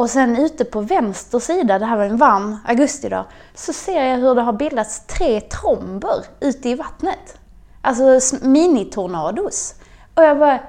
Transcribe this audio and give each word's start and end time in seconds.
Och 0.00 0.10
sen 0.10 0.36
ute 0.36 0.64
på 0.64 0.80
vänster 0.80 1.38
sida, 1.38 1.78
det 1.78 1.86
här 1.86 1.96
var 1.96 2.04
en 2.04 2.16
varm 2.16 2.56
augustidag, 2.66 3.24
så 3.54 3.72
ser 3.72 4.04
jag 4.04 4.18
hur 4.18 4.34
det 4.34 4.42
har 4.42 4.52
bildats 4.52 5.06
tre 5.06 5.40
tromber 5.40 6.24
ute 6.40 6.68
i 6.68 6.74
vattnet. 6.74 7.38
Alltså 7.82 8.36
minitornados. 8.42 9.74
Och 10.14 10.22
jag 10.22 10.38
bara, 10.38 10.60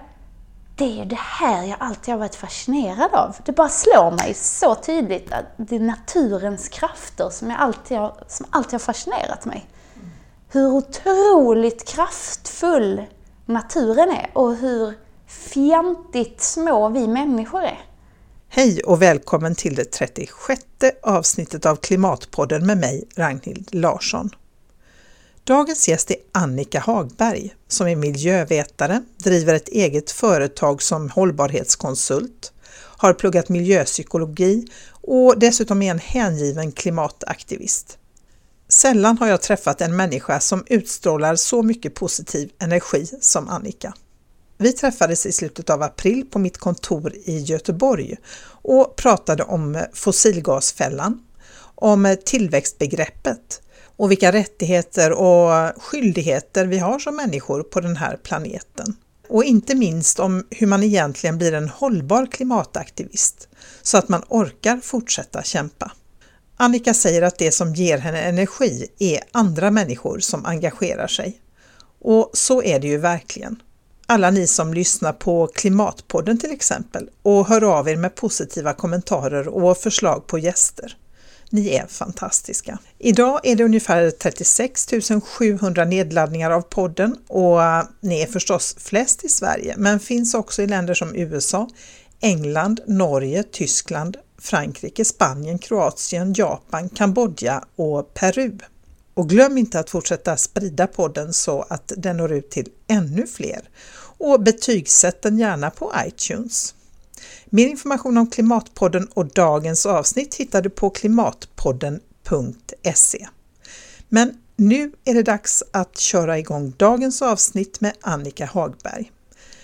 det 0.75 0.83
är 0.83 0.96
ju 0.96 1.05
det 1.05 1.20
här 1.20 1.64
jag 1.64 1.78
alltid 1.79 2.14
har 2.14 2.20
varit 2.20 2.36
fascinerad 2.36 3.14
av. 3.14 3.36
Det 3.46 3.52
bara 3.52 3.69
slår 3.69 4.11
mig 4.11 4.33
så 4.33 4.75
tydligt 4.75 5.33
att 5.33 5.46
det 5.57 5.75
är 5.75 5.79
naturens 5.79 6.69
krafter 6.69 7.29
som, 7.29 7.50
jag 7.50 7.60
alltid 7.60 7.97
har, 7.97 8.13
som 8.27 8.46
alltid 8.50 8.74
har 8.74 8.79
fascinerat 8.79 9.46
mig. 9.46 9.66
Hur 10.50 10.68
otroligt 10.68 11.88
kraftfull 11.88 13.05
naturen 13.46 14.10
är 14.10 14.29
och 14.33 14.55
hur 14.55 14.93
fjantigt 15.27 16.41
små 16.41 16.89
vi 16.89 17.07
människor 17.07 17.63
är. 17.63 17.90
Hej 18.54 18.82
och 18.83 19.01
välkommen 19.01 19.55
till 19.55 19.75
det 19.75 19.91
36 19.91 20.61
avsnittet 21.04 21.65
av 21.65 21.75
Klimatpodden 21.75 22.65
med 22.65 22.77
mig, 22.77 23.04
Ragnhild 23.15 23.75
Larsson. 23.75 24.29
Dagens 25.43 25.87
gäst 25.87 26.11
är 26.11 26.18
Annika 26.32 26.79
Hagberg 26.79 27.55
som 27.68 27.87
är 27.87 27.96
miljövetare, 27.96 29.01
driver 29.18 29.54
ett 29.54 29.68
eget 29.69 30.11
företag 30.11 30.82
som 30.82 31.10
hållbarhetskonsult, 31.10 32.53
har 32.73 33.14
pluggat 33.14 33.50
miljöpsykologi 33.50 34.67
och 35.02 35.39
dessutom 35.39 35.81
är 35.81 35.91
en 35.91 35.99
hängiven 35.99 36.72
klimataktivist. 36.72 37.97
Sällan 38.67 39.17
har 39.17 39.27
jag 39.27 39.41
träffat 39.41 39.81
en 39.81 39.95
människa 39.95 40.39
som 40.39 40.63
utstrålar 40.67 41.35
så 41.35 41.63
mycket 41.63 41.95
positiv 41.95 42.52
energi 42.59 43.05
som 43.22 43.49
Annika. 43.49 43.94
Vi 44.61 44.73
träffades 44.73 45.25
i 45.25 45.31
slutet 45.31 45.69
av 45.69 45.81
april 45.81 46.25
på 46.31 46.39
mitt 46.39 46.57
kontor 46.57 47.13
i 47.25 47.37
Göteborg 47.39 48.15
och 48.47 48.95
pratade 48.95 49.43
om 49.43 49.83
fossilgasfällan, 49.93 51.23
om 51.75 52.17
tillväxtbegreppet 52.25 53.61
och 53.97 54.11
vilka 54.11 54.31
rättigheter 54.31 55.11
och 55.11 55.81
skyldigheter 55.81 56.65
vi 56.65 56.77
har 56.77 56.99
som 56.99 57.15
människor 57.15 57.63
på 57.63 57.79
den 57.79 57.95
här 57.95 58.17
planeten. 58.23 58.95
Och 59.27 59.43
inte 59.43 59.75
minst 59.75 60.19
om 60.19 60.47
hur 60.49 60.67
man 60.67 60.83
egentligen 60.83 61.37
blir 61.37 61.53
en 61.53 61.69
hållbar 61.69 62.25
klimataktivist 62.31 63.47
så 63.81 63.97
att 63.97 64.09
man 64.09 64.23
orkar 64.27 64.77
fortsätta 64.77 65.43
kämpa. 65.43 65.91
Annika 66.57 66.93
säger 66.93 67.21
att 67.21 67.37
det 67.37 67.51
som 67.51 67.75
ger 67.75 67.97
henne 67.97 68.21
energi 68.21 68.87
är 68.99 69.19
andra 69.31 69.71
människor 69.71 70.19
som 70.19 70.45
engagerar 70.45 71.07
sig. 71.07 71.41
Och 72.01 72.29
så 72.33 72.63
är 72.63 72.79
det 72.79 72.87
ju 72.87 72.97
verkligen 72.97 73.61
alla 74.11 74.31
ni 74.31 74.47
som 74.47 74.73
lyssnar 74.73 75.13
på 75.13 75.47
Klimatpodden 75.47 76.37
till 76.37 76.51
exempel 76.51 77.09
och 77.21 77.47
hör 77.47 77.63
av 77.63 77.89
er 77.89 77.95
med 77.95 78.15
positiva 78.15 78.73
kommentarer 78.73 79.47
och 79.47 79.77
förslag 79.77 80.27
på 80.27 80.39
gäster. 80.39 80.97
Ni 81.49 81.69
är 81.75 81.87
fantastiska! 81.87 82.79
Idag 82.99 83.39
är 83.43 83.55
det 83.55 83.63
ungefär 83.63 84.11
36 84.11 84.87
700 85.23 85.85
nedladdningar 85.85 86.51
av 86.51 86.61
podden 86.61 87.15
och 87.27 87.63
äh, 87.63 87.83
ni 88.01 88.21
är 88.21 88.27
förstås 88.27 88.75
flest 88.79 89.23
i 89.23 89.29
Sverige 89.29 89.75
men 89.77 89.99
finns 89.99 90.33
också 90.33 90.61
i 90.61 90.67
länder 90.67 90.93
som 90.93 91.15
USA, 91.15 91.69
England, 92.21 92.79
Norge, 92.87 93.43
Tyskland, 93.43 94.17
Frankrike, 94.41 95.05
Spanien, 95.05 95.59
Kroatien, 95.59 96.33
Japan, 96.33 96.89
Kambodja 96.89 97.63
och 97.75 98.13
Peru. 98.13 98.57
Och 99.13 99.29
glöm 99.29 99.57
inte 99.57 99.79
att 99.79 99.89
fortsätta 99.89 100.38
sprida 100.38 100.88
podden 100.88 101.33
så 101.33 101.66
att 101.69 101.91
den 101.97 102.17
når 102.17 102.31
ut 102.31 102.50
till 102.50 102.67
ännu 102.88 103.27
fler 103.27 103.61
och 104.21 104.41
betygsätt 104.41 105.21
den 105.21 105.39
gärna 105.39 105.69
på 105.69 105.93
iTunes. 106.07 106.75
Mer 107.45 107.67
information 107.67 108.17
om 108.17 108.29
Klimatpodden 108.29 109.07
och 109.13 109.25
dagens 109.25 109.85
avsnitt 109.85 110.35
hittar 110.35 110.61
du 110.61 110.69
på 110.69 110.89
klimatpodden.se. 110.89 113.27
Men 114.09 114.37
nu 114.55 114.91
är 115.05 115.13
det 115.13 115.23
dags 115.23 115.63
att 115.71 115.97
köra 115.97 116.39
igång 116.39 116.73
dagens 116.77 117.21
avsnitt 117.21 117.81
med 117.81 117.93
Annika 118.01 118.45
Hagberg. 118.45 119.11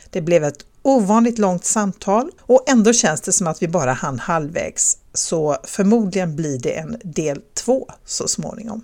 Det 0.09 0.21
blev 0.21 0.43
ett 0.43 0.65
ovanligt 0.81 1.37
långt 1.37 1.65
samtal 1.65 2.31
och 2.41 2.69
ändå 2.69 2.93
känns 2.93 3.21
det 3.21 3.31
som 3.31 3.47
att 3.47 3.61
vi 3.61 3.67
bara 3.67 3.93
hann 3.93 4.19
halvvägs, 4.19 4.97
så 5.13 5.57
förmodligen 5.63 6.35
blir 6.35 6.59
det 6.59 6.77
en 6.77 7.01
del 7.03 7.41
två 7.53 7.87
så 8.05 8.27
småningom. 8.27 8.81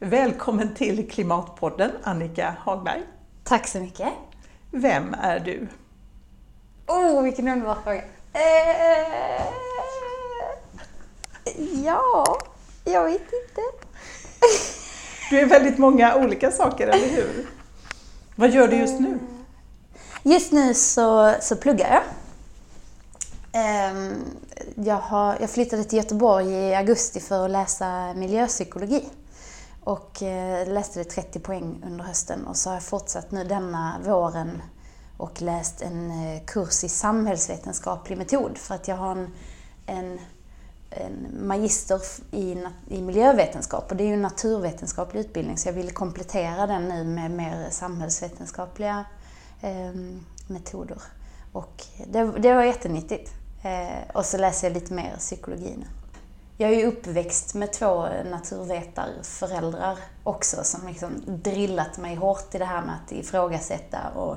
Välkommen 0.00 0.74
till 0.74 1.10
Klimatpodden 1.10 1.90
Annika 2.02 2.56
Hagberg. 2.60 3.02
Tack 3.44 3.68
så 3.68 3.80
mycket. 3.80 4.08
Vem 4.70 5.14
är 5.22 5.40
du? 5.40 5.68
Oh, 6.86 7.22
vilken 7.22 7.48
underbar 7.48 7.78
fråga. 7.84 8.02
Eh, 8.32 9.46
ja, 11.84 12.38
jag 12.84 13.04
vet 13.04 13.20
inte. 13.20 13.60
Du 15.30 15.40
är 15.40 15.46
väldigt 15.46 15.78
många 15.78 16.14
olika 16.14 16.50
saker, 16.50 16.88
eller 16.88 17.08
hur? 17.08 17.46
Vad 18.36 18.50
gör 18.50 18.68
du 18.68 18.76
just 18.76 19.00
nu? 19.00 19.18
Just 20.22 20.52
nu 20.52 20.74
så, 20.74 21.34
så 21.40 21.56
pluggar 21.56 21.88
jag. 21.94 22.02
Ehm, 23.52 24.24
jag, 24.74 24.96
har, 24.96 25.36
jag 25.40 25.50
flyttade 25.50 25.84
till 25.84 25.98
Göteborg 25.98 26.52
i 26.52 26.74
augusti 26.74 27.20
för 27.20 27.44
att 27.44 27.50
läsa 27.50 28.14
miljöpsykologi 28.14 29.04
och 29.88 30.22
eh, 30.22 30.68
läste 30.72 30.98
det 30.98 31.04
30 31.04 31.40
poäng 31.40 31.82
under 31.86 32.04
hösten 32.04 32.46
och 32.46 32.56
så 32.56 32.70
har 32.70 32.76
jag 32.76 32.82
fortsatt 32.82 33.30
nu 33.30 33.44
denna 33.44 34.00
våren 34.04 34.62
och 35.16 35.42
läst 35.42 35.82
en 35.82 36.10
eh, 36.10 36.44
kurs 36.44 36.84
i 36.84 36.88
samhällsvetenskaplig 36.88 38.18
metod 38.18 38.58
för 38.58 38.74
att 38.74 38.88
jag 38.88 38.96
har 38.96 39.12
en, 39.12 39.30
en, 39.86 40.18
en 40.90 41.46
magister 41.46 42.00
i, 42.30 42.64
i 42.88 43.02
miljövetenskap 43.02 43.90
och 43.90 43.96
det 43.96 44.04
är 44.04 44.08
ju 44.08 44.14
en 44.14 44.22
naturvetenskaplig 44.22 45.20
utbildning 45.20 45.58
så 45.58 45.68
jag 45.68 45.72
ville 45.72 45.90
komplettera 45.90 46.66
den 46.66 46.88
nu 46.88 47.04
med 47.04 47.30
mer 47.30 47.70
samhällsvetenskapliga 47.70 49.04
eh, 49.60 49.94
metoder. 50.46 51.02
Och 51.52 51.84
det, 52.06 52.24
det 52.24 52.54
var 52.54 52.62
jättenyttigt. 52.62 53.32
Eh, 53.62 54.10
och 54.14 54.24
så 54.24 54.38
läser 54.38 54.66
jag 54.66 54.74
lite 54.74 54.92
mer 54.92 55.14
psykologi 55.18 55.74
nu. 55.76 55.97
Jag 56.60 56.70
är 56.70 56.76
ju 56.76 56.86
uppväxt 56.86 57.54
med 57.54 57.72
två 57.72 58.06
naturvetarföräldrar 58.30 59.98
också 60.22 60.64
som 60.64 60.88
liksom 60.88 61.22
drillat 61.26 61.98
mig 61.98 62.14
hårt 62.14 62.54
i 62.54 62.58
det 62.58 62.64
här 62.64 62.82
med 62.82 62.94
att 62.94 63.12
ifrågasätta 63.12 63.98
och 64.08 64.36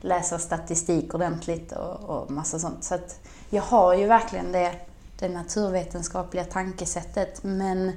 läsa 0.00 0.38
statistik 0.38 1.14
ordentligt 1.14 1.72
och, 1.72 2.00
och 2.00 2.30
massa 2.30 2.58
sånt. 2.58 2.84
Så 2.84 2.94
att 2.94 3.20
jag 3.50 3.62
har 3.62 3.94
ju 3.94 4.06
verkligen 4.06 4.52
det, 4.52 4.74
det 5.18 5.28
naturvetenskapliga 5.28 6.44
tankesättet 6.44 7.42
men 7.42 7.92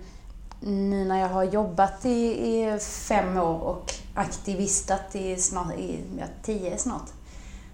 nu 0.59 1.05
när 1.05 1.19
jag 1.19 1.29
har 1.29 1.43
jobbat 1.43 2.05
i, 2.05 2.49
i 2.49 2.79
fem 2.79 3.37
år 3.37 3.59
och 3.61 3.93
aktivistat 4.13 5.15
i, 5.15 5.37
snart, 5.37 5.73
i 5.73 6.03
ja, 6.19 6.25
tio 6.43 6.77
snart 6.77 7.09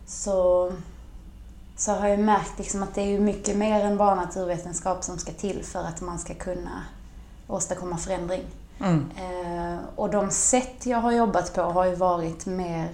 så 0.06 0.72
så 1.78 1.92
har 1.92 2.08
jag 2.08 2.20
märkt 2.20 2.58
liksom 2.58 2.84
att 2.84 2.96
det 2.96 3.02
är 3.02 3.20
mycket 3.20 3.58
mer 3.58 3.86
än 3.86 3.98
bara 3.98 4.16
naturvetenskap 4.16 5.04
som 5.04 5.18
ska 5.18 5.32
till 5.32 5.64
för 5.64 5.80
att 5.80 6.02
man 6.02 6.20
ska 6.20 6.34
kunna 6.34 6.84
åstadkomma 7.48 7.98
förändring. 7.98 8.44
Mm. 8.80 9.12
Eh, 9.18 9.80
och 9.96 10.10
de 10.10 10.32
sätt 10.32 10.86
jag 10.86 10.98
har 10.98 11.12
jobbat 11.12 11.54
på 11.54 11.62
har 11.62 11.86
ju 11.86 11.96
varit 11.96 12.46
mer 12.46 12.90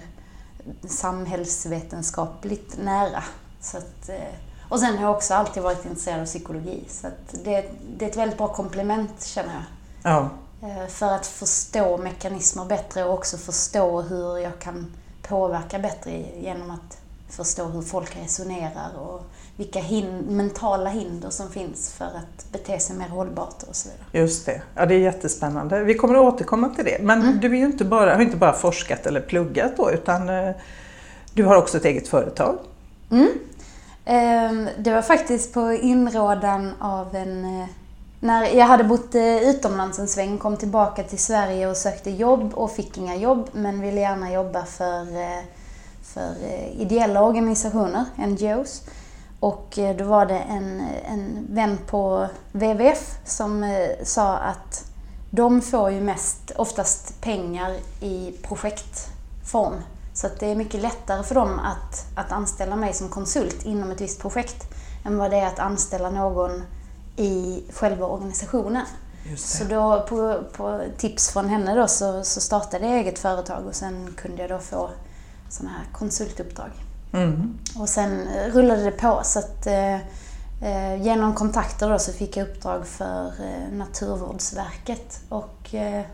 samhällsvetenskapligt 0.88 2.76
nära. 2.84 3.24
Så 3.60 3.78
att, 3.78 4.08
eh, 4.08 4.34
och 4.68 4.80
sen 4.80 4.98
har 4.98 5.04
jag 5.04 5.14
också 5.16 5.34
alltid 5.34 5.62
varit 5.62 5.84
intresserad 5.84 6.20
av 6.20 6.26
psykologi. 6.26 6.84
Så 6.88 7.06
det, 7.44 7.70
det, 7.98 8.04
är 8.04 8.10
ett 8.10 8.16
väldigt 8.16 8.38
bra 8.38 8.48
komplement 8.48 9.24
känner 9.24 9.52
jag. 9.52 9.62
Ja. 10.12 10.30
Eh, 10.68 10.86
för 10.86 11.12
att 11.12 11.26
förstå 11.26 11.98
mekanismer 11.98 12.64
bättre 12.64 13.04
och 13.04 13.14
också 13.14 13.36
förstå 13.38 14.00
hur 14.00 14.38
jag 14.38 14.58
kan 14.58 14.94
påverka 15.22 15.78
bättre 15.78 16.10
genom 16.40 16.70
att 16.70 16.98
förstå 17.28 17.64
hur 17.64 17.82
folk 17.82 18.16
resonerar 18.16 18.98
och 18.98 19.22
vilka 19.56 19.78
hin 19.78 20.18
mentala 20.28 20.90
hinder 20.90 21.30
som 21.30 21.50
finns 21.50 21.92
för 21.92 22.04
att 22.04 22.52
bete 22.52 22.78
sig 22.78 22.96
mer 22.96 23.08
hållbart 23.08 23.62
och 23.68 23.76
så 23.76 23.88
vidare. 23.88 24.24
Just 24.24 24.46
det, 24.46 24.62
ja 24.74 24.86
det 24.86 24.94
är 24.94 24.98
jättespännande. 24.98 25.84
Vi 25.84 25.94
kommer 25.94 26.14
att 26.14 26.34
återkomma 26.34 26.68
till 26.68 26.84
det. 26.84 26.98
Men 27.00 27.22
mm. 27.22 27.40
du 27.40 27.56
inte 27.56 27.84
bara, 27.84 28.14
har 28.14 28.22
inte 28.22 28.36
bara 28.36 28.52
forskat 28.52 29.06
eller 29.06 29.20
pluggat 29.20 29.76
då 29.76 29.90
utan 29.90 30.28
eh, 30.28 30.54
du 31.34 31.44
har 31.44 31.56
också 31.56 31.76
ett 31.76 31.84
eget 31.84 32.08
företag. 32.08 32.58
Mm. 33.10 33.28
Ehm, 34.04 34.68
det 34.78 34.90
var 34.90 35.02
faktiskt 35.02 35.54
på 35.54 35.72
inrådan 35.72 36.72
av 36.80 37.16
en 37.16 37.44
eh, 37.44 37.66
när 38.20 38.56
jag 38.56 38.66
hade 38.66 38.84
bott 38.84 39.14
eh, 39.14 39.48
utomlands 39.50 39.98
en 39.98 40.08
sväng, 40.08 40.38
kom 40.38 40.56
tillbaka 40.56 41.02
till 41.02 41.18
Sverige 41.18 41.66
och 41.66 41.76
sökte 41.76 42.10
jobb 42.10 42.54
och 42.54 42.72
fick 42.72 42.98
inga 42.98 43.16
jobb 43.16 43.48
men 43.52 43.80
ville 43.80 44.00
gärna 44.00 44.32
jobba 44.32 44.64
för 44.64 45.06
för 46.14 46.34
eh, 46.44 46.80
ideella 46.80 47.22
organisationer, 47.22 48.04
NGOs. 48.16 48.82
Och 49.40 49.78
eh, 49.78 49.96
då 49.96 50.04
var 50.04 50.26
det 50.26 50.38
en, 50.38 50.82
en 51.04 51.46
vän 51.50 51.78
på 51.86 52.28
WWF 52.52 53.18
som 53.24 53.64
eh, 53.64 53.90
sa 54.04 54.36
att 54.36 54.84
de 55.30 55.60
får 55.60 55.90
ju 55.90 56.00
mest, 56.00 56.52
oftast 56.56 57.20
pengar 57.20 57.76
i 58.00 58.32
projektform. 58.42 59.74
Så 60.12 60.26
att 60.26 60.40
det 60.40 60.46
är 60.46 60.56
mycket 60.56 60.80
lättare 60.80 61.22
för 61.22 61.34
dem 61.34 61.58
att, 61.58 62.06
att 62.14 62.32
anställa 62.32 62.76
mig 62.76 62.92
som 62.92 63.08
konsult 63.08 63.64
inom 63.64 63.90
ett 63.90 64.00
visst 64.00 64.20
projekt 64.20 64.74
än 65.04 65.18
vad 65.18 65.30
det 65.30 65.36
är 65.36 65.46
att 65.46 65.58
anställa 65.58 66.10
någon 66.10 66.62
i 67.16 67.62
själva 67.72 68.06
organisationen. 68.06 68.86
Så 69.36 69.64
då 69.64 70.06
på, 70.08 70.42
på, 70.56 70.80
tips 70.98 71.30
från 71.32 71.48
henne 71.48 71.74
då 71.74 71.88
så, 71.88 72.24
så 72.24 72.40
startade 72.40 72.86
jag 72.86 72.96
eget 72.96 73.18
företag 73.18 73.66
och 73.66 73.74
sen 73.74 74.14
kunde 74.16 74.42
jag 74.42 74.50
då 74.50 74.58
få 74.58 74.90
sådana 75.54 75.76
här 75.76 75.84
konsultuppdrag. 75.92 76.70
Mm. 77.12 77.58
Och 77.76 77.88
sen 77.88 78.28
rullade 78.52 78.84
det 78.84 78.90
på 78.90 79.20
så 79.24 79.38
att 79.38 79.66
eh, 79.66 79.94
eh, 80.62 81.02
genom 81.02 81.34
kontakter 81.34 81.90
då 81.90 81.98
så 81.98 82.12
fick 82.12 82.36
jag 82.36 82.48
uppdrag 82.48 82.86
för 82.86 83.26
eh, 83.26 83.76
Naturvårdsverket 83.76 85.20
och 85.28 85.74
eh, 85.74 86.04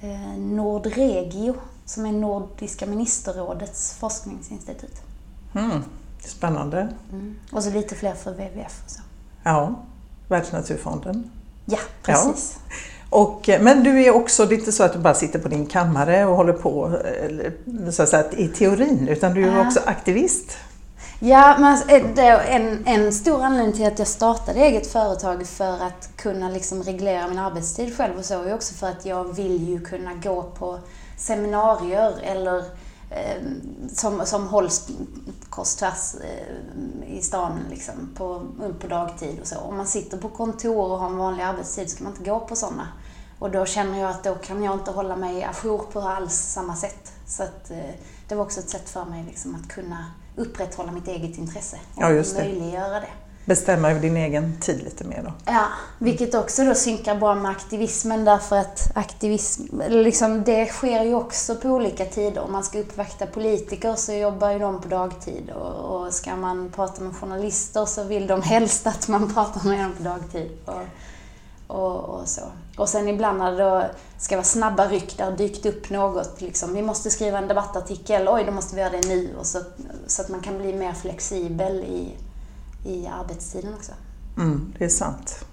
eh, 0.00 0.38
Nordregio 0.38 1.54
som 1.84 2.06
är 2.06 2.12
Nordiska 2.12 2.86
ministerrådets 2.86 3.94
forskningsinstitut. 3.94 5.02
Mm. 5.54 5.82
Spännande. 6.20 6.88
Mm. 7.12 7.36
Och 7.52 7.64
så 7.64 7.70
lite 7.70 7.94
fler 7.94 8.14
för 8.14 8.30
WWF 8.30 8.82
och 8.84 8.90
så. 8.90 9.00
Ja, 9.42 9.74
Världsnaturfonden. 10.28 11.30
Ja, 11.64 11.78
precis. 12.02 12.58
Ja. 12.68 12.74
Och, 13.14 13.50
men 13.60 13.82
du 13.82 14.02
är 14.02 14.10
också, 14.10 14.46
det 14.46 14.54
är 14.54 14.58
inte 14.58 14.72
så 14.72 14.82
att 14.82 14.92
du 14.92 14.98
bara 14.98 15.14
sitter 15.14 15.38
på 15.38 15.48
din 15.48 15.66
kammare 15.66 16.26
och 16.26 16.36
håller 16.36 16.52
på 16.52 16.98
så 17.90 18.02
att 18.02 18.08
säga, 18.08 18.24
i 18.30 18.48
teorin, 18.48 19.08
utan 19.08 19.34
du 19.34 19.44
är 19.44 19.56
ja. 19.56 19.66
också 19.66 19.80
aktivist. 19.84 20.56
Ja, 21.18 21.56
men 21.58 21.64
alltså, 21.64 21.90
en, 22.48 22.86
en 22.86 23.12
stor 23.12 23.42
anledning 23.42 23.72
till 23.72 23.86
att 23.86 23.98
jag 23.98 24.08
startade 24.08 24.60
eget 24.60 24.86
företag 24.86 25.46
för 25.46 25.82
att 25.82 26.10
kunna 26.16 26.48
liksom 26.50 26.82
reglera 26.82 27.28
min 27.28 27.38
arbetstid 27.38 27.96
själv 27.96 28.18
och 28.18 28.24
så 28.24 28.42
är 28.42 28.54
också 28.54 28.74
för 28.74 28.86
att 28.86 29.06
jag 29.06 29.36
vill 29.36 29.68
ju 29.68 29.80
kunna 29.80 30.14
gå 30.14 30.42
på 30.42 30.78
seminarier 31.16 32.12
eller 32.22 32.58
eh, 33.10 33.42
som, 33.92 34.26
som 34.26 34.48
hålls 34.48 34.88
kors 35.50 35.74
tvärs 35.74 36.14
eh, 36.14 37.16
i 37.16 37.22
stan 37.22 37.60
liksom, 37.70 37.94
på, 38.16 38.42
på 38.80 38.86
dagtid 38.86 39.40
och 39.40 39.46
så. 39.46 39.58
Om 39.58 39.76
man 39.76 39.86
sitter 39.86 40.18
på 40.18 40.28
kontor 40.28 40.90
och 40.90 40.98
har 40.98 41.06
en 41.06 41.18
vanlig 41.18 41.44
arbetstid 41.44 41.90
så 41.90 41.96
kan 41.96 42.04
man 42.04 42.12
inte 42.12 42.30
gå 42.30 42.40
på 42.40 42.56
sådana. 42.56 42.88
Och 43.44 43.50
då 43.50 43.66
känner 43.66 44.00
jag 44.00 44.10
att 44.10 44.24
då 44.24 44.34
kan 44.34 44.62
jag 44.62 44.74
inte 44.74 44.90
hålla 44.90 45.16
mig 45.16 45.44
ajour 45.44 45.78
på 45.92 46.00
alls 46.00 46.34
samma 46.34 46.76
sätt. 46.76 47.12
Så 47.26 47.42
att, 47.42 47.70
eh, 47.70 47.76
det 48.28 48.34
var 48.34 48.44
också 48.44 48.60
ett 48.60 48.68
sätt 48.70 48.90
för 48.90 49.04
mig 49.04 49.24
liksom, 49.28 49.54
att 49.54 49.68
kunna 49.68 50.06
upprätthålla 50.36 50.92
mitt 50.92 51.08
eget 51.08 51.38
intresse 51.38 51.76
och 51.94 52.02
ja, 52.02 52.10
just 52.10 52.36
det. 52.36 52.42
möjliggöra 52.42 53.00
det. 53.00 53.08
Bestämma 53.44 53.90
över 53.90 54.00
din 54.00 54.16
egen 54.16 54.60
tid 54.60 54.84
lite 54.84 55.04
mer 55.04 55.22
då? 55.22 55.32
Ja, 55.44 55.66
vilket 55.98 56.34
också 56.34 56.64
då 56.64 56.74
synkar 56.74 57.14
bra 57.14 57.34
med 57.34 57.50
aktivismen 57.50 58.24
därför 58.24 58.56
att 58.56 58.90
aktivism, 58.94 59.80
liksom, 59.88 60.44
det 60.44 60.66
sker 60.66 61.04
ju 61.04 61.14
också 61.14 61.56
på 61.56 61.68
olika 61.68 62.04
tider. 62.04 62.42
Om 62.42 62.52
man 62.52 62.64
ska 62.64 62.78
uppvakta 62.78 63.26
politiker 63.26 63.94
så 63.94 64.12
jobbar 64.12 64.50
ju 64.50 64.58
de 64.58 64.80
på 64.80 64.88
dagtid 64.88 65.50
och, 65.50 66.04
och 66.04 66.12
ska 66.12 66.36
man 66.36 66.70
prata 66.70 67.02
med 67.02 67.16
journalister 67.16 67.84
så 67.84 68.04
vill 68.04 68.26
de 68.26 68.42
helst 68.52 68.86
att 68.86 69.08
man 69.08 69.34
pratar 69.34 69.68
med 69.68 69.78
dem 69.78 69.92
på 69.96 70.02
dagtid. 70.02 70.50
Och, 70.64 70.82
och, 71.66 72.20
och, 72.20 72.28
så. 72.28 72.42
Och 72.76 72.88
sen 72.88 73.08
ibland 73.08 73.38
när 73.38 73.52
det 73.52 73.90
ska 74.18 74.36
vara 74.36 74.44
snabba 74.44 74.88
ryck, 74.88 75.18
där 75.18 75.36
dykt 75.36 75.66
upp 75.66 75.90
något. 75.90 76.40
Liksom, 76.40 76.74
vi 76.74 76.82
måste 76.82 77.10
skriva 77.10 77.38
en 77.38 77.48
debattartikel, 77.48 78.28
oj 78.28 78.44
då 78.44 78.52
måste 78.52 78.74
vi 78.74 78.80
göra 78.80 78.92
det 78.92 79.08
nu. 79.08 79.34
Och 79.38 79.46
så, 79.46 79.58
så 80.06 80.22
att 80.22 80.28
man 80.28 80.40
kan 80.40 80.58
bli 80.58 80.72
mer 80.72 80.92
flexibel 80.92 81.84
i, 81.84 82.16
i 82.90 83.06
arbetstiden 83.06 83.74
också. 83.74 83.92
Mm, 84.36 84.74
det 84.78 84.84
är 84.84 84.88
sant. 84.88 85.44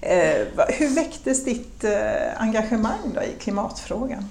Eh, 0.00 0.46
hur 0.68 0.94
väcktes 0.94 1.44
ditt 1.44 1.84
eh, 1.84 2.42
engagemang 2.42 3.12
då 3.14 3.22
i 3.22 3.34
klimatfrågan? 3.40 4.28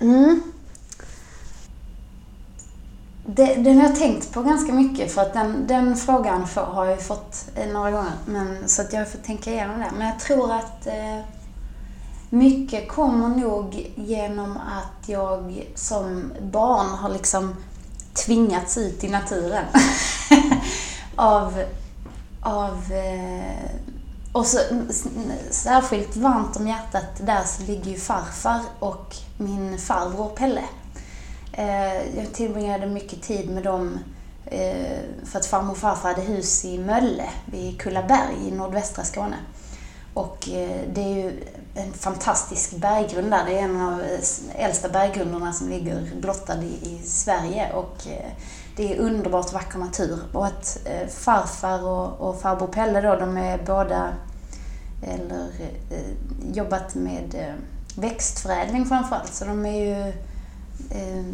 Mm. 0.00 0.42
Det, 3.26 3.54
den 3.54 3.76
har 3.76 3.88
jag 3.88 3.96
tänkt 3.96 4.32
på 4.32 4.42
ganska 4.42 4.72
mycket 4.72 5.12
för 5.12 5.22
att 5.22 5.32
den, 5.32 5.66
den 5.66 5.96
frågan 5.96 6.46
för, 6.46 6.64
har 6.64 6.86
jag 6.86 7.02
fått 7.02 7.46
några 7.72 7.90
gånger. 7.90 8.12
Men, 8.26 8.68
så 8.68 8.82
att 8.82 8.92
jag 8.92 9.10
får 9.10 9.18
tänka 9.18 9.50
igenom 9.50 9.78
det. 9.78 9.90
Men 9.98 10.06
jag 10.06 10.20
tror 10.20 10.52
att 10.52 10.86
eh, 10.86 11.20
mycket 12.30 12.88
kommer 12.88 13.28
nog 13.28 13.92
genom 13.94 14.56
att 14.56 15.08
jag 15.08 15.66
som 15.74 16.32
barn 16.40 16.86
har 16.86 17.08
liksom 17.08 17.56
tvingats 18.14 18.78
ut 18.78 19.04
i 19.04 19.08
naturen. 19.08 19.64
av, 21.16 21.62
av 22.42 22.92
eh, 22.92 23.70
och 24.32 24.46
så, 24.46 24.58
särskilt 25.50 26.16
varmt 26.16 26.56
om 26.56 26.68
hjärtat 26.68 27.20
där 27.20 27.44
så 27.44 27.62
ligger 27.62 27.90
ju 27.90 27.98
farfar 27.98 28.60
och 28.78 29.16
min 29.38 29.78
farbror 29.78 30.28
Pelle. 30.28 30.64
Eh, 31.52 32.18
jag 32.18 32.32
tillbringade 32.32 32.86
mycket 32.86 33.22
tid 33.22 33.50
med 33.50 33.62
dem 33.62 33.98
eh, 34.46 34.98
för 35.24 35.38
att 35.38 35.46
farmor 35.46 35.70
och 35.70 35.78
farfar 35.78 36.08
hade 36.08 36.22
hus 36.22 36.64
i 36.64 36.78
Mölle 36.78 37.28
vid 37.46 37.80
Kullaberg 37.80 38.48
i 38.48 38.50
nordvästra 38.50 39.04
Skåne. 39.04 39.36
Och 40.14 40.48
eh, 40.48 40.80
det 40.94 41.00
är 41.00 41.14
ju 41.16 41.44
en 41.74 41.92
fantastisk 41.92 42.76
berggrund 42.76 43.30
där. 43.30 43.44
Det 43.46 43.58
är 43.58 43.62
en 43.62 43.80
av 43.80 44.00
eh, 44.00 44.64
äldsta 44.64 44.88
berggrunderna 44.88 45.52
som 45.52 45.68
ligger 45.68 46.10
blottad 46.20 46.62
i, 46.62 47.00
Sverige. 47.04 47.72
Och 47.72 48.06
eh, 48.06 48.30
det 48.76 48.92
är 48.94 48.98
underbart 48.98 49.52
vacker 49.52 49.78
natur. 49.78 50.18
Och 50.32 50.46
att 50.46 50.78
eh, 50.84 51.08
farfar 51.08 51.86
och, 51.86 52.28
och 52.28 52.40
farbror 52.40 52.66
Pelle 52.66 53.00
då, 53.00 53.16
de 53.16 53.36
är 53.36 53.58
båda, 53.66 54.14
eller 55.02 55.46
jobbat 56.52 56.94
med 56.94 57.54
växtförädling 57.96 58.86
framförallt. 58.86 59.34
Så 59.34 59.44
de 59.44 59.66
är 59.66 59.84
ju 59.84 60.12
eh, 60.90 61.24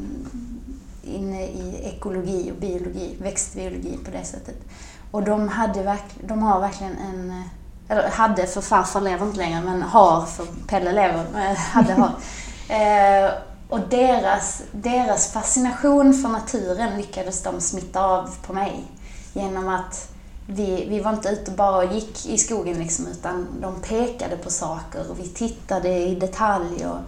inne 1.03 1.45
i 1.45 1.81
ekologi 1.83 2.51
och 2.51 2.57
biologi, 2.57 3.17
växtbiologi 3.21 3.99
på 4.05 4.11
det 4.11 4.25
sättet. 4.25 4.57
Och 5.11 5.23
de, 5.23 5.49
hade 5.49 5.97
de 6.21 6.43
har 6.43 6.61
verkligen 6.61 6.97
en, 6.97 7.43
eller 7.89 8.09
hade 8.09 8.47
för 8.47 8.61
farfar 8.61 9.01
lever 9.01 9.27
inte 9.27 9.39
längre, 9.39 9.61
men 9.61 9.83
har 9.83 10.27
för 10.27 10.47
Pelle 10.67 10.93
lever, 10.93 11.51
eh, 11.51 11.57
hade 11.57 11.93
har. 11.93 12.13
Eh, 12.71 13.31
och 13.69 13.81
deras, 13.81 14.63
deras 14.73 15.33
fascination 15.33 16.15
för 16.15 16.29
naturen 16.29 16.97
lyckades 16.97 17.43
de 17.43 17.61
smitta 17.61 18.05
av 18.05 18.37
på 18.47 18.53
mig 18.53 18.85
genom 19.33 19.69
att 19.69 20.11
vi, 20.47 20.87
vi 20.89 21.01
var 21.01 21.13
inte 21.13 21.29
ute 21.29 21.51
bara 21.51 21.77
och 21.77 21.95
gick 21.95 22.27
i 22.27 22.39
skogen 22.39 22.79
liksom, 22.79 23.07
utan 23.07 23.47
de 23.61 23.81
pekade 23.81 24.37
på 24.37 24.51
saker 24.51 25.11
och 25.11 25.19
vi 25.19 25.29
tittade 25.29 25.89
i 25.89 26.15
detalj. 26.15 26.87
Och, 26.87 26.99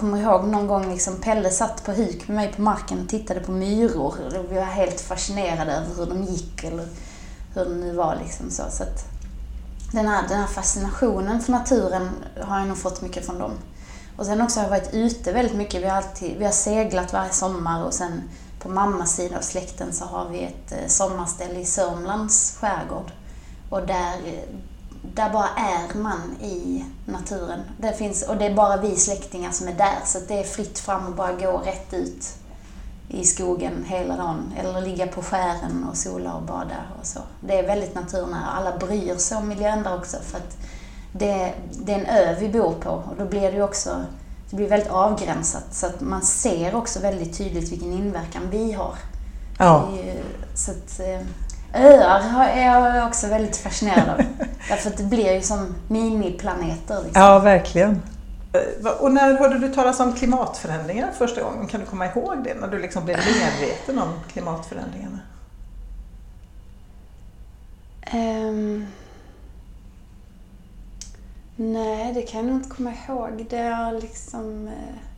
kommer 0.00 0.18
ihåg 0.18 0.44
någon 0.44 0.66
gång 0.66 0.90
liksom 0.90 1.16
Pelle 1.16 1.50
satt 1.50 1.84
på 1.84 1.92
huk 1.92 2.28
med 2.28 2.36
mig 2.36 2.52
på 2.52 2.62
marken 2.62 3.02
och 3.02 3.08
tittade 3.08 3.40
på 3.40 3.52
myror. 3.52 4.14
Vi 4.48 4.54
var 4.56 4.64
helt 4.64 5.00
fascinerade 5.00 5.72
över 5.72 5.94
hur 5.96 6.06
de 6.06 6.22
gick 6.22 6.64
eller 6.64 6.88
hur 7.54 7.64
det 7.64 7.74
nu 7.74 7.92
var. 7.92 8.16
Liksom 8.16 8.50
så. 8.50 8.62
så 8.70 8.82
att 8.82 9.04
den, 9.92 10.08
här, 10.08 10.28
den 10.28 10.40
här 10.40 10.46
fascinationen 10.46 11.40
för 11.40 11.52
naturen 11.52 12.10
har 12.40 12.58
jag 12.58 12.68
nog 12.68 12.78
fått 12.78 13.02
mycket 13.02 13.26
från 13.26 13.38
dem. 13.38 13.52
Och 14.16 14.26
sen 14.26 14.40
också 14.40 14.60
har 14.60 14.64
jag 14.64 14.70
varit 14.70 14.94
ute 14.94 15.32
väldigt 15.32 15.56
mycket. 15.56 15.82
Vi 15.82 15.86
har, 15.86 15.96
alltid, 15.96 16.38
vi 16.38 16.44
har 16.44 16.52
seglat 16.52 17.12
varje 17.12 17.32
sommar 17.32 17.84
och 17.84 17.94
sen 17.94 18.22
på 18.60 18.68
mammas 18.68 19.16
sida 19.16 19.38
av 19.38 19.42
släkten 19.42 19.92
så 19.92 20.04
har 20.04 20.28
vi 20.28 20.42
ett 20.42 20.72
eh, 20.72 20.86
sommarställe 20.86 21.60
i 21.60 21.64
Sörmlands 21.64 22.56
skärgård. 22.60 23.12
Och 23.70 23.86
där, 23.86 24.14
eh, 24.26 24.56
där 25.02 25.30
bara 25.30 25.48
är 25.48 25.98
man 25.98 26.36
i 26.42 26.84
naturen. 27.04 27.60
Det 27.78 27.92
finns, 27.92 28.22
och 28.22 28.36
det 28.36 28.46
är 28.46 28.54
bara 28.54 28.76
vi 28.76 28.96
släktingar 28.96 29.50
som 29.50 29.68
är 29.68 29.74
där, 29.74 29.98
så 30.04 30.18
det 30.28 30.40
är 30.40 30.44
fritt 30.44 30.78
fram 30.78 31.06
att 31.06 31.16
bara 31.16 31.32
gå 31.32 31.58
rätt 31.58 31.94
ut 31.94 32.34
i 33.08 33.24
skogen 33.24 33.84
hela 33.88 34.16
dagen. 34.16 34.52
Eller 34.58 34.80
ligga 34.80 35.06
på 35.06 35.22
skären 35.22 35.86
och 35.90 35.96
sola 35.96 36.34
och 36.34 36.42
bada 36.42 36.76
och 37.00 37.06
så. 37.06 37.20
Det 37.40 37.58
är 37.58 37.66
väldigt 37.66 37.94
naturnära. 37.94 38.46
Alla 38.46 38.78
bryr 38.78 39.16
sig 39.16 39.36
om 39.36 39.48
miljön 39.48 39.82
där 39.82 39.96
också 39.96 40.16
för 40.22 40.38
att 40.38 40.56
det, 41.12 41.54
det 41.84 41.92
är 41.92 41.98
en 41.98 42.06
ö 42.06 42.36
vi 42.40 42.48
bor 42.48 42.72
på 42.72 42.90
och 42.90 43.16
då 43.18 43.24
blir 43.24 43.52
det 43.52 43.62
också 43.62 43.90
det 44.50 44.56
blir 44.56 44.68
väldigt 44.68 44.90
avgränsat 44.90 45.64
så 45.70 45.86
att 45.86 46.00
man 46.00 46.22
ser 46.22 46.74
också 46.74 47.00
väldigt 47.00 47.38
tydligt 47.38 47.72
vilken 47.72 47.92
inverkan 47.92 48.42
vi 48.50 48.72
har. 48.72 48.94
Ja. 49.58 49.88
Så 50.54 50.70
att, 50.70 51.00
eh, 51.00 51.20
Öar 51.74 52.48
är 52.48 52.96
jag 52.96 53.08
också 53.08 53.26
väldigt 53.26 53.56
fascinerad 53.56 54.08
av. 54.08 54.16
Därför 54.68 54.90
att 54.90 54.96
det 54.96 55.04
blir 55.04 55.34
ju 55.34 55.42
som 55.42 55.74
miniplaneter. 55.88 57.02
Liksom. 57.04 57.22
Ja, 57.22 57.38
verkligen. 57.38 58.02
Eh, 58.52 58.90
och 58.90 59.12
när 59.12 59.38
hörde 59.38 59.58
du 59.58 59.74
talas 59.74 60.00
om 60.00 60.12
klimatförändringar 60.12 61.10
första 61.18 61.42
gången? 61.42 61.66
Kan 61.66 61.80
du 61.80 61.86
komma 61.86 62.06
ihåg 62.06 62.44
det? 62.44 62.54
När 62.54 62.68
du 62.68 62.78
liksom 62.78 63.04
blev 63.04 63.16
medveten 63.16 63.98
om 63.98 64.12
klimatförändringarna? 64.32 65.18
Um, 68.12 68.86
nej, 71.56 72.14
det 72.14 72.22
kan 72.22 72.40
jag 72.40 72.46
nog 72.46 72.56
inte 72.56 72.76
komma 72.76 72.92
ihåg. 73.08 73.46
Det 73.50 73.58
är 73.58 73.92
liksom... 73.92 74.68
Uh, 74.68 75.09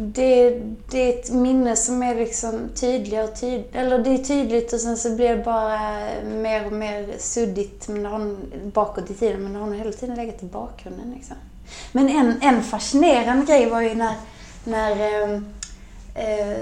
det, 0.00 0.60
det 0.90 0.98
är 0.98 1.18
ett 1.18 1.30
minne 1.30 1.76
som 1.76 2.02
är 2.02 2.14
liksom 2.14 2.68
tydligare 2.74 3.24
och 3.24 3.40
tydligt. 3.40 3.74
Eller 3.74 3.98
det 3.98 4.10
är 4.10 4.18
tydligt 4.18 4.72
och 4.72 4.80
sen 4.80 4.96
så 4.96 5.16
blir 5.16 5.36
det 5.36 5.44
bara 5.44 5.80
mer 6.24 6.66
och 6.66 6.72
mer 6.72 7.08
suddigt 7.18 7.88
men 7.88 8.06
har, 8.06 8.36
bakåt 8.70 9.10
i 9.10 9.14
tiden. 9.14 9.42
Men 9.42 9.52
det 9.52 9.58
har 9.58 9.66
nog 9.66 9.76
hela 9.76 9.92
tiden 9.92 10.16
legat 10.16 10.42
i 10.42 10.46
bakgrunden. 10.46 11.12
Liksom. 11.16 11.36
Men 11.92 12.08
en, 12.08 12.34
en 12.42 12.62
fascinerande 12.62 13.46
grej 13.46 13.70
var 13.70 13.80
ju 13.80 13.94
när, 13.94 14.14
när 14.64 14.90
eh, 14.90 15.40
eh, 16.14 16.58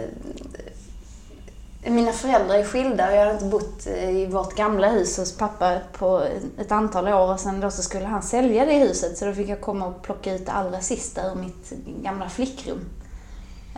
Mina 1.89 2.13
föräldrar 2.13 2.55
är 2.55 2.65
skilda 2.65 3.09
och 3.09 3.17
jag 3.17 3.27
har 3.27 3.33
inte 3.33 3.45
bott 3.45 3.87
eh, 3.87 4.11
i 4.11 4.27
vårt 4.27 4.55
gamla 4.55 4.89
hus 4.89 5.19
hos 5.19 5.37
pappa 5.37 5.79
på 5.93 6.27
ett 6.59 6.73
antal 6.73 7.09
år 7.09 7.33
och 7.33 7.41
sen 7.41 7.61
då 7.61 7.71
så 7.71 7.83
skulle 7.83 8.07
han 8.07 8.23
sälja 8.23 8.65
det 8.65 8.79
huset 8.79 9.19
så 9.19 9.25
då 9.25 9.33
fick 9.33 9.49
jag 9.49 9.61
komma 9.61 9.87
och 9.87 10.03
plocka 10.03 10.35
ut 10.35 10.47
det 10.47 10.53
allra 10.53 10.81
sista 10.81 11.31
ur 11.31 11.35
mitt 11.35 11.73
gamla 12.03 12.29
flickrum. 12.29 12.81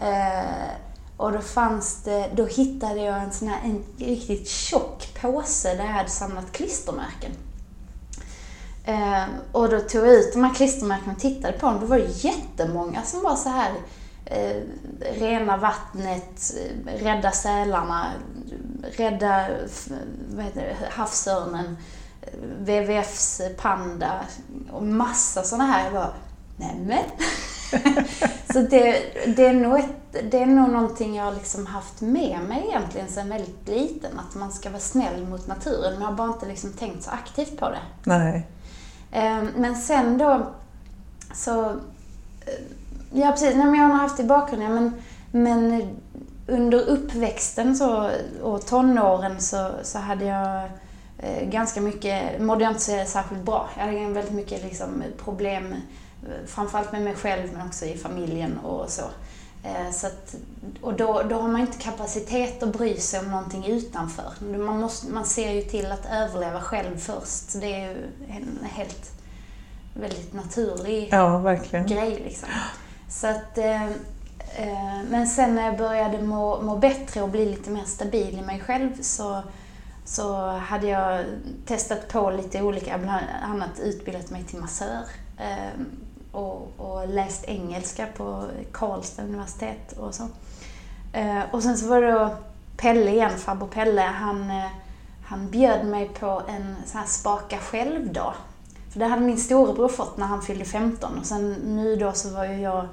Eh, 0.00 0.71
och 1.17 1.33
då 1.33 1.40
fanns 1.40 2.02
det, 2.02 2.31
då 2.35 2.47
hittade 2.47 3.00
jag 3.00 3.23
en 3.23 3.33
sån 3.33 3.49
här 3.49 3.61
en 3.64 3.85
riktigt 3.99 4.49
tjock 4.49 5.19
påse 5.21 5.75
där 5.75 5.85
jag 5.85 5.93
hade 5.93 6.11
samlat 6.11 6.52
klistermärken. 6.52 7.33
Eh, 8.85 9.25
och 9.52 9.69
då 9.69 9.81
tog 9.81 10.07
jag 10.07 10.14
ut 10.14 10.33
de 10.33 10.45
här 10.45 10.55
klistermärkena 10.55 11.12
och 11.12 11.21
tittade 11.21 11.59
på 11.59 11.67
dem. 11.67 11.81
Då 11.81 11.87
var 11.87 11.99
det 11.99 12.25
jättemånga 12.25 13.02
som 13.02 13.23
var 13.23 13.37
så 13.37 13.49
här 13.49 13.73
eh, 14.25 14.62
rena 15.19 15.57
vattnet, 15.57 16.55
eh, 16.87 17.02
rädda 17.02 17.31
sälarna, 17.31 18.07
rädda 18.97 19.49
vad 20.28 20.45
heter 20.45 20.61
det, 20.61 20.76
havsörnen, 20.90 21.76
eh, 22.23 22.38
WWFs 22.59 23.40
panda 23.57 24.21
och 24.73 24.83
massa 24.83 25.43
sådana 25.43 25.67
här. 25.67 25.85
Jag 25.85 25.93
bara, 25.93 26.14
nämen. 26.57 27.05
så 28.59 28.65
det, 28.65 29.03
det, 29.37 29.47
är 29.47 29.53
nog 29.53 29.79
ett, 29.79 30.31
det 30.31 30.38
är 30.38 30.47
nog 30.47 30.71
någonting 30.71 31.17
jag 31.17 31.25
har 31.25 31.35
liksom 31.35 31.67
haft 31.67 32.00
med 32.00 32.41
mig 32.49 32.65
egentligen 32.69 33.09
sedan 33.09 33.29
väldigt 33.29 33.69
liten, 33.69 34.19
att 34.19 34.35
man 34.35 34.53
ska 34.53 34.71
vara 34.71 34.81
snäll 34.81 35.27
mot 35.27 35.47
naturen. 35.47 35.93
Men 35.93 36.03
jag 36.03 36.09
har 36.09 36.15
bara 36.15 36.33
inte 36.33 36.47
liksom 36.47 36.73
tänkt 36.73 37.03
så 37.03 37.11
aktivt 37.11 37.59
på 37.59 37.69
det. 37.71 37.81
Nej. 38.05 38.47
Ehm, 39.12 39.49
men 39.57 39.77
sen 39.77 40.19
då 40.19 40.47
så... 41.35 41.65
Eh, 41.65 42.55
ja, 43.12 43.31
precis. 43.31 43.55
Nej, 43.55 43.67
men 43.67 43.75
jag 43.75 43.88
har 43.88 43.95
haft 43.95 44.21
i 44.21 44.25
bakgrunden, 44.25 44.75
men, 44.75 44.93
men 45.43 45.88
under 46.47 46.88
uppväxten 46.88 47.77
så, 47.77 48.11
och 48.43 48.67
tonåren 48.67 49.41
så, 49.41 49.71
så 49.83 49.99
hade 49.99 50.25
jag 50.25 50.62
eh, 51.19 51.49
ganska 51.49 51.81
mycket, 51.81 52.41
mådde 52.41 52.65
jag 52.65 52.73
inte 52.73 53.05
särskilt 53.05 53.43
bra. 53.43 53.69
Jag 53.77 53.85
hade 53.85 53.99
väldigt 53.99 54.35
mycket 54.35 54.65
liksom, 54.65 55.03
problem, 55.25 55.75
framförallt 56.46 56.92
med 56.92 57.02
mig 57.02 57.14
själv 57.14 57.52
men 57.52 57.66
också 57.66 57.84
i 57.84 57.98
familjen 57.98 58.58
och 58.58 58.90
så. 58.90 59.02
Så 59.92 60.06
att, 60.06 60.34
och 60.80 60.94
då, 60.94 61.22
då 61.22 61.37
har 61.40 61.48
man 61.48 61.60
inte 61.60 61.78
kapacitet 61.78 62.62
att 62.62 62.72
bry 62.72 62.96
sig 62.96 63.20
om 63.20 63.30
någonting 63.30 63.66
utanför. 63.66 64.32
Man, 64.40 64.80
måste, 64.80 65.12
man 65.12 65.25
ser 65.25 65.52
ju 65.52 65.62
till 65.62 65.92
att 65.92 66.06
överleva 66.12 66.60
själv 66.60 66.98
först. 66.98 67.60
Det 67.60 67.75
är 67.75 67.88
ju 67.88 67.96
en 68.28 68.58
helt 68.64 69.12
väldigt 69.94 70.32
naturlig 70.32 71.08
ja, 71.12 71.56
grej. 71.88 72.22
Liksom. 72.25 72.48
Så 73.08 73.26
att, 73.26 73.58
eh, 73.58 73.84
eh, 73.84 75.02
men 75.10 75.26
sen 75.26 75.54
när 75.54 75.66
jag 75.66 75.78
började 75.78 76.22
må, 76.22 76.62
må 76.62 76.76
bättre 76.76 77.22
och 77.22 77.28
bli 77.28 77.46
lite 77.46 77.70
mer 77.70 77.84
stabil 77.84 78.38
i 78.38 78.42
mig 78.42 78.60
själv 78.60 79.02
så, 79.02 79.42
så 80.04 80.46
hade 80.46 80.87
jag 80.87 81.25
testat 81.66 82.08
på 82.08 82.30
lite 82.30 82.62
olika, 82.62 82.98
bland 82.98 83.20
annat 83.42 83.80
utbildat 83.80 84.30
mig 84.30 84.44
till 84.44 84.58
massör. 84.58 85.02
Och, 86.38 86.73
och 86.76 87.09
läst 87.09 87.45
engelska 87.45 88.07
på 88.16 88.45
Karlstad 88.73 89.23
universitet 89.23 89.92
och 89.92 90.14
så. 90.14 90.28
Eh, 91.12 91.40
och 91.52 91.62
sen 91.62 91.78
så 91.78 91.88
var 91.88 92.02
det 92.02 92.12
då 92.12 92.30
Pelle 92.76 93.11
igen, 93.11 93.38
farbror 93.38 93.68
Pelle, 93.68 94.02
han, 94.02 94.50
eh, 94.50 94.71
han 95.25 95.50
bjöd 95.50 95.87
mig 95.87 96.09
på 96.09 96.42
en 96.49 96.76
sån 96.87 97.00
här 97.00 97.07
spaka 97.07 97.59
själv-dag. 97.59 98.35
För 98.92 98.99
det 98.99 99.07
hade 99.07 99.23
min 99.23 99.38
storebror 99.38 99.88
fått 99.88 100.16
när 100.16 100.26
han 100.26 100.42
fyllde 100.42 100.64
15 100.64 101.18
och 101.18 101.26
sen 101.26 101.52
nu 101.52 101.97
då 101.97 102.12
så 102.12 102.30
var 102.35 102.45
ju 102.45 102.61
jag 102.61 102.87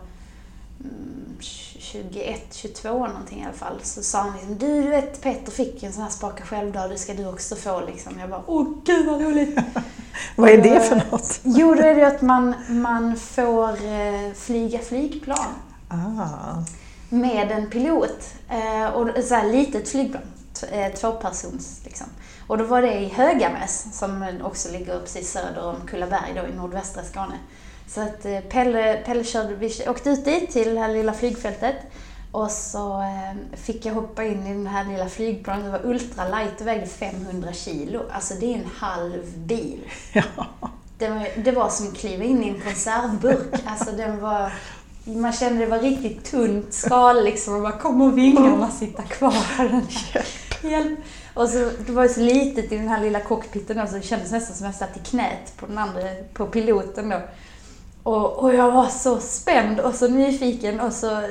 mm, 0.79 1.37
21, 1.85 2.27
mm, 2.27 2.39
22 2.51 3.07
någonting 3.07 3.41
i 3.41 3.43
alla 3.43 3.53
fall. 3.53 3.79
Så 3.83 4.03
sa 4.03 4.19
han 4.19 4.33
liksom, 4.33 4.57
du, 4.57 4.83
du 4.83 4.89
vet 4.89 5.21
Peter 5.21 5.51
fick 5.51 5.83
en 5.83 5.93
sån 5.93 6.03
här 6.03 6.09
spaka 6.09 6.43
själv-dag, 6.43 6.89
det 6.89 6.97
ska 6.97 7.13
du 7.13 7.27
också 7.27 7.55
få 7.55 7.81
liksom. 7.85 8.19
Jag 8.19 8.29
bara, 8.29 8.43
åh 8.45 8.67
gud 8.85 9.05
vad 9.05 9.21
roligt! 9.21 9.59
vad 10.35 10.49
är 10.49 10.57
det 10.57 10.79
för 10.79 10.95
något? 10.95 11.39
jo, 11.43 11.75
då 11.75 11.81
är 11.81 11.95
det 11.95 12.07
att 12.07 12.21
man, 12.21 12.53
man 12.69 13.15
får 13.15 13.69
eh, 13.69 14.33
flyga 14.35 14.79
flygplan. 14.79 15.53
Ah. 15.89 16.63
Med 17.09 17.51
en 17.51 17.69
pilot. 17.69 18.33
Eh, 18.49 18.85
och 18.85 19.23
så 19.23 19.35
här 19.35 19.51
litet 19.51 19.89
flygplan. 19.89 20.23
Eh, 20.71 20.93
tvåpersons 20.93 21.81
liksom. 21.83 22.07
Och 22.47 22.57
då 22.57 22.63
var 22.63 22.81
det 22.81 22.93
i 22.93 23.07
Höganäs, 23.07 23.99
som 23.99 24.39
också 24.43 24.71
ligger 24.71 24.99
precis 24.99 25.31
söder 25.31 25.65
om 25.65 25.75
Kullaberg 25.87 26.33
då 26.35 26.47
i 26.47 26.55
nordvästra 26.55 27.03
Skåne. 27.03 27.39
Så 27.87 28.01
att 28.01 28.25
eh, 28.25 28.39
Pelle, 28.39 29.01
Pelle 29.05 29.23
körde, 29.23 29.55
vi 29.55 29.71
åkte 29.87 30.09
ut 30.09 30.25
dit 30.25 30.51
till 30.51 30.75
det 30.75 30.79
här 30.79 30.93
lilla 30.93 31.13
flygfältet 31.13 31.75
och 32.35 32.51
så 32.51 33.01
eh, 33.01 33.57
fick 33.57 33.85
jag 33.85 33.93
hoppa 33.93 34.23
in 34.23 34.47
i 34.47 34.53
den 34.53 34.67
här 34.67 34.85
lilla 34.85 35.09
flygplanet. 35.09 35.65
Det 35.65 35.71
var 35.71 35.85
ultra 35.85 36.27
light 36.27 36.61
och 36.61 36.67
vägde 36.67 36.87
500 36.87 37.53
kilo. 37.53 38.01
Alltså 38.11 38.33
det 38.39 38.53
är 38.53 38.57
en 38.57 38.69
halv 38.75 39.37
bil. 39.37 39.79
Ja. 40.13 40.23
Det, 40.97 41.09
var, 41.09 41.27
det 41.43 41.51
var 41.51 41.69
som 41.69 41.87
att 41.87 41.97
kliva 41.97 42.23
in 42.23 42.43
i 42.43 42.49
en 42.49 42.61
konservburk. 42.61 43.61
Alltså 43.65 43.91
den 43.91 44.19
var... 44.21 44.53
Man 45.03 45.33
kände 45.33 45.59
det 45.59 45.71
var 45.71 45.79
riktigt 45.79 46.25
tunt 46.25 46.73
skal 46.73 47.23
liksom 47.23 47.55
och 47.55 47.61
bara 47.61 47.77
kommer 47.77 48.11
vingarna 48.11 48.71
sitta 48.71 49.03
kvar? 49.03 49.81
Hjälp! 50.61 50.99
Och 51.33 51.49
så, 51.49 51.71
det 51.85 51.91
var 51.91 52.03
ju 52.03 52.09
så 52.09 52.21
litet 52.21 52.71
i 52.71 52.77
den 52.77 52.87
här 52.87 53.01
lilla 53.01 53.19
cockpiten 53.19 53.77
då, 53.77 53.87
så 53.87 53.95
det 53.95 54.01
kändes 54.01 54.31
nästan 54.31 54.55
som 54.55 54.67
att 54.67 54.81
jag 54.81 54.89
satt 54.89 54.97
i 54.97 55.09
knät 55.09 55.57
på 55.57 55.65
den 55.65 55.77
andra, 55.77 56.01
på 56.33 56.45
piloten 56.45 57.09
då. 57.09 57.21
Och, 58.05 58.39
och 58.39 58.53
jag 58.53 58.71
var 58.71 58.89
så 58.89 59.19
spänd 59.19 59.79
och 59.79 59.95
så 59.95 60.07
nyfiken 60.07 60.79
och 60.79 60.93
så 60.93 61.21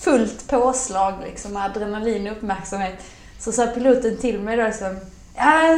fullt 0.00 0.48
påslag 0.48 1.14
liksom, 1.24 1.56
adrenalin 1.56 2.26
och 2.26 2.32
uppmärksamhet. 2.32 2.94
Så 3.38 3.52
sa 3.52 3.66
piloten 3.66 4.16
till 4.16 4.40
mig 4.40 4.56
då 4.56 4.64
liksom, 4.64 4.96
ja, 5.36 5.76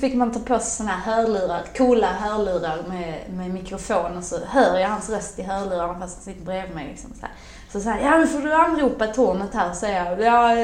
fick 0.00 0.14
man 0.14 0.32
ta 0.32 0.40
på 0.40 0.58
sig 0.58 0.70
såna 0.70 0.90
här 0.90 1.16
hörlurar, 1.16 1.62
coola 1.76 2.06
hörlurar 2.06 2.82
med, 2.88 3.20
med 3.30 3.50
mikrofon 3.50 4.16
och 4.16 4.24
så 4.24 4.38
hör 4.46 4.78
jag 4.78 4.88
hans 4.88 5.10
röst 5.10 5.38
i 5.38 5.42
hörlurarna 5.42 6.00
fast 6.00 6.14
han 6.14 6.24
sitter 6.24 6.44
bredvid 6.46 6.74
mig. 6.74 6.88
Liksom, 6.88 7.10
så 7.20 7.20
här. 7.20 7.34
Så 7.72 7.80
sa 7.80 7.96
ja 7.98 8.18
nu 8.18 8.26
får 8.26 8.40
du 8.40 8.54
anropa 8.54 9.06
tornet 9.06 9.54
här 9.54 9.70
och 9.70 9.76
säga, 9.76 10.20
ja, 10.20 10.54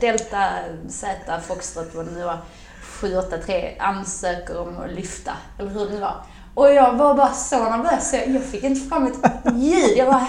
Delta 0.00 0.48
Z 0.88 1.40
Foxtrot 1.46 1.94
vad 1.94 2.06
det 2.06 2.12
nu 2.12 2.24
var, 2.24 2.38
783 2.82 3.76
ansöker 3.78 4.58
om 4.58 4.78
att 4.78 4.92
lyfta, 4.92 5.32
eller 5.58 5.70
hur 5.70 5.84
det 5.84 5.94
nu 5.94 6.00
var. 6.00 6.16
Och 6.54 6.72
jag 6.72 6.92
var 6.92 7.14
bara 7.14 7.32
så 7.32 7.58
nervös 7.58 8.10
så 8.10 8.16
jag 8.26 8.44
fick 8.44 8.64
inte 8.64 8.88
fram 8.88 9.06
ett 9.06 9.54
ljud. 9.54 9.96
Jag 9.96 10.06
bara. 10.06 10.26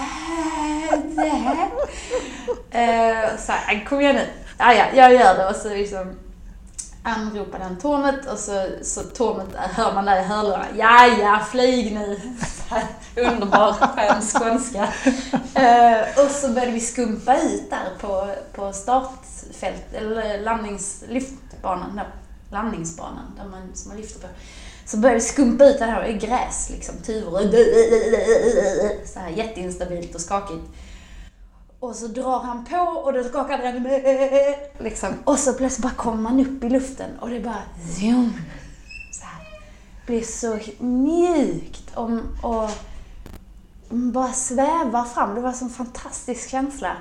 Uh, 2.74 3.36
så 3.38 3.52
här, 3.52 3.84
kom 3.88 4.00
igen 4.00 4.16
nu. 4.16 4.26
Ja, 4.58 4.74
ja, 4.74 4.84
jag 4.94 5.12
gör 5.12 5.34
det. 5.34 5.48
Och 5.48 5.56
så 5.56 5.68
liksom 5.68 6.14
anropade 7.02 7.64
han 7.64 7.76
tornet 7.76 8.26
och 8.26 8.38
så, 8.38 8.68
så 8.82 9.00
tornet 9.02 9.48
hör 9.54 9.94
man 9.94 10.04
där 10.04 10.20
i 10.20 10.24
hörlurarna. 10.24 10.66
Ja, 10.76 11.06
ja, 11.06 11.40
flyg 11.50 11.94
nu. 11.94 12.20
Underbar 13.16 13.72
skön 13.72 14.22
skånska. 14.22 14.82
Uh, 15.58 16.24
och 16.24 16.30
så 16.30 16.48
började 16.48 16.72
vi 16.72 16.80
skumpa 16.80 17.36
ut 17.36 17.70
där 17.70 17.88
på, 18.00 18.30
på 18.52 18.72
startfält, 18.72 19.94
eller 19.94 20.42
landningslyftbanan, 20.42 22.00
landningsbanan 22.50 23.32
där 23.36 23.44
man, 23.44 23.70
som 23.74 23.88
man 23.88 24.00
lyfter 24.00 24.20
på. 24.20 24.28
Så 24.86 24.96
började 24.96 25.18
det 25.18 25.24
skumpa 25.24 25.64
ut 25.64 25.78
det 25.78 25.84
här, 25.84 26.02
det 26.02 26.08
är 26.08 26.18
gräs 26.18 26.70
liksom, 26.70 26.94
tuvor. 26.96 27.40
Så 29.06 29.18
här 29.18 29.30
jätteinstabilt 29.30 30.14
och 30.14 30.20
skakigt. 30.20 30.64
Och 31.78 31.96
så 31.96 32.06
drar 32.06 32.40
han 32.40 32.64
på 32.64 32.76
och 32.76 33.12
då 33.12 33.24
skakar 33.24 33.58
den 33.58 33.88
liksom. 34.78 35.14
Och 35.24 35.38
så 35.38 35.52
plötsligt 35.52 35.82
bara 35.82 35.94
kommer 35.94 36.22
man 36.22 36.40
upp 36.40 36.64
i 36.64 36.68
luften 36.68 37.18
och 37.20 37.30
det 37.30 37.40
bara 37.40 37.62
zoom. 37.98 38.32
Så 39.12 39.24
här. 39.24 39.44
Det 40.06 40.12
blir 40.12 40.22
så 40.22 40.58
mjukt 40.84 41.94
och, 41.94 42.10
och 42.42 42.70
bara 43.88 44.32
svävar 44.32 45.04
fram. 45.04 45.34
Det 45.34 45.40
var 45.40 45.48
en 45.48 45.54
sån 45.54 45.70
fantastisk 45.70 46.50
känsla. 46.50 46.96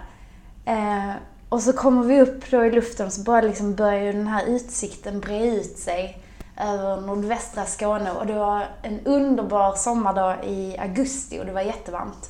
Eh, 0.66 1.12
och 1.50 1.62
så 1.62 1.74
kommer 1.74 2.04
vi 2.04 2.22
upp 2.22 2.52
då 2.52 2.66
i 2.66 2.72
luften 2.72 3.08
och 3.08 3.14
så 3.14 3.22
bara 3.22 3.42
liksom 3.42 3.76
börjar 3.76 4.14
den 4.14 4.28
här 4.28 4.46
utsikten 4.46 5.20
bre 5.20 5.46
ut 5.46 5.78
sig 5.78 6.23
över 6.58 7.02
nordvästra 7.02 7.66
Skåne 7.66 8.12
och 8.12 8.26
det 8.26 8.34
var 8.34 8.68
en 8.82 9.00
underbar 9.06 9.76
sommardag 9.76 10.46
i 10.46 10.78
augusti 10.78 11.40
och 11.40 11.46
det 11.46 11.52
var 11.52 11.62
jättevarmt. 11.62 12.30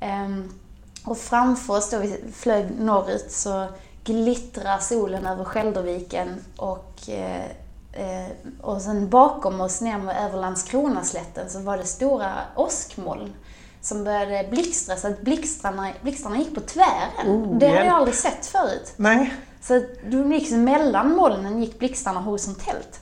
Um, 0.00 0.60
och 1.04 1.18
framför 1.18 1.76
oss 1.76 1.90
då 1.90 1.98
vi 1.98 2.24
flög 2.32 2.80
norrut 2.80 3.32
så 3.32 3.66
glittrar 4.04 4.78
solen 4.78 5.26
över 5.26 5.44
Skälderviken 5.44 6.44
och, 6.56 7.08
eh, 7.08 7.44
eh, 7.92 8.30
och 8.60 8.82
sen 8.82 9.08
bakom 9.08 9.60
oss 9.60 9.80
ner 9.80 9.96
över 10.24 10.40
Landskronaslätten 10.40 11.50
så 11.50 11.60
var 11.60 11.76
det 11.76 11.84
stora 11.84 12.32
åskmoln 12.56 13.32
som 13.80 14.04
började 14.04 14.48
blixtra 14.50 14.96
så 14.96 15.08
att 15.08 15.20
blixtrarna, 15.20 15.88
blixtrarna 16.02 16.38
gick 16.38 16.54
på 16.54 16.60
tvären. 16.60 17.26
Oh, 17.26 17.58
det 17.58 17.68
hade 17.68 17.84
jag 17.84 17.94
aldrig 17.94 18.14
sett 18.14 18.46
förut. 18.46 18.92
Nej. 18.96 19.34
Så 19.60 19.82
de 20.04 20.32
gick 20.32 20.50
mellan 20.50 21.16
molnen 21.16 21.62
gick 21.62 21.78
blixtrarna 21.78 22.20
horisontellt. 22.20 23.00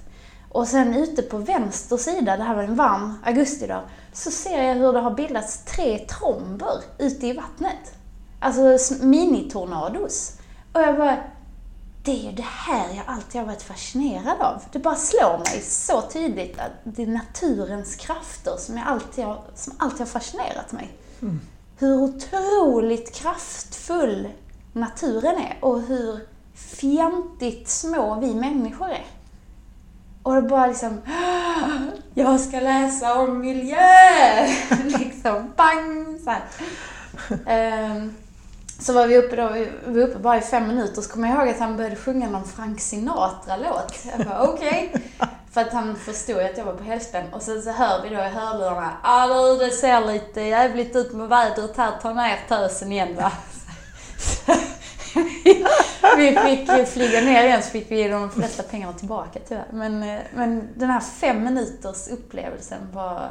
Och 0.51 0.69
sen 0.69 0.95
ute 0.95 1.23
på 1.23 1.37
vänster 1.39 1.97
sida, 1.97 2.37
det 2.37 2.43
här 2.43 2.55
var 2.55 2.63
en 2.63 2.75
varm 2.75 3.19
augustidag, 3.25 3.83
så 4.13 4.31
ser 4.31 4.63
jag 4.63 4.75
hur 4.75 4.93
det 4.93 4.99
har 5.01 5.11
bildats 5.11 5.65
tre 5.65 5.99
tromber 5.99 6.83
ute 6.99 7.27
i 7.27 7.33
vattnet. 7.33 7.95
Alltså 8.41 8.95
minitornados. 9.05 10.33
Och 10.73 10.81
jag 10.81 10.97
bara, 10.97 11.17
det 12.05 12.11
är 12.11 12.31
ju 12.31 12.33
det 12.33 12.47
här 12.47 12.95
jag 12.95 13.05
alltid 13.07 13.41
har 13.41 13.47
varit 13.47 13.63
fascinerad 13.63 14.41
av. 14.41 14.63
Det 14.73 14.79
bara 14.79 14.95
slår 14.95 15.39
mig 15.39 15.61
så 15.63 16.03
tydligt 16.03 16.59
att 16.59 16.73
det 16.85 17.03
är 17.03 17.07
naturens 17.07 17.97
krafter 17.97 18.57
som, 18.59 18.77
jag 18.77 18.87
alltid 18.87 19.25
har, 19.25 19.43
som 19.55 19.73
alltid 19.79 19.99
har 19.99 20.07
fascinerat 20.07 20.73
mig. 20.73 20.93
Mm. 21.23 21.41
Hur 21.79 22.03
otroligt 22.03 23.15
kraftfull 23.15 24.29
naturen 24.73 25.37
är 25.37 25.59
och 25.61 25.83
hur 25.83 26.21
fjantigt 26.55 27.69
små 27.69 28.21
vi 28.21 28.35
människor 28.35 28.89
är. 28.89 29.07
Och 30.23 30.35
det 30.35 30.43
bara 30.43 30.67
liksom, 30.67 31.03
jag 32.15 32.41
ska 32.41 32.61
läsa 32.61 33.15
om 33.15 33.39
miljö! 33.39 34.47
liksom, 34.85 35.53
bang! 35.57 36.21
Så, 36.25 36.31
um, 37.51 38.17
så 38.79 38.93
var 38.93 39.07
vi 39.07 39.19
uppe 39.19 39.37
då, 39.37 39.49
vi 39.49 39.69
var 39.87 40.09
uppe 40.09 40.19
bara 40.19 40.39
i 40.39 40.41
fem 40.41 40.69
minuter, 40.69 41.03
så 41.03 41.11
kommer 41.11 41.29
jag 41.29 41.39
ihåg 41.39 41.49
att 41.49 41.61
han 41.61 41.77
började 41.77 41.97
sjunga 41.97 42.31
någon 42.31 42.45
Frank 42.45 42.81
Sinatra-låt. 42.81 44.05
Jag 44.05 44.27
bara, 44.27 44.43
okej. 44.43 44.93
Okay. 44.95 45.29
För 45.53 45.61
att 45.61 45.73
han 45.73 45.97
förstod 45.97 46.39
att 46.39 46.59
jag 46.59 46.65
var 46.65 46.73
på 46.73 46.85
helspänn. 46.85 47.33
Och 47.33 47.43
sen 47.43 47.63
så 47.63 47.71
hör 47.71 48.03
vi 48.03 48.09
då 48.09 48.15
i 48.15 48.29
hörlurarna, 48.29 48.93
ja 49.03 49.27
du 49.27 49.65
det 49.67 49.71
ser 49.71 50.07
lite 50.13 50.41
jävligt 50.41 50.97
ut 50.97 51.13
med 51.13 51.29
vädret 51.29 51.77
här, 51.77 51.93
ta 52.03 52.13
ner 52.13 52.39
tösen 52.49 52.93
igen 52.93 53.17
va. 53.17 53.33
vi 56.17 56.37
fick 56.37 56.89
flyga 56.89 57.21
ner 57.21 57.45
igen 57.45 57.63
så 57.63 57.71
fick 57.71 57.91
vi 57.91 58.09
de 58.09 58.31
flesta 58.31 58.63
pengarna 58.63 58.93
tillbaka 58.93 59.39
tyvärr. 59.49 59.67
Men, 59.73 60.03
eh, 60.03 60.19
men 60.35 60.69
den 60.75 60.91
här 60.91 61.01
fem 61.01 61.45
minuters 61.45 62.09
upplevelsen 62.09 62.79
var... 62.93 63.31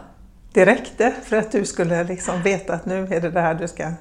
Det 0.54 0.66
räckte 0.66 1.14
för 1.24 1.38
att 1.38 1.52
du 1.52 1.66
skulle 1.66 2.04
liksom 2.04 2.44
veta 2.44 2.74
att 2.74 2.86
nu 2.86 3.08
är 3.12 3.22
det 3.22 3.30
det 3.30 3.42
här 3.42 3.54
du 3.54 3.68
ska 3.68 3.92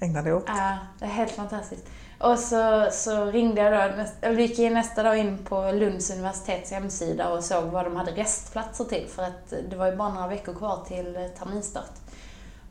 ägna 0.00 0.22
dig 0.22 0.32
åt? 0.32 0.44
Ja, 0.46 0.78
det 0.98 1.04
är 1.04 1.08
helt 1.08 1.30
fantastiskt. 1.30 1.86
Och 2.18 2.38
så, 2.38 2.88
så 2.92 3.24
ringde 3.24 3.60
jag 3.60 3.72
då, 3.72 4.04
eller 4.20 4.40
gick 4.40 4.58
jag 4.58 4.72
nästa 4.72 5.02
dag 5.02 5.18
in 5.18 5.38
på 5.38 5.72
Lunds 5.72 6.10
universitets 6.10 6.70
hemsida 6.70 7.28
och 7.28 7.44
såg 7.44 7.64
vad 7.64 7.84
de 7.84 7.96
hade 7.96 8.10
restplatser 8.10 8.84
till 8.84 9.06
för 9.14 9.22
att 9.22 9.52
det 9.70 9.76
var 9.76 9.90
ju 9.90 9.96
bara 9.96 10.08
några 10.08 10.28
veckor 10.28 10.54
kvar 10.54 10.84
till 10.88 11.28
terminstart. 11.38 11.92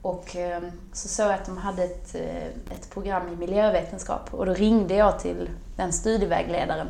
Och 0.07 0.35
ehm, 0.35 0.71
så 0.93 1.07
såg 1.07 1.25
jag 1.25 1.33
att 1.33 1.45
de 1.45 1.57
hade 1.57 1.83
ett, 1.83 2.15
eh, 2.15 2.47
ett 2.47 2.89
program 2.89 3.27
i 3.33 3.35
miljövetenskap 3.35 4.33
och 4.33 4.45
då 4.45 4.53
ringde 4.53 4.95
jag 4.95 5.19
till 5.19 5.49
den 5.75 5.93
studievägledaren 5.93 6.87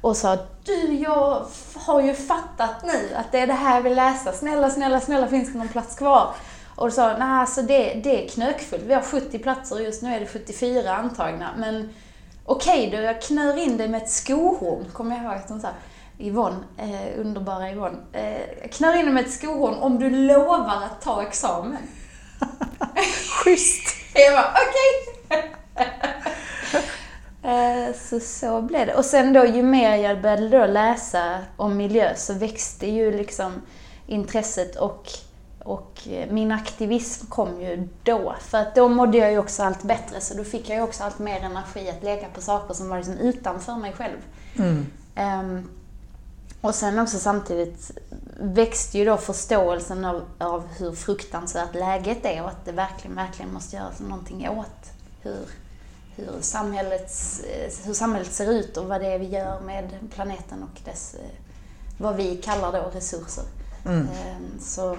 och 0.00 0.16
sa 0.16 0.38
du, 0.64 0.94
jag 0.94 1.46
har 1.74 2.00
ju 2.00 2.14
fattat 2.14 2.84
nu 2.84 3.14
att 3.14 3.32
det 3.32 3.38
är 3.38 3.46
det 3.46 3.52
här 3.52 3.74
jag 3.74 3.82
vill 3.82 3.94
läsa. 3.94 4.32
Snälla, 4.32 4.70
snälla, 4.70 5.00
snälla 5.00 5.26
finns 5.26 5.52
det 5.52 5.58
någon 5.58 5.68
plats 5.68 5.96
kvar? 5.96 6.34
Och 6.76 6.86
då 6.86 6.90
sa 6.90 7.06
nej 7.18 7.40
alltså 7.40 7.62
det, 7.62 7.94
det 7.94 8.24
är 8.24 8.28
knökfullt. 8.28 8.82
Vi 8.82 8.94
har 8.94 9.02
70 9.02 9.38
platser 9.38 9.76
och 9.76 9.82
just 9.82 10.02
nu 10.02 10.14
är 10.14 10.20
det 10.20 10.26
74 10.26 10.96
antagna. 10.96 11.50
Men 11.56 11.88
okej 12.44 12.88
okay, 12.88 12.98
då, 12.98 13.02
jag 13.02 13.22
knör 13.22 13.58
in 13.58 13.76
dig 13.76 13.88
med 13.88 14.02
ett 14.02 14.10
skohorn, 14.10 14.84
kommer 14.92 15.16
jag 15.16 15.24
ihåg 15.24 15.34
att 15.34 15.48
hon 15.48 15.60
sa. 15.60 15.68
Yvonne, 16.18 16.64
eh, 16.76 17.20
underbara 17.20 17.72
Yvonne. 17.72 17.98
Eh, 18.12 18.68
knör 18.72 19.00
in 19.00 19.14
med 19.14 19.24
ett 19.24 19.32
skohorn 19.32 19.74
om 19.74 19.98
du 19.98 20.10
lovar 20.10 20.82
att 20.84 21.00
ta 21.02 21.22
examen. 21.22 21.82
Schysst! 23.44 23.96
jag 24.14 24.34
bara, 24.34 24.52
okej! 24.52 25.52
Eh, 27.42 27.94
så 27.94 28.20
så 28.20 28.62
blev 28.62 28.86
det. 28.86 28.94
Och 28.94 29.04
sen 29.04 29.32
då, 29.32 29.44
ju 29.44 29.62
mer 29.62 29.96
jag 29.96 30.22
började 30.22 30.66
läsa 30.66 31.38
om 31.56 31.76
miljö 31.76 32.14
så 32.16 32.34
växte 32.34 32.86
ju 32.86 33.16
liksom 33.16 33.62
intresset 34.06 34.76
och 34.76 35.08
och 35.68 36.08
eh, 36.10 36.30
min 36.30 36.52
aktivism 36.52 37.26
kom 37.26 37.60
ju 37.60 37.88
då, 38.02 38.34
för 38.40 38.58
att 38.58 38.74
då 38.74 38.88
mådde 38.88 39.18
jag 39.18 39.32
ju 39.32 39.38
också 39.38 39.62
allt 39.62 39.82
bättre, 39.82 40.20
så 40.20 40.34
då 40.34 40.44
fick 40.44 40.68
jag 40.68 40.76
ju 40.76 40.82
också 40.82 41.04
allt 41.04 41.18
mer 41.18 41.40
energi 41.40 41.90
att 41.90 42.02
lägga 42.02 42.28
på 42.28 42.40
saker 42.40 42.74
som 42.74 42.88
var 42.88 42.96
liksom 42.96 43.18
utanför 43.18 43.76
mig 43.76 43.92
själv. 43.92 44.18
Mm. 44.58 44.86
Um, 45.16 45.68
och 46.60 46.74
sen 46.74 46.98
också 46.98 47.18
samtidigt 47.18 47.90
växte 48.40 48.98
ju 48.98 49.04
då 49.04 49.16
förståelsen 49.16 50.04
av, 50.04 50.22
av 50.38 50.66
hur 50.78 50.92
fruktansvärt 50.92 51.74
läget 51.74 52.24
är 52.24 52.42
och 52.42 52.48
att 52.48 52.64
det 52.64 52.72
verkligen, 52.72 53.16
verkligen 53.16 53.52
måste 53.52 53.76
göras 53.76 54.00
någonting 54.00 54.48
åt 54.48 54.92
hur, 55.22 55.46
hur, 56.16 56.40
samhällets, 56.40 57.40
eh, 57.40 57.86
hur 57.86 57.94
samhället 57.94 58.32
ser 58.32 58.52
ut 58.52 58.76
och 58.76 58.84
vad 58.84 59.00
det 59.00 59.06
är 59.06 59.18
vi 59.18 59.26
gör 59.26 59.60
med 59.60 59.90
planeten 60.14 60.62
och 60.62 60.80
dess, 60.84 61.14
eh, 61.14 61.20
vad 61.98 62.16
vi 62.16 62.36
kallar 62.36 62.72
då 62.72 62.90
resurser. 62.94 63.44
Mm. 63.84 64.00
Um, 64.00 64.60
så 64.60 64.96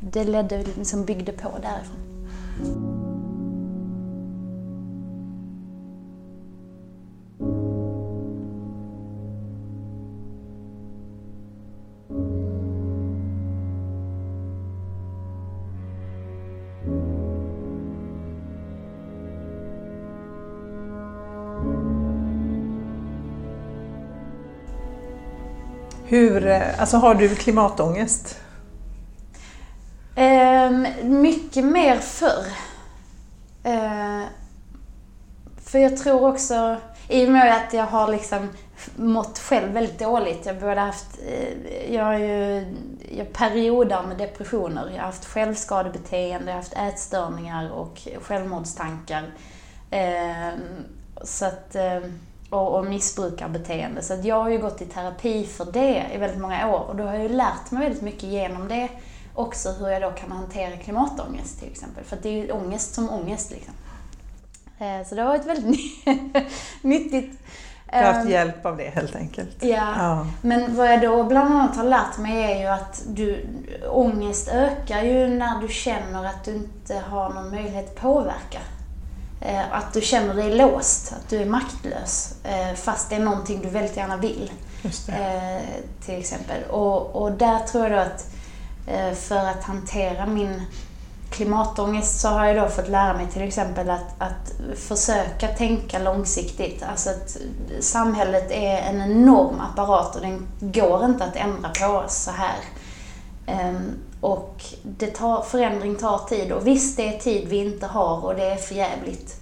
det 0.00 0.24
ledde, 0.24 0.62
liksom 0.62 1.04
byggde 1.04 1.32
på 1.32 1.58
därifrån. 1.62 3.19
Hur, 26.10 26.46
eh, 26.46 26.80
alltså 26.80 26.96
har 26.96 27.14
du 27.14 27.34
klimatångest? 27.34 28.38
Eh, 30.14 30.70
mycket 31.02 31.64
mer 31.64 31.96
förr. 31.96 32.44
Eh, 33.64 34.22
för 35.64 35.78
jag 35.78 35.96
tror 35.96 36.28
också, 36.28 36.76
i 37.08 37.26
och 37.26 37.30
med 37.30 37.56
att 37.56 37.72
jag 37.72 37.86
har 37.86 38.08
liksom 38.08 38.48
mått 38.96 39.38
själv 39.38 39.72
väldigt 39.72 39.98
dåligt. 39.98 40.46
Jag 40.46 40.54
har 40.54 40.76
haft, 40.76 41.18
eh, 41.28 41.94
jag 41.94 42.04
har 42.04 42.18
ju 42.18 42.66
jag 43.16 43.32
perioder 43.32 44.02
med 44.02 44.18
depressioner. 44.18 44.86
Jag 44.90 44.98
har 44.98 45.06
haft 45.06 45.24
självskadebeteende, 45.24 46.46
jag 46.46 46.52
har 46.52 46.62
haft 46.62 46.76
ätstörningar 46.76 47.70
och 47.70 48.08
självmordstankar. 48.22 49.24
Eh, 49.90 50.54
så 51.24 51.44
att, 51.44 51.74
Eh, 51.74 52.00
och, 52.50 52.78
och 52.78 52.84
missbrukarbeteende. 52.84 54.02
Så 54.02 54.16
jag 54.22 54.42
har 54.42 54.50
ju 54.50 54.58
gått 54.58 54.82
i 54.82 54.84
terapi 54.84 55.44
för 55.44 55.72
det 55.72 56.04
i 56.14 56.18
väldigt 56.18 56.40
många 56.40 56.68
år 56.68 56.80
och 56.88 56.96
då 56.96 57.04
har 57.04 57.14
jag 57.14 57.22
ju 57.22 57.28
lärt 57.28 57.70
mig 57.70 57.82
väldigt 57.82 58.02
mycket 58.02 58.22
genom 58.22 58.68
det 58.68 58.88
också 59.34 59.70
hur 59.70 59.88
jag 59.88 60.02
då 60.02 60.10
kan 60.10 60.32
hantera 60.32 60.76
klimatångest 60.76 61.58
till 61.58 61.70
exempel. 61.70 62.04
För 62.04 62.18
det 62.22 62.28
är 62.28 62.32
ju 62.32 62.52
ångest 62.52 62.94
som 62.94 63.10
ångest 63.10 63.50
liksom. 63.50 63.74
Eh, 64.78 65.06
så 65.06 65.14
det 65.14 65.22
har 65.22 65.28
varit 65.28 65.46
väldigt 65.46 66.06
nyttigt. 66.82 67.38
Du 67.92 67.96
har 67.96 68.04
haft 68.04 68.24
ehm, 68.24 68.30
hjälp 68.30 68.66
av 68.66 68.76
det 68.76 68.88
helt 68.88 69.16
enkelt? 69.16 69.56
Ja. 69.60 69.94
ja. 69.98 70.26
Men 70.40 70.76
vad 70.76 70.92
jag 70.92 71.00
då 71.00 71.24
bland 71.24 71.54
annat 71.54 71.76
har 71.76 71.84
lärt 71.84 72.18
mig 72.18 72.52
är 72.52 72.60
ju 72.60 72.66
att 72.66 73.02
du, 73.06 73.46
ångest 73.90 74.48
ökar 74.48 75.02
ju 75.02 75.28
när 75.28 75.60
du 75.60 75.68
känner 75.68 76.24
att 76.24 76.44
du 76.44 76.54
inte 76.54 76.98
har 77.08 77.28
någon 77.28 77.50
möjlighet 77.50 77.88
att 77.90 78.02
påverka. 78.02 78.58
Eh, 79.40 79.72
att 79.72 79.92
du 79.92 80.00
känner 80.00 80.34
dig 80.34 80.54
låst, 80.54 81.12
att 81.12 81.28
du 81.28 81.36
är 81.42 81.46
maktlös. 81.46 82.34
Eh, 82.44 82.74
fast 82.74 83.10
det 83.10 83.16
är 83.16 83.20
någonting 83.20 83.60
du 83.62 83.68
väldigt 83.68 83.96
gärna 83.96 84.16
vill. 84.16 84.50
Till 86.04 86.18
exempel. 86.18 86.62
Och, 86.70 87.16
och 87.22 87.32
där 87.32 87.58
tror 87.58 87.84
jag 87.84 87.92
då 87.92 87.98
att 87.98 88.26
Eh, 88.90 89.14
för 89.14 89.36
att 89.36 89.64
hantera 89.64 90.26
min 90.26 90.62
klimatångest 91.30 92.20
så 92.20 92.28
har 92.28 92.46
jag 92.46 92.56
då 92.56 92.68
fått 92.68 92.88
lära 92.88 93.14
mig 93.14 93.26
till 93.26 93.42
exempel 93.42 93.90
att, 93.90 94.14
att 94.18 94.52
försöka 94.76 95.48
tänka 95.48 95.98
långsiktigt. 95.98 96.82
Alltså 96.82 97.10
att 97.10 97.36
samhället 97.80 98.50
är 98.50 98.78
en 98.78 99.00
enorm 99.00 99.60
apparat 99.60 100.16
och 100.16 100.20
den 100.20 100.48
går 100.60 101.04
inte 101.04 101.24
att 101.24 101.36
ändra 101.36 101.68
på 101.68 101.86
oss 101.86 102.14
så 102.14 102.30
här. 102.30 102.56
Ehm, 104.22 104.30
och 104.30 104.64
det 104.82 105.06
tar, 105.06 105.42
förändring 105.42 105.96
tar 105.96 106.18
tid 106.18 106.52
och 106.52 106.66
visst, 106.66 106.96
det 106.96 107.14
är 107.14 107.18
tid 107.18 107.48
vi 107.48 107.56
inte 107.56 107.86
har 107.86 108.24
och 108.24 108.34
det 108.34 108.44
är 108.44 108.56
för 108.56 108.74
jävligt. 108.74 109.36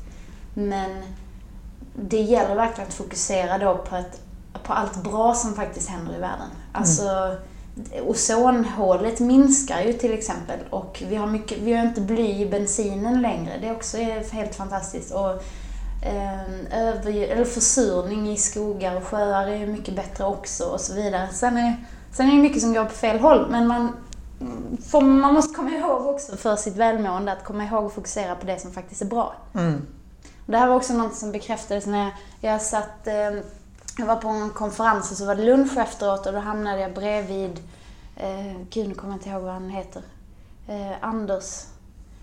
Men 0.54 1.02
det 1.94 2.20
gäller 2.20 2.54
verkligen 2.54 2.88
att 2.88 2.94
fokusera 2.94 3.58
då 3.58 3.76
på, 3.76 3.96
ett, 3.96 4.20
på 4.62 4.72
allt 4.72 5.02
bra 5.02 5.34
som 5.34 5.54
faktiskt 5.54 5.88
händer 5.88 6.16
i 6.16 6.18
världen. 6.18 6.48
Alltså, 6.72 7.02
mm 7.02 7.38
ozonhålet 8.06 9.20
minskar 9.20 9.80
ju 9.80 9.92
till 9.92 10.12
exempel 10.12 10.58
och 10.70 11.02
vi 11.08 11.16
har, 11.16 11.26
mycket, 11.26 11.58
vi 11.58 11.72
har 11.72 11.86
inte 11.86 12.00
bly 12.00 12.42
i 12.42 12.46
bensinen 12.46 13.22
längre. 13.22 13.58
Det 13.60 13.68
är 13.68 13.74
också 13.74 13.96
helt 14.32 14.54
fantastiskt. 14.54 15.14
Och, 15.14 15.30
eh, 16.06 16.88
över, 16.88 17.12
eller 17.12 17.44
försurning 17.44 18.30
i 18.30 18.36
skogar 18.36 18.96
och 18.96 19.04
sjöar 19.04 19.46
är 19.46 19.66
mycket 19.66 19.96
bättre 19.96 20.24
också 20.24 20.64
och 20.64 20.80
så 20.80 20.94
vidare. 20.94 21.28
Sen 21.32 21.56
är, 21.56 21.76
sen 22.12 22.26
är 22.26 22.36
det 22.36 22.42
mycket 22.42 22.62
som 22.62 22.74
går 22.74 22.84
på 22.84 22.94
fel 22.94 23.18
håll 23.18 23.46
men 23.50 23.66
man, 23.66 23.92
får, 24.90 25.00
man 25.00 25.34
måste 25.34 25.54
komma 25.54 25.70
ihåg 25.70 26.06
också 26.06 26.36
för 26.36 26.56
sitt 26.56 26.76
välmående 26.76 27.32
att 27.32 27.44
komma 27.44 27.64
ihåg 27.64 27.84
att 27.84 27.92
fokusera 27.92 28.34
på 28.34 28.46
det 28.46 28.58
som 28.58 28.72
faktiskt 28.72 29.02
är 29.02 29.06
bra. 29.06 29.34
Mm. 29.54 29.86
Det 30.46 30.56
här 30.56 30.68
var 30.68 30.76
också 30.76 30.94
något 30.94 31.14
som 31.14 31.32
bekräftades 31.32 31.86
när 31.86 32.04
jag, 32.04 32.12
jag 32.52 32.62
satt 32.62 33.06
eh, 33.06 33.42
jag 33.98 34.06
var 34.06 34.16
på 34.16 34.28
en 34.28 34.50
konferens 34.50 35.10
och 35.10 35.16
så 35.16 35.26
var 35.26 35.34
det 35.34 35.44
lunch 35.44 35.76
efteråt 35.76 36.26
och 36.26 36.32
då 36.32 36.38
hamnade 36.38 36.80
jag 36.80 36.94
bredvid, 36.94 37.60
eh, 38.16 38.56
gud 38.70 38.88
nu 38.88 38.94
kommer 38.94 39.12
jag 39.12 39.18
inte 39.18 39.28
ihåg 39.28 39.42
vad 39.42 39.52
han 39.52 39.70
heter, 39.70 40.02
eh, 40.68 40.92
Anders 41.00 41.64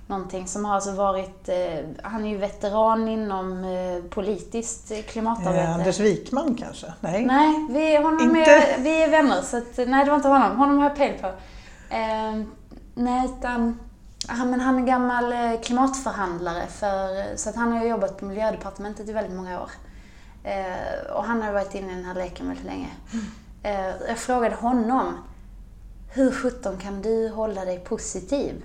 någonting 0.08 0.48
som 0.48 0.66
har 0.66 0.76
alltså 0.76 0.92
varit, 0.92 1.50
eh, 1.50 1.86
han 2.04 2.26
är 2.26 2.30
ju 2.30 2.38
veteran 2.38 3.08
inom 3.08 3.64
eh, 3.64 4.04
politiskt 4.10 4.92
klimatarbete. 5.08 5.64
Eh, 5.64 5.74
Anders 5.74 6.00
Wikman 6.00 6.56
kanske? 6.56 6.94
Nej, 7.00 7.26
nej 7.26 7.68
vi, 7.70 7.98
honom 7.98 8.22
inte... 8.22 8.52
är, 8.52 8.80
vi 8.80 9.04
är 9.04 9.10
vänner 9.10 9.42
så 9.42 9.58
att, 9.58 9.78
nej 9.88 10.06
det 10.06 10.12
var 10.12 10.16
inte 10.16 10.28
honom, 10.28 10.58
honom 10.58 10.78
har 10.78 10.86
jag 10.86 10.96
pejl 10.96 11.20
på. 11.22 11.32
Eh, 11.90 12.44
nej 12.94 13.26
utan, 13.26 13.80
han, 14.28 14.50
men 14.50 14.60
han 14.60 14.80
är 14.80 14.88
gammal 14.88 15.34
eh, 15.34 15.62
klimatförhandlare 15.62 16.68
för, 16.68 17.38
så 17.38 17.50
att 17.50 17.56
han 17.56 17.72
har 17.72 17.86
jobbat 17.86 18.18
på 18.18 18.26
miljödepartementet 18.26 19.10
i 19.10 19.14
väldigt 19.14 19.36
många 19.36 19.62
år. 19.62 19.72
Eh, 20.44 21.12
och 21.16 21.24
han 21.24 21.42
har 21.42 21.54
varit 21.54 21.76
inne 21.76 21.92
i 21.92 21.96
den 21.96 22.06
här 22.06 22.16
leken 22.16 22.48
väldigt 22.48 22.66
länge. 22.66 22.90
Mm. 23.14 23.26
jag 24.08 24.18
frågade 24.18 24.56
honom, 24.56 25.18
hur 26.14 26.32
sjutton 26.32 26.78
kan 26.78 27.02
du 27.02 27.30
hålla 27.30 27.66
dig 27.66 27.80
positiv? 27.80 28.64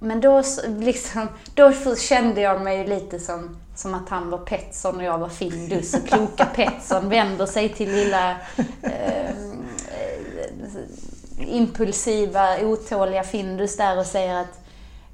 Men 0.00 0.20
då, 0.20 0.42
liksom, 0.66 1.28
då 1.54 1.72
kände 1.96 2.40
jag 2.40 2.62
mig 2.62 2.86
lite 2.86 3.18
som, 3.18 3.56
som 3.74 3.94
att 3.94 4.08
han 4.08 4.30
var 4.30 4.38
Petson 4.38 4.96
och 4.96 5.02
jag 5.02 5.18
var 5.18 5.28
Findus. 5.28 5.94
Och 5.94 6.06
kloka 6.06 6.44
Petson 6.54 7.08
vänder 7.08 7.46
sig 7.46 7.68
till 7.68 7.92
lilla 7.92 8.30
eh, 8.82 9.30
impulsiva, 11.38 12.60
otåliga 12.62 13.22
Findus 13.22 13.76
där 13.76 13.98
och 13.98 14.06
säger 14.06 14.34
att 14.34 14.66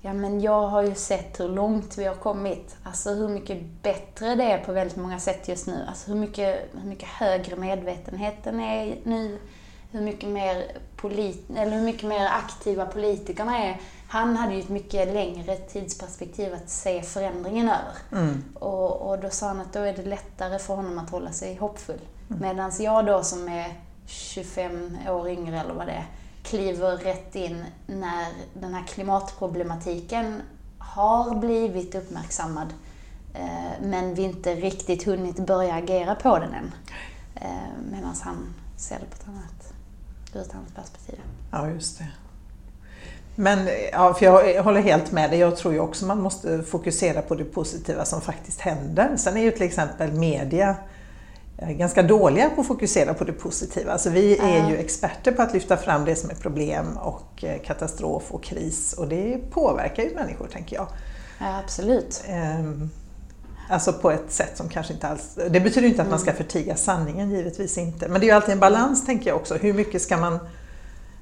Ja 0.04 0.12
men 0.12 0.40
jag 0.40 0.68
har 0.68 0.82
ju 0.82 0.94
sett 0.94 1.40
hur 1.40 1.48
långt 1.48 1.98
vi 1.98 2.04
har 2.04 2.14
kommit. 2.14 2.76
Alltså 2.82 3.10
hur 3.10 3.28
mycket 3.28 3.62
bättre 3.82 4.34
det 4.34 4.44
är 4.44 4.58
på 4.58 4.72
väldigt 4.72 4.96
många 4.96 5.20
sätt 5.20 5.48
just 5.48 5.66
nu. 5.66 5.84
Alltså 5.88 6.10
hur 6.10 6.18
mycket, 6.18 6.70
hur 6.82 6.88
mycket 6.88 7.08
högre 7.08 7.56
medvetenheten 7.56 8.60
är 8.60 8.98
nu. 9.04 9.38
Hur 9.90 10.00
mycket 10.00 10.28
mer 10.28 10.64
polit 10.96 11.50
eller 11.56 11.76
hur 11.76 11.84
mycket 11.84 12.08
mer 12.08 12.26
aktiva 12.26 12.86
politikerna 12.86 13.58
är. 13.58 13.80
Han 14.08 14.36
hade 14.36 14.54
ju 14.54 14.60
ett 14.60 14.68
mycket 14.68 15.14
längre 15.14 15.56
tidsperspektiv 15.56 16.54
att 16.54 16.70
se 16.70 17.02
förändringen 17.02 17.68
över. 17.68 18.22
Mm. 18.22 18.44
Och, 18.54 19.10
och, 19.10 19.18
då 19.18 19.30
sa 19.30 19.46
han 19.46 19.60
att 19.60 19.72
då 19.72 19.80
är 19.80 19.92
det 19.92 20.04
lättare 20.04 20.58
för 20.58 20.74
honom 20.74 20.98
att 20.98 21.10
hålla 21.10 21.32
sig 21.32 21.56
hoppfull. 21.56 22.00
Mm. 22.30 22.42
Medan 22.42 22.72
jag 22.78 23.06
då 23.06 23.22
som 23.22 23.48
är 23.48 23.74
25 24.12 24.98
år 25.08 25.28
yngre 25.28 25.60
eller 25.60 25.74
vad 25.74 25.86
det 25.86 25.92
är, 25.92 26.06
kliver 26.42 26.96
rätt 26.96 27.34
in 27.34 27.64
när 27.86 28.26
den 28.54 28.74
här 28.74 28.86
klimatproblematiken 28.86 30.42
har 30.78 31.34
blivit 31.34 31.94
uppmärksammad 31.94 32.74
eh, 33.34 33.82
men 33.82 34.14
vi 34.14 34.22
inte 34.22 34.54
riktigt 34.54 35.04
hunnit 35.04 35.36
börja 35.36 35.74
agera 35.74 36.14
på 36.14 36.38
den 36.38 36.54
än. 36.54 36.72
Eh, 37.34 37.82
medan 37.90 38.14
han 38.22 38.54
ser 38.76 38.98
det 38.98 39.06
på 39.06 39.14
ett 39.22 39.28
annat, 39.28 39.72
ur 40.34 40.40
ett 40.40 40.54
annat 40.54 40.74
perspektiv. 40.74 41.20
Ja, 41.50 41.68
just 41.68 41.98
det. 41.98 42.08
Men 43.34 43.68
ja, 43.92 44.14
för 44.14 44.26
jag 44.26 44.62
håller 44.62 44.80
helt 44.80 45.12
med 45.12 45.30
dig. 45.30 45.38
Jag 45.38 45.56
tror 45.56 45.74
ju 45.74 45.80
också 45.80 46.06
man 46.06 46.20
måste 46.20 46.62
fokusera 46.62 47.22
på 47.22 47.34
det 47.34 47.44
positiva 47.44 48.04
som 48.04 48.20
faktiskt 48.20 48.60
händer. 48.60 49.16
Sen 49.16 49.36
är 49.36 49.42
ju 49.42 49.50
till 49.50 49.62
exempel 49.62 50.12
media 50.12 50.76
ganska 51.58 52.02
dåliga 52.02 52.50
på 52.50 52.60
att 52.60 52.66
fokusera 52.66 53.14
på 53.14 53.24
det 53.24 53.32
positiva. 53.32 53.92
Alltså 53.92 54.10
vi 54.10 54.38
är 54.38 54.70
ju 54.70 54.76
experter 54.76 55.32
på 55.32 55.42
att 55.42 55.54
lyfta 55.54 55.76
fram 55.76 56.04
det 56.04 56.16
som 56.16 56.30
är 56.30 56.34
problem 56.34 56.96
och 56.96 57.44
eh, 57.44 57.60
katastrof 57.62 58.22
och 58.30 58.42
kris 58.42 58.92
och 58.92 59.08
det 59.08 59.38
påverkar 59.50 60.02
ju 60.02 60.14
människor 60.14 60.46
tänker 60.46 60.76
jag. 60.76 60.86
Ja, 61.38 61.58
absolut. 61.64 62.24
Ehm, 62.28 62.90
alltså 63.68 63.92
på 63.92 64.10
ett 64.10 64.32
sätt 64.32 64.56
som 64.56 64.68
kanske 64.68 64.92
inte 64.92 65.08
alls... 65.08 65.38
Det 65.50 65.60
betyder 65.60 65.88
inte 65.88 66.02
att 66.02 66.10
man 66.10 66.18
ska 66.18 66.30
mm. 66.30 66.42
förtiga 66.42 66.76
sanningen, 66.76 67.30
givetvis 67.30 67.78
inte. 67.78 68.08
Men 68.08 68.20
det 68.20 68.26
är 68.26 68.28
ju 68.28 68.34
alltid 68.34 68.52
en 68.52 68.60
balans 68.60 69.06
tänker 69.06 69.30
jag 69.30 69.36
också. 69.36 69.54
Hur 69.54 69.72
mycket 69.72 70.02
ska 70.02 70.16
man 70.16 70.38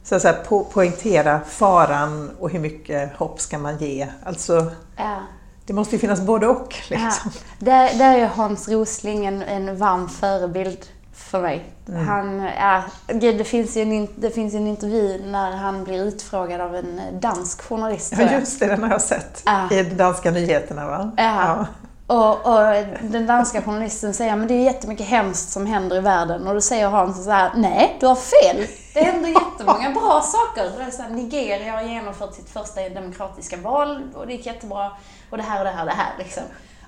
så 0.02 0.14
att 0.14 0.22
säga, 0.22 0.36
po 0.48 0.64
poängtera 0.64 1.40
faran 1.40 2.30
och 2.38 2.50
hur 2.50 2.58
mycket 2.58 3.12
hopp 3.16 3.40
ska 3.40 3.58
man 3.58 3.78
ge? 3.78 4.08
Alltså, 4.24 4.72
ja. 4.96 5.20
Det 5.70 5.74
måste 5.74 5.96
ju 5.96 6.00
finnas 6.00 6.20
både 6.20 6.46
och. 6.46 6.74
Liksom. 6.88 7.32
Ja. 7.34 7.40
Där, 7.58 7.98
där 7.98 8.18
är 8.18 8.26
Hans 8.26 8.68
Rosling 8.68 9.26
en, 9.26 9.42
en 9.42 9.76
varm 9.76 10.08
förebild 10.08 10.86
för 11.14 11.42
mig. 11.42 11.64
Mm. 11.88 12.08
Han, 12.08 12.42
ja, 12.58 12.82
det, 13.06 13.44
finns 13.44 13.76
ju 13.76 13.82
en, 13.82 14.08
det 14.16 14.30
finns 14.30 14.54
en 14.54 14.66
intervju 14.66 15.22
när 15.26 15.56
han 15.56 15.84
blir 15.84 16.04
utfrågad 16.04 16.60
av 16.60 16.76
en 16.76 17.00
dansk 17.20 17.62
journalist. 17.62 18.14
Ja, 18.18 18.32
just 18.32 18.60
det, 18.60 18.66
den 18.66 18.82
har 18.82 18.90
jag 18.90 19.02
sett. 19.02 19.42
Ja. 19.46 19.70
I 19.72 19.82
danska 19.82 20.30
nyheterna 20.30 20.86
va? 20.86 21.12
Ja. 21.16 21.24
ja. 21.24 21.66
Och, 22.10 22.46
och, 22.46 22.84
den 23.00 23.26
danska 23.26 23.62
journalisten 23.62 24.14
säger 24.14 24.36
men 24.36 24.48
det 24.48 24.54
är 24.54 24.64
jättemycket 24.64 25.06
hemskt 25.06 25.52
som 25.52 25.66
händer 25.66 25.96
i 25.96 26.00
världen. 26.00 26.46
Och 26.46 26.54
då 26.54 26.60
säger 26.60 26.88
Hans 26.88 27.24
så 27.24 27.30
här, 27.30 27.50
nej, 27.56 27.96
du 28.00 28.06
har 28.06 28.14
fel. 28.14 28.66
Det 28.94 29.02
händer 29.02 29.28
jättemånga 29.28 29.90
bra 29.90 30.20
saker. 30.20 30.80
Är 30.80 30.90
så 30.90 31.02
här, 31.02 31.10
Nigeria 31.10 31.72
har 31.72 31.82
genomfört 31.82 32.34
sitt 32.34 32.50
första 32.50 32.88
demokratiska 32.88 33.56
val 33.56 34.02
och 34.14 34.26
det 34.26 34.32
gick 34.32 34.46
jättebra. 34.46 34.90
Och 35.30 35.36
det 35.36 35.42
här 35.42 35.58
och 35.58 35.64
det 35.64 35.70
här 35.70 35.82
och 35.82 35.86
det 35.86 35.96
här 35.96 36.12
liksom. 36.18 36.42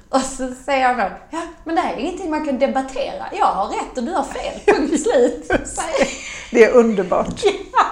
Och 0.09 0.21
så 0.21 0.55
säger 0.65 0.87
han 0.87 0.97
då, 0.97 1.11
ja 1.31 1.43
men 1.65 1.75
det 1.75 1.81
här 1.81 1.95
är 1.95 1.99
ingenting 1.99 2.31
man 2.31 2.47
kan 2.47 2.59
debattera. 2.59 3.25
Jag 3.33 3.47
har 3.47 3.67
rätt 3.67 3.99
och 3.99 4.05
du 4.05 4.13
har 4.13 4.25
fel. 4.25 4.61
Punkt 4.67 5.03
slut. 5.03 5.51
det 6.51 6.65
är 6.65 6.73
underbart. 6.73 7.43
Ja. 7.73 7.85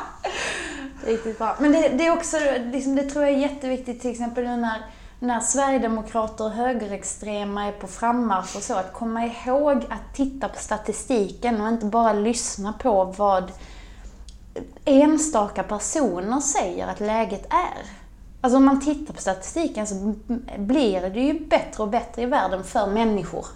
Riktigt 1.06 1.38
bra. 1.38 1.56
Men 1.58 1.72
det, 1.72 1.88
det 1.88 2.06
är 2.06 2.12
också, 2.12 2.36
liksom, 2.72 2.96
det 2.96 3.02
tror 3.02 3.24
jag 3.24 3.34
är 3.34 3.38
jätteviktigt 3.38 4.00
till 4.00 4.10
exempel 4.10 4.44
nu 4.44 4.56
när 4.56 4.82
när 5.22 5.40
Sverigedemokrater 5.40 6.44
och 6.44 6.50
högerextrema 6.50 7.64
är 7.64 7.72
på 7.72 7.86
frammarsch 7.86 8.56
och 8.56 8.62
så, 8.62 8.74
att 8.74 8.92
komma 8.92 9.26
ihåg 9.26 9.76
att 9.76 10.14
titta 10.14 10.48
på 10.48 10.58
statistiken 10.58 11.60
och 11.60 11.68
inte 11.68 11.86
bara 11.86 12.12
lyssna 12.12 12.72
på 12.72 13.04
vad 13.04 13.52
enstaka 14.84 15.62
personer 15.62 16.40
säger 16.40 16.86
att 16.86 17.00
läget 17.00 17.46
är. 17.50 17.86
Alltså 18.40 18.56
om 18.56 18.64
man 18.64 18.80
tittar 18.80 19.14
på 19.14 19.20
statistiken 19.20 19.86
så 19.86 20.14
blir 20.58 21.00
det 21.00 21.20
ju 21.20 21.46
bättre 21.46 21.82
och 21.82 21.88
bättre 21.88 22.22
i 22.22 22.26
världen 22.26 22.64
för 22.64 22.86
människor. 22.86 23.46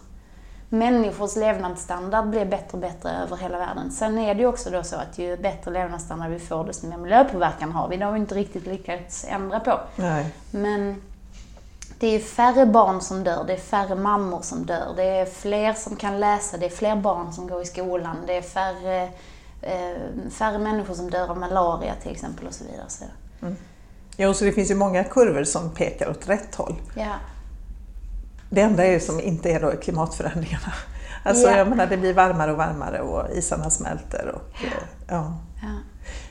Människors 0.69 1.37
levnadsstandard 1.37 2.29
blir 2.29 2.45
bättre 2.45 2.73
och 2.73 2.79
bättre 2.79 3.11
över 3.11 3.37
hela 3.37 3.59
världen. 3.59 3.91
Sen 3.91 4.19
är 4.19 4.35
det 4.35 4.41
ju 4.41 4.47
också 4.47 4.71
då 4.71 4.83
så 4.83 4.97
att 4.97 5.19
ju 5.19 5.37
bättre 5.37 5.71
levnadsstandard 5.71 6.31
vi 6.31 6.39
får, 6.39 6.65
desto 6.65 6.87
mer 6.87 6.97
miljöpåverkan 6.97 7.73
har 7.73 7.89
vi. 7.89 7.97
Det 7.97 8.05
har 8.05 8.13
vi 8.13 8.21
inte 8.21 8.35
riktigt 8.35 8.67
lyckats 8.67 9.27
ändra 9.29 9.61
på. 9.61 9.81
Nej. 9.97 10.35
Men 10.51 11.03
det 11.99 12.07
är 12.07 12.21
färre 12.21 12.67
barn 12.67 13.01
som 13.01 13.25
dör, 13.25 13.45
det 13.47 13.53
är 13.53 13.57
färre 13.57 13.95
mammor 13.95 14.43
som 14.43 14.67
dör, 14.67 14.93
det 14.97 15.03
är 15.03 15.27
fler 15.27 15.73
som 15.73 15.97
kan 15.97 16.21
läsa, 16.21 16.57
det 16.57 16.67
är 16.67 16.71
fler 16.71 16.97
barn 16.97 17.33
som 17.33 17.49
går 17.49 17.63
i 17.63 17.65
skolan, 17.65 18.17
det 18.27 18.37
är 18.37 18.43
färre, 18.43 19.03
eh, 19.63 20.31
färre 20.31 20.59
människor 20.59 20.95
som 20.95 21.11
dör 21.11 21.31
av 21.31 21.39
malaria 21.39 21.95
till 22.03 22.13
exempel 22.13 22.47
och 22.47 22.55
så 22.55 22.65
vidare. 22.65 22.89
Så. 22.89 23.05
Mm. 23.43 23.57
Jo, 24.17 24.35
så 24.35 24.45
det 24.45 24.53
finns 24.53 24.71
ju 24.71 24.75
många 24.75 25.05
kurvor 25.05 25.45
som 25.45 25.71
pekar 25.71 26.11
åt 26.11 26.29
rätt 26.29 26.55
håll. 26.55 26.75
Ja. 26.97 27.15
Det 28.51 28.61
enda 28.61 28.85
är 28.85 28.99
som 28.99 29.21
inte 29.21 29.51
är 29.51 29.61
då 29.61 29.71
klimatförändringarna. 29.71 30.73
Alltså, 31.25 31.51
ja. 31.51 31.57
jag 31.57 31.69
menar, 31.69 31.87
det 31.87 31.97
blir 31.97 32.15
varmare 32.15 32.53
och 32.53 32.59
varmare 32.59 33.01
och 33.01 33.37
isarna 33.37 33.71
smälter. 33.71 34.33
Och, 34.35 34.43
ja. 35.09 35.39
ja. 35.63 35.69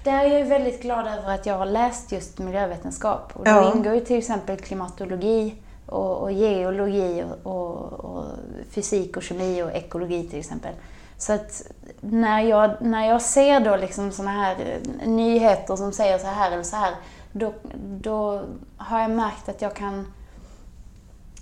Ja. 0.03 0.11
Där 0.11 0.25
är 0.25 0.39
jag 0.39 0.45
väldigt 0.45 0.81
glad 0.81 1.07
över 1.07 1.35
att 1.35 1.45
jag 1.45 1.57
har 1.57 1.65
läst 1.65 2.11
just 2.11 2.39
miljövetenskap. 2.39 3.31
Och 3.33 3.47
ja. 3.47 3.61
då 3.61 3.77
ingår 3.77 3.93
ju 3.93 3.99
till 3.99 4.17
exempel 4.17 4.57
klimatologi 4.57 5.55
och, 5.85 6.17
och 6.17 6.31
geologi 6.31 7.23
och, 7.43 7.53
och, 7.53 7.93
och, 7.93 8.25
fysik 8.69 9.17
och 9.17 9.23
kemi 9.23 9.63
och 9.63 9.71
ekologi 9.71 10.29
till 10.29 10.39
exempel. 10.39 10.73
Så 11.17 11.33
att 11.33 11.61
när 12.01 12.41
jag, 12.41 12.71
när 12.81 13.07
jag 13.07 13.21
ser 13.21 13.59
då 13.59 13.75
liksom 13.75 14.11
såna 14.11 14.31
här 14.31 14.79
nyheter 15.05 15.75
som 15.75 15.91
säger 15.91 16.17
så 16.17 16.27
här 16.27 16.51
eller 16.51 16.63
så 16.63 16.75
här, 16.75 16.93
då, 17.31 17.53
då 17.83 18.41
har 18.77 18.99
jag 18.99 19.11
märkt 19.11 19.49
att 19.49 19.61
jag 19.61 19.75
kan 19.75 20.07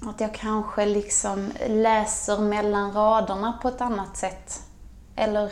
att 0.09 0.21
jag 0.21 0.33
kanske 0.33 0.85
liksom 0.85 1.51
läser 1.67 2.37
mellan 2.37 2.91
raderna 2.91 3.59
på 3.61 3.67
ett 3.67 3.81
annat 3.81 4.17
sätt. 4.17 4.61
Eller 5.15 5.51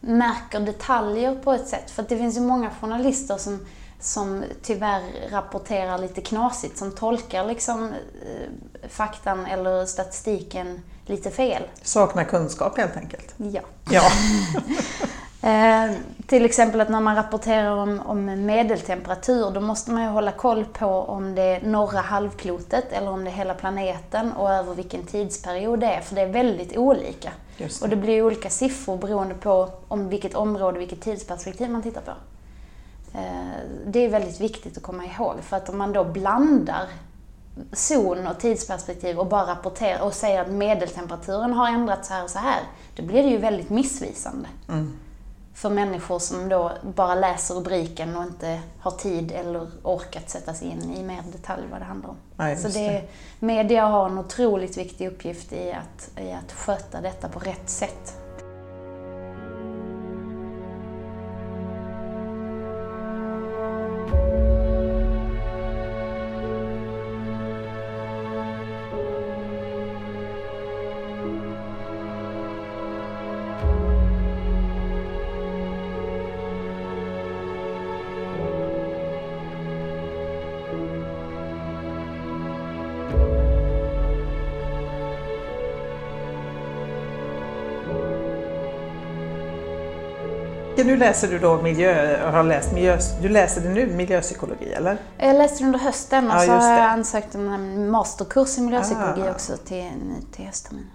märker 0.00 0.60
detaljer 0.60 1.34
på 1.34 1.52
ett 1.52 1.68
sätt. 1.68 1.90
För 1.90 2.04
det 2.08 2.16
finns 2.16 2.36
ju 2.36 2.40
många 2.40 2.70
journalister 2.80 3.36
som, 3.36 3.66
som 4.00 4.44
tyvärr 4.62 5.30
rapporterar 5.30 5.98
lite 5.98 6.20
knasigt, 6.20 6.78
som 6.78 6.92
tolkar 6.92 7.46
liksom 7.46 7.84
eh, 7.84 8.88
faktan 8.88 9.46
eller 9.46 9.86
statistiken 9.86 10.82
lite 11.06 11.30
fel. 11.30 11.62
Saknar 11.82 12.24
kunskap 12.24 12.78
helt 12.78 12.96
enkelt? 12.96 13.34
Ja. 13.36 13.62
ja. 13.90 14.02
eh, 15.42 15.96
till 16.26 16.44
exempel 16.44 16.80
att 16.80 16.88
när 16.88 17.00
man 17.00 17.16
rapporterar 17.16 17.70
om, 17.70 18.00
om 18.06 18.46
medeltemperatur, 18.46 19.50
då 19.50 19.60
måste 19.60 19.90
man 19.90 20.02
ju 20.02 20.08
hålla 20.08 20.32
koll 20.32 20.64
på 20.64 20.86
om 20.86 21.34
det 21.34 21.42
är 21.42 21.62
norra 21.62 22.00
halvklotet 22.00 22.92
eller 22.92 23.10
om 23.10 23.24
det 23.24 23.30
är 23.30 23.34
hela 23.34 23.54
planeten 23.54 24.32
och 24.32 24.50
över 24.50 24.74
vilken 24.74 25.02
tidsperiod 25.02 25.80
det 25.80 25.86
är, 25.86 26.00
för 26.00 26.14
det 26.14 26.20
är 26.20 26.32
väldigt 26.32 26.76
olika. 26.76 27.32
Det. 27.58 27.82
Och 27.82 27.88
det 27.88 27.96
blir 27.96 28.22
olika 28.22 28.50
siffror 28.50 28.96
beroende 28.96 29.34
på 29.34 29.68
om 29.88 30.08
vilket 30.08 30.34
område, 30.34 30.78
vilket 30.78 31.00
tidsperspektiv 31.00 31.70
man 31.70 31.82
tittar 31.82 32.00
på. 32.00 32.12
Eh, 33.14 33.60
det 33.86 33.98
är 33.98 34.08
väldigt 34.08 34.40
viktigt 34.40 34.76
att 34.76 34.82
komma 34.82 35.04
ihåg, 35.04 35.34
för 35.42 35.56
att 35.56 35.68
om 35.68 35.78
man 35.78 35.92
då 35.92 36.04
blandar 36.04 36.86
zon 37.72 38.26
och 38.26 38.38
tidsperspektiv 38.38 39.18
och 39.18 39.26
bara 39.26 39.50
rapporterar 39.50 40.02
och 40.02 40.14
säger 40.14 40.40
att 40.40 40.50
medeltemperaturen 40.50 41.52
har 41.52 41.68
ändrats 41.68 42.08
så 42.08 42.14
här 42.14 42.24
och 42.24 42.30
så 42.30 42.38
här, 42.38 42.60
då 42.96 43.02
blir 43.02 43.22
det 43.22 43.28
ju 43.28 43.36
väldigt 43.36 43.70
missvisande. 43.70 44.48
Mm. 44.68 44.92
För 45.58 45.70
människor 45.70 46.18
som 46.18 46.48
då 46.48 46.72
bara 46.82 47.14
läser 47.14 47.54
rubriken 47.54 48.16
och 48.16 48.22
inte 48.22 48.60
har 48.80 48.90
tid 48.90 49.32
eller 49.32 49.66
orkat 49.82 50.30
sätta 50.30 50.54
sig 50.54 50.68
in 50.68 50.94
i 50.96 51.02
mer 51.02 51.22
detalj 51.32 51.62
vad 51.70 51.80
det 51.80 51.84
handlar 51.84 52.10
om. 52.10 52.16
Ja, 52.36 52.56
Så 52.56 52.68
det, 52.68 52.88
det. 52.88 53.04
media 53.38 53.86
har 53.86 54.06
en 54.08 54.18
otroligt 54.18 54.78
viktig 54.78 55.08
uppgift 55.08 55.52
i 55.52 55.72
att, 55.72 56.20
i 56.20 56.32
att 56.32 56.52
sköta 56.52 57.00
detta 57.00 57.28
på 57.28 57.38
rätt 57.38 57.70
sätt. 57.70 58.14
Nu 90.88 90.96
läser 90.96 91.28
du 91.28 91.38
då 91.38 91.62
miljö, 91.62 92.18
har 92.30 92.42
läst 92.42 92.72
miljö, 92.72 92.98
du 93.22 93.28
läser 93.28 93.60
det 93.60 93.68
nu, 93.68 93.86
miljöpsykologi 93.86 94.72
eller? 94.72 94.98
Jag 95.18 95.36
läste 95.36 95.58
det 95.58 95.66
under 95.66 95.78
hösten 95.78 96.30
och 96.30 96.36
Ja, 96.36 96.40
så 96.40 96.52
har 96.52 96.78
jag 96.78 96.90
ansökt 96.90 97.34
om 97.34 97.48
en 97.48 97.90
masterkurs 97.90 98.58
i 98.58 98.60
miljöpsykologi 98.60 99.22
Ah. 99.22 99.30
också 99.30 99.56
till, 99.56 99.90
till 100.32 100.44
höstterminen. 100.44 100.90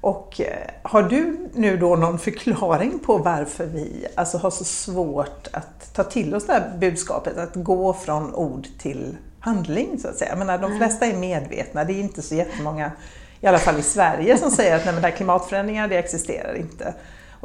Och 0.00 0.40
eh, 0.40 0.70
har 0.82 1.02
du 1.02 1.48
nu 1.54 1.76
då 1.76 1.96
någon 1.96 2.18
förklaring 2.18 2.98
på 2.98 3.18
varför 3.18 3.66
vi 3.66 4.06
alltså 4.14 4.38
har 4.38 4.50
så 4.50 4.64
svårt 4.64 5.48
att 5.52 5.94
ta 5.94 6.04
till 6.04 6.34
oss 6.34 6.46
det 6.46 6.52
här 6.52 6.72
budskapet, 6.78 7.38
att 7.38 7.54
gå 7.54 7.92
från 7.92 8.34
ord 8.34 8.66
till 8.78 9.16
handling 9.40 9.98
så 9.98 10.08
att 10.08 10.16
säga? 10.16 10.30
Jag 10.30 10.38
menar, 10.38 10.58
de 10.58 10.78
flesta 10.78 11.06
är 11.06 11.16
medvetna, 11.16 11.84
det 11.84 11.92
är 11.92 12.00
inte 12.00 12.22
så 12.22 12.34
jättemånga, 12.34 12.92
i 13.40 13.46
alla 13.46 13.58
fall 13.58 13.78
i 13.78 13.82
Sverige, 13.82 14.38
som 14.38 14.50
säger 14.50 14.76
att 14.76 14.84
nej, 14.84 14.94
men 14.94 15.02
det 15.02 15.08
här 15.08 15.16
klimatförändringar, 15.16 15.88
det 15.88 15.98
existerar 15.98 16.54
inte. 16.54 16.94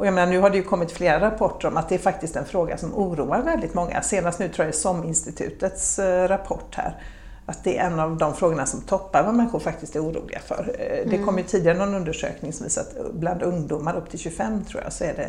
Och 0.00 0.06
jag 0.06 0.14
menar, 0.14 0.32
nu 0.32 0.38
har 0.38 0.50
det 0.50 0.56
ju 0.56 0.62
kommit 0.62 0.92
flera 0.92 1.20
rapporter 1.20 1.68
om 1.68 1.76
att 1.76 1.88
det 1.88 1.94
är 1.94 1.98
faktiskt 1.98 2.36
en 2.36 2.44
fråga 2.44 2.76
som 2.78 2.94
oroar 2.94 3.42
väldigt 3.42 3.74
många. 3.74 4.02
Senast 4.02 4.38
nu 4.38 4.48
tror 4.48 4.64
jag 4.66 4.74
är 4.74 4.78
SOM-institutets 4.78 5.98
eh, 5.98 6.28
rapport 6.28 6.74
här. 6.74 6.94
Att 7.46 7.64
det 7.64 7.78
är 7.78 7.86
en 7.86 8.00
av 8.00 8.16
de 8.16 8.34
frågorna 8.34 8.66
som 8.66 8.80
toppar 8.80 9.22
vad 9.22 9.34
människor 9.34 9.58
faktiskt 9.58 9.96
är 9.96 10.00
oroliga 10.04 10.38
för. 10.46 10.76
Eh, 10.78 11.10
Det 11.10 11.18
kom 11.18 11.38
ju 11.38 11.44
tidigare 11.44 11.78
någon 11.78 11.94
undersökning 11.94 12.52
som 12.52 12.64
visar 12.64 12.82
att 12.82 13.12
bland 13.12 13.42
ungdomar 13.42 13.96
upp 13.96 14.10
till 14.10 14.18
25 14.18 14.64
tror 14.64 14.82
jag 14.82 14.92
så 14.92 15.04
är 15.04 15.14
det... 15.14 15.28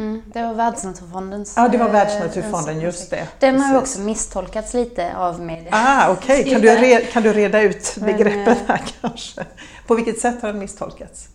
Mm, 0.00 0.22
det 0.32 0.42
var 0.42 0.54
Världsnaturfondens 0.54 1.54
Ja, 1.56 1.68
det 1.68 1.78
var 1.78 1.86
eh, 1.86 1.92
Världsnaturfonden, 1.92 2.80
just 2.80 3.10
det. 3.10 3.28
Den 3.40 3.60
har 3.60 3.72
ju 3.72 3.78
också 3.78 4.00
misstolkats 4.00 4.74
lite 4.74 5.16
av 5.16 5.40
media. 5.40 5.68
Ah, 5.72 6.12
okej. 6.12 6.50
Kan, 6.50 6.60
du 6.60 6.68
re- 6.68 7.12
kan 7.12 7.22
du 7.22 7.32
reda 7.32 7.62
ut 7.62 7.96
begreppen 8.00 8.56
här 8.66 8.82
kanske? 9.00 9.44
På 9.86 9.94
vilket 9.94 10.18
sätt 10.20 10.42
har 10.42 10.48
den 10.48 10.58
misstolkats? 10.58 11.28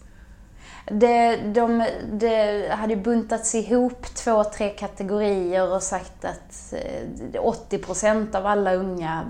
Det, 0.91 1.36
de, 1.38 1.86
det 2.13 2.69
hade 2.71 2.95
buntats 2.95 3.56
ihop 3.56 4.06
två, 4.15 4.43
tre 4.43 4.69
kategorier 4.69 5.73
och 5.73 5.84
sagt 5.84 6.25
att 6.25 6.73
eh, 6.73 7.41
80% 7.69 8.36
av 8.36 8.45
alla 8.45 8.73
unga 8.73 9.25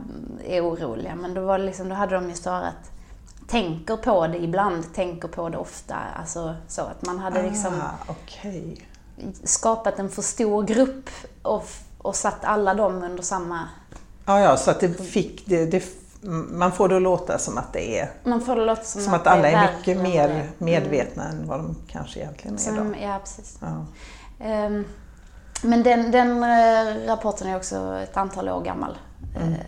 är 0.45 0.61
oroliga. 0.61 1.15
Men 1.15 1.33
då, 1.33 1.41
var 1.41 1.57
liksom, 1.57 1.89
då 1.89 1.95
hade 1.95 2.15
de 2.15 2.29
ju 2.29 2.35
svarat 2.35 2.91
tänker 3.49 3.97
på 3.97 4.27
det 4.27 4.37
ibland, 4.37 4.93
tänker 4.93 5.27
på 5.27 5.49
det 5.49 5.57
ofta. 5.57 5.95
Alltså 6.15 6.55
så 6.67 6.81
att 6.81 7.05
man 7.05 7.19
hade 7.19 7.43
liksom 7.43 7.73
Ah, 7.73 8.11
okej. 8.11 8.81
skapat 9.43 9.99
en 9.99 10.09
för 10.09 10.21
stor 10.21 10.63
grupp 10.63 11.09
och, 11.41 11.67
och 11.97 12.15
satt 12.15 12.43
alla 12.45 12.73
dem 12.73 13.03
under 13.03 13.23
samma... 13.23 13.69
Ja, 14.25 14.39
ja, 14.39 14.57
så 14.57 14.71
att 14.71 14.79
det 14.79 15.03
fick... 15.03 15.45
Det, 15.45 15.65
det, 15.65 15.83
man 16.51 16.71
får 16.71 16.89
det 16.89 16.95
att 16.95 17.01
låta 17.01 17.37
som 17.37 17.57
att 17.57 17.73
det 17.73 17.99
är... 17.99 18.11
Man 18.23 18.41
får 18.41 18.55
det 18.55 18.65
låta 18.65 18.83
som, 18.83 19.01
Som 19.01 19.13
att 19.13 19.23
det 19.23 19.29
alla 19.29 19.49
är 19.49 19.77
mycket 19.77 19.97
mer 20.01 20.29
är. 20.29 20.49
medvetna 20.57 21.23
än 21.29 21.47
vad 21.47 21.59
de 21.59 21.75
kanske 21.87 22.19
egentligen 22.19 22.55
är 22.55 22.59
Som, 22.59 22.75
då. 22.75 22.95
ja, 23.01 23.19
precis. 23.19 23.57
Ja. 23.61 23.85
Ehm, 24.45 24.85
Men 25.63 25.83
den, 25.83 26.11
den 26.11 26.43
eh, 26.43 27.07
rapporten 27.07 27.47
är 27.47 27.55
också 27.55 27.99
ett 28.03 28.17
antal 28.17 28.49
år 28.49 28.61
gammal. 28.61 28.97
Mm. 29.35 29.53
Ehm, 29.53 29.59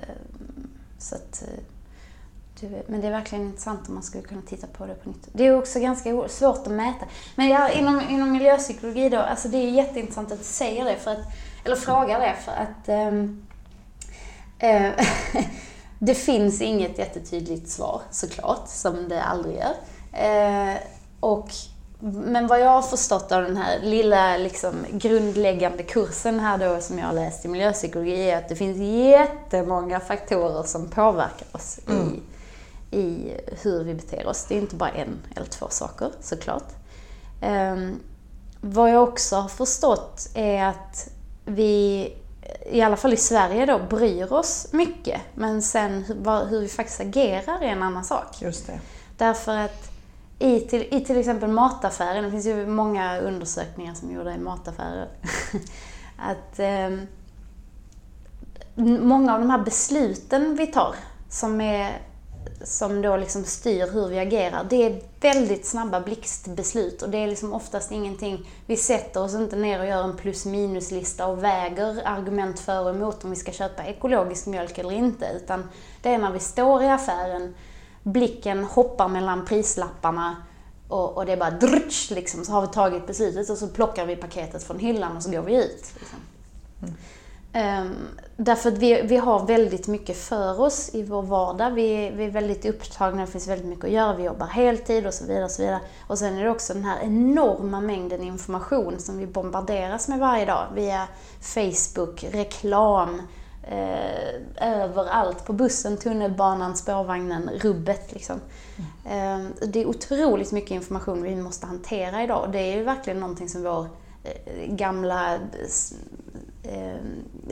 Så 0.97 1.15
att, 1.15 1.43
eh, 2.61 2.69
men 2.87 3.01
det 3.01 3.07
är 3.07 3.11
verkligen 3.11 3.45
intressant 3.45 3.87
om 3.87 3.93
man 3.93 4.03
skulle 4.03 4.23
kunna 4.23 4.41
titta 4.41 4.67
på 4.67 4.85
det 4.85 4.93
på 4.95 5.09
nytt. 5.09 5.27
Det 5.33 5.47
är 5.47 5.57
också 5.57 5.79
ganska 5.79 6.27
svårt 6.27 6.67
att 6.67 6.73
mäta. 6.73 7.05
Men 7.35 7.47
ja, 7.49 7.69
inom, 7.69 8.01
inom 8.09 8.31
miljöpsykologi 8.31 9.09
då, 9.09 9.19
alltså 9.19 9.47
det 9.47 9.57
är 9.57 9.69
jätteintressant 9.69 10.31
att 10.31 10.39
du 10.39 10.45
säger 10.45 10.85
det, 10.85 10.95
för 10.95 11.11
att, 11.11 11.19
eller 11.65 11.75
frågar 11.75 12.19
det, 12.19 12.35
för 12.45 12.51
att 12.51 12.89
eh, 12.89 13.11
det 16.03 16.15
finns 16.15 16.61
inget 16.61 16.97
jättetydligt 16.97 17.69
svar 17.69 18.01
såklart, 18.11 18.67
som 18.67 19.09
det 19.09 19.23
aldrig 19.23 19.55
gör. 19.57 19.73
Eh, 20.13 20.77
och, 21.19 21.49
men 21.99 22.47
vad 22.47 22.61
jag 22.61 22.69
har 22.69 22.81
förstått 22.81 23.31
av 23.31 23.43
den 23.43 23.57
här 23.57 23.79
lilla 23.81 24.37
liksom, 24.37 24.85
grundläggande 24.91 25.83
kursen 25.83 26.39
här 26.39 26.57
då 26.57 26.81
som 26.81 26.99
jag 26.99 27.05
har 27.05 27.13
läst 27.13 27.45
i 27.45 27.47
miljöpsykologi 27.47 28.29
är 28.29 28.37
att 28.37 28.49
det 28.49 28.55
finns 28.55 28.77
jättemånga 28.77 29.99
faktorer 29.99 30.63
som 30.63 30.89
påverkar 30.89 31.47
oss 31.51 31.79
i, 31.79 32.19
i 32.97 33.37
hur 33.61 33.83
vi 33.83 33.93
beter 33.93 34.27
oss. 34.27 34.45
Det 34.45 34.57
är 34.57 34.61
inte 34.61 34.75
bara 34.75 34.91
en 34.91 35.19
eller 35.35 35.47
två 35.47 35.65
saker 35.69 36.11
såklart. 36.21 36.67
Um, 37.41 37.99
vad 38.61 38.91
jag 38.91 39.03
också 39.03 39.35
har 39.35 39.49
förstått 39.49 40.29
är 40.33 40.65
att 40.65 41.09
vi, 41.45 42.13
i 42.65 42.81
alla 42.81 42.97
fall 42.97 43.13
i 43.13 43.17
Sverige 43.17 43.65
då, 43.65 43.79
bryr 43.79 44.33
oss 44.33 44.67
mycket. 44.71 45.21
Men 45.33 45.61
sen 45.61 46.03
hur, 46.03 46.45
hur 46.45 46.59
vi 46.59 46.67
faktiskt 46.67 47.01
agerar 47.01 47.61
är 47.61 47.67
en 47.67 47.83
annan 47.83 48.03
sak. 48.03 48.41
Just 48.41 48.67
det. 48.67 48.79
Därför 49.17 49.57
att 49.57 49.91
i 50.39 50.59
till, 50.59 50.87
i 50.91 51.01
till 51.01 51.17
exempel 51.17 51.49
mataffären, 51.49 52.23
det 52.23 52.31
finns 52.31 52.45
ju 52.45 52.65
många 52.65 53.19
undersökningar 53.19 53.93
som 53.93 54.09
är 54.09 54.13
gjorda 54.13 54.33
i 54.33 54.37
mataffärer, 54.37 55.07
att 56.17 56.59
ehm, 56.59 57.07
många 59.01 59.33
av 59.33 59.39
de 59.39 59.49
här 59.49 59.59
besluten 59.59 60.55
vi 60.55 60.67
tar, 60.67 60.95
som, 61.29 61.61
är, 61.61 62.01
som 62.63 63.01
då 63.01 63.17
liksom 63.17 63.43
styr 63.43 63.87
hur 63.93 64.07
vi 64.07 64.19
agerar, 64.19 64.63
det 64.69 64.83
är 64.83 65.01
väldigt 65.21 65.65
snabba 65.65 65.99
blixtbeslut 65.99 67.01
och 67.01 67.09
det 67.09 67.17
är 67.17 67.27
liksom 67.27 67.53
oftast 67.53 67.91
ingenting, 67.91 68.49
vi 68.65 68.77
sätter 68.77 69.23
oss 69.23 69.33
inte 69.33 69.55
ner 69.55 69.79
och 69.79 69.85
gör 69.85 70.03
en 70.03 70.17
plus 70.17 70.45
minus-lista 70.45 71.27
och 71.27 71.43
väger 71.43 72.07
argument 72.07 72.59
för 72.59 72.83
och 72.83 72.89
emot 72.89 73.23
om 73.23 73.29
vi 73.29 73.35
ska 73.35 73.51
köpa 73.51 73.83
ekologisk 73.83 74.45
mjölk 74.45 74.77
eller 74.77 74.91
inte, 74.91 75.25
utan 75.35 75.69
det 76.01 76.09
är 76.09 76.17
när 76.17 76.31
vi 76.31 76.39
står 76.39 76.83
i 76.83 76.87
affären, 76.87 77.55
blicken 78.03 78.63
hoppar 78.63 79.07
mellan 79.07 79.45
prislapparna 79.45 80.35
och, 80.87 81.17
och 81.17 81.25
det 81.25 81.31
är 81.31 81.37
bara 81.37 81.51
drutsch, 81.51 82.11
liksom, 82.11 82.45
så 82.45 82.51
har 82.51 82.61
vi 82.61 82.67
tagit 82.67 83.07
beslutet 83.07 83.49
och 83.49 83.57
så 83.57 83.67
plockar 83.67 84.05
vi 84.05 84.15
paketet 84.15 84.63
från 84.63 84.79
hyllan 84.79 85.17
och 85.17 85.23
så 85.23 85.31
går 85.31 85.41
vi 85.41 85.55
ut. 85.55 85.93
Liksom. 85.99 86.19
Mm. 86.81 86.95
Ehm, 87.53 88.07
därför 88.37 88.71
att 88.71 88.77
vi, 88.77 89.01
vi 89.01 89.17
har 89.17 89.45
väldigt 89.45 89.87
mycket 89.87 90.17
för 90.17 90.61
oss 90.61 90.89
i 90.93 91.03
vår 91.03 91.21
vardag. 91.21 91.71
Vi, 91.71 92.11
vi 92.15 92.25
är 92.25 92.29
väldigt 92.29 92.65
upptagna, 92.65 93.21
det 93.21 93.31
finns 93.31 93.47
väldigt 93.47 93.67
mycket 93.67 93.85
att 93.85 93.91
göra, 93.91 94.15
vi 94.15 94.23
jobbar 94.23 94.47
heltid 94.47 95.07
och 95.07 95.13
så 95.13 95.25
vidare. 95.25 95.45
Och, 95.45 95.51
så 95.51 95.61
vidare. 95.61 95.79
och 96.07 96.17
sen 96.17 96.37
är 96.37 96.43
det 96.43 96.49
också 96.49 96.73
den 96.73 96.83
här 96.83 96.99
enorma 97.03 97.81
mängden 97.81 98.21
information 98.21 98.99
som 98.99 99.17
vi 99.17 99.27
bombarderas 99.27 100.07
med 100.07 100.19
varje 100.19 100.45
dag 100.45 100.67
via 100.75 101.07
Facebook, 101.41 102.23
reklam, 102.31 103.21
eh, 103.63 104.81
överallt. 104.81 105.45
På 105.45 105.53
bussen, 105.53 105.97
tunnelbanan, 105.97 106.77
spårvagnen, 106.77 107.49
rubbet. 107.61 108.13
Liksom. 108.13 108.39
Eh, 109.05 109.67
det 109.67 109.81
är 109.81 109.85
otroligt 109.85 110.51
mycket 110.51 110.71
information 110.71 111.23
vi 111.23 111.35
måste 111.35 111.65
hantera 111.65 112.23
idag 112.23 112.43
och 112.43 112.49
det 112.49 112.59
är 112.59 112.77
ju 112.77 112.83
verkligen 112.83 113.19
någonting 113.19 113.49
som 113.49 113.63
vår 113.63 113.87
eh, 114.23 114.73
gamla 114.73 115.39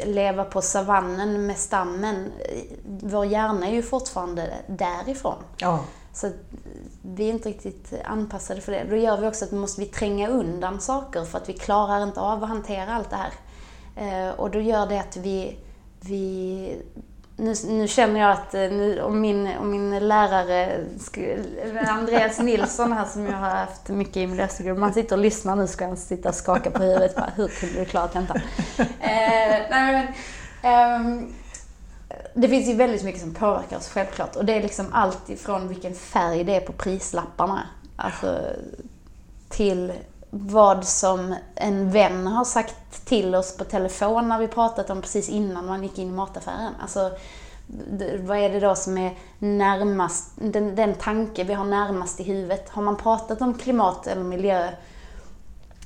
leva 0.06 0.44
på 0.44 0.62
savannen 0.62 1.46
med 1.46 1.58
stammen. 1.58 2.32
Vår 2.86 3.26
hjärna 3.26 3.68
är 3.68 3.72
ju 3.72 3.84
fortfarande 3.84 4.54
därifrån. 4.68 5.44
Ja, 5.58 5.84
Så 6.14 6.28
att 6.28 6.34
vi 7.02 7.30
är 7.30 7.34
inte 7.34 7.50
riktigt 7.50 7.94
anpassade 8.06 8.62
för 8.62 8.72
det. 8.72 8.86
Då 8.90 8.96
gör 8.96 9.18
vi 9.18 9.28
också 9.28 9.46
att 9.46 9.54
vi 9.54 9.58
måste 9.58 9.82
vi 9.82 9.88
tränga 9.88 10.30
undan 10.30 10.82
saker 10.82 11.26
för 11.26 11.38
att 11.38 11.50
vi 11.50 11.54
klarar 11.54 12.04
inte 12.04 12.20
av 12.20 12.44
att 12.44 12.50
hantera 12.50 12.96
allt 12.96 13.10
det 13.10 13.16
här. 13.16 13.34
Eh, 13.96 14.34
och 14.40 14.52
då 14.52 14.60
gör 14.60 14.88
det 14.88 15.00
att 15.00 15.18
vi... 15.18 15.60
vi 16.02 16.82
nu, 17.40 17.56
nu 17.68 17.88
känner 17.88 18.20
jag 18.20 18.32
att 18.32 18.54
eh, 18.54 18.62
nu, 18.62 19.02
om, 19.02 19.22
min, 19.22 19.50
om 19.60 19.72
min 19.72 20.08
lärare, 20.08 20.86
Andreas 21.88 22.40
Nilsson 22.40 22.94
här 22.94 23.06
som 23.06 23.26
jag 23.26 23.38
har 23.38 23.50
haft 23.50 23.90
mycket 23.90 24.18
i 24.18 24.28
miljöpsykologi, 24.28 24.80
man 24.80 24.94
sitter 24.94 25.16
och 25.16 25.22
lyssnar 25.22 25.56
nu 25.56 25.68
ska 25.68 25.86
han 25.86 25.98
sitta 25.98 26.30
och 26.30 26.36
skaka 26.36 26.72
på 26.72 26.84
huvudet. 26.84 27.16
Bara, 27.16 27.32
Hur 27.36 27.48
kunde 27.48 27.80
du 27.80 27.86
klara 27.86 28.08
tentan? 28.08 28.38
Eh, 28.78 28.86
nej, 29.70 30.14
men, 30.62 31.18
eh, 31.20 31.24
det 32.34 32.48
finns 32.48 32.70
ju 32.70 32.74
väldigt 32.74 33.04
mycket 33.04 33.22
som 33.22 33.34
påverkar 33.34 33.78
oss 33.78 33.90
självklart 33.90 34.36
och 34.36 34.46
det 34.46 34.54
är 34.54 34.62
liksom 34.62 34.86
allt 34.92 35.30
ifrån 35.30 35.68
vilken 35.68 35.96
färg 35.96 36.44
det 36.44 36.56
är 36.56 36.62
på 36.62 36.74
prislapparna. 36.74 37.60
Alltså 37.96 38.40
till 39.50 39.92
vad 40.30 40.86
som 40.86 41.36
en 41.56 41.92
vän 41.92 42.28
har 42.28 42.46
sagt 42.46 43.06
till 43.06 43.36
oss 43.36 43.58
på 43.58 43.64
telefon 43.64 44.30
när 44.30 44.40
vi 44.40 44.48
pratat 44.48 44.90
om 44.90 45.02
precis 45.02 45.30
innan 45.30 45.66
man 45.66 45.84
gick 45.84 45.98
in 46.00 46.08
i 46.08 46.12
mataffären. 46.12 46.74
Alltså, 46.82 47.12
vad 48.20 48.38
är 48.38 48.50
det 48.50 48.60
då 48.60 48.76
som 48.76 48.98
är 48.98 49.18
närmast, 49.40 50.32
den, 50.36 50.76
den 50.76 50.94
tanke 50.94 51.44
vi 51.44 51.54
har 51.54 51.66
närmast 51.66 52.20
i 52.20 52.24
huvudet? 52.24 52.70
Har 52.70 52.82
man 52.82 52.96
pratat 52.96 53.42
om 53.42 53.54
klimat 53.54 54.08
eller 54.08 54.24
miljö 54.24 54.70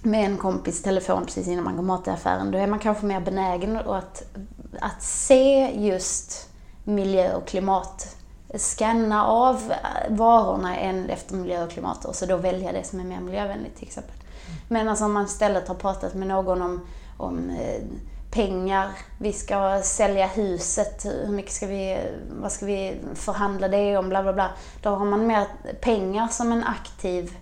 med 0.03 0.25
en 0.25 0.37
kompis 0.37 0.81
telefon 0.81 1.25
precis 1.25 1.47
innan 1.47 1.63
man 1.63 1.75
går 1.75 1.83
mat 1.83 2.07
i 2.07 2.09
affären, 2.09 2.51
då 2.51 2.57
är 2.57 2.67
man 2.67 2.79
kanske 2.79 3.05
mer 3.05 3.19
benägen 3.19 3.77
att, 3.77 4.23
att 4.79 5.03
se 5.03 5.71
just 5.85 6.49
miljö 6.83 7.35
och 7.35 7.47
klimat. 7.47 8.15
Scanna 8.55 9.25
av 9.25 9.73
varorna 10.09 10.77
en 10.77 11.09
efter 11.09 11.35
miljö 11.35 11.63
och 11.63 11.71
klimat 11.71 12.05
och 12.05 12.15
så 12.15 12.25
då 12.25 12.37
välja 12.37 12.71
det 12.71 12.83
som 12.83 12.99
är 12.99 13.03
mer 13.03 13.19
miljövänligt 13.19 13.75
till 13.75 13.87
exempel. 13.87 14.15
Medan 14.67 14.87
alltså, 14.87 15.05
om 15.05 15.13
man 15.13 15.25
istället 15.25 15.67
har 15.67 15.75
pratat 15.75 16.13
med 16.13 16.27
någon 16.27 16.61
om, 16.61 16.81
om 17.17 17.49
eh, 17.49 17.83
pengar, 18.31 18.89
vi 19.17 19.33
ska 19.33 19.81
sälja 19.83 20.27
huset, 20.27 21.05
hur 21.05 21.31
mycket 21.31 21.51
ska 21.51 21.67
vi, 21.67 21.97
vad 22.41 22.51
ska 22.51 22.65
vi 22.65 22.95
förhandla 23.15 23.67
det 23.67 23.97
om, 23.97 24.09
bla 24.09 24.23
bla 24.23 24.33
bla. 24.33 24.49
Då 24.81 24.89
har 24.89 25.05
man 25.05 25.27
mer 25.27 25.45
pengar 25.81 26.27
som 26.27 26.51
en 26.51 26.63
aktiv 26.63 27.37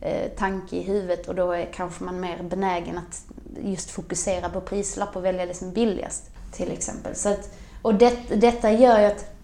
eh, 0.00 0.30
tanke 0.38 0.76
i 0.76 0.82
huvudet 0.82 1.28
och 1.28 1.34
då 1.34 1.52
är 1.52 1.68
kanske 1.74 2.04
man 2.04 2.20
mer 2.20 2.42
benägen 2.42 2.98
att 2.98 3.24
just 3.62 3.90
fokusera 3.90 4.48
på 4.48 4.60
prislapp 4.60 5.16
och 5.16 5.24
välja 5.24 5.46
det 5.46 5.54
som 5.54 5.68
är 5.68 5.72
billigast 5.72 6.30
till 6.52 6.72
exempel. 6.72 7.14
Så 7.14 7.28
att, 7.28 7.50
och 7.82 7.94
det, 7.94 8.16
detta 8.28 8.72
gör 8.72 9.00
ju 9.00 9.06
att 9.06 9.35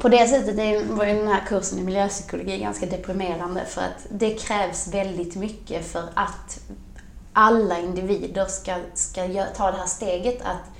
på 0.00 0.08
det 0.08 0.26
sättet 0.26 0.56
var 0.90 1.04
ju 1.04 1.14
den 1.14 1.28
här 1.28 1.46
kursen 1.46 1.78
i 1.78 1.82
miljöpsykologi 1.82 2.58
ganska 2.58 2.86
deprimerande 2.86 3.64
för 3.64 3.80
att 3.80 4.06
det 4.10 4.30
krävs 4.30 4.88
väldigt 4.88 5.36
mycket 5.36 5.86
för 5.86 6.02
att 6.14 6.60
alla 7.32 7.78
individer 7.78 8.46
ska, 8.46 8.76
ska 8.94 9.20
ta 9.56 9.70
det 9.70 9.76
här 9.76 9.86
steget 9.86 10.42
att 10.42 10.70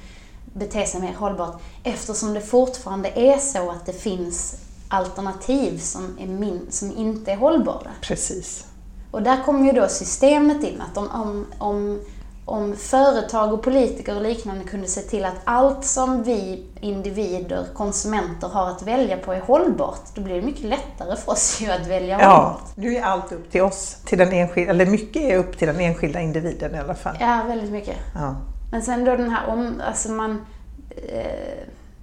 bete 0.44 0.86
sig 0.86 1.00
mer 1.00 1.14
hållbart 1.14 1.62
eftersom 1.82 2.34
det 2.34 2.40
fortfarande 2.40 3.08
är 3.08 3.38
så 3.38 3.70
att 3.70 3.86
det 3.86 3.92
finns 3.92 4.56
alternativ 4.88 5.78
som, 5.78 6.18
är 6.20 6.26
min, 6.26 6.66
som 6.70 6.96
inte 6.96 7.32
är 7.32 7.36
hållbara. 7.36 7.90
Precis. 8.00 8.66
Och 9.10 9.22
där 9.22 9.42
kommer 9.44 9.66
ju 9.66 9.72
då 9.72 9.88
systemet 9.88 10.62
in, 10.64 10.80
att 10.80 10.96
om, 10.96 11.08
om, 11.10 11.46
om, 11.58 12.00
om 12.44 12.76
företag 12.76 13.52
och 13.52 13.62
politiker 13.62 14.16
och 14.16 14.22
liknande 14.22 14.64
kunde 14.64 14.86
se 14.86 15.00
till 15.00 15.24
att 15.24 15.40
allt 15.44 15.84
som 15.84 16.22
vi 16.22 16.66
individer, 16.80 17.66
konsumenter, 17.74 18.48
har 18.48 18.70
att 18.70 18.82
välja 18.82 19.16
på 19.16 19.32
är 19.32 19.40
hållbart, 19.40 20.00
då 20.14 20.20
blir 20.20 20.34
det 20.34 20.42
mycket 20.42 20.64
lättare 20.64 21.16
för 21.16 21.32
oss 21.32 21.60
ju 21.60 21.70
att 21.70 21.86
välja 21.86 22.20
ja, 22.20 22.28
hållbart. 22.28 22.76
nu 22.76 22.96
är 22.96 23.02
allt 23.02 23.32
upp 23.32 23.50
till 23.50 23.62
oss, 23.62 23.96
till 24.04 24.18
den 24.18 24.32
enskilda, 24.32 24.70
eller 24.70 24.86
mycket 24.86 25.22
är 25.22 25.36
upp 25.36 25.58
till 25.58 25.68
den 25.68 25.80
enskilda 25.80 26.20
individen 26.20 26.74
i 26.74 26.78
alla 26.78 26.94
fall. 26.94 27.16
Ja, 27.20 27.42
väldigt 27.46 27.70
mycket. 27.70 27.96
Ja. 28.14 28.36
Men 28.70 28.82
sen 28.82 29.04
då 29.04 29.16
den 29.16 29.30
här 29.30 29.48
om, 29.48 29.82
alltså 29.86 30.08
man, 30.10 30.46
eh, 30.90 31.58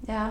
ja, 0.08 0.26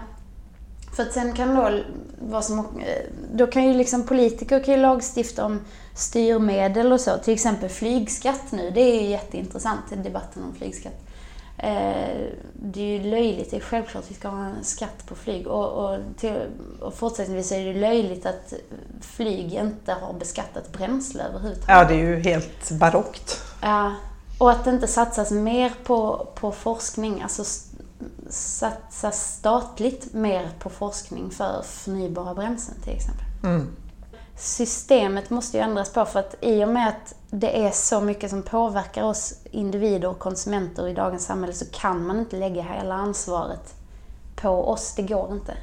för 0.96 1.02
att 1.02 1.12
sen 1.12 1.32
kan 1.32 1.56
då, 1.56 1.80
vad 2.18 2.44
som, 2.44 2.58
eh, 2.58 3.04
då 3.32 3.46
kan 3.46 3.64
ju 3.64 3.74
liksom 3.74 4.06
politiker 4.06 4.64
kan 4.64 4.74
ju 4.74 4.80
lagstifta 4.80 5.44
om 5.44 5.60
styrmedel 5.94 6.92
och 6.92 7.00
så. 7.00 7.18
Till 7.18 7.34
exempel 7.34 7.68
flygskatt 7.68 8.52
nu, 8.52 8.70
det 8.70 8.80
är 8.80 9.02
ju 9.02 9.08
jätteintressant, 9.08 9.84
debatten 10.04 10.42
om 10.42 10.54
flygskatt. 10.54 11.06
Eh, 11.62 12.26
det 12.54 12.80
är 12.80 12.98
ju 12.98 13.10
löjligt, 13.10 13.50
det 13.50 13.56
är 13.56 13.60
självklart 13.60 14.04
att 14.04 14.10
vi 14.10 14.14
ska 14.14 14.28
ha 14.28 14.44
en 14.44 14.64
skatt 14.64 15.06
på 15.06 15.14
flyg. 15.14 15.46
Och, 15.46 15.68
och, 15.68 15.98
till, 16.16 16.36
och 16.80 16.94
fortsättningsvis 16.94 17.52
är 17.52 17.64
det 17.64 17.80
löjligt 17.80 18.26
att 18.26 18.54
flyg 19.00 19.54
inte 19.54 19.92
har 19.92 20.12
beskattat 20.12 20.72
bränsle 20.72 21.22
överhuvudtaget. 21.22 21.68
Ja, 21.68 21.84
det 21.84 21.94
är 21.94 21.98
ju 21.98 22.20
helt 22.20 22.70
barockt. 22.70 23.42
Ja, 23.62 23.94
och 24.38 24.50
att 24.50 24.64
det 24.64 24.70
inte 24.70 24.86
satsas 24.86 25.30
mer 25.30 25.72
på, 25.84 26.28
på 26.34 26.52
forskning, 26.52 27.22
alltså 27.22 27.44
satsa 28.32 29.10
statligt 29.10 30.14
mer 30.14 30.50
på 30.58 30.70
forskning 30.70 31.30
för 31.30 31.62
förnybara 31.62 32.34
bränslen 32.34 32.80
till 32.80 32.92
exempel. 32.92 33.24
Mm. 33.44 33.76
Systemet 34.36 35.30
måste 35.30 35.56
ju 35.56 35.62
ändras 35.62 35.92
på 35.92 36.04
för 36.04 36.20
att 36.20 36.34
i 36.40 36.64
och 36.64 36.68
med 36.68 36.88
att 36.88 37.14
det 37.30 37.66
är 37.66 37.70
så 37.70 38.00
mycket 38.00 38.30
som 38.30 38.42
påverkar 38.42 39.02
oss 39.02 39.34
individer 39.50 40.08
och 40.08 40.18
konsumenter 40.18 40.88
i 40.88 40.94
dagens 40.94 41.24
samhälle 41.24 41.52
så 41.52 41.64
kan 41.72 42.06
man 42.06 42.18
inte 42.18 42.36
lägga 42.36 42.62
hela 42.62 42.94
ansvaret 42.94 43.74
på 44.36 44.48
oss. 44.48 44.94
Det 44.96 45.02
går 45.02 45.32
inte. 45.32 45.54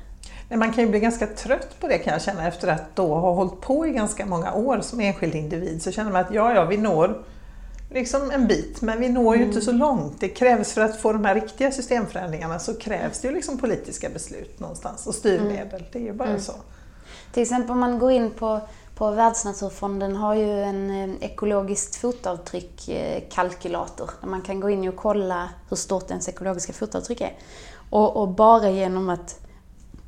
Nej, 0.50 0.60
man 0.60 0.74
kan 0.74 0.84
ju 0.84 0.90
bli 0.90 1.00
ganska 1.00 1.28
trött 1.28 1.80
på 1.80 1.88
det 1.88 1.98
kan 1.98 2.14
jag 2.14 2.22
känna 2.22 2.48
efter 2.48 2.68
att 2.68 2.96
då 2.96 3.16
ha 3.16 3.34
hållit 3.34 3.62
på 3.62 3.88
i 3.88 3.92
ganska 3.92 4.26
många 4.26 4.54
år 4.54 4.80
som 4.82 5.00
enskild 5.00 5.36
individ. 5.36 5.84
Så 5.84 5.92
känner 5.92 6.12
man 6.12 6.22
att 6.22 6.34
ja, 6.34 6.54
ja, 6.54 6.66
vi 6.66 6.78
når 6.78 7.24
liksom 7.98 8.32
en 8.32 8.48
bit, 8.48 8.82
men 8.82 9.00
vi 9.00 9.10
når 9.10 9.36
ju 9.36 9.42
mm. 9.42 9.50
inte 9.50 9.66
så 9.66 9.72
långt. 9.72 10.20
Det 10.20 10.30
krävs 10.30 10.74
för 10.74 10.82
att 10.82 11.02
få 11.02 11.14
de 11.14 11.26
här 11.26 11.36
riktiga 11.36 11.72
systemförändringarna 11.72 12.60
så 12.60 12.74
krävs 12.74 13.20
det 13.20 13.28
ju 13.28 13.34
liksom 13.34 13.58
politiska 13.58 14.10
beslut 14.10 14.60
någonstans 14.60 15.08
och 15.08 15.16
styrmedel. 15.16 15.80
Mm. 15.80 15.84
Det 15.92 16.00
är 16.00 16.04
ju 16.04 16.14
bara 16.14 16.30
mm. 16.30 16.42
så. 16.42 16.54
Till 17.32 17.44
exempel 17.44 17.72
om 17.72 17.80
man 17.80 18.00
går 18.00 18.12
in 18.12 18.32
på, 18.32 18.62
på 18.96 19.12
Världsnaturfonden 19.12 20.16
har 20.16 20.36
ju 20.36 20.64
en 20.64 20.90
eh, 20.90 21.16
ekologiskt 21.22 21.96
fotavtryck 21.96 22.90
eh, 22.90 23.24
där 23.36 24.28
man 24.28 24.42
kan 24.42 24.60
gå 24.60 24.70
in 24.70 24.88
och 24.88 24.96
kolla 24.96 25.50
hur 25.70 25.78
stort 25.78 26.10
ens 26.10 26.30
ekologiska 26.30 26.74
fotavtryck 26.74 27.22
är. 27.22 27.34
Och, 27.90 28.18
och 28.18 28.28
bara 28.28 28.70
genom 28.70 29.10
att 29.10 29.40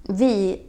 vi 0.04 0.62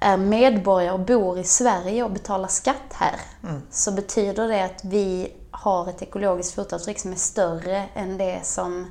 är 0.00 0.16
medborgare 0.16 0.92
och 0.92 1.00
bor 1.00 1.38
i 1.38 1.44
Sverige 1.44 2.04
och 2.04 2.10
betalar 2.10 2.48
skatt 2.48 2.92
här 2.92 3.20
mm. 3.42 3.62
så 3.70 3.92
betyder 3.92 4.48
det 4.48 4.64
att 4.64 4.84
vi 4.84 5.32
har 5.64 5.88
ett 5.88 6.02
ekologiskt 6.02 6.54
fotavtryck 6.54 6.98
som 6.98 7.12
är 7.12 7.16
större 7.16 7.88
än 7.94 8.18
det 8.18 8.40
som 8.46 8.90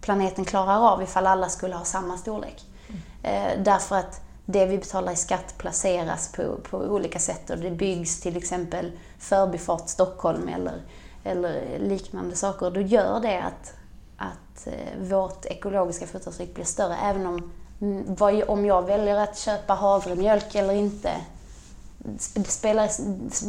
planeten 0.00 0.44
klarar 0.44 0.92
av 0.92 1.02
ifall 1.02 1.26
alla 1.26 1.48
skulle 1.48 1.74
ha 1.74 1.84
samma 1.84 2.18
storlek. 2.18 2.64
Mm. 2.88 3.64
därför 3.64 3.96
att 3.96 4.20
det 4.44 4.66
vi 4.66 4.78
betalar 4.78 5.12
i 5.12 5.16
skatt 5.16 5.54
placeras 5.58 6.32
på, 6.32 6.56
på 6.70 6.78
olika 6.78 7.18
sätt 7.18 7.50
och 7.50 7.58
det 7.58 7.70
byggs 7.70 8.20
till 8.20 8.36
exempel 8.36 8.92
Förbifart 9.18 9.88
Stockholm 9.88 10.48
eller, 10.48 10.82
eller 11.24 11.78
liknande 11.78 12.36
saker. 12.36 12.70
Då 12.70 12.80
gör 12.80 13.20
det 13.20 13.42
att, 13.42 13.74
att 14.16 14.66
eh, 14.66 15.00
vårt 15.00 15.44
ekologiska 15.44 16.06
fotavtryck 16.06 16.54
blir 16.54 16.64
större 16.64 16.96
även 16.96 17.26
om 17.26 17.52
mm, 17.80 18.44
om 18.48 18.64
jag 18.64 18.82
väljer 18.82 19.16
att 19.16 19.38
köpa 19.38 19.74
havremjölk 19.74 20.54
eller 20.54 20.74
inte 20.74 21.10
spelar, 22.44 22.90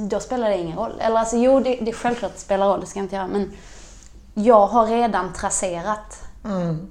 då 0.10 0.20
spelar 0.20 0.50
det 0.50 0.58
ingen 0.58 0.78
roll. 0.78 1.00
Eller 1.00 1.16
alltså 1.16 1.38
jo, 1.38 1.60
det, 1.60 1.76
det 1.82 1.92
är 1.92 1.96
självklart 1.96 2.38
spelar 2.38 2.68
roll, 2.68 2.80
det 2.80 2.88
ska 2.88 3.00
jag 3.00 3.06
inte 3.06 3.16
göra. 3.16 3.28
Men 3.28 3.52
jag 4.34 4.68
har 4.68 4.88
redan 4.88 5.34
traserat 5.34 6.24
mm. 6.46 6.90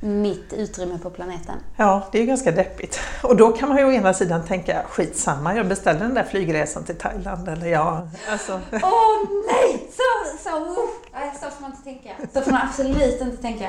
mitt 0.00 0.52
utrymme 0.52 0.98
på 0.98 1.10
planeten. 1.10 1.54
Ja, 1.76 2.08
det 2.12 2.18
är 2.18 2.22
ju 2.22 2.26
ganska 2.26 2.50
deppigt. 2.50 3.00
Och 3.22 3.36
då 3.36 3.52
kan 3.52 3.68
man 3.68 3.78
ju 3.78 3.84
å 3.84 3.92
ena 3.92 4.14
sidan 4.14 4.46
tänka, 4.46 4.82
skitsamma, 4.88 5.56
jag 5.56 5.68
beställde 5.68 6.04
den 6.04 6.14
där 6.14 6.24
flygresan 6.24 6.84
till 6.84 6.98
Thailand. 6.98 7.48
Eller 7.48 7.66
ja, 7.66 8.08
alltså. 8.30 8.60
Åh 8.72 8.78
oh, 8.78 9.28
nej! 9.46 9.90
Så, 9.90 10.38
så, 10.48 10.56
uh. 10.58 11.34
så 11.40 11.50
får 11.50 11.62
man 11.62 11.70
inte 11.70 11.82
tänka. 11.84 12.10
Så 12.34 12.40
får 12.40 12.50
man 12.50 12.60
absolut 12.68 13.20
inte 13.20 13.36
tänka. 13.36 13.68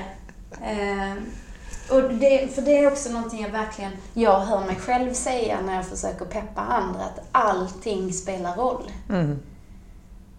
Eh, 0.61 1.13
och 1.89 2.13
det, 2.13 2.55
för 2.55 2.61
det 2.61 2.77
är 2.77 2.91
också 2.91 3.09
någonting 3.09 3.41
jag 3.41 3.49
verkligen, 3.49 3.91
jag 4.13 4.39
hör 4.39 4.65
mig 4.65 4.75
själv 4.75 5.13
säga 5.13 5.61
när 5.61 5.75
jag 5.75 5.87
försöker 5.87 6.25
peppa 6.25 6.61
andra, 6.61 6.99
att 6.99 7.19
allting 7.31 8.13
spelar 8.13 8.55
roll. 8.55 8.91
Mm. 9.09 9.39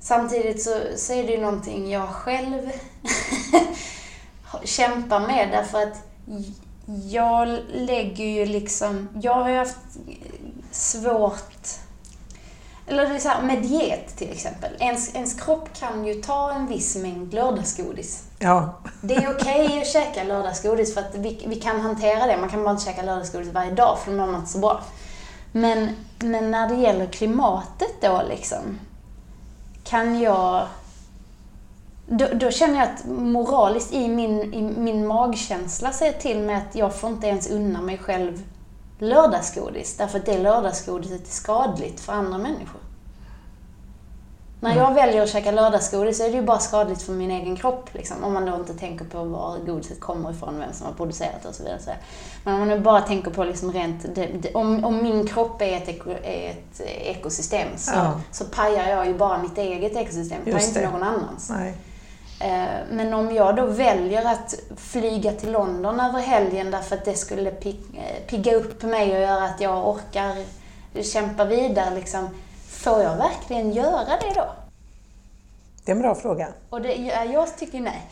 Samtidigt 0.00 0.62
så, 0.62 0.80
så 0.96 1.12
är 1.12 1.24
det 1.24 1.32
ju 1.32 1.40
någonting 1.40 1.90
jag 1.90 2.08
själv 2.08 2.70
kämpar 4.64 5.20
med 5.20 5.48
därför 5.52 5.82
att 5.82 6.08
jag 7.10 7.58
lägger 7.72 8.24
ju 8.24 8.46
liksom, 8.46 9.08
jag 9.22 9.34
har 9.34 9.48
ju 9.50 9.56
haft 9.56 9.76
svårt 10.70 11.57
eller 12.88 13.08
det 13.08 13.14
är 13.14 13.18
så 13.18 13.28
här, 13.28 13.42
med 13.42 13.62
diet 13.62 14.16
till 14.16 14.32
exempel. 14.32 14.70
Ens, 14.78 15.14
ens 15.14 15.40
kropp 15.40 15.68
kan 15.78 16.04
ju 16.04 16.14
ta 16.14 16.52
en 16.52 16.66
viss 16.66 16.96
mängd 16.96 17.34
lördagsgodis. 17.34 18.24
Ja. 18.38 18.74
Det 19.00 19.14
är 19.14 19.30
okej 19.30 19.64
okay 19.64 19.80
att 19.80 19.86
käka 19.86 20.24
lördagsgodis 20.24 20.94
för 20.94 21.00
att 21.00 21.14
vi, 21.14 21.44
vi 21.46 21.56
kan 21.56 21.80
hantera 21.80 22.26
det. 22.26 22.36
Man 22.36 22.48
kan 22.48 22.64
bara 22.64 22.70
inte 22.70 22.84
käka 22.84 23.02
lördagsgodis 23.02 23.52
varje 23.52 23.70
dag 23.70 23.98
för 23.98 24.10
då 24.10 24.16
mår 24.16 24.26
man 24.26 24.34
inte 24.34 24.52
så 24.52 24.58
bra. 24.58 24.80
Men, 25.52 25.90
men 26.18 26.50
när 26.50 26.68
det 26.68 26.74
gäller 26.74 27.06
klimatet 27.06 28.00
då 28.00 28.22
liksom, 28.28 28.78
kan 29.84 30.20
jag... 30.20 30.66
Då, 32.06 32.26
då 32.34 32.50
känner 32.50 32.78
jag 32.78 32.88
att 32.88 33.04
moraliskt 33.06 33.92
i 33.92 34.08
min, 34.08 34.54
i 34.54 34.62
min 34.62 35.06
magkänsla 35.06 35.92
säger 35.92 36.12
till 36.12 36.38
mig 36.38 36.54
att 36.54 36.74
jag 36.74 36.94
får 36.94 37.10
inte 37.10 37.26
ens 37.26 37.50
unna 37.50 37.82
mig 37.82 37.98
själv 37.98 38.42
lördagsgodis. 38.98 39.96
Därför 39.96 40.18
att 40.18 40.26
det 40.26 40.38
lördagsgodiset 40.38 41.26
är 41.28 41.32
skadligt 41.32 42.00
för 42.00 42.12
andra 42.12 42.38
människor. 42.38 42.80
När 44.60 44.76
jag 44.76 44.94
väljer 44.94 45.22
att 45.22 45.28
käka 45.28 45.50
lördagsgodis 45.50 46.18
så 46.18 46.24
är 46.24 46.30
det 46.30 46.36
ju 46.36 46.42
bara 46.42 46.58
skadligt 46.58 47.02
för 47.02 47.12
min 47.12 47.30
egen 47.30 47.56
kropp. 47.56 47.90
Liksom, 47.94 48.24
om 48.24 48.32
man 48.32 48.46
då 48.46 48.54
inte 48.54 48.74
tänker 48.74 49.04
på 49.04 49.24
var 49.24 49.58
godiset 49.58 50.00
kommer 50.00 50.30
ifrån, 50.30 50.58
vem 50.58 50.72
som 50.72 50.86
har 50.86 50.92
producerat 50.92 51.42
det 51.42 51.48
och 51.48 51.54
så 51.54 51.62
vidare. 51.62 51.80
Men 52.44 52.54
om 52.54 52.60
man 52.60 52.68
nu 52.68 52.80
bara 52.80 53.00
tänker 53.00 53.30
på 53.30 53.44
liksom 53.44 53.72
rent, 53.72 54.14
det, 54.14 54.26
det, 54.26 54.54
om, 54.54 54.84
om 54.84 55.02
min 55.02 55.26
kropp 55.26 55.62
är 55.62 55.76
ett, 55.76 55.88
eko, 55.88 56.10
är 56.10 56.50
ett 56.50 56.80
ekosystem 56.86 57.68
så, 57.76 57.92
Ja. 57.94 58.20
så 58.32 58.44
pajar 58.44 58.88
jag 58.88 59.06
ju 59.06 59.14
bara 59.14 59.38
mitt 59.38 59.58
eget 59.58 59.96
ekosystem, 59.96 60.38
jag 60.38 60.44
pajar 60.44 60.58
Just 60.58 60.76
inte 60.76 60.90
någon 60.90 61.02
annans. 61.02 61.50
Nej. 61.50 61.74
Eh, 62.40 62.86
Men 62.90 63.14
om 63.14 63.34
jag 63.34 63.56
då 63.56 63.66
väljer 63.66 64.24
att 64.24 64.54
flyga 64.76 65.32
till 65.32 65.52
London 65.52 66.00
över 66.00 66.18
helgen 66.18 66.70
därför 66.70 66.96
att 66.96 67.04
det 67.04 67.14
skulle 67.14 67.50
eh, 67.50 67.74
pigga 68.26 68.54
upp 68.54 68.82
mig 68.82 69.16
och 69.16 69.20
göra 69.20 69.44
att 69.44 69.60
jag 69.60 69.88
orkar 69.88 70.36
kämpa 71.02 71.44
vidare, 71.44 71.94
liksom, 71.94 72.28
får 72.68 73.02
jag 73.02 73.16
verkligen 73.16 73.72
göra 73.72 74.04
det 74.20 74.34
då? 74.34 74.46
Det 75.84 75.92
är 75.92 75.96
en 75.96 76.02
bra 76.02 76.14
fråga. 76.14 76.48
Och 76.70 76.82
det, 76.82 76.94
ja, 76.94 77.24
jag 77.24 77.56
tycker 77.56 77.80
nej. 77.80 78.10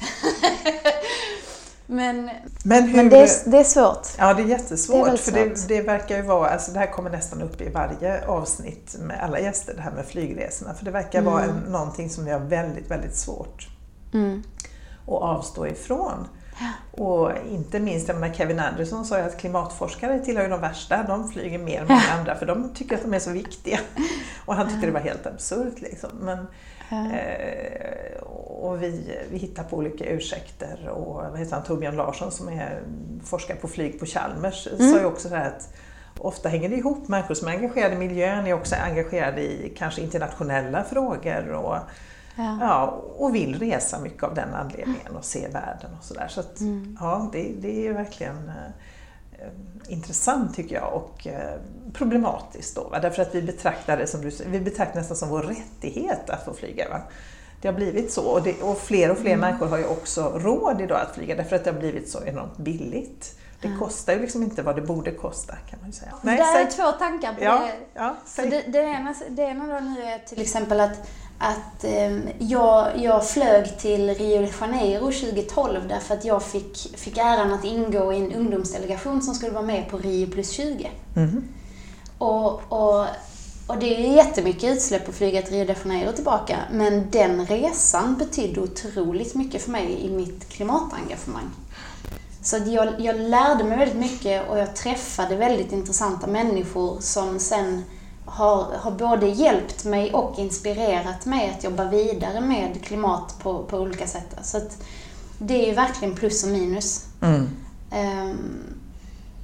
men 1.86 2.30
Men 2.64 2.84
hur... 2.88 2.96
men 2.96 3.08
det, 3.08 3.16
är, 3.16 3.50
det 3.50 3.58
är 3.58 3.64
svårt. 3.64 4.08
Ja, 4.18 4.34
det 4.34 4.42
är 4.42 4.46
jättesvårt. 4.46 5.06
Det 5.06 5.12
är 5.12 5.16
för 5.16 5.32
det, 5.32 5.68
det 5.68 5.82
verkar 5.82 6.16
ju 6.16 6.22
vara, 6.22 6.50
alltså 6.50 6.72
det 6.72 6.78
här 6.78 6.86
kommer 6.92 7.10
nästan 7.10 7.42
upp 7.42 7.60
i 7.60 7.68
varje 7.68 8.26
avsnitt 8.26 8.96
med 8.98 9.22
alla 9.22 9.40
gäster, 9.40 9.74
det 9.74 9.82
här 9.82 9.90
med 9.90 10.06
flygresorna. 10.06 10.74
För 10.74 10.84
det 10.84 10.90
verkar 10.90 11.22
vara 11.22 11.42
en, 11.42 11.56
någonting 11.68 12.10
som 12.10 12.24
vi 12.24 12.30
har 12.30 12.40
väldigt, 12.40 12.90
väldigt 12.90 13.16
svårt 13.16 13.68
Mm. 14.16 14.42
att 15.06 15.22
avstå 15.22 15.66
ifrån. 15.66 16.28
Och 16.90 17.30
inte 17.50 17.80
minst, 17.80 18.08
menar 18.08 18.34
Kevin 18.34 18.60
Anderson 18.60 19.04
sa 19.04 19.18
ju 19.18 19.24
att 19.24 19.38
klimatforskare 19.38 20.18
tillhör 20.18 20.44
ju 20.44 20.50
de 20.50 20.60
värsta, 20.60 21.02
de 21.02 21.28
flyger 21.28 21.58
mer 21.58 21.80
än 21.80 21.86
många 21.86 22.12
andra 22.18 22.34
för 22.34 22.46
de 22.46 22.74
tycker 22.74 22.96
att 22.96 23.02
de 23.02 23.14
är 23.14 23.18
så 23.18 23.30
viktiga. 23.30 23.78
Och 24.44 24.54
han 24.54 24.68
tyckte 24.68 24.86
det 24.86 24.92
var 24.92 25.00
helt 25.00 25.26
absurt 25.26 25.80
liksom. 25.80 26.10
Men, 26.20 26.38
eh, 26.90 28.22
och 28.22 28.82
vi, 28.82 29.18
vi 29.30 29.38
hittar 29.38 29.64
på 29.64 29.76
olika 29.76 30.04
ursäkter 30.04 30.88
och 30.88 31.14
vad 31.14 31.38
heter 31.38 31.52
han, 31.52 31.64
Torbjörn 31.64 31.96
Larsson 31.96 32.32
som 32.32 32.48
är 32.48 32.82
forskare 33.24 33.56
på 33.56 33.68
flyg 33.68 34.00
på 34.00 34.06
Chalmers 34.06 34.68
sa 34.78 34.98
ju 34.98 35.04
också 35.04 35.28
det 35.28 35.36
här 35.36 35.46
att 35.46 35.74
Ofta 36.18 36.48
hänger 36.48 36.68
det 36.68 36.76
ihop, 36.76 37.08
människor 37.08 37.34
som 37.34 37.48
är 37.48 37.52
engagerade 37.52 37.94
i 37.94 37.98
miljön 37.98 38.46
är 38.46 38.52
också 38.52 38.74
engagerade 38.74 39.40
i 39.40 39.72
kanske 39.76 40.00
internationella 40.00 40.84
frågor 40.84 41.48
och, 41.48 41.78
Ja. 42.38 42.58
ja, 42.60 42.86
och 43.16 43.34
vill 43.34 43.58
resa 43.58 44.00
mycket 44.00 44.22
av 44.22 44.34
den 44.34 44.54
anledningen 44.54 45.16
och 45.18 45.24
se 45.24 45.48
världen 45.48 45.90
och 45.98 46.04
sådär. 46.04 46.28
Så 46.28 46.40
att, 46.40 46.60
Mm. 46.60 46.96
ja, 47.00 47.28
det, 47.32 47.52
det 47.60 47.86
är 47.86 47.92
verkligen 47.92 48.48
eh, 48.48 49.92
intressant 49.92 50.54
tycker 50.56 50.74
jag 50.74 50.92
och 50.94 51.26
eh, 51.26 51.58
problematiskt 51.92 52.74
då. 52.76 52.88
Va? 52.88 52.98
Därför 52.98 53.22
att 53.22 53.34
vi 53.34 53.42
betraktar 53.42 53.96
det 53.96 54.06
som 54.06 54.20
du 54.20 54.30
vi 54.46 54.60
betraktar 54.60 55.00
nästan 55.00 55.16
som 55.16 55.28
vår 55.28 55.42
rättighet 55.42 56.30
att 56.30 56.44
få 56.44 56.52
flyga. 56.54 56.88
Va? 56.88 57.00
Det 57.60 57.68
har 57.68 57.74
blivit 57.74 58.12
så 58.12 58.22
och, 58.26 58.42
det, 58.42 58.62
och 58.62 58.78
fler 58.78 59.10
och 59.10 59.18
fler 59.18 59.32
Mm. 59.34 59.40
människor 59.40 59.66
har 59.66 59.78
ju 59.78 59.86
också 59.86 60.32
råd 60.38 60.80
idag 60.80 61.00
att 61.00 61.14
flyga 61.14 61.34
därför 61.34 61.56
att 61.56 61.64
det 61.64 61.70
har 61.72 61.78
blivit 61.78 62.08
så 62.10 62.24
enormt 62.24 62.56
billigt. 62.56 63.38
Det 63.60 63.76
kostar 63.78 64.12
ju 64.12 64.18
liksom 64.20 64.42
inte 64.42 64.62
vad 64.62 64.76
det 64.76 64.82
borde 64.82 65.10
kosta 65.10 65.54
kan 65.70 65.78
man 65.80 65.88
ju 65.88 65.92
säga. 65.92 66.12
det 66.22 66.30
där 66.30 66.60
är 66.66 66.70
två 66.70 66.92
tankar 66.98 67.34
på 67.34 67.44
ja, 67.44 67.58
det. 67.66 67.72
ja, 68.00 68.16
Så 68.26 68.30
säg. 68.42 68.50
det, 68.50 68.62
det, 68.72 68.78
ena, 68.78 69.14
det 69.30 69.42
ena 69.42 69.66
då 69.66 69.80
nu 69.80 70.02
är 70.02 70.18
till 70.18 70.40
exempel 70.40 70.80
att, 70.80 71.10
att 71.38 71.84
ehm, 71.84 72.28
jag, 72.38 72.98
jag 72.98 73.28
flög 73.28 73.78
till 73.78 74.14
Rio 74.14 74.40
de 74.40 74.50
Janeiro 74.60 75.12
2012 75.12 75.88
därför 75.88 76.14
att 76.14 76.24
jag 76.24 76.42
fick, 76.42 76.96
fick 76.96 77.18
äran 77.18 77.52
att 77.52 77.64
ingå 77.64 78.12
i 78.12 78.16
en 78.16 78.32
ungdomsdelegation 78.32 79.22
som 79.22 79.34
skulle 79.34 79.52
vara 79.52 79.66
med 79.66 79.90
på 79.90 79.98
Rio 79.98 80.26
plus 80.26 80.50
20. 80.50 80.90
Mhm. 81.14 81.44
Och, 82.18 82.72
och, 82.72 83.06
och 83.66 83.78
det 83.80 83.96
är 83.96 84.00
ju 84.00 84.14
jättemycket 84.14 84.76
utsläpp 84.76 85.08
att 85.08 85.14
flyga 85.14 85.42
till 85.42 85.54
Rio 85.54 85.64
de 85.64 85.74
Janeiro 85.84 86.12
tillbaka 86.12 86.58
men 86.72 87.10
den 87.10 87.46
resan 87.46 88.16
betydde 88.16 88.60
otroligt 88.60 89.34
mycket 89.34 89.62
för 89.62 89.70
mig 89.70 90.00
i 90.06 90.10
mitt 90.10 90.48
klimatengagemang. 90.48 91.50
Så 92.42 92.56
jag, 92.66 93.00
jag 93.00 93.20
lärde 93.20 93.64
mig 93.64 93.78
väldigt 93.78 93.96
mycket 93.96 94.48
och 94.48 94.58
jag 94.58 94.76
träffade 94.76 95.36
väldigt 95.36 95.72
intressanta 95.72 96.26
människor 96.26 96.96
som 97.00 97.38
sen 97.38 97.82
har, 98.26 98.66
har 98.78 98.90
både 98.90 99.26
hjälpt 99.26 99.84
mig 99.84 100.14
och 100.14 100.38
inspirerat 100.38 101.26
mig 101.26 101.54
att 101.56 101.64
jobba 101.64 101.84
vidare 101.84 102.40
med 102.40 102.84
klimat 102.84 103.34
på, 103.42 103.62
på 103.62 103.78
olika 103.78 104.06
sätt. 104.06 104.36
Så 104.42 104.60
det 105.38 105.64
är 105.64 105.66
ju 105.66 105.74
verkligen 105.74 106.14
plus 106.14 106.44
och 106.44 106.50
minus. 106.50 107.04
Mm. 107.22 107.48
Ehm, 107.90 108.76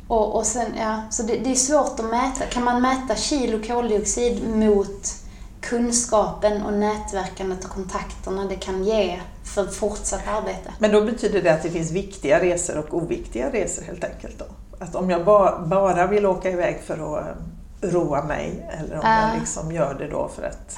och, 0.08 0.36
och 0.36 0.46
sen, 0.46 0.66
ja, 0.78 1.02
så 1.10 1.22
det, 1.22 1.38
det 1.38 1.50
är 1.50 1.54
svårt 1.54 2.00
att 2.00 2.10
mäta. 2.10 2.44
Kan 2.50 2.64
man 2.64 2.82
mäta 2.82 3.16
kilo 3.16 3.62
koldioxid 3.66 4.48
mot 4.48 5.14
kunskapen 5.60 6.62
och 6.62 6.72
nätverkandet 6.72 7.64
och 7.64 7.70
kontakterna 7.70 8.44
det 8.44 8.56
kan 8.56 8.84
ge 8.84 9.20
för 9.44 9.66
fortsatt 9.66 10.28
arbete? 10.28 10.72
Men 10.78 10.92
då 10.92 11.04
betyder 11.04 11.42
det 11.42 11.52
att 11.52 11.62
det 11.62 11.70
finns 11.70 11.90
viktiga 11.90 12.42
resor 12.42 12.78
och 12.78 12.94
oviktiga 12.94 13.52
resor 13.52 13.82
helt 13.82 14.04
enkelt 14.04 14.38
då? 14.38 14.44
Att 14.78 14.94
om 14.94 15.10
jag 15.10 15.24
ba, 15.24 15.66
bara 15.66 16.06
vill 16.06 16.26
åka 16.26 16.50
iväg 16.50 16.80
för 16.86 17.18
att 17.18 17.36
roa 17.82 18.24
mig 18.24 18.68
eller 18.70 18.94
om 18.94 19.00
Ja. 19.04 19.28
jag 19.30 19.40
liksom 19.40 19.72
gör 19.72 19.94
det 19.94 20.08
då 20.08 20.28
för 20.28 20.42
att 20.42 20.76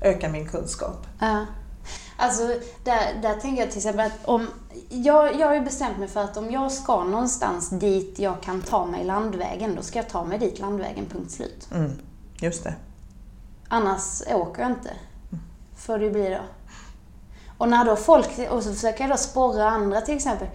öka 0.00 0.28
min 0.28 0.48
kunskap? 0.48 1.06
Ja. 1.20 1.46
Alltså, 2.16 2.46
där, 2.84 3.18
där 3.22 3.34
tänker 3.40 3.62
jag 3.62 3.70
till 3.70 3.78
exempel 3.78 4.06
att 4.06 4.24
om... 4.24 4.48
Jag, 4.88 5.40
jag 5.40 5.46
har 5.46 5.54
ju 5.54 5.60
bestämt 5.60 5.98
mig 5.98 6.08
för 6.08 6.20
att 6.20 6.36
om 6.36 6.50
jag 6.50 6.72
ska 6.72 7.04
någonstans 7.04 7.70
dit 7.70 8.18
jag 8.18 8.40
kan 8.42 8.62
ta 8.62 8.86
mig 8.86 9.04
landvägen, 9.04 9.74
då 9.74 9.82
ska 9.82 9.98
jag 9.98 10.08
ta 10.08 10.24
mig 10.24 10.38
dit 10.38 10.58
landvägen, 10.58 11.06
punkt 11.06 11.30
slut. 11.30 11.68
Mm. 11.74 11.92
Just 12.40 12.64
det. 12.64 12.74
Annars 13.68 14.22
åker 14.34 14.62
jag 14.62 14.70
inte. 14.70 14.90
Får 15.76 15.98
det 15.98 16.10
bli 16.10 16.28
då. 16.28 16.40
Och 17.58 17.68
när 17.68 17.84
då 17.84 17.96
folk, 17.96 18.38
och 18.50 18.62
så 18.62 18.72
försöker 18.72 19.00
jag 19.00 19.10
då 19.10 19.16
sporra 19.16 19.70
andra 19.70 20.00
till 20.00 20.16
exempel, 20.16 20.48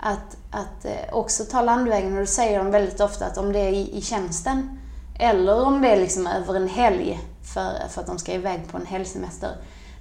att, 0.00 0.36
att 0.50 0.84
eh, 0.84 1.12
också 1.14 1.44
ta 1.44 1.62
landvägen 1.62 2.12
och 2.12 2.20
då 2.20 2.26
säger 2.26 2.58
de 2.58 2.70
väldigt 2.70 3.00
ofta 3.00 3.26
att 3.26 3.38
om 3.38 3.52
det 3.52 3.58
är 3.58 3.72
i, 3.72 3.96
i 3.96 4.02
tjänsten 4.02 4.78
eller 5.18 5.64
om 5.64 5.82
det 5.82 5.88
är 5.88 6.00
liksom 6.00 6.26
över 6.26 6.54
en 6.54 6.68
helg 6.68 7.20
för, 7.54 7.88
för 7.88 8.00
att 8.00 8.06
de 8.06 8.18
ska 8.18 8.32
iväg 8.32 8.68
på 8.68 8.76
en 8.76 8.86
helgsemester. 8.86 9.50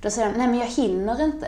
Då 0.01 0.09
säger 0.09 0.31
de, 0.31 0.37
nej 0.37 0.47
men 0.47 0.59
jag 0.59 0.67
hinner 0.67 1.21
inte. 1.23 1.47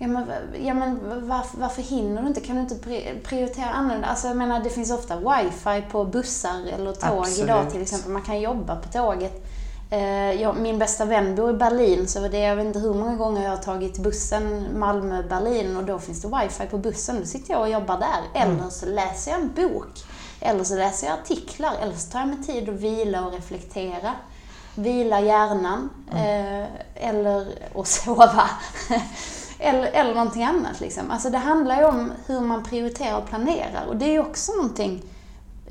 Ja 0.00 0.06
men, 0.08 0.24
ja, 0.64 0.74
men 0.74 0.98
varför, 1.28 1.58
varför 1.58 1.82
hinner 1.82 2.22
du 2.22 2.28
inte? 2.28 2.40
Kan 2.40 2.56
du 2.56 2.62
inte 2.62 2.74
pri- 2.74 3.22
prioritera 3.24 3.70
annorlunda? 3.70 4.08
Alltså 4.08 4.28
jag 4.28 4.36
menar, 4.36 4.60
det 4.60 4.70
finns 4.70 4.90
ofta 4.90 5.16
wifi 5.16 5.82
på 5.90 6.04
bussar 6.04 6.66
eller 6.74 6.92
tåg 6.92 7.18
Absolut. 7.18 7.38
idag 7.38 7.70
till 7.70 7.82
exempel. 7.82 8.12
Man 8.12 8.22
kan 8.22 8.40
jobba 8.40 8.76
på 8.76 8.88
tåget. 8.88 9.44
Eh, 9.90 10.32
jag, 10.42 10.56
min 10.56 10.78
bästa 10.78 11.04
vän 11.04 11.34
bor 11.34 11.50
i 11.50 11.52
Berlin 11.52 12.08
så 12.08 12.28
det, 12.28 12.38
jag 12.38 12.56
vet 12.56 12.66
inte 12.66 12.78
hur 12.78 12.94
många 12.94 13.16
gånger 13.16 13.42
jag 13.42 13.50
har 13.50 13.56
tagit 13.56 13.98
bussen 13.98 14.66
Malmö-Berlin 14.78 15.76
och 15.76 15.84
då 15.84 15.98
finns 15.98 16.22
det 16.22 16.28
wifi 16.28 16.66
på 16.70 16.78
bussen. 16.78 17.20
Då 17.20 17.26
sitter 17.26 17.52
jag 17.52 17.60
och 17.60 17.68
jobbar 17.70 17.98
där. 17.98 18.42
Eller 18.42 18.68
så 18.70 18.86
läser 18.86 19.30
jag 19.30 19.40
en 19.40 19.52
bok. 19.56 20.04
Eller 20.40 20.64
så 20.64 20.74
läser 20.76 21.06
jag 21.06 21.18
artiklar. 21.18 21.72
Eller 21.82 21.94
så 21.94 22.10
tar 22.10 22.18
jag 22.18 22.28
mig 22.28 22.42
tid 22.46 22.68
att 22.68 22.74
vila 22.74 23.24
och 23.26 23.32
reflektera. 23.32 24.14
Vila 24.74 25.20
hjärnan. 25.20 25.90
Eh, 26.12 26.66
eller 27.08 27.46
och 27.72 27.86
sova. 27.96 28.50
eller, 29.58 29.84
eller 29.86 30.14
någonting 30.14 30.44
annat. 30.44 30.80
Liksom. 30.80 31.10
Alltså 31.10 31.30
det 31.30 31.38
handlar 31.38 31.76
ju 31.78 31.84
om 31.84 32.12
hur 32.26 32.40
man 32.40 32.62
prioriterar 32.64 33.18
och 33.18 33.28
planerar. 33.28 33.84
Och 33.88 33.96
det 33.96 34.04
är 34.04 34.12
ju 34.12 34.20
också 34.20 34.52
någonting 34.52 35.02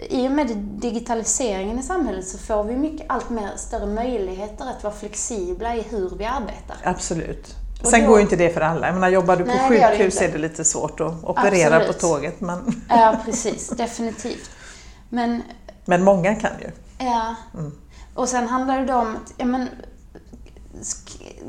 i 0.09 0.27
och 0.27 0.31
med 0.31 0.47
digitaliseringen 0.57 1.79
i 1.79 1.83
samhället 1.83 2.27
så 2.27 2.37
får 2.37 2.63
vi 2.63 2.75
mycket 2.75 3.05
allt 3.09 3.29
mer 3.29 3.49
större 3.55 3.85
möjligheter 3.85 4.65
att 4.77 4.83
vara 4.83 4.93
flexibla 4.93 5.75
i 5.75 5.81
hur 5.81 6.09
vi 6.17 6.25
arbetar. 6.25 6.77
Absolut. 6.83 7.55
Och 7.81 7.87
Sen 7.87 8.01
då- 8.01 8.07
går 8.07 8.17
ju 8.17 8.21
inte 8.23 8.35
det 8.35 8.49
för 8.49 8.61
alla. 8.61 8.85
Jag 8.87 8.93
menar, 8.93 9.09
jobbar 9.09 9.35
du 9.35 9.43
på 9.43 9.49
Nej, 9.49 9.69
det 9.69 9.75
det 9.75 9.91
sjukhus 9.97 10.13
inte. 10.13 10.25
är 10.25 10.31
det 10.31 10.37
lite 10.37 10.63
svårt 10.65 10.99
att 10.99 11.23
operera 11.23 11.75
Absolut. 11.75 11.87
på 12.01 12.07
tåget. 12.07 12.41
Men, 12.41 12.81
Ja, 12.89 13.17
precis. 13.25 13.69
Definitivt. 13.69 14.49
Men, 15.09 15.43
men 15.85 16.03
många 16.03 16.35
kan 16.35 16.51
ju. 16.61 16.71
ja. 17.05 17.35
Och 18.13 18.29
sen 18.29 18.47
handlar 18.47 18.85
det 18.85 18.93
om, 18.93 19.17
ja 19.37 19.45
men, 19.45 19.69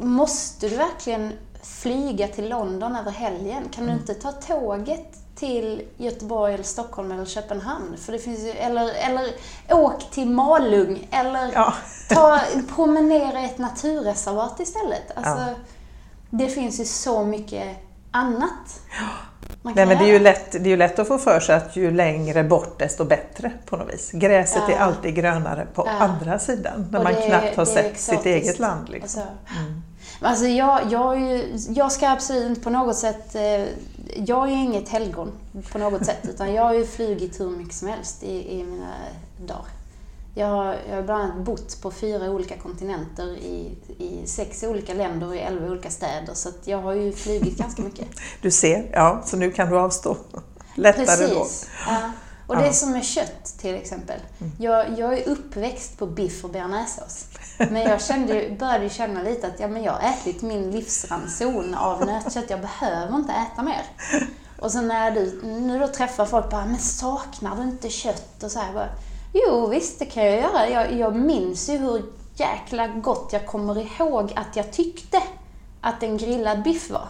måste 0.01 0.69
du 0.69 0.77
verkligen 0.77 1.33
flyga 1.63 2.29
till 2.29 2.49
London 2.49 2.97
över 2.97 3.11
helgen? 3.11 3.69
Kan 3.73 3.87
du 3.87 3.93
inte 3.93 4.15
ta 4.15 4.33
tåget 4.33 5.15
till 5.35 5.83
Göteborg 5.97 6.55
eller 6.55 6.65
Stockholm 6.65 7.13
eller 7.13 7.25
Köpenhamn? 7.25 7.97
För 7.97 8.13
det 8.13 8.19
finns 8.19 8.41
ju, 8.41 8.51
eller, 8.51 8.95
eller 8.95 9.27
åk 9.71 10.11
till 10.11 10.31
Malung 10.31 11.09
eller 11.11 11.53
Ja. 11.53 11.75
ta, 12.09 12.41
promenera 12.75 13.41
i 13.41 13.45
ett 13.45 13.59
naturreservat 13.59 14.61
istället. 14.61 15.17
Alltså, 15.17 15.45
Ja. 15.45 15.55
Det 16.31 16.49
finns 16.49 16.81
ju 16.81 16.85
så 16.85 17.25
mycket 17.25 17.77
annat 18.11 18.81
man 19.63 19.73
Nej, 19.77 19.87
men 19.87 19.99
det 19.99 20.05
är, 20.05 20.13
ju 20.13 20.19
lätt, 20.19 20.53
det 20.53 20.59
är 20.59 20.65
ju 20.69 20.77
lätt 20.77 20.99
att 20.99 21.09
få 21.09 21.19
för 21.19 21.41
sig 21.41 21.55
att 21.57 21.77
ju 21.77 21.91
längre 21.91 22.45
bort 22.45 22.79
desto 22.79 23.05
bättre 23.05 23.53
på 23.67 23.77
något 23.77 23.95
vis. 23.95 24.11
Gräset 24.13 24.63
Ja. 24.69 24.75
är 24.75 24.79
alltid 24.79 25.15
grönare 25.15 25.67
på 25.75 25.83
Ja. 25.87 25.93
andra 26.05 26.39
sidan, 26.39 26.87
när 26.93 27.03
man 27.05 27.15
knappt 27.15 27.57
har 27.57 27.65
sett 27.65 28.01
sitt 28.01 28.15
exotiskt. 28.15 28.27
eget 28.27 28.59
land. 28.59 28.89
Liksom. 28.89 29.23
Alltså, 29.23 29.35
Men 30.21 30.31
alltså 30.31 30.47
jag, 30.47 30.81
jag, 30.91 31.21
ju, 31.21 31.57
jag 31.69 31.93
ska 31.93 32.09
absolut 32.11 32.49
inte 32.49 32.61
på 32.61 32.71
något 32.71 32.97
sätt... 32.97 33.35
Eh, 33.35 33.65
jag 34.17 34.49
är 34.49 34.53
inget 34.57 34.89
helgon 34.89 35.33
på 35.73 35.79
något 35.79 36.07
sätt. 36.07 36.19
Utan 36.29 36.55
jag 36.55 36.63
har 36.63 36.75
ju 36.75 36.87
flugit 36.87 37.41
hur 37.41 37.51
mycket 37.51 37.75
som 37.75 37.89
helst 37.89 38.23
i, 38.23 38.61
i 38.61 38.65
mina 38.65 38.93
dagar. 39.47 39.65
Jag 40.39 40.47
har, 40.47 40.77
jag 40.89 40.97
har 40.97 41.03
bland 41.03 41.23
annat 41.23 41.45
bott 41.45 41.83
på 41.83 41.91
fyra 41.91 42.31
olika 42.31 42.57
kontinenter 42.57 43.37
i, 43.37 43.79
i 43.99 44.27
sex 44.27 44.63
olika 44.63 44.95
länder 44.95 45.27
och 45.27 45.37
i 45.37 45.39
elva 45.39 45.67
olika 45.67 45.91
städer. 45.91 46.35
Så 46.35 46.51
jag 46.65 46.79
har 46.79 46.93
ju 46.93 47.13
flugit 47.13 47.59
ganska 47.59 47.83
mycket. 47.83 48.09
Du 48.43 48.51
ser, 48.51 48.91
ja, 48.93 49.23
så 49.27 49.37
nu 49.37 49.51
kan 49.51 49.71
du 49.71 49.79
avstå 49.79 50.17
lättare 50.75 51.07
Precis. 51.07 51.31
då. 51.31 51.47
Ja. 51.87 52.13
Och 52.47 52.57
det 52.57 52.67
är 52.67 52.73
som 52.73 52.93
med 52.93 53.05
kött 53.05 53.45
till 53.59 53.75
exempel. 53.75 54.21
Jag, 54.59 54.99
jag 54.99 55.19
är 55.19 55.29
uppväxt 55.29 55.99
på 55.99 56.07
biff 56.07 56.45
och 56.45 56.51
bearnaisesås. 56.51 57.27
Men 57.59 57.83
jag 57.83 58.03
kände, 58.03 58.57
började 58.59 58.89
känna 58.89 59.23
lite 59.23 59.47
att 59.47 59.61
ja, 59.61 59.69
men 59.69 59.83
jag 59.83 59.93
har 59.93 60.11
ätit 60.11 60.43
min 60.43 60.71
livsranson 60.71 61.75
av 61.75 62.07
nötkött. 62.07 62.51
Jag 62.51 62.61
behöver 62.61 63.17
inte 63.17 63.33
äta 63.33 63.63
mer. 63.63 63.83
Och 64.59 64.73
så 64.73 64.81
när 64.81 65.11
du 65.11 65.43
nu 65.43 65.79
då 65.79 65.89
träffar 65.89 66.27
folk 66.27 66.51
bara, 66.51 66.67
men 66.67 66.79
saknar 66.79 67.57
du 67.57 67.63
inte 67.63 67.89
kött? 67.89 68.43
Och 68.43 68.51
så 68.51 68.59
här, 68.59 68.73
bara, 68.73 68.89
jo 69.33 69.67
visst 69.67 69.99
det 69.99 70.05
kan 70.05 70.25
jag 70.27 70.35
göra. 70.41 70.69
Jag, 70.69 70.93
jag 70.93 71.17
minns 71.17 71.69
ju 71.69 71.77
hur 71.77 72.03
jäkla 72.35 72.89
gott 72.89 73.33
jag 73.33 73.47
kommer 73.47 73.79
ihåg 73.79 74.33
att 74.37 74.57
jag 74.57 74.73
tyckte 74.73 75.23
att 75.81 76.03
en 76.03 76.17
grillad 76.17 76.63
biff 76.63 76.91
var. 76.91 77.09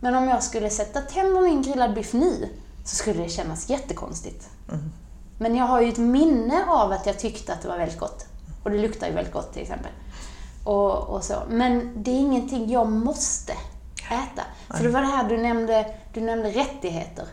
Men 0.00 0.14
om 0.14 0.28
jag 0.28 0.42
skulle 0.42 0.70
sätta 0.70 1.00
tänderna 1.00 1.48
i 1.48 1.50
en 1.50 1.62
grillad 1.62 1.94
biff 1.94 2.12
nu 2.12 2.48
så 2.84 2.96
skulle 2.96 3.22
det 3.22 3.28
kännas 3.28 3.68
jättekonstigt. 3.70 4.48
Men 5.38 5.56
jag 5.56 5.64
har 5.64 5.80
ju 5.80 5.88
ett 5.88 5.98
minne 5.98 6.64
av 6.68 6.92
att 6.92 7.06
jag 7.06 7.18
tyckte 7.18 7.52
att 7.52 7.62
det 7.62 7.68
var 7.68 7.78
väldigt 7.78 7.98
gott. 7.98 8.26
Och 8.62 8.70
det 8.70 8.78
luktar 8.78 9.06
ju 9.06 9.12
väldigt 9.12 9.32
gott 9.32 9.52
till 9.52 9.62
exempel. 9.62 9.90
Och, 10.64 11.08
och 11.08 11.24
så. 11.24 11.34
Men 11.48 12.02
det 12.02 12.10
är 12.10 12.18
ingenting 12.18 12.70
jag 12.70 12.88
måste 12.92 13.52
äta. 14.10 14.42
För 14.76 14.84
det 14.84 14.90
var 14.90 15.00
det 15.00 15.06
här 15.06 15.28
du 15.28 15.36
nämnde, 15.36 15.94
du 16.14 16.20
nämnde 16.20 16.50
rättigheter. 16.50 17.24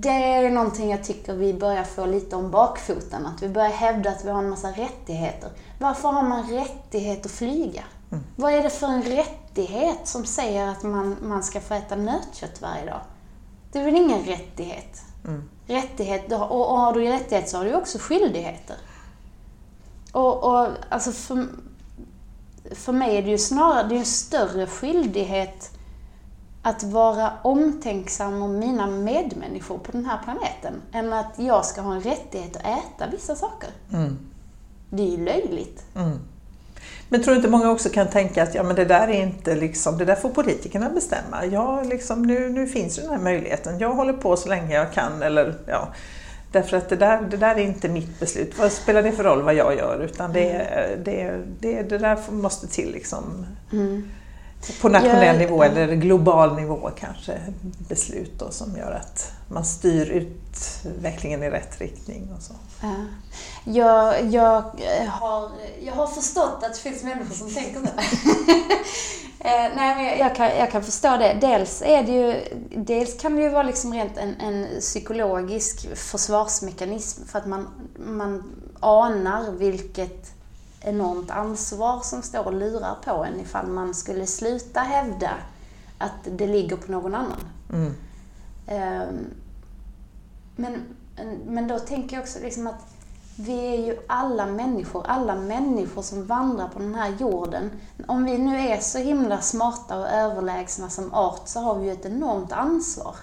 Det 0.00 0.08
är 0.08 0.50
någonting 0.50 0.90
jag 0.90 1.04
tycker 1.04 1.34
vi 1.34 1.54
börjar 1.54 1.84
få 1.84 2.06
lite 2.06 2.36
om 2.36 2.50
bakfoten. 2.50 3.26
Att 3.26 3.42
vi 3.42 3.48
börjar 3.48 3.70
hävda 3.70 4.10
att 4.10 4.24
vi 4.24 4.30
har 4.30 4.38
en 4.38 4.50
massa 4.50 4.68
rättigheter. 4.68 5.50
Varför 5.78 6.08
har 6.08 6.22
man 6.22 6.50
rättighet 6.50 7.26
att 7.26 7.32
flyga? 7.32 7.82
Vad 8.36 8.52
är 8.52 8.62
det 8.62 8.70
för 8.70 8.86
en 8.86 9.02
rättighet 9.02 9.98
som 10.04 10.24
säger 10.24 10.68
att 10.68 10.82
man, 10.82 11.16
man 11.22 11.42
ska 11.42 11.60
få 11.60 11.74
äta 11.74 11.96
nötkött 11.96 12.62
varje 12.62 12.86
dag? 12.86 13.00
Det 13.72 13.78
är 13.78 13.84
väl 13.84 13.96
ingen 13.96 14.24
rättighet? 14.24 15.02
Rättighet, 15.66 16.32
och, 16.32 16.70
och 16.70 16.78
har 16.78 16.92
du 16.92 17.04
rättighet 17.04 17.48
så 17.48 17.56
har 17.56 17.64
du 17.64 17.74
också 17.74 17.98
skyldigheter. 17.98 18.76
Och, 20.12 20.44
och 20.44 20.68
alltså 20.88 21.12
för, 21.12 21.46
för 22.70 22.92
mig 22.92 23.16
är 23.16 23.22
det 23.22 23.30
ju 23.30 23.38
snarare 23.38 23.88
det 23.88 23.94
är 23.94 23.98
en 23.98 24.04
större 24.04 24.66
skyldighet 24.66 25.71
att 26.62 26.82
vara 26.82 27.32
omtänksam 27.42 28.42
om 28.42 28.58
mina 28.58 28.86
medmänniskor 28.86 29.78
på 29.78 29.92
den 29.92 30.04
här 30.06 30.18
planeten 30.24 30.82
än 30.92 31.12
att 31.12 31.34
jag 31.36 31.64
ska 31.64 31.80
ha 31.80 31.94
en 31.94 32.00
rättighet 32.00 32.56
att 32.56 32.62
äta 32.62 33.10
vissa 33.10 33.34
saker. 33.34 33.70
Det 34.90 35.02
är 35.02 35.06
ju 35.06 35.24
löjligt. 35.24 35.84
Men 37.08 37.22
tror 37.22 37.34
du 37.34 37.36
inte 37.36 37.50
många 37.50 37.70
också 37.70 37.88
kan 37.88 38.08
tänka 38.08 38.42
att 38.42 38.54
ja, 38.54 38.62
men 38.62 38.76
det 38.76 38.84
där 38.84 39.08
är 39.08 39.22
inte 39.22 39.54
liksom, 39.54 39.98
det 39.98 40.04
där 40.04 40.14
får 40.14 40.28
politikerna 40.30 40.90
bestämma. 40.90 41.44
Ja, 41.46 41.82
liksom, 41.82 42.22
nu, 42.22 42.48
nu 42.48 42.66
finns 42.66 42.96
den 42.96 43.10
här 43.10 43.18
möjligheten. 43.18 43.78
Jag 43.78 43.94
håller 43.94 44.12
på 44.12 44.36
så 44.36 44.48
länge 44.48 44.74
jag 44.74 44.92
kan. 44.92 45.22
Eller, 45.22 45.54
ja, 45.66 45.88
därför 46.52 46.76
att 46.76 46.88
det 46.88 46.96
där, 46.96 47.22
det 47.30 47.36
där 47.36 47.54
är 47.54 47.62
inte 47.62 47.88
mitt 47.88 48.20
beslut. 48.20 48.58
Vad 48.58 48.72
spelar 48.72 49.02
det 49.02 49.12
för 49.12 49.24
roll 49.24 49.42
vad 49.42 49.54
jag 49.54 49.76
gör? 49.76 50.04
Utan 50.04 50.32
det, 50.32 50.66
det, 51.04 51.40
det, 51.60 51.82
det 51.82 51.98
där 51.98 52.30
måste 52.30 52.66
till 52.66 52.92
liksom, 52.92 53.46
på 54.80 54.88
nationell 54.88 55.26
Ja, 55.40 55.46
nivå 55.46 55.62
eller 55.62 55.94
global 55.94 56.56
nivå 56.56 56.90
kanske. 56.98 57.38
Beslut 57.88 58.32
då, 58.38 58.50
som 58.50 58.76
gör 58.76 58.92
att 58.92 59.32
man 59.48 59.64
styr 59.64 60.06
utvecklingen 60.06 61.42
i 61.42 61.50
rätt 61.50 61.80
riktning. 61.80 62.28
Och 62.36 62.42
så. 62.42 62.52
Ja. 62.82 62.94
Jag, 63.64 64.24
jag, 64.32 64.64
eh, 65.00 65.08
har, 65.08 65.50
jag 65.84 65.92
har 65.94 66.06
förstått 66.06 66.58
att 66.62 66.74
det 66.74 66.80
finns 66.80 67.02
människor 67.02 67.34
som 67.34 67.50
tänker 67.54 67.80
så. 67.80 67.86
Eh, 69.44 69.70
Nej, 69.76 69.94
men 69.96 70.04
jag- 70.04 70.18
jag 70.18 70.36
kan, 70.36 70.46
jag 70.58 70.70
kan 70.70 70.82
förstå 70.84 71.16
det. 71.16 71.38
Dels, 71.40 71.82
är 71.82 72.02
det 72.02 72.12
ju, 72.12 72.40
dels 72.76 73.20
kan 73.20 73.36
det 73.36 73.42
ju 73.42 73.48
vara 73.48 73.62
liksom 73.62 73.94
rent 73.94 74.16
en, 74.18 74.34
en 74.40 74.66
psykologisk 74.80 75.96
försvarsmekanism 75.96 77.24
för 77.26 77.38
att 77.38 77.46
man, 77.46 77.68
man 78.06 78.42
anar 78.80 79.50
vilket 79.52 80.32
enormt 80.84 81.30
ansvar 81.30 82.00
som 82.00 82.22
står 82.22 82.46
och 82.46 82.52
lurar 82.52 82.96
på 83.04 83.24
en 83.24 83.40
ifall 83.40 83.66
man 83.66 83.94
skulle 83.94 84.26
sluta 84.26 84.80
hävda 84.80 85.30
att 85.98 86.12
det 86.24 86.46
ligger 86.46 86.76
på 86.76 86.92
någon 86.92 87.14
annan. 87.14 87.40
Mm. 87.72 87.94
Ehm, 88.66 89.26
Men, 90.56 90.82
men 91.46 91.68
då 91.68 91.78
tänker 91.78 92.16
jag 92.16 92.22
också 92.22 92.38
liksom 92.42 92.66
att 92.66 92.94
vi 93.36 93.66
är 93.66 93.86
ju 93.86 93.98
alla 94.06 94.46
människor, 94.46 95.06
alla 95.06 95.34
människor 95.34 96.02
som 96.02 96.26
vandrar 96.26 96.68
på 96.68 96.78
den 96.78 96.94
här 96.94 97.16
jorden. 97.18 97.70
Om 98.06 98.24
vi 98.24 98.38
nu 98.38 98.56
är 98.58 98.80
så 98.80 98.98
himla 98.98 99.40
smarta 99.40 99.98
och 100.00 100.08
överlägsna 100.08 100.90
som 100.90 101.14
art 101.14 101.48
så 101.48 101.60
har 101.60 101.78
vi 101.78 101.86
ju 101.86 101.92
ett 101.92 102.06
enormt 102.06 102.52
ansvar 102.52 103.16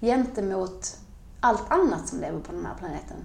gentemot 0.00 0.96
allt 1.40 1.70
annat 1.70 2.08
som 2.08 2.20
lever 2.20 2.40
på 2.40 2.52
den 2.52 2.66
här 2.66 2.74
planeten. 2.78 3.16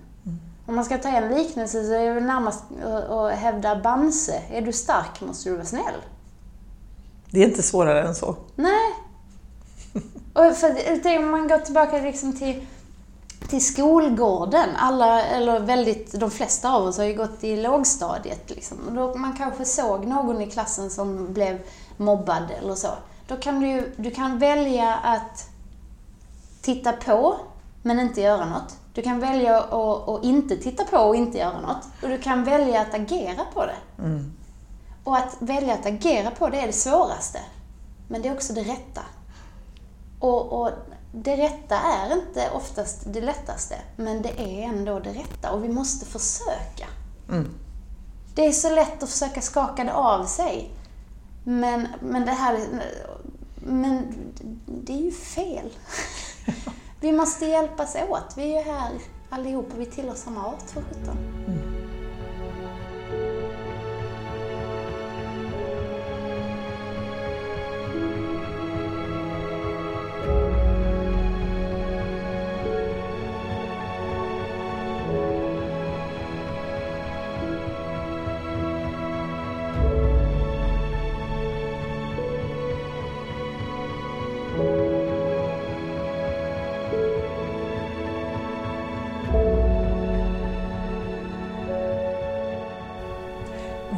Om 0.66 0.76
man 0.76 0.86
ska 0.86 0.98
ta 0.98 1.10
en 1.10 1.36
liknelse 1.36 1.84
så 1.84 1.94
är 1.94 2.06
det 2.06 2.14
väl 2.14 2.24
närmast 2.24 2.64
att- 3.10 3.32
hävda 3.38 3.76
Bamse. 3.76 4.42
Är 4.50 4.62
du 4.62 4.74
stark 4.74 5.22
måste 5.22 5.50
du 5.50 5.56
vara 5.56 5.66
snäll. 5.66 6.02
Det 7.32 7.44
är 7.44 7.48
inte 7.48 7.64
svårare 7.64 8.08
än 8.08 8.16
så. 8.16 8.36
Nej. 8.56 8.94
Och 10.34 10.56
för, 10.56 11.18
om 11.18 11.32
man 11.32 11.48
går 11.48 11.58
tillbaka 11.58 11.98
liksom 11.98 12.34
till, 12.34 12.66
till 13.50 13.66
skolgården. 13.66 14.70
Alla, 14.78 15.24
eller 15.26 15.60
väldigt, 15.60 16.12
de 16.12 16.32
flesta 16.32 16.74
av 16.74 16.84
oss 16.84 16.98
har 16.98 17.06
ju 17.06 17.14
gått 17.14 17.44
i 17.44 17.56
lågstadiet. 17.56 18.50
Liksom. 18.50 18.78
Och 18.88 18.94
då 18.94 19.16
man 19.16 19.34
kanske 19.38 19.66
såg 19.66 20.08
någon 20.08 20.42
i 20.42 20.52
klassen 20.52 20.90
som 20.90 21.34
blev 21.34 21.60
mobbad 21.98 22.44
eller 22.62 22.76
så. 22.76 22.90
Då 23.28 23.36
kan 23.36 23.60
du, 23.60 23.94
du 23.98 24.12
kan 24.12 24.40
välja 24.40 24.96
att 24.96 25.50
titta 26.62 26.92
på, 26.92 27.36
men 27.82 28.00
inte 28.00 28.22
göra 28.22 28.46
något. 28.46 28.78
Du 28.96 29.02
kan 29.02 29.20
välja 29.20 29.60
att, 29.60 30.10
att 30.10 30.24
inte 30.24 30.58
titta 30.58 30.84
på 30.84 30.98
och 30.98 31.16
inte 31.16 31.38
göra 31.38 31.62
något. 31.62 31.88
Och 32.04 32.10
du 32.10 32.18
kan 32.18 32.44
välja 32.44 32.82
att 32.82 32.94
agera 32.94 33.46
på 33.54 33.66
det. 33.66 33.78
Och 35.04 35.18
att 35.18 35.36
välja 35.40 35.74
att 35.74 35.86
agera 35.86 36.32
på 36.32 36.50
det 36.50 36.60
är 36.60 36.68
det 36.68 36.74
svåraste. 36.74 37.40
Men 38.08 38.22
det 38.22 38.28
är 38.28 38.34
också 38.34 38.54
det 38.54 38.64
rätta. 38.64 39.02
Och, 40.20 40.62
och 40.62 40.72
det 41.12 41.36
rätta 41.36 41.76
är 41.76 42.14
inte 42.14 42.50
oftast 42.54 43.04
det 43.14 43.22
lättaste, 43.22 43.76
men 43.96 44.22
det 44.22 44.42
är 44.42 44.64
ändå 44.64 45.00
det 45.00 45.10
rätta. 45.10 45.52
Och 45.52 45.64
vi 45.64 45.70
måste 45.70 46.06
försöka. 46.06 46.88
Det 48.36 48.46
är 48.46 48.52
så 48.52 48.76
lätt 48.76 49.04
att 49.04 49.10
försöka 49.10 49.42
skaka 49.42 49.84
det 49.84 49.94
av 49.94 50.26
sig. 50.26 50.72
Men, 51.44 51.88
men 52.02 52.26
det 52.26 52.32
här... 52.32 52.60
Men 53.56 54.16
det 54.66 54.94
är 54.94 55.02
ju 55.02 55.12
fel. 55.12 55.70
Vi 57.06 57.12
måste 57.12 57.46
hjälpas 57.46 57.96
åt. 58.10 58.34
Vi 58.38 58.44
är 58.44 58.58
ju 58.58 58.72
här 58.72 58.92
allihopa. 59.30 59.76
Vi 59.78 59.86
tillhör 59.86 60.16
samma 60.16 60.46
art 60.46 60.70
för 60.70 60.82
sjutton. 60.82 61.18
Mm. 61.48 61.75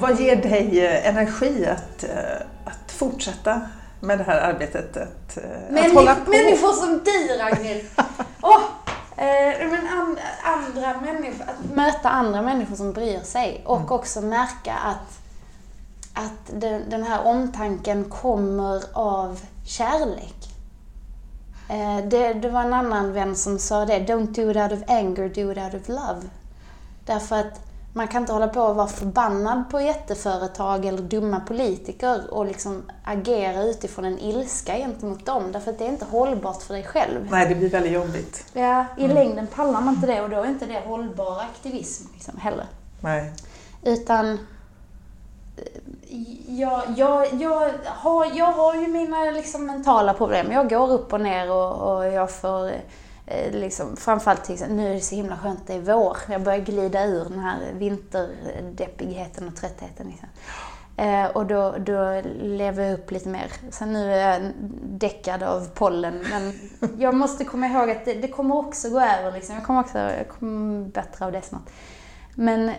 Vad 0.08 0.20
ger 0.20 0.36
dig 0.36 0.86
eh, 0.86 1.08
energi 1.08 1.66
att, 1.66 2.04
eh, 2.04 2.42
att 2.66 2.92
fortsätta 2.92 3.62
med 4.00 4.18
det 4.18 4.24
här 4.24 4.42
arbetet? 4.42 4.98
Att, 4.98 5.38
eh, 5.38 5.86
att 5.86 5.94
hålla 5.94 6.16
på? 6.16 6.30
människor 6.32 6.74
som 6.74 7.02
du, 7.06 7.38
Ragnhild! 7.38 7.86
Åh, 8.42 8.62
eh, 9.18 9.70
men 9.70 9.88
an, 9.88 10.18
andra 10.44 11.02
människor, 11.02 11.44
att 11.44 11.76
möta 11.76 12.10
andra 12.10 12.42
människor 12.42 12.76
som 12.76 12.94
bryr 12.94 13.20
sig 13.20 13.62
och 13.66 13.92
också 13.92 14.22
märka 14.22 14.74
att, 14.74 15.20
att 16.14 16.62
den, 16.62 16.90
den 16.90 17.04
här 17.04 17.26
omtanken 17.26 18.04
kommer 18.04 18.84
av 18.94 19.40
kärlek. 19.66 20.50
Eh, 21.70 22.06
det, 22.08 22.34
det 22.34 22.50
var 22.50 22.62
en 22.62 22.74
annan 22.74 23.14
vän 23.14 23.36
som 23.36 23.60
sa 23.60 23.86
det, 23.86 24.00
don't 24.00 24.28
do 24.28 24.52
it 24.52 24.58
out 24.58 24.72
of 24.72 24.90
anger, 24.90 25.30
do 25.30 25.52
it 25.52 25.58
out 25.58 25.82
of 25.82 25.90
love. 25.90 26.22
Därför 27.06 27.36
att 27.36 27.67
man 27.94 28.08
kan 28.08 28.22
inte 28.24 28.34
hålla 28.34 28.48
på 28.48 28.62
och 28.62 28.76
vara 28.76 28.88
förbannad 28.88 29.64
på 29.72 29.82
jätteföretag 29.82 30.86
eller 30.86 31.02
dumma 31.02 31.40
politiker 31.40 32.34
och 32.34 32.46
liksom 32.46 32.84
agera 33.04 33.64
utifrån 33.64 34.06
en 34.06 34.20
ilska 34.20 34.78
gentemot 34.78 35.26
dem. 35.26 35.52
Därför 35.52 35.72
att 35.72 35.80
det 35.80 35.86
är 35.86 35.90
inte 35.90 36.06
hållbart 36.06 36.64
för 36.64 36.74
dig 36.74 36.84
själv. 36.84 37.28
Nej, 37.32 37.50
det 37.50 37.56
blir 37.56 37.70
väldigt 37.70 37.92
jobbigt. 37.92 38.46
Ja, 38.54 38.86
I 38.98 39.08
längden 39.08 39.48
pallar 39.48 39.82
man 39.82 39.94
inte 39.94 40.08
det 40.08 40.22
och 40.22 40.30
då 40.30 40.36
är 40.36 40.48
inte 40.48 40.66
det 40.66 40.80
hållbar 40.86 41.42
aktivism 41.42 42.08
liksom, 42.14 42.38
heller. 42.38 42.66
Nej. 43.02 43.34
Utan 43.84 44.40
jag, 46.48 46.84
jag, 46.98 47.34
jag, 47.34 47.72
har, 47.86 48.26
jag 48.34 48.52
har 48.52 48.76
ju 48.76 48.88
mina 48.88 49.24
liksom 49.24 49.66
mentala 49.66 50.14
problem. 50.14 50.52
Jag 50.52 50.70
går 50.70 50.92
upp 50.92 51.14
och 51.14 51.22
ner 51.22 51.52
och, 51.52 51.98
och 51.98 52.06
jag 52.06 52.32
får 52.32 52.72
liksom, 53.52 53.96
framförallt 53.96 54.44
till 54.44 54.66
nu 54.70 54.90
är 54.90 54.94
det 54.94 55.02
så 55.02 55.16
himla 55.16 55.38
skönt, 55.38 55.68
det 55.68 55.74
är 55.74 55.80
vår. 55.80 56.18
Jag 56.30 56.44
börjar 56.44 56.60
glida 56.60 57.06
ur 57.06 57.24
den 57.24 57.40
här 57.40 57.60
vinterdeppigheten 57.74 59.48
och 59.48 59.56
tröttheten. 59.56 60.08
Liksom. 60.08 60.28
Eh, 60.98 61.26
och 61.26 61.46
då, 61.46 61.76
då 61.78 62.22
lever 62.42 62.84
jag 62.84 62.94
upp 62.94 63.12
lite 63.12 63.30
mer. 63.30 63.52
Sen 63.72 63.94
nu 63.94 64.14
är 64.14 64.34
jag 64.34 64.52
däckad 64.84 65.44
av 65.44 65.70
pollen. 65.74 66.26
Men 66.30 66.54
jag 67.00 67.16
måste 67.16 67.46
komma 67.46 67.68
ihåg 67.68 67.90
att 67.90 68.06
det, 68.06 68.14
det 68.14 68.28
kommer 68.28 68.56
också 68.56 68.90
gå 68.90 69.00
över. 69.00 69.32
Liksom. 69.32 69.56
Jag 69.56 69.64
kommer 69.64 69.80
också 69.80 69.98
jag 69.98 70.30
kommer 70.30 70.86
bättre 70.86 71.26
av 71.26 71.32
det 71.32 71.42
snart. 71.42 71.70
Men 72.36 72.72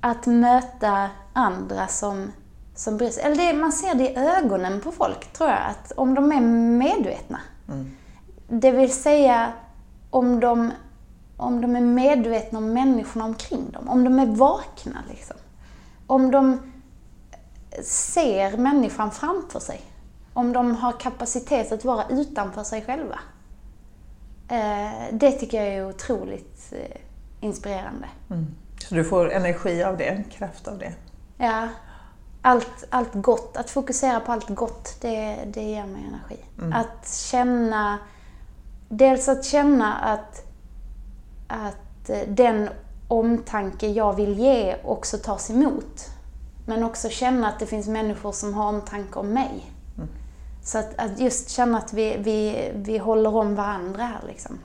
att 0.00 0.26
möta 0.26 1.10
andra 1.32 1.86
som, 1.86 2.32
som 2.74 2.96
bryr 2.96 3.10
sig. 3.10 3.24
Eller 3.24 3.36
det, 3.36 3.58
man 3.58 3.72
ser 3.72 3.94
det 3.94 4.10
i 4.10 4.16
ögonen 4.16 4.80
på 4.80 4.92
folk, 4.92 5.32
tror 5.32 5.50
jag. 5.50 5.60
Att 5.70 5.92
om 5.92 6.14
de 6.14 6.32
är 6.32 6.40
medvetna. 6.40 7.40
Mm. 7.68 7.96
Det 8.48 8.70
vill 8.70 8.92
säga 8.92 9.52
om 10.12 10.40
de, 10.40 10.72
om 11.36 11.60
de 11.60 11.76
är 11.76 11.80
medvetna 11.80 12.58
om 12.58 12.72
människorna 12.72 13.24
omkring 13.24 13.70
dem. 13.70 13.88
Om 13.88 14.04
de 14.04 14.18
är 14.18 14.26
vakna, 14.26 14.98
liksom. 15.10 15.36
Om 16.06 16.30
de 16.30 16.72
ser 17.84 18.56
människan 18.56 19.10
framför 19.10 19.60
sig. 19.60 19.80
Om 20.32 20.52
de 20.52 20.76
har 20.76 20.92
kapacitet 20.92 21.72
att 21.72 21.84
vara 21.84 22.08
utanför 22.08 22.62
sig 22.62 22.82
själva. 22.82 23.18
Eh, 24.48 24.90
det 25.12 25.32
tycker 25.32 25.64
jag 25.64 25.74
är 25.74 25.88
otroligt 25.88 26.72
eh, 26.72 27.00
inspirerande. 27.40 28.08
Mm. 28.30 28.46
Så 28.78 28.94
du 28.94 29.04
får 29.04 29.32
energi 29.32 29.82
av 29.82 29.96
det, 29.96 30.24
kraft 30.30 30.68
av 30.68 30.78
det? 30.78 30.92
Ja. 31.38 31.68
Allt, 32.42 32.84
allt 32.90 33.14
gott, 33.14 33.56
att 33.56 33.70
fokusera 33.70 34.20
på 34.20 34.32
allt 34.32 34.48
gott, 34.48 34.96
det, 35.00 35.38
det 35.46 35.62
ger 35.62 35.86
mig 35.86 36.04
energi. 36.08 36.44
Mm. 36.58 36.72
Att 36.72 37.10
känna, 37.10 37.98
dels 38.92 39.28
att 39.28 39.44
känna 39.44 39.94
att, 39.94 40.44
att 41.48 42.10
eh, 42.10 42.18
den 42.28 42.68
omtanke 43.08 43.86
jag 43.86 44.16
vill 44.16 44.38
ge 44.38 44.76
också 44.84 45.18
tas 45.18 45.50
emot. 45.50 46.10
Men 46.66 46.82
också 46.82 47.08
känna 47.08 47.48
att 47.48 47.58
det 47.58 47.66
finns 47.66 47.88
människor 47.88 48.32
som 48.32 48.54
har 48.54 48.68
omtanke 48.68 49.18
om 49.18 49.28
mig. 49.28 49.72
Mm. 49.96 50.08
Så 50.62 50.78
att, 50.78 50.98
att, 50.98 51.20
just 51.20 51.50
känna 51.50 51.78
att 51.78 51.92
vi, 51.92 52.16
vi, 52.18 52.70
vi 52.74 52.98
håller 52.98 53.36
om 53.36 53.54
varandra 53.54 54.02
här 54.02 54.20
liksom. 54.28 54.58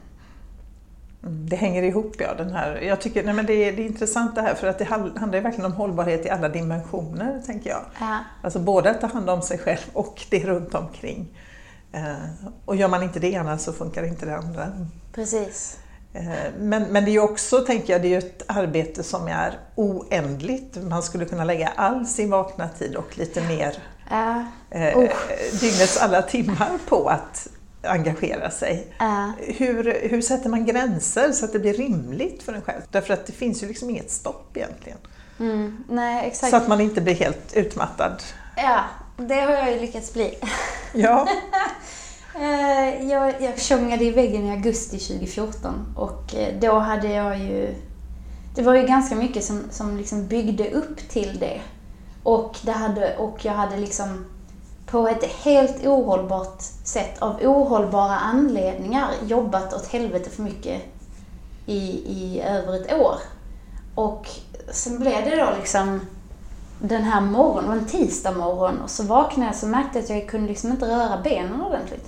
Mm, 1.23 1.49
det 1.49 1.55
hänger 1.55 1.83
ihop 1.83 2.15
ja, 2.19 2.33
den 2.33 2.51
här. 2.51 2.81
Jag 2.81 3.01
tycker 3.01 3.23
nej, 3.23 3.33
men 3.33 3.45
det, 3.45 3.53
är, 3.53 3.71
det 3.71 3.81
är 3.81 3.85
intressant 3.85 4.35
det 4.35 4.41
här 4.41 4.55
för 4.55 4.67
att 4.67 4.79
det 4.79 4.85
handlar 4.85 5.41
verkligen 5.41 5.65
om 5.65 5.73
hållbarhet 5.73 6.25
i 6.25 6.29
alla 6.29 6.49
dimensioner, 6.49 7.41
tänker 7.45 7.69
jag. 7.69 7.85
Ja. 7.99 8.17
Alltså 8.41 8.59
både 8.59 8.89
att 8.89 9.01
ta 9.01 9.07
hand 9.07 9.29
om 9.29 9.41
sig 9.41 9.57
själv 9.57 9.89
och 9.93 10.25
det 10.29 10.45
runt 10.45 10.75
omkring. 10.75 11.27
Eh, 11.91 12.49
och 12.65 12.75
gör 12.75 12.87
man 12.87 13.03
inte 13.03 13.19
det 13.19 13.31
ena 13.31 13.57
så 13.57 13.73
funkar 13.73 14.03
inte 14.03 14.25
det 14.25 14.37
andra. 14.37 14.87
Precis. 15.13 15.77
Eh, 16.13 16.53
men, 16.59 16.83
men 16.83 17.05
det 17.05 17.11
är 17.11 17.19
också, 17.19 17.65
tänker 17.65 17.93
jag, 17.93 18.01
det 18.01 18.13
är 18.13 18.17
ett 18.17 18.43
arbete 18.47 19.03
som 19.03 19.27
är 19.27 19.59
oändligt. 19.75 20.77
Man 20.83 21.03
skulle 21.03 21.25
kunna 21.25 21.43
lägga 21.43 21.67
all 21.67 22.05
sin 22.05 22.29
vakna 22.29 22.69
tid 22.69 22.95
och 22.95 23.17
lite 23.17 23.41
mer 23.41 23.77
uh, 24.11 24.45
eh, 24.69 24.97
oh. 24.97 25.09
dygnets 25.59 25.97
alla 25.97 26.21
timmar 26.21 26.71
på 26.87 27.09
att 27.09 27.47
engagera 27.83 28.51
sig. 28.51 28.93
Uh. 29.01 29.29
Hur, 29.37 30.09
hur 30.09 30.21
sätter 30.21 30.49
man 30.49 30.65
gränser 30.65 31.31
så 31.31 31.45
att 31.45 31.53
det 31.53 31.59
blir 31.59 31.73
rimligt 31.73 32.43
för 32.43 32.53
en 32.53 32.61
själv? 32.61 32.81
Därför 32.91 33.13
att 33.13 33.25
det 33.25 33.33
finns 33.33 33.63
ju 33.63 33.67
liksom 33.67 33.89
inget 33.89 34.11
stopp 34.11 34.57
egentligen. 34.57 34.97
Mm, 35.39 35.83
nej, 35.89 36.27
exakt. 36.27 36.49
Så 36.49 36.57
att 36.57 36.67
man 36.67 36.81
inte 36.81 37.01
blir 37.01 37.15
helt 37.15 37.53
utmattad. 37.53 38.23
Ja, 38.55 38.83
det 39.17 39.41
har 39.41 39.53
jag 39.53 39.71
ju 39.71 39.79
lyckats 39.79 40.13
bli. 40.13 40.37
Ja. 40.93 41.27
Eh, 42.39 43.09
jag, 43.09 43.41
jag 43.41 43.59
tjongade 43.59 44.05
i 44.05 44.11
väggen 44.11 44.45
i 44.45 44.51
augusti 44.51 44.97
2014 44.97 45.93
och 45.95 46.35
eh, 46.35 46.59
då 46.59 46.79
hade 46.79 47.07
jag 47.07 47.39
ju... 47.39 47.75
Det 48.55 48.61
var 48.61 48.75
ju 48.75 48.87
ganska 48.87 49.15
mycket 49.15 49.43
som, 49.43 49.63
som 49.71 49.97
liksom 49.97 50.27
byggde 50.27 50.71
upp 50.71 51.09
till 51.09 51.39
det. 51.39 51.61
Och, 52.23 52.57
det 52.61 52.71
hade, 52.71 53.17
och 53.17 53.45
jag 53.45 53.53
hade 53.53 53.77
liksom 53.77 54.25
på 54.85 55.07
ett 55.07 55.23
helt 55.23 55.85
ohållbart 55.85 56.61
sätt, 56.83 57.19
av 57.19 57.35
ohållbara 57.41 58.15
anledningar, 58.15 59.09
jobbat 59.27 59.73
åt 59.73 59.87
helvete 59.87 60.29
för 60.29 60.43
mycket 60.43 60.81
i, 61.65 61.79
i 62.05 62.41
över 62.41 62.81
ett 62.81 62.93
år. 62.93 63.15
Och 63.95 64.29
sen 64.71 64.99
blev 64.99 65.25
det 65.25 65.35
då 65.35 65.49
liksom 65.59 65.99
den 66.79 67.03
här 67.03 67.21
morgonen, 67.21 67.79
en 67.79 67.85
tisdag 67.85 68.31
morgon, 68.31 68.81
och 68.81 68.89
så 68.89 69.03
vaknade 69.03 69.51
jag 69.51 69.63
och 69.63 69.69
märkte 69.69 69.97
jag 69.97 70.03
att 70.03 70.09
jag 70.09 70.29
kunde 70.29 70.47
liksom 70.47 70.71
inte 70.71 70.85
röra 70.85 71.21
benen 71.23 71.61
ordentligt. 71.61 72.05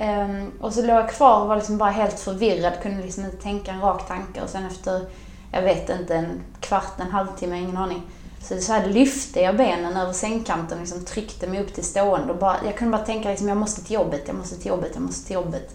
Um, 0.00 0.52
och 0.60 0.74
så 0.74 0.80
låg 0.80 0.96
jag 0.96 1.10
kvar 1.10 1.40
och 1.40 1.48
var 1.48 1.56
liksom 1.56 1.78
bara 1.78 1.90
helt 1.90 2.20
förvirrad, 2.20 2.82
kunde 2.82 3.02
liksom 3.02 3.24
inte 3.24 3.36
tänka 3.36 3.72
en 3.72 3.80
rak 3.80 4.08
tanke 4.08 4.42
och 4.42 4.48
sen 4.48 4.66
efter, 4.66 5.06
jag 5.52 5.62
vet 5.62 5.90
inte, 5.90 6.14
en 6.14 6.40
kvart, 6.60 7.00
en 7.00 7.10
halvtimme, 7.10 7.58
ingen 7.58 7.76
aning. 7.76 8.02
Så, 8.40 8.60
så 8.60 8.72
här 8.72 8.86
lyfte 8.86 9.40
jag 9.40 9.56
benen 9.56 9.96
över 9.96 10.12
sängkanten 10.12 10.78
och 10.78 10.80
liksom 10.80 11.04
tryckte 11.04 11.46
mig 11.46 11.60
upp 11.60 11.74
till 11.74 11.84
stående 11.84 12.32
och 12.32 12.38
bara, 12.38 12.56
jag 12.64 12.76
kunde 12.76 12.98
bara 12.98 13.06
tänka 13.06 13.28
liksom, 13.28 13.48
jag 13.48 13.56
måste 13.56 13.84
till 13.84 13.94
jobbet, 13.94 14.22
jag 14.26 14.36
måste 14.36 14.56
till 14.56 14.66
jobbet, 14.66 14.90
jag 14.94 15.02
måste 15.02 15.26
till 15.26 15.34
jobbet. 15.34 15.74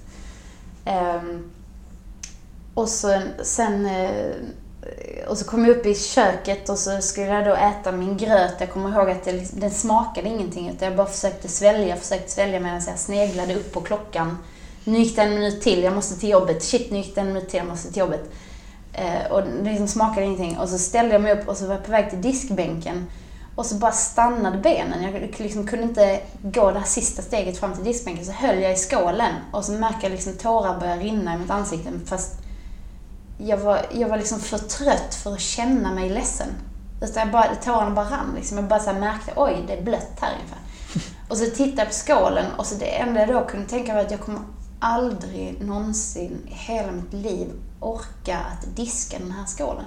Um, 0.86 1.52
och 2.74 2.89
så, 2.89 3.22
sen 3.43 3.86
uh, 3.86 4.36
Eh, 4.98 5.28
och 5.28 5.38
så 5.38 5.46
kom 5.46 5.66
jag 5.66 5.78
upp 5.78 5.86
i 5.86 5.96
köket 5.96 6.70
och 6.70 6.80
så 6.80 7.02
skulle 7.02 7.28
jag 7.28 7.46
då 7.46 7.54
äta 7.54 7.92
min 7.92 8.18
gröt. 8.18 8.54
Jag 8.60 8.72
kommer 8.72 8.90
ihåg 8.90 9.10
att 9.10 9.24
det, 9.24 9.32
liksom, 9.32 9.60
den 9.60 9.72
smakade 9.72 10.30
ingenting 10.30 10.70
utan 10.70 10.88
jag 10.88 10.98
bara 10.98 11.08
försökte 11.08 11.48
svälja, 11.48 11.96
försökte 11.96 12.32
svälja 12.32 12.60
medan 12.60 12.82
jag 12.88 13.00
sneglade 13.00 13.56
upp 13.56 13.74
på 13.74 13.82
klockan. 13.82 14.38
Nu 14.84 14.98
gick 14.98 15.16
det 15.16 15.22
en 15.22 15.34
minut 15.34 15.62
till, 15.62 15.84
jag 15.84 15.94
måste 15.94 16.20
till 16.20 16.30
jobbet. 16.30 16.64
Shit, 16.64 16.92
nu 16.92 16.98
gick 16.98 17.16
det 17.16 17.22
en 17.22 17.28
minut 17.28 17.50
till, 17.50 17.58
jag 17.58 17.68
måste 17.68 17.88
till 17.88 18.00
jobbet. 18.00 18.32
Eh, 18.94 19.32
och 19.32 19.44
det 19.44 19.70
liksom 19.70 19.88
smakade 19.88 20.26
ingenting. 20.26 20.58
Och 20.58 20.70
så 20.70 20.78
ställde 20.78 21.14
jag 21.14 21.22
mig 21.22 21.34
upp 21.34 21.48
och 21.48 21.58
så 21.58 21.66
var 21.68 21.74
jag 21.74 21.86
på 21.86 21.92
väg 21.92 22.10
till 22.10 22.22
diskbänken. 22.22 23.08
Och 23.56 23.66
så 23.66 23.76
bara 23.76 23.92
stannade 23.92 24.58
benen. 24.58 25.04
Jag 25.04 25.36
liksom 25.38 25.68
kunde 25.68 25.84
inte 25.84 26.20
gå 26.42 26.72
det 26.72 26.80
här 26.80 26.86
sista 26.86 27.22
steget 27.22 27.58
fram 27.58 27.76
till 27.76 27.84
diskbänken. 27.84 28.26
Så 28.26 28.32
höll 28.32 28.62
jag 28.62 28.74
i 28.74 28.76
skålen 28.76 29.34
och 29.52 29.66
så 29.66 29.72
märker 29.72 30.04
jag 30.04 30.12
liksom 30.12 30.34
tårar 30.34 30.80
börja 30.80 30.96
rinna 30.96 31.36
i 31.36 31.38
mitt 31.38 31.52
ansikte. 31.52 31.92
Fast 32.06 32.47
jag 33.38 33.58
var, 33.58 33.86
jag 33.92 34.10
var 34.10 34.18
liksom 34.18 34.40
för 34.40 34.58
trött 34.58 35.16
för 35.16 35.34
att 35.34 35.42
känna 35.42 35.94
mig 35.94 36.10
ledsen. 36.10 36.48
Utan 37.02 37.24
jag 37.24 37.32
bara, 37.32 37.56
tårarna 37.56 37.96
bara 37.96 38.06
rann. 38.06 38.34
Liksom. 38.36 38.58
Jag 38.58 38.68
bara 38.68 38.80
så 38.80 38.94
märkte, 38.94 39.34
oj, 39.36 39.64
det 39.68 39.74
är 39.74 39.84
blött 39.84 40.18
här 40.22 40.34
ungefär. 40.34 40.60
Och 41.30 41.38
så 41.38 41.46
tittade 41.46 41.82
jag 41.82 41.88
på 41.88 41.94
skålen 41.94 42.52
och 42.58 42.66
så 42.66 42.76
det 42.76 42.86
enda 42.86 43.20
jag 43.20 43.30
då 43.30 43.46
kunde 43.46 43.68
tänka 43.68 43.94
var 43.94 44.02
att 44.02 44.12
jag 44.12 44.20
kommer 44.20 44.42
aldrig 44.80 45.62
någonsin 45.62 46.48
i 46.48 46.54
hela 46.54 46.92
mitt 46.92 47.14
liv 47.14 47.52
orka 47.80 48.38
att 48.38 48.76
diska 48.76 49.20
den 49.20 49.32
här 49.32 49.46
skålen. 49.46 49.86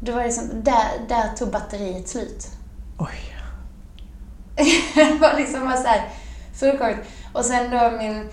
Det 0.00 0.12
var 0.12 0.24
liksom, 0.24 0.48
där, 0.62 1.06
där 1.08 1.36
tog 1.36 1.50
batteriet 1.50 2.08
slut. 2.08 2.48
Oj. 2.98 3.36
det 4.94 5.18
var 5.20 5.38
liksom 5.38 5.60
bara 5.60 5.76
såhär, 5.76 6.08
fullkomligt. 6.54 7.00
Och 7.32 7.44
sen 7.44 7.70
då 7.70 7.90
min 7.90 8.28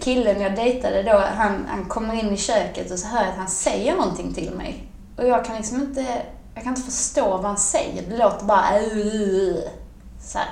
killen 0.00 0.40
jag 0.40 0.56
dejtade 0.56 1.02
då, 1.02 1.18
han, 1.36 1.66
han 1.68 1.84
kommer 1.84 2.14
in 2.14 2.32
i 2.32 2.36
köket 2.36 2.90
och 2.90 2.98
så 2.98 3.06
hör 3.06 3.20
jag 3.20 3.30
att 3.30 3.38
han 3.38 3.48
säger 3.48 3.96
någonting 3.96 4.34
till 4.34 4.50
mig. 4.50 4.88
Och 5.16 5.26
jag 5.26 5.44
kan 5.44 5.56
liksom 5.56 5.80
inte, 5.80 6.22
jag 6.54 6.64
kan 6.64 6.72
inte 6.72 6.90
förstå 6.90 7.30
vad 7.30 7.44
han 7.44 7.58
säger. 7.58 8.02
Det 8.10 8.16
låter 8.16 8.44
bara 8.44 8.64
så 10.20 10.38
här. 10.38 10.48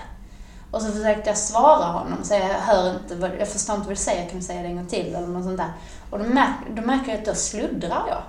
Och 0.70 0.82
så 0.82 0.92
försökte 0.92 1.30
jag 1.30 1.38
svara 1.38 1.84
honom 1.84 2.18
så 2.22 2.34
jag 2.34 2.40
hör 2.40 2.90
inte, 2.90 3.30
jag 3.38 3.48
förstår 3.48 3.76
inte 3.76 3.86
vad 3.86 3.96
du 3.96 4.00
säger, 4.00 4.28
kan 4.28 4.38
du 4.38 4.44
säga 4.44 4.62
det 4.62 4.68
en 4.68 4.76
gång 4.76 4.86
till? 4.86 5.14
Eller 5.14 5.26
något 5.26 5.44
sånt 5.44 5.56
där. 5.56 5.72
Och 6.10 6.18
då, 6.18 6.24
märk, 6.24 6.54
då 6.76 6.82
märker 6.82 7.12
jag 7.12 7.18
att 7.18 7.26
då 7.26 7.34
sluddrar 7.34 8.04
jag. 8.08 8.22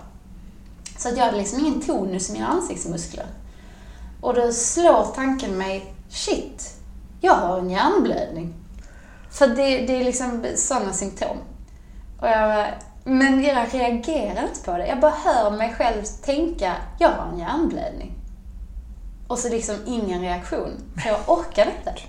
Så 0.97 1.09
att 1.09 1.17
jag 1.17 1.25
hade 1.25 1.37
liksom 1.37 1.59
ingen 1.59 1.81
tonus 1.81 2.29
i 2.29 2.33
mina 2.33 2.47
ansiktsmuskler. 2.47 3.25
Och 4.21 4.33
då 4.33 4.51
slår 4.51 5.15
tanken 5.15 5.57
mig, 5.57 5.93
shit, 6.09 6.73
jag 7.21 7.33
har 7.33 7.59
en 7.59 7.69
hjärnblödning. 7.69 8.53
För 9.33 9.47
det, 9.47 9.85
det 9.85 9.99
är 9.99 10.03
liksom 10.03 10.45
sådana 10.55 10.93
symptom. 10.93 11.37
Och 12.19 12.27
jag 12.27 12.67
men 13.03 13.43
jag 13.43 13.73
reagerar 13.73 14.43
inte 14.43 14.63
på 14.65 14.77
det. 14.77 14.87
Jag 14.87 14.99
bara 14.99 15.11
hör 15.11 15.51
mig 15.51 15.73
själv 15.73 16.03
tänka, 16.03 16.75
jag 16.99 17.09
har 17.09 17.31
en 17.31 17.39
hjärnblödning. 17.39 18.13
Och 19.27 19.39
så 19.39 19.49
liksom 19.49 19.75
ingen 19.85 20.21
reaktion. 20.21 20.71
För 21.01 21.09
jag 21.09 21.19
orkar 21.27 21.65
inte. 21.77 21.95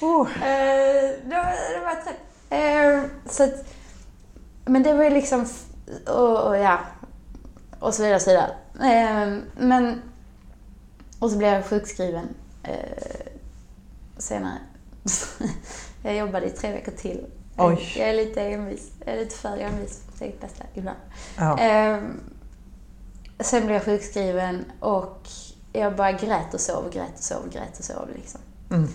oh. 0.00 0.28
det, 0.40 1.20
det 1.24 1.80
var 1.84 2.02
trött. 2.02 3.10
Så 3.30 3.44
att, 3.44 3.64
men 4.64 4.82
det 4.82 4.92
var 4.92 5.04
ju 5.04 5.10
liksom, 5.10 5.46
och, 6.06 6.46
och, 6.46 6.56
ja, 6.56 6.78
och 7.80 7.94
så 7.94 8.02
vidare 8.02 8.16
och 8.16 8.22
så 8.22 8.30
vidare. 8.30 8.50
Uh, 8.74 9.38
men, 9.56 10.02
och 11.18 11.30
så 11.30 11.38
blev 11.38 11.52
jag 11.52 11.66
sjukskriven 11.66 12.28
senare. 14.18 14.58
jag 16.02 16.16
jobbade 16.16 16.46
i 16.46 16.50
tre 16.50 16.72
veckor 16.72 16.92
till 16.92 17.26
Oj. 17.58 17.92
Jag 17.96 18.08
är 18.08 18.14
lite 18.14 18.42
envis. 18.42 18.90
Jag 19.04 19.14
är 19.14 19.18
lite 19.18 19.36
för 19.36 19.56
envis 19.56 20.02
för 20.02 20.12
mitt 20.12 20.22
eget 20.22 20.40
bästa 20.40 20.64
ibland. 20.74 20.98
Ja. 21.36 21.58
Ehm, 21.58 22.20
sen 23.40 23.62
blev 23.66 23.74
jag 23.74 23.84
sjukskriven 23.84 24.64
och 24.80 25.28
jag 25.72 25.96
bara 25.96 26.12
grät 26.12 26.54
och 26.54 26.60
sov, 26.60 26.90
grät 26.92 27.14
och 27.14 27.24
sov, 27.24 27.50
grät 27.52 27.78
och 27.78 27.84
sov 27.84 28.08
liksom. 28.14 28.40
Mm. 28.70 28.88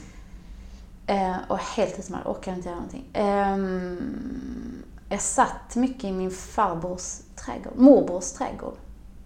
Eh, 1.07 1.37
och 1.47 1.57
helt 1.57 1.99
utmattad, 1.99 2.31
orkade 2.31 2.57
inte 2.57 2.69
göra 2.69 2.75
någonting. 2.75 3.09
Ehm, 3.13 4.83
jag 5.09 5.21
satt 5.21 5.75
mycket 5.75 6.03
i 6.03 6.11
min 6.11 6.31
farbrors 6.31 7.19
trädgård, 7.35 7.75
morbrors 7.75 8.31
trädgård. 8.31 8.77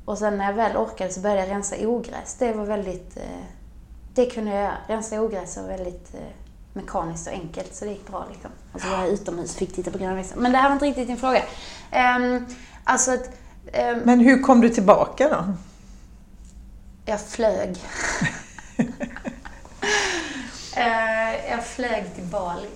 Och 0.06 0.18
sen 0.18 0.38
när 0.38 0.46
jag 0.46 0.54
väl 0.54 0.78
orkade 0.78 1.14
så 1.14 1.20
började 1.20 1.42
jag 1.42 1.50
rensa 1.50 1.76
ogräs. 1.88 2.36
Det 2.40 2.54
var 2.54 2.66
väldigt... 2.66 3.18
Eh, 3.18 3.44
det 4.14 4.26
kunde 4.26 4.52
jag 4.52 4.60
göra. 4.60 4.78
Rensa 4.88 5.22
ogräs 5.22 5.58
var 5.58 5.64
väldigt 5.64 6.14
eh, 6.14 6.47
mekaniskt 6.78 7.28
och 7.28 7.34
enkelt, 7.34 7.76
så 7.76 7.86
det 7.86 7.92
gick 7.92 8.08
bra 8.08 8.26
liksom. 8.32 8.52
Och 8.74 8.82
så 8.82 8.88
var 8.88 8.98
jag 8.98 9.08
utomhus 9.10 9.52
och 9.52 9.58
fick 9.60 9.76
titta 9.76 9.92
på 9.92 9.98
gröna 9.98 10.16
växter. 10.16 10.38
Men 10.38 10.52
det 10.52 10.58
här 10.58 10.70
var 10.70 10.74
inte 10.74 10.86
riktigt 10.86 11.08
din 11.08 11.18
fråga. 11.18 11.42
Um, 12.18 12.46
alltså 12.84 13.12
att... 13.12 13.30
ehm, 13.74 14.00
Men 14.00 14.20
hur 14.20 14.42
kom 14.42 14.62
du 14.62 14.70
tillbaka 14.70 15.30
då? 15.30 15.54
jag 17.06 17.22
flög. 17.22 17.78
Eh, 20.76 21.50
jag 21.52 21.66
flög 21.66 22.16
till 22.16 22.24
Bali. 22.24 22.68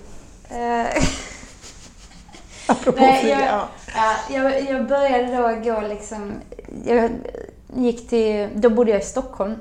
Eh, 0.48 1.04
Apropå 2.66 3.00
Nej, 3.00 3.20
flyga. 3.20 3.40
jag- 3.40 3.48
Ja. 3.48 3.68
Ja, 3.94 4.14
jag, 4.36 4.70
jag 4.70 4.86
började 4.88 5.36
då 5.36 5.70
gå 5.70 5.80
liksom... 5.80 6.32
Jag 6.84 7.10
gick 7.76 8.08
till... 8.08 8.48
Då 8.54 8.70
bodde 8.70 8.90
jag 8.90 9.00
i 9.00 9.04
Stockholm. 9.04 9.56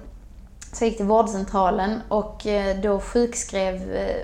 Så 0.74 0.84
jag 0.84 0.90
gick 0.90 0.98
till 0.98 1.06
vårdcentralen 1.06 2.02
och 2.08 2.48
eh, 2.48 2.78
då 2.82 3.00
sjukskrev 3.00 3.96
eh, 3.96 4.16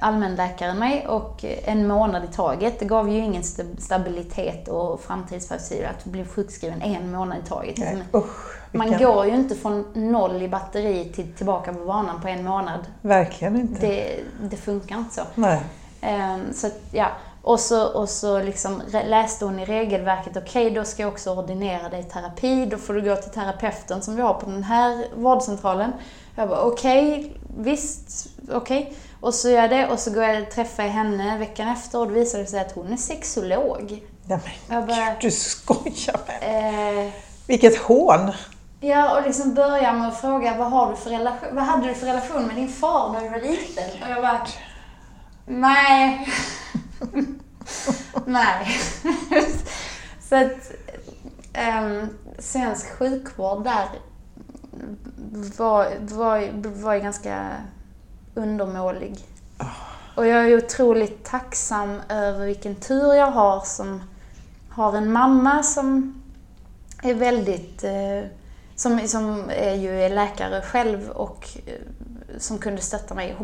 allmänläkaren 0.00 0.78
mig 0.78 1.06
och 1.06 1.44
eh, 1.44 1.58
en 1.72 1.86
månad 1.86 2.24
i 2.24 2.34
taget. 2.34 2.78
Det 2.78 2.84
gav 2.84 3.08
ju 3.10 3.18
ingen 3.18 3.42
sta- 3.42 3.76
stabilitet 3.80 4.68
och 4.68 5.00
framtidsperspektiv 5.00 5.86
att 5.86 6.04
bli 6.04 6.24
sjukskriven 6.24 6.82
en 6.82 7.12
månad 7.12 7.38
i 7.44 7.48
taget. 7.48 7.78
Nej, 7.78 7.96
Liksom, 7.96 8.20
usch, 8.20 8.56
Man 8.72 8.98
går 8.98 9.26
ju 9.26 9.34
inte 9.34 9.54
från 9.54 9.84
noll 9.94 10.42
i 10.42 10.48
batteri 10.48 11.12
till 11.14 11.32
tillbaka 11.32 11.72
på 11.72 11.84
banan 11.84 12.20
på 12.20 12.28
en 12.28 12.44
månad. 12.44 12.80
Verkligen 13.02 13.56
inte. 13.56 13.86
Det, 13.86 14.20
det 14.50 14.56
funkar 14.56 14.96
inte 14.98 15.14
så. 15.14 15.22
Nej. 15.34 15.60
Ehm, 16.00 16.52
så 16.52 16.66
att, 16.66 16.80
ja. 16.92 17.06
Och 17.42 17.60
så, 17.60 17.86
och 17.86 18.08
så 18.08 18.38
liksom 18.38 18.82
läste 19.04 19.44
hon 19.44 19.58
i 19.58 19.64
regelverket, 19.64 20.36
okej 20.36 20.70
då 20.70 20.84
ska 20.84 21.02
jag 21.02 21.12
också 21.12 21.34
ordinera 21.34 21.88
dig 21.88 22.04
terapi, 22.04 22.66
då 22.66 22.76
får 22.76 22.94
du 22.94 23.02
gå 23.02 23.16
till 23.16 23.30
terapeuten 23.30 24.02
som 24.02 24.16
vi 24.16 24.22
har 24.22 24.34
på 24.34 24.46
den 24.46 24.62
här 24.62 25.06
vårdcentralen. 25.16 25.92
Jag 26.36 26.48
bara 26.48 26.62
okej, 26.62 27.32
visst, 27.58 28.26
okej. 28.52 28.94
Och 29.20 29.34
så 29.34 29.48
gör 29.48 29.60
jag 29.60 29.70
det 29.70 29.86
och 29.86 29.98
så 29.98 30.10
går 30.10 30.22
jag 30.22 30.42
och 30.42 30.50
träffar 30.50 30.82
henne 30.82 31.38
veckan 31.38 31.68
efter 31.68 31.98
och 31.98 32.08
då 32.08 32.14
visar 32.14 32.38
det 32.38 32.46
sig 32.46 32.60
att 32.60 32.72
hon 32.72 32.92
är 32.92 32.96
sexolog. 32.96 34.02
Ja, 34.28 34.38
men 34.44 34.76
Jag 34.76 34.86
bara, 34.86 35.14
du 35.20 35.30
skojar 35.30 36.20
med 36.26 37.04
eh, 37.06 37.12
Vilket 37.46 37.78
hån! 37.78 38.32
Ja, 38.80 39.18
och 39.18 39.26
liksom 39.26 39.54
börja 39.54 39.92
med 39.92 40.08
att 40.08 40.20
fråga 40.20 40.56
vad, 40.58 40.70
har 40.70 40.90
du 40.90 40.96
för 40.96 41.10
relation, 41.10 41.48
vad 41.52 41.64
hade 41.64 41.88
du 41.88 41.94
för 41.94 42.06
relation 42.06 42.46
med 42.46 42.56
din 42.56 42.68
far 42.68 43.12
när 43.12 43.20
du 43.20 43.28
var 43.28 43.38
liten? 43.38 44.02
Och 44.02 44.10
jag 44.10 44.22
bara, 44.22 44.46
nej. 45.50 46.28
nej. 48.26 48.80
Så 50.20 50.36
att 50.36 50.72
um, 51.82 52.08
svensk 52.38 52.90
sjukvård 52.98 53.64
där 53.64 53.88
var, 55.58 55.92
var, 56.00 56.50
var 56.82 56.94
ju 56.94 57.00
ganska 57.00 57.56
undermålig. 58.34 59.18
Och 60.14 60.26
jag 60.26 60.44
är 60.44 60.56
otroligt 60.56 61.24
tacksam 61.24 62.00
över 62.08 62.46
vilken 62.46 62.74
tur 62.74 63.14
jag 63.14 63.30
har 63.30 63.60
som 63.60 64.02
har 64.70 64.96
en 64.96 65.12
mamma 65.12 65.62
som 65.62 66.22
är 67.02 67.14
väldigt... 67.14 67.84
Eh, 67.84 68.30
som, 68.76 69.08
som 69.08 69.50
är 69.50 69.74
ju 69.74 70.08
läkare 70.08 70.62
själv 70.62 71.08
och 71.08 71.48
eh, 71.66 71.72
som 72.38 72.58
kunde 72.58 72.82
stötta 72.82 73.14
mig. 73.14 73.36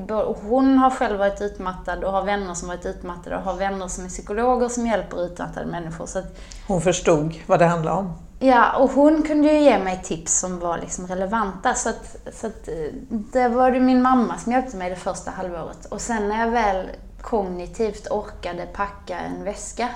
Hon, 0.42 0.78
har 0.78 0.90
själv 0.90 1.18
varit 1.18 1.40
utmattad 1.40 2.04
och 2.04 2.12
har 2.12 2.22
vänner 2.22 2.54
som 2.54 2.68
varit 2.68 2.86
utmattade 2.86 3.36
och 3.36 3.42
har 3.42 3.54
vänner 3.54 3.88
som 3.88 4.04
är 4.04 4.08
psykologer 4.08 4.68
som 4.68 4.86
hjälper 4.86 5.24
utmattade 5.24 5.66
människor. 5.66 6.06
Så 6.06 6.18
att, 6.18 6.38
Hon 6.68 6.80
förstod 6.80 7.34
vad 7.46 7.58
det 7.58 7.66
handlade 7.66 7.96
om. 7.96 8.12
Ja, 8.38 8.76
och 8.76 8.90
hon 8.90 9.22
kunde 9.22 9.52
ju 9.52 9.58
ge 9.58 9.78
mig 9.78 10.02
tips 10.04 10.38
som 10.40 10.58
var 10.58 10.78
liksom 10.78 11.06
relevanta. 11.06 11.74
Så, 11.74 11.88
att, 11.88 12.16
så 12.32 12.46
att, 12.46 12.68
eh, 12.68 12.74
det 13.08 13.48
var 13.48 13.70
det 13.70 13.80
min 13.80 14.02
mamma 14.02 14.38
som 14.38 14.52
hjälpte 14.52 14.76
mig 14.76 14.90
det 14.90 14.96
första 14.96 15.30
halvåret. 15.30 15.84
Och 15.84 16.00
sen 16.00 16.28
när 16.28 16.40
jag 16.40 16.50
väl 16.50 16.86
kognitivt 17.22 18.10
orkade 18.10 18.66
packa 18.66 19.18
en 19.18 19.44
väska 19.44 19.88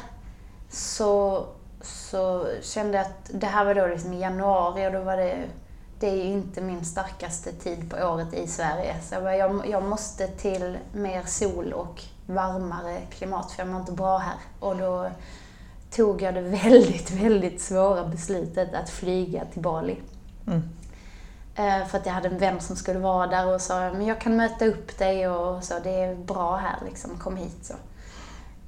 så, 0.70 1.44
så 1.82 2.46
kände 2.62 2.96
jag 2.96 3.06
att 3.06 3.30
det 3.32 3.46
här 3.46 3.64
var 3.64 3.74
då 3.74 3.86
liksom 3.86 4.12
i 4.12 4.20
januari 4.20 4.88
och 4.88 4.92
då 4.92 5.00
var 5.00 5.16
det 5.16 5.44
det 6.00 6.08
är 6.08 6.16
ju 6.16 6.32
inte 6.32 6.60
min 6.60 6.84
starkaste 6.84 7.52
tid 7.52 7.90
på 7.90 7.96
året 7.96 8.34
i 8.34 8.46
Sverige. 8.46 8.96
Så 9.02 9.14
jag, 9.14 9.66
jag 9.68 9.82
måste 9.82 10.28
till 10.28 10.78
mer 10.92 11.22
sol 11.22 11.72
och 11.72 12.02
varmare 12.26 13.00
klimat 13.10 13.52
för 13.52 13.62
jag 13.62 13.68
mår 13.68 13.80
inte 13.80 13.92
bra 13.92 14.18
här. 14.18 14.36
Och 14.60 14.76
då 14.76 15.10
tog 15.90 16.22
jag 16.22 16.34
det 16.34 16.40
väldigt, 16.64 17.10
väldigt 17.10 17.60
svåra 17.60 18.04
beslutet 18.04 18.74
att 18.74 18.90
flyga 18.90 19.44
till 19.44 19.62
Bali. 19.62 19.96
Mm. 20.46 20.62
Eh, 21.54 21.86
För 21.86 21.98
att 21.98 22.06
jag 22.06 22.12
hade 22.12 22.28
en 22.28 22.38
vän 22.38 22.60
som 22.60 22.76
skulle 22.76 22.98
vara 22.98 23.26
där 23.26 23.54
och 23.54 23.60
sa 23.60 23.90
men 23.92 24.06
jag 24.06 24.20
kan 24.20 24.36
möta 24.36 24.66
upp 24.66 24.98
dig 24.98 25.28
och 25.28 25.64
så, 25.64 25.74
det 25.82 25.90
är 25.90 26.14
bra 26.14 26.56
här 26.56 26.78
liksom, 26.84 27.18
kom 27.18 27.36
hit. 27.36 27.64
Så, 27.64 27.74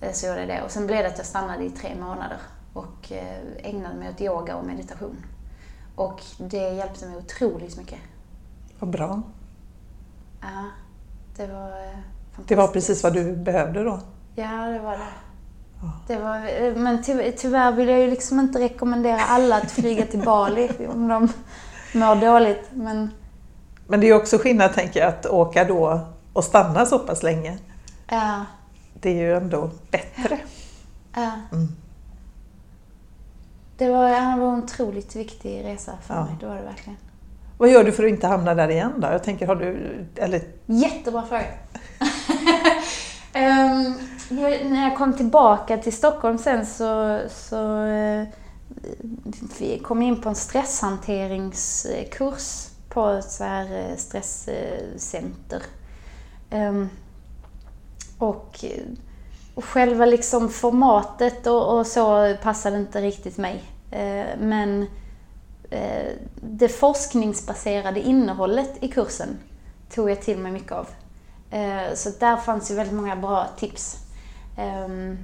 Eh, 0.03 0.13
så 0.13 0.27
gjorde 0.27 0.41
jag 0.41 0.49
det. 0.49 0.63
Och 0.63 0.71
sen 0.71 0.87
blev 0.87 1.03
det 1.03 1.09
att 1.09 1.19
jag 1.19 1.27
stannade 1.27 1.65
i 1.65 1.71
tre 1.71 1.95
månader 1.95 2.39
och 2.73 3.13
eh, 3.13 3.37
ägnade 3.63 3.95
mig 3.95 4.09
åt 4.09 4.21
yoga 4.21 4.57
och 4.57 4.65
meditation. 4.65 5.17
Och 6.03 6.23
det 6.39 6.57
hjälpte 6.75 7.07
mig 7.07 7.17
otroligt 7.17 7.77
mycket. 7.77 7.99
Vad 8.79 8.91
bra. 8.91 9.23
Ja, 10.41 10.65
det 11.37 11.47
var 11.47 11.69
eh, 11.69 11.75
fantastiskt. 12.31 12.49
Det 12.49 12.55
var 12.55 12.69
precis 12.69 13.03
vad 13.03 13.13
du 13.15 13.37
behövde 13.37 13.85
då. 13.85 14.01
Ja, 14.35 14.67
det 14.67 14.79
var 14.79 14.93
det. 14.93 15.13
det 16.07 16.17
var, 16.19 16.37
eh, 16.37 16.75
men 16.77 17.03
ty, 17.03 17.33
tyvärr 17.33 17.73
vill 17.73 17.89
jag 17.89 18.01
ju 18.01 18.11
liksom 18.11 18.41
inte 18.41 18.59
rekommendera 18.61 19.21
alla 19.21 19.57
att 19.57 19.71
flyga 19.71 20.07
till 20.07 20.21
Bali 20.23 20.71
om 20.95 21.09
de 21.09 21.29
mår 21.95 22.17
dåligt. 22.17 22.69
Men 22.73 23.11
Men 23.87 24.01
det 24.01 24.07
är 24.09 24.15
också 24.17 24.39
skillnad, 24.39 24.75
tänker 24.75 25.01
jag, 25.01 25.09
att 25.09 25.27
åka 25.27 25.65
då 25.65 26.01
och 26.33 26.45
stanna 26.45 26.87
så 26.87 26.99
pass 26.99 27.23
länge. 27.23 27.59
ja, 28.09 28.45
Det 28.95 29.11
är 29.11 29.15
ju 29.15 29.37
ändå 29.37 29.71
bättre. 29.91 30.39
ja. 31.15 31.31
Mm. 31.53 31.69
Det 33.83 33.91
var, 33.91 34.09
det 34.09 34.37
var 34.41 34.53
en 34.53 34.63
otroligt 34.65 35.17
viktig 35.17 35.65
resa 35.65 35.93
för 36.07 36.15
Ja. 36.15 36.25
mig. 36.25 36.35
Det 36.41 36.47
var 36.47 36.57
det 36.57 36.63
verkligen. 36.63 36.97
Vad 37.59 37.71
gör 37.71 37.85
du 37.85 37.93
för 37.93 38.05
att 38.05 38.09
inte 38.11 38.27
hamna 38.27 38.55
där 38.55 38.69
igen 38.69 38.93
då? 38.97 39.09
Jag 39.09 39.25
tänker, 39.25 39.47
har 39.47 39.55
du... 39.57 39.97
Eller 40.17 40.43
Jättebra 40.67 41.23
fråga. 41.23 41.45
Jag- 44.29 44.71
när 44.71 44.89
jag 44.89 44.97
kom 44.99 45.13
tillbaka 45.17 45.77
till 45.79 45.93
Stockholm 45.93 46.39
sen 46.39 46.67
så, 46.67 47.21
så 47.31 47.85
eh, 47.85 48.25
vi 49.59 49.79
kom 49.79 50.03
in 50.03 50.21
på 50.23 50.29
en 50.29 50.35
stresshanteringskurs 50.35 52.69
på 52.89 53.07
ett 53.09 53.31
så 53.31 53.45
här 53.45 53.91
eh, 53.91 53.97
stresscenter. 53.97 55.63
Ehm, 56.51 56.89
och, 58.19 58.65
och 59.55 59.65
själva 59.65 60.07
liksom 60.07 60.49
formatet 60.49 61.47
och, 61.47 61.79
och 61.79 61.87
så 61.87 62.37
passade 62.43 62.77
inte 62.77 63.01
riktigt 63.01 63.39
mig. 63.39 63.63
Eh, 63.93 64.39
men 64.39 64.87
eh, 65.71 66.13
det 66.41 66.69
forskningsbaserade 66.69 68.01
innehållet 68.01 68.71
i 68.81 68.89
kursen 68.89 69.39
tog 69.95 70.11
jag 70.11 70.23
till 70.23 70.39
mig 70.39 70.53
mycket 70.53 70.73
av. 70.73 70.89
Eh, 71.51 71.95
så 71.95 72.11
där 72.21 72.37
fanns 72.37 72.71
ju 72.71 72.75
väldigt 72.75 72.95
många 72.95 73.17
bra 73.17 73.47
tips. 73.57 73.97
Ehm, 74.57 75.19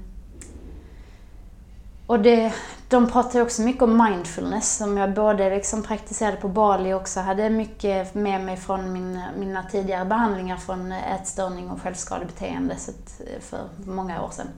och 2.07 2.21
det, 2.21 2.53
de 2.89 3.11
pratade 3.11 3.43
också 3.43 3.63
mycket 3.63 3.83
om 3.83 4.05
mindfulness 4.05 4.77
som 4.77 4.97
jag 4.97 5.15
både 5.15 5.51
liksom 5.51 5.83
praktiserade 5.83 6.37
på 6.37 6.49
Bali 6.49 6.93
och 6.93 7.01
också 7.01 7.21
hade 7.21 7.51
mycket 7.51 8.15
med 8.15 8.45
mig 8.45 8.57
från 8.57 8.93
mina, 8.93 9.29
mina 9.39 9.63
tidigare 9.63 10.05
behandlingar 10.05 10.57
från 10.57 10.93
ätstörning 10.93 11.71
och 11.71 11.83
självskadebeteende 11.83 12.77
så 12.77 12.93
för 13.41 13.69
många 13.87 14.23
år 14.23 14.31
sedan. 14.31 14.49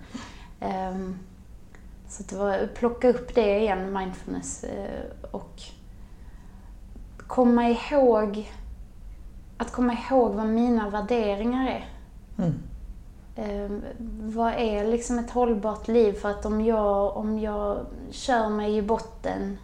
Ehm, 0.60 1.18
så 2.10 2.22
att 2.22 2.28
det 2.28 2.36
var 2.36 2.58
att 2.58 2.74
plocka 2.74 3.08
upp 3.08 3.34
det 3.34 3.58
igen, 3.58 3.92
mindfulness, 3.92 4.64
eh, 4.64 5.04
och 5.30 5.62
komma 7.16 7.68
ihåg 7.68 8.52
att 9.56 9.72
komma 9.72 9.92
ihåg 10.10 10.34
vad 10.34 10.46
mina 10.46 10.90
värderingar 10.90 11.68
är. 11.68 11.88
Mm. 12.38 12.62
Eh, 13.36 13.70
vad 14.20 14.52
är 14.52 14.86
liksom 14.86 15.18
ett 15.18 15.30
hållbart 15.30 15.88
liv? 15.88 16.12
För 16.12 16.30
att 16.30 16.46
om 16.46 16.64
jag, 16.64 17.16
om 17.16 17.38
jag 17.38 17.86
kör 18.10 18.48
mig 18.48 18.76
i 18.76 18.82
botten 18.82 19.58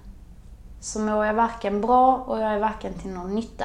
så 0.81 1.01
mår 1.01 1.27
jag 1.27 1.35
varken 1.35 1.81
bra 1.81 2.17
och 2.17 2.39
jag 2.39 2.53
är 2.53 2.59
varken 2.59 2.95
till 2.95 3.11
någon 3.11 3.35
nytta 3.35 3.65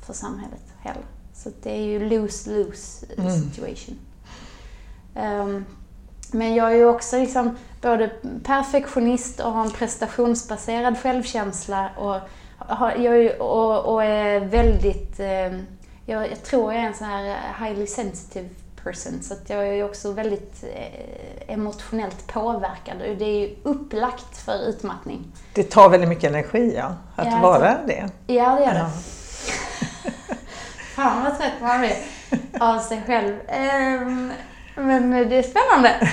för 0.00 0.12
samhället 0.12 0.62
heller. 0.80 1.04
Så 1.34 1.50
det 1.62 1.70
är 1.70 1.82
ju 1.84 2.08
lose-lose 2.08 3.06
Mm. 3.18 3.30
situation. 3.30 3.98
Men 6.32 6.54
jag 6.54 6.72
är 6.72 6.76
ju 6.76 6.86
också 6.86 7.18
liksom 7.18 7.56
både 7.80 8.10
perfektionist 8.44 9.40
och 9.40 9.52
har 9.52 9.64
en 9.64 9.70
prestationsbaserad 9.70 10.98
självkänsla 10.98 11.90
och, 11.96 12.20
har, 12.58 12.90
jag 12.90 13.16
är, 13.16 13.42
och, 13.42 13.94
och 13.94 14.04
är 14.04 14.40
väldigt... 14.40 15.20
Eh, 15.20 15.52
jag, 16.08 16.30
jag, 16.30 16.42
tror 16.42 16.72
jag 16.72 16.82
är 16.82 16.86
en 16.86 16.94
sån 16.94 17.06
här 17.06 17.36
highly 17.58 17.86
sensitive 17.86 18.48
person 18.84 19.22
så 19.22 19.34
att 19.34 19.50
jag 19.50 19.68
är 19.68 19.84
också 19.84 20.12
väldigt 20.12 20.64
eh, 20.74 21.54
emotionellt 21.54 22.26
påverkad 22.26 22.96
och 22.96 23.16
det 23.16 23.24
är 23.24 23.40
ju 23.40 23.56
upplagt 23.62 24.38
för 24.38 24.68
utmattning. 24.68 25.32
Det 25.54 25.62
tar 25.62 25.88
väldigt 25.88 26.08
mycket 26.08 26.30
energi 26.30 26.74
ja, 26.76 26.94
att 27.16 27.26
ja, 27.26 27.38
vara 27.42 27.78
det. 27.86 28.10
Ja, 28.26 28.56
det 28.56 28.64
gör 28.64 28.74
det. 28.74 28.78
Ja. 28.78 28.90
Fan 30.94 31.24
vad 31.24 31.38
trött 31.38 31.52
man 31.60 31.80
blir 31.80 31.96
av 32.60 32.78
sig 32.78 33.02
själv. 33.06 33.34
Um, 34.02 34.32
men 34.76 35.10
det 35.10 35.36
är 35.36 35.42
spännande. 35.42 35.94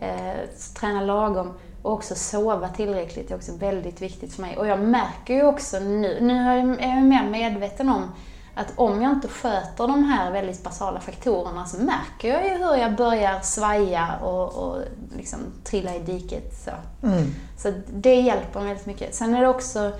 Eh, 0.01 0.29
eh, 0.29 0.35
träna 0.79 1.01
lagom 1.01 1.53
och 1.85 1.93
också 1.93 2.15
sova 2.15 2.69
tillräckligt 2.69 3.31
är 3.31 3.35
också 3.35 3.51
väldigt 3.51 4.01
viktigt 4.01 4.33
för 4.33 4.41
mig. 4.41 4.57
Och 4.57 4.67
jag 4.67 4.79
märker 4.79 5.33
ju 5.33 5.45
också 5.45 5.79
nu, 5.79 6.17
nu 6.21 6.33
är 6.79 6.95
jag 6.95 7.03
mer 7.03 7.29
medveten 7.29 7.89
om 7.89 8.11
att 8.55 8.73
om 8.75 9.01
jag 9.01 9.11
inte 9.11 9.27
sköter 9.27 9.87
de 9.87 10.03
här 10.03 10.31
väldigt 10.31 10.63
basala 10.63 10.99
faktorerna 10.99 11.65
så 11.65 11.77
märker 11.77 12.33
jag 12.33 12.43
ju 12.43 12.49
hur 12.49 12.75
jag 12.75 12.95
börjar 12.95 13.39
svaja 13.39 14.15
och, 14.23 14.53
och 14.53 14.81
liksom 15.17 15.39
trilla 15.63 15.95
i 15.95 15.99
diket. 15.99 16.53
Så, 16.63 16.71
mm. 17.07 17.35
så 17.57 17.73
det 17.87 18.15
hjälper 18.15 18.59
mig 18.59 18.67
väldigt 18.69 18.85
mycket. 18.85 19.15
Sen 19.15 19.35
är 19.35 19.41
det 19.41 19.47
också 19.47 19.91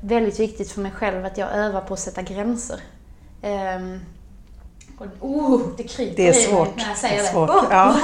väldigt 0.00 0.40
viktigt 0.40 0.72
för 0.72 0.80
mig 0.80 0.92
själv 0.92 1.24
att 1.24 1.38
jag 1.38 1.52
övar 1.52 1.80
på 1.80 1.94
att 1.94 2.00
sätta 2.00 2.22
gränser. 2.22 2.80
Um, 3.42 4.00
och, 4.98 5.06
oh, 5.20 5.60
det 5.76 5.82
kryper 5.82 6.16
Det 6.16 6.28
är 6.28 6.32
svårt. 6.32 6.76
när 6.76 6.88
jag 6.88 6.96
säger 6.96 7.22
det. 7.22 7.28
Är 7.28 7.32
svårt. 7.32 7.50
Oh, 7.50 7.66
ja. 7.70 7.96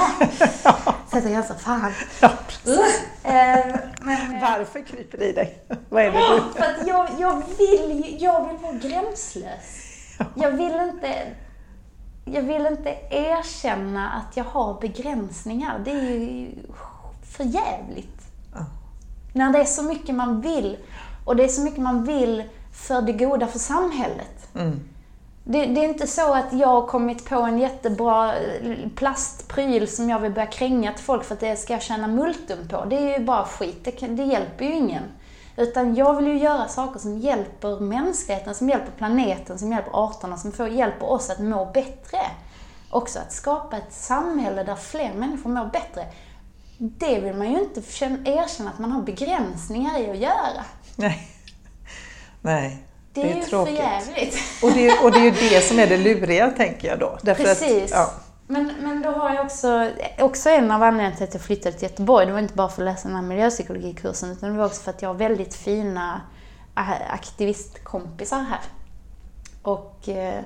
Sätta 1.11 1.29
gränser, 1.29 1.55
fan. 1.55 1.91
Ja, 2.21 2.29
uh, 2.67 3.75
men, 4.01 4.41
Varför 4.41 4.85
kryper 4.85 5.17
det 5.17 5.25
i 5.25 5.31
dig? 5.31 5.63
Vad 5.89 6.03
är 6.03 6.11
det 6.11 6.17
du... 6.17 6.59
För 6.59 6.71
att 6.71 6.87
jag, 6.87 7.09
jag, 7.19 7.43
vill, 7.57 8.17
jag 8.19 8.47
vill 8.47 8.57
vara 8.57 8.73
gränslös. 8.73 9.81
Jag 10.35 10.51
vill 10.51 10.75
inte 10.75 11.27
jag 12.25 12.41
vill 12.41 12.65
inte 12.65 12.89
erkänna 13.09 14.09
att 14.11 14.37
jag 14.37 14.43
har 14.43 14.81
begränsningar. 14.81 15.81
Det 15.85 15.91
är 15.91 16.19
ju 16.19 16.47
för 17.37 17.43
jävligt. 17.43 18.21
Ja. 18.53 18.65
När 19.33 19.53
det 19.53 19.59
är 19.59 19.65
så 19.65 19.83
mycket 19.83 20.15
man 20.15 20.41
vill 20.41 20.77
och 21.25 21.35
det 21.35 21.43
är 21.43 21.47
så 21.47 21.61
mycket 21.61 21.79
man 21.79 22.03
vill 22.03 22.43
för 22.73 23.01
det 23.01 23.13
goda 23.13 23.47
för 23.47 23.59
samhället. 23.59 24.49
Mm. 24.55 24.79
Det, 25.47 25.65
det, 25.65 25.85
är 25.85 25.89
inte 25.89 26.07
så 26.07 26.33
att 26.33 26.53
jag 26.53 26.67
har 26.67 26.87
kommit 26.87 27.25
på 27.25 27.35
en 27.35 27.59
jättebra 27.59 28.35
eh, 28.37 28.75
plastpryl 28.95 29.87
som 29.87 30.09
jag 30.09 30.19
vill 30.19 30.31
börja 30.31 30.47
kränga 30.47 30.93
till 30.93 31.03
folk 31.03 31.23
för 31.23 31.33
att 31.33 31.39
det 31.39 31.55
ska 31.55 31.73
jag 31.73 31.81
tjäna 31.81 32.07
multum 32.07 32.67
på. 32.67 32.85
Det 32.85 32.95
är 32.95 33.19
ju 33.19 33.25
bara 33.25 33.45
skit, 33.45 33.83
det, 33.83 34.07
det 34.07 34.23
hjälper 34.23 34.65
ju 34.65 34.73
ingen. 34.73 35.03
Utan 35.57 35.95
jag 35.95 36.15
vill 36.15 36.27
ju 36.27 36.37
göra 36.37 36.67
saker 36.67 36.99
som 36.99 37.17
hjälper 37.17 37.79
mänskligheten, 37.79 38.55
som 38.55 38.69
hjälper 38.69 38.91
planeten, 38.91 39.59
som 39.59 39.71
hjälper 39.71 40.05
arterna, 40.05 40.37
som 40.37 40.51
får, 40.51 40.67
hjälper 40.67 41.11
oss 41.11 41.29
att 41.29 41.39
må 41.39 41.65
bättre. 41.65 42.17
Också 42.89 43.19
att 43.19 43.33
skapa 43.33 43.77
ett 43.77 43.93
samhälle 43.93 44.63
där 44.63 44.75
fler 44.75 45.13
människor 45.13 45.49
mår 45.49 45.65
bättre. 45.65 46.05
Det 46.77 47.19
vill 47.19 47.35
man 47.35 47.51
ju 47.51 47.59
inte 47.59 47.79
erkänna 48.31 48.69
att 48.69 48.79
man 48.79 48.91
har 48.91 49.01
begränsningar 49.01 49.99
i 49.99 50.09
att 50.09 50.17
göra. 50.17 50.65
Nej. 50.95 51.31
Nej. 52.41 52.83
Det, 53.15 53.21
det 53.21 53.27
är, 53.27 53.31
är, 53.31 53.35
ju 53.35 53.43
tråkigt. 53.43 53.77
för 53.77 53.83
jävligt. 53.83 54.37
Och 54.63 54.71
det, 54.71 54.99
och 55.03 55.11
det 55.11 55.19
är 55.19 55.23
ju 55.23 55.31
det 55.49 55.61
som 55.61 55.79
är 55.79 55.87
det 55.87 55.97
luriga, 55.97 56.51
tänker 56.51 56.87
jag 56.87 56.99
då. 56.99 57.17
Därför 57.21 57.43
Precis. 57.43 57.91
Att, 57.91 57.99
ja. 57.99 58.11
men, 58.47 58.73
men 58.79 59.01
då 59.01 59.09
har 59.09 59.35
jag 59.35 59.45
också, 59.45 59.89
också 60.19 60.49
en 60.49 60.71
av 60.71 60.83
anledningarna 60.83 61.15
till 61.15 61.23
att 61.23 61.33
jag 61.33 61.43
flyttade 61.43 61.77
till 61.77 61.89
Göteborg, 61.89 62.25
det 62.25 62.31
var 62.31 62.39
inte 62.39 62.53
bara 62.53 62.69
för 62.69 62.81
att 62.81 62.85
läsa 62.85 63.07
den 63.07 63.15
här 63.15 63.23
miljöpsykologikursen, 63.23 64.31
utan 64.31 64.51
det 64.51 64.57
var 64.57 64.65
också 64.65 64.81
för 64.81 64.91
att 64.91 65.01
jag 65.01 65.09
har 65.09 65.13
väldigt 65.13 65.55
fina 65.55 66.21
aktivistkompisar 67.09 68.39
här. 68.39 68.59
Och 69.61 70.09
eh, 70.09 70.41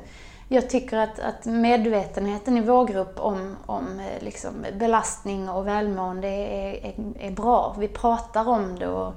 jag 0.47 0.69
tycker 0.69 0.97
att, 0.97 1.19
att 1.19 1.45
medvetenheten 1.45 2.57
i 2.57 2.61
vår 2.61 2.85
grupp 2.85 3.19
om, 3.19 3.57
om 3.65 3.99
eh, 3.99 4.23
liksom 4.23 4.65
belastning 4.79 5.49
och 5.49 5.67
välmående 5.67 6.27
är, 6.27 6.85
är, 6.85 6.93
är 7.19 7.31
bra. 7.31 7.75
Vi 7.79 7.87
pratar 7.87 8.49
om 8.49 8.79
det 8.79 8.87
och 8.87 9.13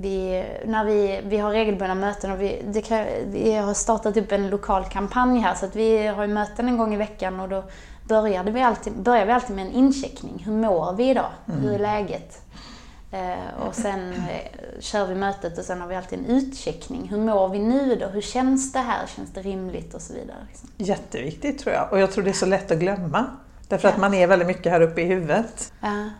vi, 0.00 0.44
när 0.66 0.84
vi, 0.84 1.20
vi 1.24 1.36
har 1.36 1.50
regelbundna 1.50 1.94
möten 1.94 2.30
och 2.30 2.40
vi, 2.40 2.62
det, 2.64 3.06
vi 3.26 3.52
har 3.52 3.74
startat 3.74 4.16
upp 4.16 4.32
en 4.32 4.50
lokal 4.50 4.84
kampanj 4.84 5.40
här 5.40 5.54
så 5.54 5.66
att 5.66 5.76
vi 5.76 6.06
har 6.06 6.26
möten 6.26 6.68
en 6.68 6.78
gång 6.78 6.94
i 6.94 6.96
veckan 6.96 7.40
och 7.40 7.48
då 7.48 7.64
började 8.04 8.50
vi 8.50 8.62
alltid, 8.62 8.92
börjar 8.92 9.26
vi 9.26 9.32
alltid 9.32 9.56
med 9.56 9.66
en 9.66 9.72
incheckning. 9.72 10.42
Hur 10.46 10.52
mår 10.52 10.92
vi 10.92 11.10
idag? 11.10 11.30
Mm. 11.48 11.60
Hur 11.60 11.72
är 11.72 11.78
läget? 11.78 12.42
Eh, 13.12 13.66
och 13.66 13.74
sen 13.74 14.12
eh, 14.12 14.80
kör 14.80 15.06
vi 15.06 15.14
mötet 15.14 15.58
och 15.58 15.64
sen 15.64 15.80
har 15.80 15.88
vi 15.88 15.96
alltid 15.96 16.18
en 16.18 16.26
utcheckning. 16.26 17.08
Hur 17.08 17.18
mår 17.18 17.48
vi 17.48 17.58
nu 17.58 17.96
då? 17.96 18.06
Hur 18.06 18.20
känns 18.20 18.72
det 18.72 18.78
här? 18.78 19.06
Känns 19.16 19.32
det 19.32 19.42
rimligt? 19.42 19.94
Och 19.94 20.02
så 20.02 20.12
vidare. 20.12 20.46
Liksom. 20.48 20.68
Jätteviktigt 20.76 21.58
tror 21.58 21.74
jag. 21.74 21.92
Och 21.92 21.98
jag 21.98 22.12
tror 22.12 22.24
det 22.24 22.30
är 22.30 22.32
så 22.32 22.46
lätt 22.46 22.70
att 22.70 22.78
glömma. 22.78 23.26
Därför 23.68 23.88
ja. 23.88 23.94
att 23.94 24.00
man 24.00 24.14
är 24.14 24.26
väldigt 24.26 24.48
mycket 24.48 24.72
här 24.72 24.80
uppe 24.80 25.00
i 25.00 25.04
huvudet. 25.04 25.72
Ja. 25.80 26.10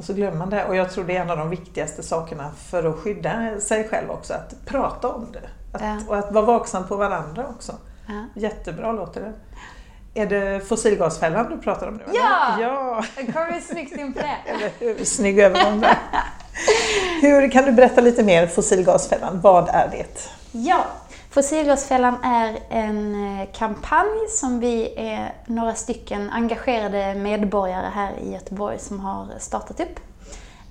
Och 0.00 0.06
så 0.06 0.12
glömmer 0.12 0.36
man 0.36 0.50
det. 0.50 0.64
Och 0.64 0.76
jag 0.76 0.90
tror 0.90 1.04
det 1.04 1.16
är 1.16 1.20
en 1.20 1.30
av 1.30 1.36
de 1.36 1.50
viktigaste 1.50 2.02
sakerna 2.02 2.50
för 2.70 2.84
att 2.84 2.96
skydda 2.96 3.60
sig 3.60 3.88
själv 3.88 4.10
också, 4.10 4.34
att 4.34 4.66
prata 4.66 5.08
om 5.08 5.26
det. 5.32 5.48
Att, 5.72 5.82
ja. 5.82 5.98
Och 6.08 6.16
att 6.16 6.32
vara 6.32 6.44
vaksam 6.44 6.86
på 6.86 6.96
varandra 6.96 7.46
också. 7.48 7.72
Ja. 8.06 8.24
Jättebra 8.34 8.92
låter 8.92 9.20
det. 9.20 9.32
Är 10.20 10.26
det 10.26 10.68
fossilgasfällan 10.68 11.50
du 11.50 11.58
pratar 11.58 11.88
om 11.88 11.94
nu? 11.94 12.02
Ja! 12.12 12.56
ja. 12.60 13.04
Jag 13.16 13.34
kom 13.34 13.54
ju 13.54 13.60
snyggt 13.60 13.96
in 13.96 14.12
på 14.12 14.18
det. 14.18 14.36
Eller 14.50 14.70
hur? 14.78 15.04
Snygg 15.04 15.38
övergång 15.38 15.80
där. 15.80 15.98
Hur, 17.20 17.50
kan 17.50 17.64
du 17.64 17.72
berätta 17.72 18.00
lite 18.00 18.22
mer, 18.22 18.46
fossilgasfällan, 18.46 19.40
vad 19.40 19.68
är 19.68 19.88
det? 19.88 20.20
Ja, 20.52 20.84
Fossilgasfällan 21.30 22.16
är 22.22 22.58
en 22.68 23.14
eh, 23.14 23.48
kampanj 23.52 24.28
som 24.28 24.60
vi 24.60 24.94
är 24.96 25.34
några 25.46 25.74
stycken 25.74 26.30
engagerade 26.30 27.14
medborgare 27.14 27.86
här 27.94 28.12
i 28.22 28.32
Göteborg 28.32 28.78
som 28.78 29.00
har 29.00 29.28
startat 29.38 29.80
upp. 29.80 30.00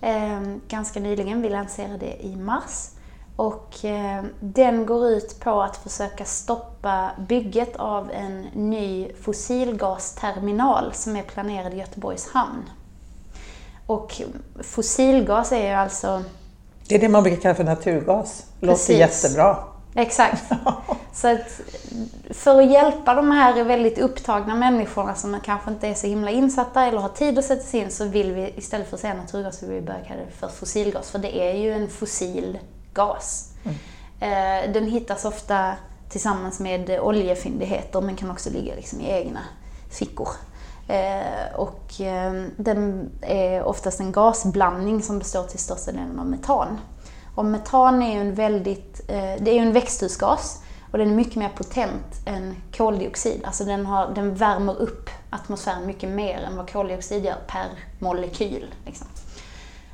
Ehm, 0.02 0.62
ganska 0.68 1.00
nyligen, 1.00 1.42
vi 1.42 1.50
lanserade 1.50 1.98
det 1.98 2.26
i 2.26 2.36
mars. 2.36 2.90
Och 3.36 3.76
ehm, 3.84 4.26
den 4.40 4.86
går 4.86 5.08
ut 5.08 5.40
på 5.40 5.62
att 5.62 5.78
försöka 5.78 6.26
stoppa 6.26 7.12
bygget 7.28 7.76
av 7.76 8.12
en 8.12 8.42
ny 8.42 9.14
fossilgasterminal 9.22 10.94
som 10.94 11.16
är 11.16 11.24
planerad 11.24 11.74
i 11.74 11.78
Göteborgs 11.78 12.30
hamn. 12.30 12.70
Och 13.88 14.22
fossilgas 14.64 15.52
är 15.52 15.68
ju 15.68 15.74
alltså... 15.74 16.24
Det 16.88 16.96
är 16.96 17.00
det 17.00 17.10
man 17.10 17.24
brukar 17.24 17.42
kalla 17.42 17.56
för 17.56 17.64
naturgas. 17.64 18.46
Låter 18.60 18.74
Precis. 18.74 18.98
jättebra. 18.98 19.58
Exakt. 19.96 20.44
Så 21.14 21.28
att 21.28 21.62
för 22.30 22.62
att 22.62 22.72
hjälpa 22.72 23.14
de 23.14 23.32
här 23.32 23.64
väldigt 23.64 23.98
upptagna 23.98 24.56
människorna 24.56 25.16
som 25.16 25.40
kanske 25.46 25.72
inte 25.72 25.88
är 25.88 25.94
så 25.94 26.08
himla 26.08 26.32
insatta 26.32 26.86
eller 26.86 26.98
har 26.98 27.10
tid 27.10 27.40
att 27.40 27.46
sätta 27.46 27.64
sig 27.64 27.80
in 27.80 27.92
så 27.92 28.06
vill 28.06 28.32
vi 28.32 28.54
istället 28.58 28.90
för 28.90 28.96
att 28.96 29.02
säga 29.02 29.14
naturgas 29.14 29.64
vill 29.64 29.70
vi 29.70 29.82
börja 29.82 30.00
kalla 30.00 30.20
det 30.20 30.32
för 30.32 30.48
fossilgas. 30.48 31.10
För 31.10 31.20
det 31.20 31.50
är 31.50 31.54
ju 31.54 31.74
en 31.74 31.90
fossil 31.90 32.60
gas. 32.94 33.52
Mm. 33.64 33.78
Eh, 34.20 34.74
den 34.74 34.86
hittas 34.86 35.26
ofta 35.26 35.74
tillsammans 36.10 36.60
med 36.60 37.00
oljefyndigheter 37.00 38.02
men 38.02 38.16
kan 38.16 38.32
också 38.32 38.50
ligga 38.50 38.76
liksom 38.76 39.02
i 39.02 39.12
egna 39.12 39.40
fickor. 39.92 40.30
Eh, 40.88 41.56
och 41.56 42.02
eh, 42.02 42.44
den 42.58 43.10
är 43.22 43.64
oftast 43.64 44.00
en 44.00 44.12
gasblandning 44.12 45.02
som 45.02 45.20
består 45.20 45.44
till 45.44 45.60
största 45.60 45.92
delen 45.92 46.20
av 46.20 46.26
metan. 46.26 46.78
Och 47.36 47.46
metan 47.46 48.02
är 48.02 48.14
ju 48.14 48.22
en 48.22 48.36
väldigt, 48.36 49.02
eh, 49.08 49.34
det 49.40 49.52
är 49.52 49.54
ju 49.54 49.60
en 49.60 49.74
växthusgas 49.74 50.64
och 50.92 50.98
den 50.98 51.10
är 51.10 51.16
mycket 51.16 51.36
mer 51.36 51.50
potent 51.50 52.22
än 52.26 52.56
koldioxid. 52.78 53.42
Alltså 53.46 53.66
den, 53.66 53.86
har, 53.86 54.12
den 54.16 54.36
värmer 54.36 54.82
upp 54.82 55.10
atmosfären 55.30 55.86
mycket 55.86 56.10
mer 56.10 56.40
än 56.40 56.58
vad 56.58 56.72
koldioxid 56.72 57.26
gör 57.26 57.38
per 57.48 57.68
molekyl. 58.00 58.74
Liksom. 58.86 59.08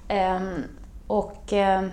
Ehm, 0.07 0.63
och 1.07 1.53
eh, 1.53 1.83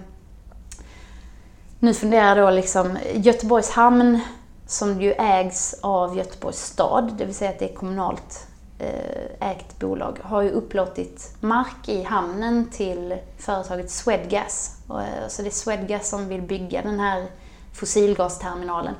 nu 1.78 1.94
funderar 1.94 2.36
jag 2.36 2.38
då 2.38 2.50
liksom, 2.50 2.98
Göteborgs 3.14 3.70
hamn 3.70 4.20
som 4.66 5.00
ju 5.00 5.12
ägs 5.12 5.74
av 5.82 6.16
Göteborgs 6.16 6.64
stad, 6.64 7.14
det 7.18 7.24
vill 7.24 7.34
säga 7.34 7.50
att 7.50 7.58
det 7.58 7.70
är 7.70 7.74
kommunalt 7.74 8.46
Eh, 8.82 9.50
ägt 9.50 9.78
bolag 9.78 10.18
har 10.22 10.42
ju 10.42 10.50
upplåtit 10.50 11.36
mark 11.40 11.88
i 11.88 12.02
hamnen 12.02 12.70
till 12.70 13.16
företaget 13.38 13.90
Swedgas. 13.90 14.76
Eh, 14.90 15.28
så 15.28 15.42
det 15.42 15.48
är 15.48 15.50
Swedgas 15.50 16.08
som 16.08 16.28
vill 16.28 16.42
bygga 16.42 16.82
den 16.82 17.00
här 17.00 17.26
fossilgasterminalen. 17.72 18.94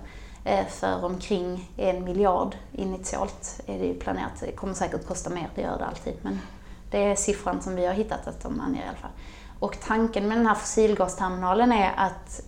Eh, 0.44 0.66
för 0.66 1.04
omkring 1.04 1.70
en 1.76 2.04
miljard 2.04 2.56
initialt 2.72 3.60
är 3.66 3.78
det 3.78 3.84
ju 3.84 3.94
planerat. 3.94 4.40
Det 4.40 4.52
kommer 4.52 4.74
säkert 4.74 5.06
kosta 5.06 5.30
mer, 5.30 5.48
det 5.54 5.62
gör 5.62 5.78
det 5.78 5.86
alltid. 5.86 6.14
Men 6.22 6.40
det 6.90 7.04
är 7.04 7.14
siffran 7.14 7.62
som 7.62 7.76
vi 7.76 7.86
har 7.86 7.94
hittat 7.94 8.26
att 8.26 8.42
de 8.42 8.60
anger 8.60 8.82
i 8.82 8.88
alla 8.88 8.98
fall. 8.98 9.10
Och 9.58 9.76
tanken 9.86 10.28
med 10.28 10.38
den 10.38 10.46
här 10.46 10.54
fossilgasterminalen 10.54 11.72
är 11.72 11.92
att 11.96 12.40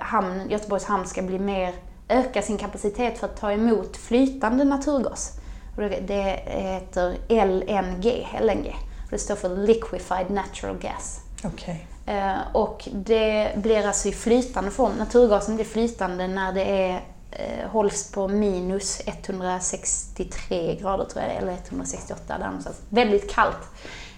hamn, 0.00 0.50
Göteborgs 0.50 0.84
hamn 0.84 1.06
ska 1.06 1.22
bli 1.22 1.38
mer, 1.38 1.74
öka 2.08 2.42
sin 2.42 2.58
kapacitet 2.58 3.18
för 3.18 3.26
att 3.26 3.40
ta 3.40 3.52
emot 3.52 3.96
flytande 3.96 4.64
naturgas. 4.64 5.41
Det 5.76 6.42
heter 6.46 7.16
LNG, 7.28 8.28
LNG. 8.40 8.76
Det 9.10 9.18
står 9.18 9.36
för 9.36 9.56
Liquefied 9.56 10.30
Natural 10.30 10.76
Gas. 10.78 11.20
Okay. 11.44 11.76
Eh, 12.06 12.38
och 12.52 12.88
det 12.92 13.52
blir 13.56 13.86
alltså 13.86 14.08
i 14.08 14.12
flytande 14.12 14.70
form. 14.70 14.92
Naturgasen 14.98 15.54
blir 15.54 15.64
flytande 15.64 16.26
när 16.26 16.52
det 16.52 16.64
är, 16.64 17.02
eh, 17.30 17.70
hålls 17.70 18.12
på 18.12 18.28
minus 18.28 19.02
163 19.06 20.76
grader 20.80 21.04
tror 21.04 21.24
jag 21.24 21.34
eller 21.34 21.52
168 21.52 22.38
där 22.38 22.46
någonstans. 22.46 22.80
Väldigt 22.88 23.30
kallt 23.30 23.68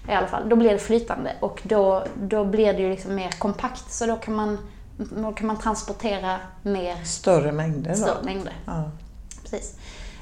i 0.09 0.13
alla 0.13 0.27
fall. 0.27 0.49
Då 0.49 0.57
blir 0.57 0.71
det 0.71 0.79
flytande 0.79 1.37
och 1.41 1.61
då, 1.65 2.05
då 2.15 2.45
blir 2.45 2.73
det 2.73 2.83
ju 2.83 2.91
liksom 2.91 3.15
mer 3.15 3.31
kompakt 3.31 3.93
så 3.93 4.07
då 4.07 4.17
kan 4.17 4.35
man, 4.35 4.59
då 4.97 5.33
kan 5.33 5.47
man 5.47 5.59
transportera 5.59 6.39
mer... 6.63 7.05
Större 7.05 7.53
mängder? 7.53 7.95
Större 7.95 8.19
då. 8.21 8.25
mängder. 8.25 8.57
Ja. 8.67 8.91
Precis. 9.43 9.75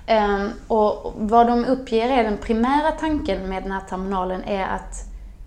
Um, 0.09 0.51
och 0.69 1.13
vad 1.17 1.47
de 1.47 1.65
uppger 1.65 2.09
är 2.09 2.25
den 2.25 2.39
primära 2.39 2.91
tanken 2.91 3.49
med 3.49 3.63
den 3.63 3.73
här 3.73 3.81
terminalen 3.81 4.45
är 4.45 4.67
att 4.67 5.05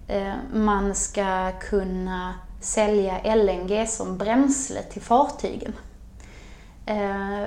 uh, 0.10 0.34
man 0.54 0.96
ska 0.96 1.52
kunna 1.52 2.34
sälja 2.62 3.36
LNG 3.36 3.88
som 3.88 4.18
bränsle 4.18 4.82
till 4.82 5.02
fartygen. 5.02 5.74
Uh, 6.90 7.46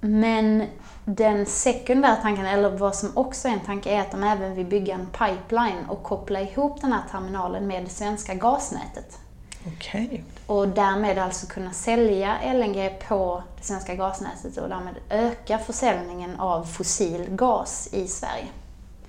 men 0.00 0.66
den 1.04 1.46
sekundära 1.46 2.16
tanken, 2.16 2.46
eller 2.46 2.70
vad 2.70 2.94
som 2.94 3.16
också 3.16 3.48
är 3.48 3.52
en 3.52 3.60
tanke, 3.60 3.90
är 3.90 4.00
att 4.00 4.10
de 4.10 4.24
även 4.24 4.54
vill 4.54 4.66
bygga 4.66 4.94
en 4.94 5.06
pipeline 5.06 5.84
och 5.88 6.02
koppla 6.02 6.40
ihop 6.40 6.80
den 6.80 6.92
här 6.92 7.02
terminalen 7.10 7.66
med 7.66 7.84
det 7.84 7.90
svenska 7.90 8.34
gasnätet. 8.34 9.18
Okay. 9.66 10.20
Och 10.46 10.68
därmed 10.68 11.18
alltså 11.18 11.46
kunna 11.46 11.72
sälja 11.72 12.36
LNG 12.52 12.90
på 13.08 13.42
det 13.58 13.64
svenska 13.64 13.94
gasnätet 13.94 14.56
och 14.56 14.68
därmed 14.68 14.94
öka 15.10 15.58
försäljningen 15.58 16.40
av 16.40 16.64
fossil 16.64 17.26
gas 17.28 17.88
i 17.92 18.08
Sverige. 18.08 18.46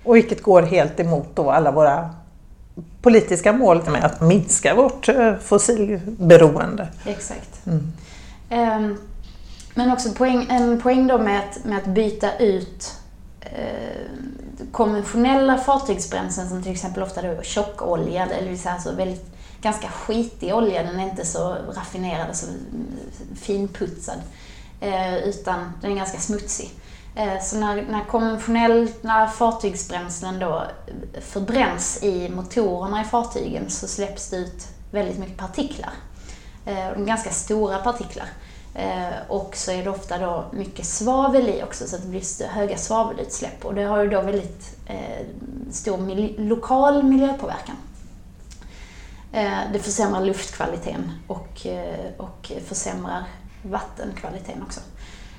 Och 0.04 0.16
vilket 0.16 0.43
går 0.43 0.62
helt 0.62 1.00
emot 1.00 1.36
då 1.36 1.52
alla 1.52 1.72
våra 1.72 2.10
politiska 3.02 3.54
mål 3.54 3.89
med 3.89 4.04
att 4.04 4.22
minska 4.22 4.76
vårt 4.76 5.10
eh, 5.10 5.36
fossilberoende. 5.36 6.88
Exakt. 7.06 7.66
Mm. 7.66 7.91
Um, 8.50 8.97
men 9.74 9.91
också 9.91 10.12
poäng, 10.12 10.47
en 10.50 10.82
poäng 10.82 11.08
då 11.08 11.18
med 11.18 11.39
att, 11.39 11.66
med 11.66 11.78
att 11.78 11.86
byta 11.86 12.38
ut 12.38 12.95
eh, 13.41 14.68
konventionella 14.72 15.58
fartygsbränslen 15.58 16.50
som 16.50 16.64
till 16.64 16.72
exempel 16.72 17.04
ofta 17.04 17.22
då 17.22 17.41
tjockolja, 17.41 18.26
eller 18.26 18.68
alltså 18.68 18.95
väldigt, 18.95 19.29
ganska 19.62 19.88
skitig 19.88 20.55
olja. 20.55 20.84
Den 20.84 20.99
är 20.99 21.03
inte 21.03 21.26
så 21.26 21.55
raffinerad 21.76 22.30
och 22.30 22.36
så 22.36 22.45
finputsad. 23.41 24.20
Eh, 24.80 25.18
utan 25.18 25.74
den 25.82 25.91
är 25.91 25.95
ganska 25.95 26.20
smutsig. 26.20 26.72
Eh, 27.16 27.41
så 27.41 27.57
när, 27.57 27.82
när 27.82 28.05
konventionella 28.05 29.28
fartygsbränslen 29.28 30.39
då 30.39 30.64
förbränns 31.22 32.03
i 32.03 32.30
motorerna 32.30 33.01
i 33.01 33.05
fartygen 33.05 33.70
så 33.70 33.88
släpps 33.88 34.30
det 34.30 34.38
ut 34.38 34.68
väldigt 34.91 35.18
mycket 35.18 35.38
partiklar. 35.38 35.91
Eh, 36.66 36.95
ganska 36.95 37.30
stora 37.30 37.78
partiklar. 37.78 38.28
Eh, 38.76 39.14
och 39.28 39.55
så 39.55 39.72
är 39.72 39.84
det 39.84 39.89
ofta 39.89 40.18
då 40.18 40.45
mycket 40.51 40.86
svavel 40.86 41.49
i 41.49 41.64
också 41.64 41.88
så 41.88 41.95
att 41.95 42.01
det 42.01 42.07
blir 42.07 42.47
höga 42.47 42.78
svavelutsläpp 42.78 43.66
och 43.66 43.76
det 43.76 43.84
har 43.84 44.03
ju 44.03 44.10
då 44.10 44.22
väldigt 44.22 44.78
eh, 44.86 45.26
stor 45.72 45.97
mil 45.97 46.36
lokal 46.38 47.03
miljöpåverkan. 47.03 47.76
Eh, 49.32 49.60
det 49.74 49.80
försämrar 49.80 50.22
luftkvaliteten 50.22 51.12
och, 51.28 51.66
eh, 51.66 52.12
och 52.18 52.52
försämrar 52.68 53.24
vattenkvaliteten 53.62 54.64
också. 54.64 54.80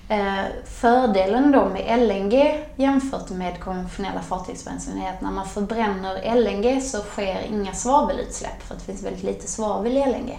Eh, 0.09 0.45
fördelen 0.65 1.53
då 1.53 1.65
med 1.69 1.99
LNG 1.99 2.65
jämfört 2.77 3.31
med 3.31 3.61
konventionella 3.61 4.23
fartygsbränslen 4.23 5.03
är 5.03 5.11
att 5.11 5.21
när 5.21 5.31
man 5.31 5.47
förbränner 5.47 6.35
LNG 6.35 6.81
så 6.81 6.99
sker 6.99 7.43
inga 7.43 7.73
svavelutsläpp 7.73 8.63
för 8.63 8.75
det 8.75 8.81
finns 8.81 9.03
väldigt 9.03 9.23
lite 9.23 9.47
svavel 9.49 9.97
i 9.97 10.01
LNG. 10.01 10.39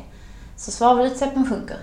Så 0.55 0.71
svavelutsläppen 0.71 1.49
sjunker. 1.49 1.77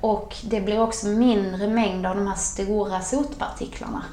Och 0.00 0.36
det 0.42 0.60
blir 0.60 0.80
också 0.80 1.06
mindre 1.06 1.68
mängd 1.68 2.06
av 2.06 2.16
de 2.16 2.26
här 2.26 2.36
stora 2.36 3.00
sotpartiklarna. 3.00 4.04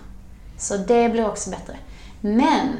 Så 0.57 0.77
det 0.77 1.09
blir 1.09 1.27
också 1.27 1.49
bättre. 1.49 1.77
Men 2.21 2.79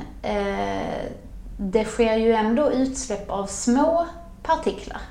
det 1.57 1.85
sker 1.85 2.15
ju 2.15 2.33
ändå 2.33 2.71
utsläpp 2.71 3.29
av 3.29 3.45
små 3.45 4.07
partiklar. 4.43 5.01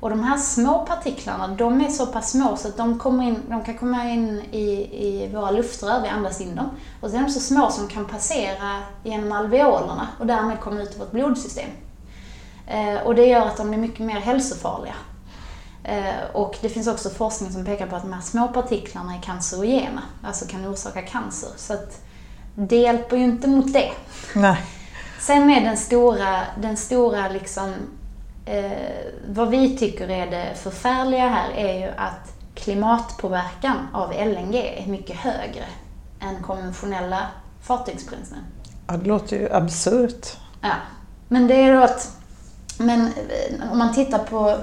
Och 0.00 0.10
de 0.10 0.24
här 0.24 0.36
små 0.36 0.86
partiklarna, 0.86 1.48
de 1.48 1.80
är 1.80 1.88
så 1.88 2.06
pass 2.06 2.30
små 2.30 2.56
så 2.56 2.68
att 2.68 2.76
de, 2.76 2.98
kommer 2.98 3.24
in, 3.24 3.42
de 3.48 3.64
kan 3.64 3.78
komma 3.78 4.04
in 4.04 4.42
i, 4.52 4.70
i 5.06 5.30
våra 5.34 5.50
luftrör, 5.50 6.02
vi 6.02 6.08
andas 6.08 6.40
in 6.40 6.54
dem. 6.56 6.70
Och 7.00 7.10
sen 7.10 7.18
är 7.18 7.24
de 7.24 7.30
så 7.30 7.40
små 7.40 7.70
som 7.70 7.88
kan 7.88 8.04
passera 8.04 8.82
genom 9.04 9.32
alveolerna 9.32 10.08
och 10.18 10.26
därmed 10.26 10.60
komma 10.60 10.82
ut 10.82 10.96
i 10.96 10.98
vårt 10.98 11.10
blodsystem. 11.10 11.70
Eh, 12.66 13.00
och 13.06 13.14
det 13.14 13.26
gör 13.26 13.46
att 13.46 13.56
de 13.56 13.68
blir 13.68 13.78
mycket 13.78 14.06
mer 14.06 14.20
hälsofarliga. 14.20 14.94
Eh, 15.84 16.30
och 16.32 16.56
det 16.60 16.68
finns 16.68 16.88
också 16.88 17.10
forskning 17.10 17.52
som 17.52 17.64
pekar 17.64 17.86
på 17.86 17.96
att 17.96 18.02
de 18.02 18.12
här 18.12 18.20
små 18.20 18.48
partiklarna 18.48 19.14
är 19.14 19.22
cancerogena, 19.22 20.02
alltså 20.22 20.46
kan 20.46 20.66
orsaka 20.66 21.02
cancer. 21.02 21.50
Så 21.56 21.72
att 21.72 22.04
det 22.54 22.76
hjälper 22.76 23.16
ju 23.16 23.24
inte 23.24 23.48
mot 23.48 23.72
det. 23.72 23.90
Nej. 24.34 24.58
Sen 25.18 25.50
är 25.50 25.60
den 25.60 25.76
stora, 25.76 26.40
den 26.60 26.76
stora 26.76 27.28
liksom, 27.28 27.74
eh, 28.46 28.70
vad 29.28 29.48
vi 29.50 29.76
tycker 29.76 30.10
är 30.10 30.26
det 30.26 30.54
förfärliga 30.54 31.28
här 31.28 31.50
är 31.50 31.78
ju 31.78 31.92
att 31.96 32.32
klimatpåverkan 32.54 33.88
av 33.92 34.12
LNG 34.12 34.82
är 34.84 34.86
mycket 34.86 35.16
högre 35.16 35.64
än 36.20 36.42
konventionella 36.42 37.26
fartygsbränslen. 37.62 38.40
Ja, 38.86 38.96
det 38.96 39.08
låter 39.08 39.36
ju 39.36 39.52
absurt. 39.52 40.36
Ja, 40.60 40.74
men 41.28 41.46
det 41.46 41.54
är 41.54 41.74
då 41.74 41.82
att, 41.82 42.16
men 42.78 43.00
eh, 43.00 43.72
om 43.72 43.78
man 43.78 43.94
tittar 43.94 44.18
på 44.18 44.56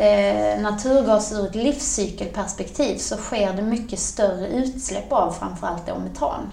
eh, 0.00 0.60
naturgas 0.60 1.32
ur 1.32 1.46
ett 1.46 1.54
livscykelperspektiv 1.54 2.96
så 2.96 3.16
sker 3.16 3.52
det 3.52 3.62
mycket 3.62 3.98
större 3.98 4.48
utsläpp 4.48 5.12
av 5.12 5.32
framförallt 5.32 5.86
då 5.86 5.98
metan. 5.98 6.52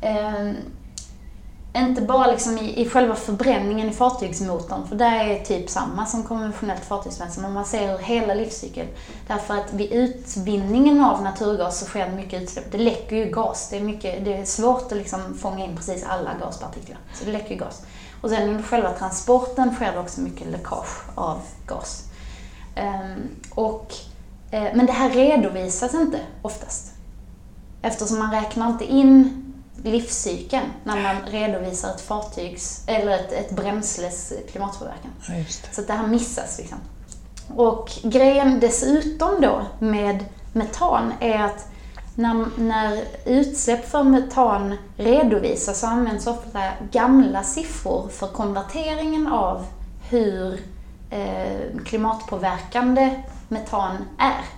Eh, 0.00 0.52
inte 1.76 2.02
bara 2.02 2.26
liksom 2.26 2.58
i, 2.58 2.80
i 2.80 2.88
själva 2.88 3.14
förbränningen 3.14 3.88
i 3.88 3.92
fartygsmotorn, 3.92 4.88
för 4.88 4.96
det 4.96 5.04
är 5.04 5.44
typ 5.44 5.70
samma 5.70 6.06
som 6.06 6.22
konventionellt 6.22 6.84
fartygsbränsle, 6.84 7.42
men 7.42 7.52
man 7.52 7.64
ser 7.64 7.94
ur 7.94 7.98
hela 7.98 8.34
livscykeln. 8.34 8.88
Därför 9.26 9.54
att 9.54 9.72
vid 9.72 9.92
utvinningen 9.92 11.04
av 11.04 11.22
naturgas 11.22 11.78
så 11.78 11.86
sker 11.86 12.06
det 12.06 12.16
mycket 12.16 12.42
utsläpp. 12.42 12.72
Det 12.72 12.78
läcker 12.78 13.16
ju 13.16 13.24
gas. 13.24 13.68
Det 13.70 13.76
är, 13.76 13.80
mycket, 13.80 14.24
det 14.24 14.36
är 14.36 14.44
svårt 14.44 14.92
att 14.92 14.98
liksom 14.98 15.38
fånga 15.38 15.64
in 15.64 15.76
precis 15.76 16.04
alla 16.04 16.30
gaspartiklar. 16.40 16.98
Så 17.14 17.24
det 17.24 17.32
läcker 17.32 17.50
ju 17.50 17.56
gas. 17.56 17.82
Och 18.20 18.30
sen 18.30 18.48
under 18.48 18.62
själva 18.62 18.92
transporten 18.92 19.74
sker 19.74 19.92
det 19.92 19.98
också 19.98 20.20
mycket 20.20 20.46
läckage 20.46 21.02
av 21.14 21.40
gas. 21.66 22.04
Um, 22.76 23.28
och, 23.54 23.94
uh, 24.54 24.68
men 24.74 24.86
det 24.86 24.92
här 24.92 25.10
redovisas 25.10 25.94
inte 25.94 26.20
oftast. 26.42 26.92
Eftersom 27.82 28.18
man 28.18 28.30
räknar 28.30 28.68
inte 28.68 28.84
in 28.84 29.45
livscykeln 29.82 30.66
när 30.84 31.02
man 31.02 31.16
redovisar 31.26 31.90
ett 31.90 32.00
fartygs 32.00 32.82
eller 32.86 33.12
ett, 33.12 33.32
ett 33.32 33.50
bränsles 33.50 34.32
klimatpåverkan. 34.50 35.10
Ja. 35.28 35.34
Så 35.72 35.82
det 35.82 35.92
här 35.92 36.06
missas 36.06 36.58
liksom. 36.58 36.78
Och 37.56 37.90
grejen 38.02 38.60
dessutom 38.60 39.40
då 39.40 39.66
med 39.78 40.24
metan 40.52 41.12
är 41.20 41.44
att 41.44 41.68
när, 42.14 42.46
när 42.58 43.04
utsläpp 43.24 43.88
för 43.88 44.02
metan 44.02 44.76
redovisas 44.96 45.80
så 45.80 45.86
används 45.86 46.26
ofta 46.26 46.60
gamla 46.90 47.42
siffror 47.42 48.08
för 48.08 48.26
konverteringen 48.26 49.26
av 49.26 49.66
hur 50.10 50.60
eh, 51.10 51.80
klimatpåverkande 51.84 53.22
metan 53.48 53.96
är. 54.18 54.55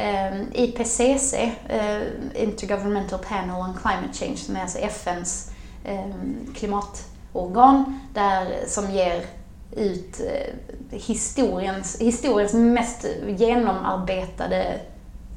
Eh, 0.00 0.42
IPCC, 0.52 1.52
eh, 1.68 2.02
Intergovernmental 2.34 3.18
Panel 3.18 3.60
on 3.60 3.74
Climate 3.82 4.12
Change, 4.12 4.36
som 4.36 4.56
är 4.56 4.60
alltså 4.62 4.78
FNs 4.78 5.50
eh, 5.84 6.10
klimatorgan 6.54 8.00
där, 8.14 8.64
som 8.66 8.90
ger 8.90 9.24
ut 9.72 10.20
eh, 10.20 10.98
historiens, 10.98 12.00
historiens 12.00 12.54
mest 12.54 13.06
genomarbetade 13.26 14.80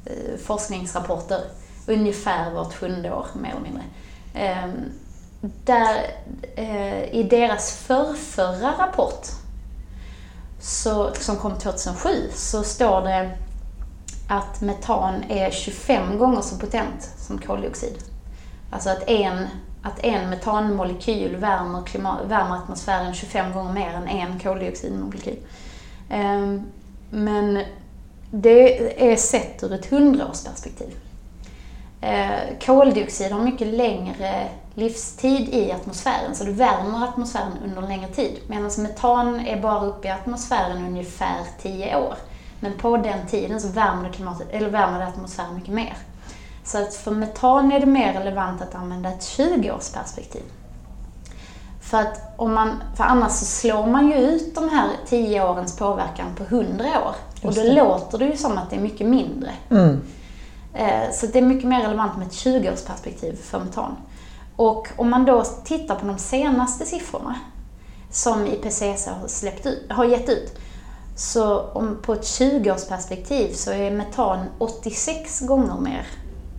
eh, 0.06 0.38
forskningsrapporter 0.44 1.40
ungefär 1.86 2.50
vart 2.50 2.74
sjunde 2.74 3.12
år, 3.12 3.26
mer 3.34 3.50
eller 3.50 3.60
mindre. 3.60 3.82
Ehm, 4.34 4.70
eh, 5.42 5.50
där, 5.64 6.06
i 7.12 7.22
deras 7.22 7.72
förrförra 7.72 8.74
rapport 8.78 9.26
så, 10.60 11.14
som 11.14 11.36
kom 11.36 11.58
2007 11.58 12.08
så 12.34 12.62
står 12.62 13.02
det 13.02 13.30
att 14.28 14.60
metan 14.60 15.24
är 15.28 15.50
25 15.50 16.18
gånger 16.18 16.40
så 16.40 16.56
potent 16.56 17.10
som 17.16 17.38
koldioxid. 17.38 17.98
Alltså 18.70 18.90
att 18.90 19.08
en, 19.08 19.46
att 19.82 20.04
en 20.04 20.30
metanmolekyl 20.30 21.36
värmer, 21.36 21.82
klimat, 21.82 22.20
värmer 22.26 22.56
atmosfären 22.56 23.14
25 23.14 23.52
gånger 23.52 23.72
mer 23.72 23.90
än 23.94 24.08
en 24.08 24.40
koldioxidmolekyl. 24.40 25.38
Ehm, 26.10 26.62
men 27.10 27.64
det 28.30 29.12
är 29.12 29.16
sett 29.16 29.62
ur 29.62 29.72
ett 29.72 29.86
hundraårsperspektiv. 29.86 30.96
Ehm, 32.00 32.58
koldioxid 32.66 33.32
har 33.32 33.40
mycket 33.40 33.66
längre 33.66 34.48
livstid 34.74 35.48
i 35.48 35.72
atmosfären, 35.72 36.34
så 36.34 36.44
det 36.44 36.50
värmer 36.50 37.04
atmosfären 37.04 37.52
under 37.64 37.82
en 37.82 37.88
längre 37.88 38.08
tid. 38.08 38.40
Medan 38.46 38.70
metan 38.78 39.46
är 39.46 39.60
bara 39.60 39.86
uppe 39.86 40.08
i 40.08 40.10
atmosfären 40.10 40.86
ungefär 40.86 41.40
10 41.62 41.96
år. 41.96 42.14
Men 42.64 42.78
på 42.78 42.96
den 42.96 43.26
tiden 43.26 43.60
så 43.60 43.68
värmer 43.68 44.04
det, 44.04 44.10
klimatet, 44.10 44.46
eller 44.50 44.70
värmer 44.70 44.98
det 44.98 45.06
atmosfären 45.06 45.54
mycket 45.54 45.74
mer. 45.74 45.96
Så 46.64 46.78
att 46.78 46.94
för 46.94 47.10
metan 47.10 47.72
är 47.72 47.80
det 47.80 47.86
mer 47.86 48.12
relevant 48.12 48.62
att 48.62 48.74
använda 48.74 49.08
ett 49.08 49.20
20-årsperspektiv. 49.20 50.42
För, 51.80 51.98
att 51.98 52.34
om 52.36 52.54
man, 52.54 52.82
för 52.96 53.04
annars 53.04 53.32
så 53.32 53.44
slår 53.44 53.86
man 53.86 54.10
ju 54.10 54.14
ut 54.14 54.54
de 54.54 54.68
här 54.68 54.88
10 55.06 55.44
årens 55.44 55.76
påverkan 55.76 56.26
på 56.36 56.44
100 56.44 56.84
år. 56.84 57.14
Och 57.48 57.54
då 57.54 57.62
låter 57.62 58.18
det 58.18 58.24
ju 58.24 58.36
som 58.36 58.58
att 58.58 58.70
det 58.70 58.76
är 58.76 58.80
mycket 58.80 59.06
mindre. 59.06 59.50
Mm. 59.70 60.00
Eh, 60.74 61.10
så 61.12 61.26
det 61.26 61.38
är 61.38 61.42
mycket 61.42 61.68
mer 61.68 61.82
relevant 61.82 62.16
med 62.16 62.26
ett 62.26 62.32
20-årsperspektiv 62.32 63.36
för 63.36 63.60
metan. 63.60 63.96
Och 64.56 64.88
om 64.96 65.10
man 65.10 65.24
då 65.24 65.44
tittar 65.64 65.94
på 65.94 66.06
de 66.06 66.18
senaste 66.18 66.86
siffrorna 66.86 67.34
som 68.10 68.46
IPCC 68.46 69.06
har, 69.06 69.28
släppt 69.28 69.66
ut, 69.66 69.92
har 69.92 70.04
gett 70.04 70.28
ut. 70.28 70.58
Så 71.16 71.60
om, 71.60 71.98
på 72.02 72.12
ett 72.12 72.22
20-årsperspektiv 72.22 73.52
så 73.52 73.70
är 73.70 73.90
metan 73.90 74.46
86 74.58 75.40
gånger 75.40 75.80
mer 75.80 76.06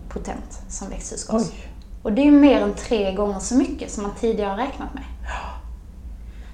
potent 0.08 0.58
som 0.68 0.88
växthusgas. 0.88 1.52
Oj. 1.52 1.68
Och 2.02 2.12
det 2.12 2.22
är 2.22 2.24
ju 2.24 2.30
mer 2.30 2.60
än 2.60 2.74
tre 2.74 3.12
gånger 3.14 3.38
så 3.38 3.54
mycket 3.54 3.90
som 3.90 4.02
man 4.02 4.12
tidigare 4.20 4.50
har 4.50 4.56
räknat 4.56 4.94
med. 4.94 5.04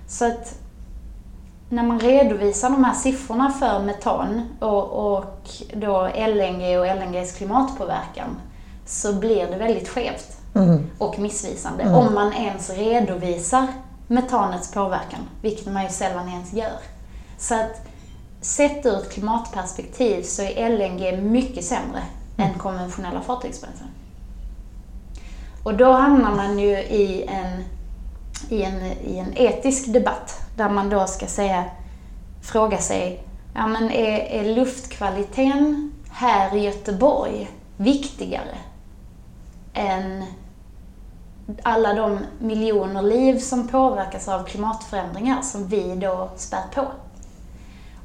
Så 0.07 0.25
att 0.25 0.55
när 1.69 1.83
man 1.83 2.01
redovisar 2.01 2.71
de 2.71 2.85
här 2.85 2.95
siffrorna 2.95 3.51
för 3.51 3.83
metan 3.83 4.49
och, 4.61 5.15
och 5.15 5.51
då 5.75 6.09
LNG 6.15 6.79
och 6.79 6.87
LNGs 6.87 7.33
klimatpåverkan 7.33 8.41
så 8.87 9.13
blir 9.13 9.47
det 9.47 9.57
väldigt 9.57 9.89
skevt 9.89 10.37
mm. 10.55 10.91
och 10.99 11.19
missvisande. 11.19 11.83
Mm. 11.83 11.95
Om 11.95 12.15
man 12.15 12.33
ens 12.33 12.71
redovisar 12.71 13.67
metanets 14.07 14.73
påverkan, 14.73 15.21
vilket 15.43 15.73
man 15.73 15.83
ju 15.83 15.89
sällan 15.89 16.29
ens 16.29 16.53
gör. 16.53 16.79
Så 17.39 17.55
att 17.55 17.92
sett 18.43 18.87
ur 18.87 18.97
ett 18.97 19.13
klimatperspektiv 19.13 20.23
så 20.23 20.43
är 20.43 20.69
LNG 20.69 21.23
mycket 21.23 21.65
sämre 21.65 22.03
mm. 22.37 22.51
än 22.51 22.59
konventionella 22.59 23.21
fartygsbränslen. 23.21 23.89
Och 25.63 25.75
då 25.75 25.93
hamnar 25.93 26.37
man 26.37 26.59
ju 26.59 26.79
i 26.79 27.23
en, 27.23 27.65
i, 28.49 28.63
en, 28.63 28.83
i 28.83 29.19
en 29.19 29.33
etisk 29.37 29.93
debatt 29.93 30.41
där 30.57 30.69
man 30.69 30.91
då 30.91 31.07
ska 31.07 31.27
säga, 31.27 31.65
fråga 32.43 32.79
sig, 32.79 33.25
ja 33.55 33.67
men 33.67 33.91
är, 33.91 34.19
är 34.19 34.55
luftkvaliteten 34.55 35.93
här 36.11 36.57
i 36.57 36.65
Göteborg 36.65 37.51
viktigare 37.77 38.57
än 39.75 40.25
alla 41.63 41.95
de 41.95 42.19
miljoner 42.39 43.03
liv 43.03 43.39
som 43.39 43.69
påverkas 43.69 44.29
av 44.29 44.45
klimatförändringar 44.45 45.43
som 45.43 45.67
vi 45.69 45.95
då 45.95 46.31
spär 46.37 46.65
på. 46.75 46.87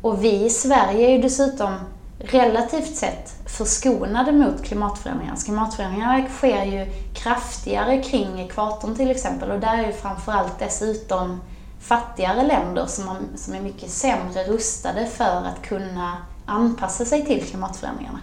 Och 0.02 0.24
vi 0.24 0.46
i 0.46 0.50
Sverige 0.50 1.08
är 1.08 1.12
ju 1.12 1.22
dessutom 1.22 1.76
relativt 2.20 2.96
sett 2.96 3.36
förskonade 3.46 4.32
mot 4.32 4.64
klimatförändringar. 4.64 5.36
Klimatförändringarna 5.46 6.28
sker 6.30 6.64
ju 6.64 6.86
kraftigare 7.14 8.02
kring 8.02 8.40
ekvatorn 8.40 8.96
till 8.96 9.12
exempel 9.12 9.52
och 9.52 9.60
där 9.60 9.78
är 9.78 9.88
ju 9.88 9.94
framförallt 9.94 10.60
dessutom 10.60 11.42
fattigare 11.80 12.44
länder 12.44 12.86
som, 12.86 13.08
har, 13.08 13.18
som 13.36 13.54
är 13.54 13.62
mycket 13.62 13.90
sämre 13.90 14.44
rustade 14.44 15.06
för 15.06 15.44
att 15.46 15.62
kunna 15.62 16.18
anpassa 16.46 17.06
sig 17.06 17.26
till 17.26 17.44
klimatförändringarna. 17.44 18.20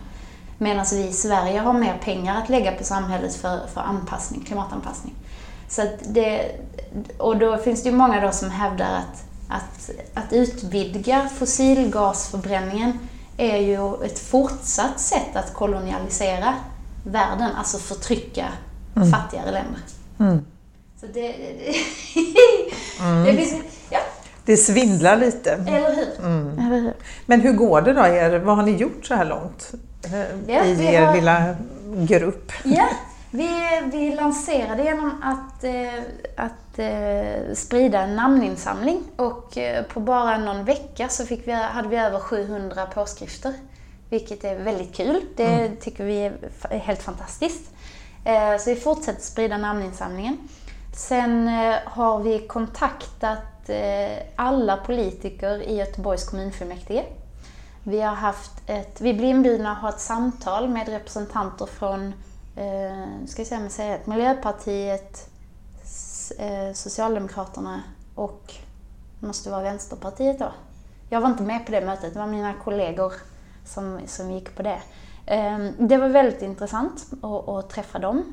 Medan 0.59 0.85
vi 0.93 1.09
i 1.09 1.13
Sverige 1.13 1.61
har 1.61 1.73
mer 1.73 1.99
pengar 2.05 2.43
att 2.43 2.49
lägga 2.49 2.73
på 2.73 2.85
samhället 2.85 3.35
för, 3.35 3.67
för 3.75 3.81
anpassning, 3.81 4.45
klimatanpassning. 4.45 5.15
Så 5.69 5.83
det, 6.09 6.51
och 7.19 7.37
då 7.37 7.57
finns 7.57 7.83
det 7.83 7.89
ju 7.89 7.97
många 7.97 8.21
då 8.21 8.33
som 8.33 8.51
hävdar 8.51 8.95
att, 8.97 9.25
att, 9.55 9.91
att 10.15 10.33
utvidga 10.33 11.29
fossilgasförbränningen 11.39 12.99
är 13.37 13.59
ju 13.59 14.05
ett 14.05 14.19
fortsatt 14.19 15.01
sätt 15.01 15.37
att 15.37 15.55
kolonialisera 15.55 16.55
världen, 17.05 17.51
alltså 17.57 17.79
förtrycka 17.79 18.47
mm. 18.97 19.11
fattigare 19.11 19.51
länder. 19.51 19.81
Mm. 20.21 20.45
Så 21.01 21.07
det... 21.07 21.13
det, 21.33 21.75
mm. 23.01 23.25
det 23.25 23.33
finns, 23.33 23.55
ja. 23.91 23.99
Det 24.45 24.57
svindlar 24.57 25.17
lite. 25.17 25.53
Eller 25.53 25.95
hur? 25.97 26.27
Mm. 26.27 26.59
Eller 26.59 26.81
hur? 26.81 26.95
Men 27.27 27.41
hur 27.41 27.53
går 27.53 27.81
det 27.81 27.93
då? 27.93 28.01
Er, 28.07 28.39
vad 28.39 28.57
har 28.57 28.63
ni 28.63 28.73
gjort 28.73 29.07
så 29.07 29.15
här 29.15 29.25
långt 29.25 29.75
ja, 30.47 30.65
i 30.65 30.85
er 30.85 31.07
har... 31.07 31.15
lilla 31.15 31.57
grupp? 31.85 32.53
Ja, 32.65 32.89
vi, 33.31 33.49
vi 33.93 34.15
lanserade 34.15 34.83
genom 34.83 35.23
att, 35.23 35.65
eh, 35.65 36.45
att 36.75 36.79
eh, 36.79 37.55
sprida 37.55 38.01
en 38.01 38.17
namninsamling 38.17 39.03
och 39.17 39.59
eh, 39.59 39.85
på 39.85 40.01
bara 40.01 40.39
någon 40.39 40.65
vecka 40.65 41.09
så 41.09 41.27
fick 41.27 41.49
vi, 41.49 41.53
hade 41.53 41.89
vi 41.89 41.97
över 41.97 42.19
700 42.19 42.87
påskrifter. 42.87 43.55
Vilket 44.11 44.45
är 44.45 44.57
väldigt 44.57 44.95
kul. 44.95 45.21
Det 45.37 45.45
mm. 45.45 45.77
tycker 45.77 46.05
vi 46.05 46.25
är 46.25 46.79
helt 46.79 47.03
fantastiskt. 47.03 47.71
Så 48.61 48.71
vi 48.71 48.77
fortsätter 48.77 49.23
sprida 49.23 49.57
namninsamlingen. 49.57 50.39
Sen 50.97 51.49
har 51.85 52.21
vi 52.21 52.39
kontaktat 52.39 53.71
alla 54.37 54.77
politiker 54.77 55.63
i 55.63 55.77
Göteborgs 55.77 56.25
kommunfullmäktige. 56.25 57.05
Vi 57.83 58.01
har 58.01 58.15
haft 58.15 58.53
ett, 58.67 59.01
vi 59.01 59.15
blir 59.15 59.29
inbjudna 59.29 59.73
att 59.73 59.79
ha 59.79 59.89
ett 59.89 60.01
samtal 60.01 60.69
med 60.69 60.89
representanter 60.89 61.67
från 61.67 62.13
eh, 62.57 63.27
ska 63.27 63.43
jag 63.43 63.73
säga, 63.73 63.99
Miljöpartiet, 64.05 65.29
eh, 65.29 65.34
Eh, 66.31 66.73
Socialdemokraterna 66.75 67.83
och 68.15 68.53
det 69.21 69.27
måste 69.27 69.51
vara 69.51 69.63
Vänsterpartiet 69.63 70.39
då. 70.39 70.53
Jag 71.09 71.21
var 71.21 71.29
inte 71.29 71.43
med 71.43 71.67
på 71.67 71.73
det 71.73 71.81
mötet, 71.81 72.15
det 72.15 72.21
var 72.21 72.27
mina 72.27 72.55
kollegor 72.65 73.13
som, 73.65 74.01
som 74.07 74.31
gick 74.31 74.57
på 74.57 74.63
det. 74.63 74.83
Eh, 75.27 75.59
det 75.79 75.97
var 75.97 76.09
väldigt 76.09 76.43
intressant 76.43 77.07
att, 77.23 77.49
att 77.49 77.71
träffa 77.71 77.99
dem. 77.99 78.33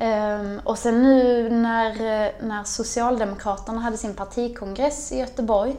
Ehm, 0.00 0.60
och 0.64 0.78
sen 0.78 1.02
nu 1.02 1.50
när, 1.50 1.90
eh, 1.90 2.30
när 2.40 2.64
Socialdemokraterna 2.64 3.80
hade 3.80 3.96
sin 3.96 4.14
partikongress 4.14 5.12
i 5.12 5.18
Göteborg 5.18 5.76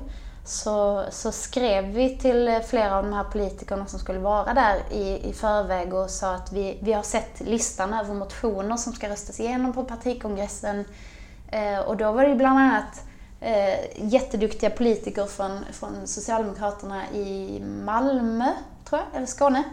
så, 0.48 1.06
så 1.12 1.32
skrev 1.32 1.86
vi 1.86 2.18
till 2.18 2.62
flera 2.68 2.98
av 2.98 3.04
de 3.04 3.14
här 3.14 3.24
politikerna 3.24 3.86
som 3.86 4.00
skulle 4.00 4.20
vara 4.20 4.54
där 4.54 4.82
i, 4.92 5.30
i 5.30 5.34
förväg 5.34 5.94
och 5.94 6.10
sa 6.10 6.34
att 6.34 6.52
vi, 6.52 6.78
vi 6.82 6.94
har 6.94 7.04
sett 7.04 7.40
listan 7.40 7.94
över 7.94 8.14
motioner 8.14 8.78
som 8.78 8.94
ska 8.94 9.10
röstas 9.10 9.40
igenom 9.40 9.74
på 9.74 9.84
partikongressen. 9.84 10.86
Eh, 11.52 11.80
och 11.80 11.98
då 11.98 12.12
var 12.12 12.26
det 12.26 12.36
bland 12.36 12.60
annat 12.60 13.04
eh, 13.42 14.06
jätteduktiga 14.14 14.70
politiker 14.70 15.26
från, 15.26 15.66
från 15.72 16.08
Socialdemokraterna 16.08 17.10
i 17.14 17.60
Malmö, 17.86 18.52
tror 18.86 19.02
jag, 19.02 19.18
eller 19.18 19.28
Skåne, 19.28 19.64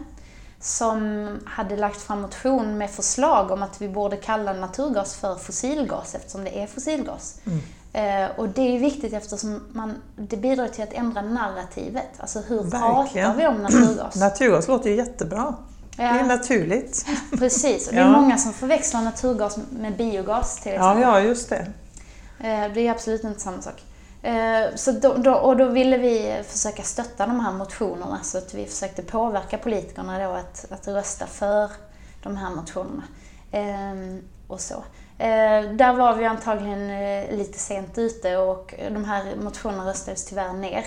som 0.59 1.29
hade 1.45 1.77
lagt 1.77 2.01
fram 2.01 2.21
motion 2.21 2.77
med 2.77 2.91
förslag 2.91 3.51
om 3.51 3.63
att 3.63 3.81
vi 3.81 3.89
borde 3.89 4.17
kalla 4.17 4.53
naturgas 4.53 5.15
för 5.15 5.35
fossilgas 5.35 6.15
eftersom 6.15 6.43
det 6.43 6.61
är 6.61 6.67
fossilgas. 6.67 7.39
Mm. 7.45 7.59
Eh, 7.95 8.29
och 8.37 8.49
det 8.49 8.75
är 8.75 8.79
viktigt 8.79 9.13
eftersom 9.13 9.63
man, 9.71 10.01
det 10.15 10.37
bidrar 10.37 10.67
till 10.67 10.83
att 10.83 10.93
ändra 10.93 11.21
narrativet. 11.21 12.09
Alltså 12.17 12.39
hur 12.39 12.63
Verkligen. 12.63 13.25
pratar 13.25 13.35
vi 13.35 13.47
om 13.47 13.63
naturgas? 13.63 14.15
naturgas 14.19 14.67
låter 14.67 14.89
ju 14.89 14.95
jättebra. 14.95 15.55
Ja. 15.97 16.03
Det 16.03 16.19
är 16.19 16.23
naturligt. 16.23 17.05
Precis, 17.39 17.87
och 17.87 17.93
det 17.93 17.99
är 17.99 18.03
ja. 18.03 18.21
många 18.21 18.37
som 18.37 18.53
förväxlar 18.53 19.01
naturgas 19.01 19.57
med 19.69 19.97
biogas 19.97 20.55
till 20.55 20.71
exempel. 20.71 21.01
Ja, 21.01 21.19
ja 21.19 21.27
just 21.27 21.49
det. 21.49 21.67
Eh, 22.39 22.73
det 22.73 22.87
är 22.87 22.91
absolut 22.91 23.23
inte 23.23 23.39
samma 23.39 23.61
sak. 23.61 23.83
Eh, 24.21 24.75
så 24.75 24.91
då, 24.91 25.13
då, 25.13 25.33
och 25.33 25.57
då 25.57 25.65
ville 25.65 25.97
vi 25.97 26.41
försöka 26.47 26.83
stötta 26.83 27.27
de 27.27 27.39
här 27.39 27.53
motionerna 27.53 28.19
så 28.23 28.37
att 28.37 28.53
vi 28.53 28.65
försökte 28.65 29.01
påverka 29.01 29.57
politikerna 29.57 30.27
då 30.27 30.33
att, 30.33 30.65
att 30.69 30.87
rösta 30.87 31.27
för 31.27 31.71
de 32.23 32.37
här 32.37 32.49
motionerna. 32.55 33.03
Ehm, 33.51 34.21
och 34.47 34.61
så. 34.61 34.83
Eh, 35.17 35.71
där 35.71 35.93
var 35.93 36.15
vi 36.15 36.25
antagligen 36.25 36.89
eh, 36.89 37.37
lite 37.37 37.59
sent 37.59 37.97
ute 37.97 38.37
och 38.37 38.73
de 38.91 39.05
här 39.05 39.35
motionerna 39.35 39.89
röstades 39.89 40.25
tyvärr 40.25 40.53
ner. 40.53 40.85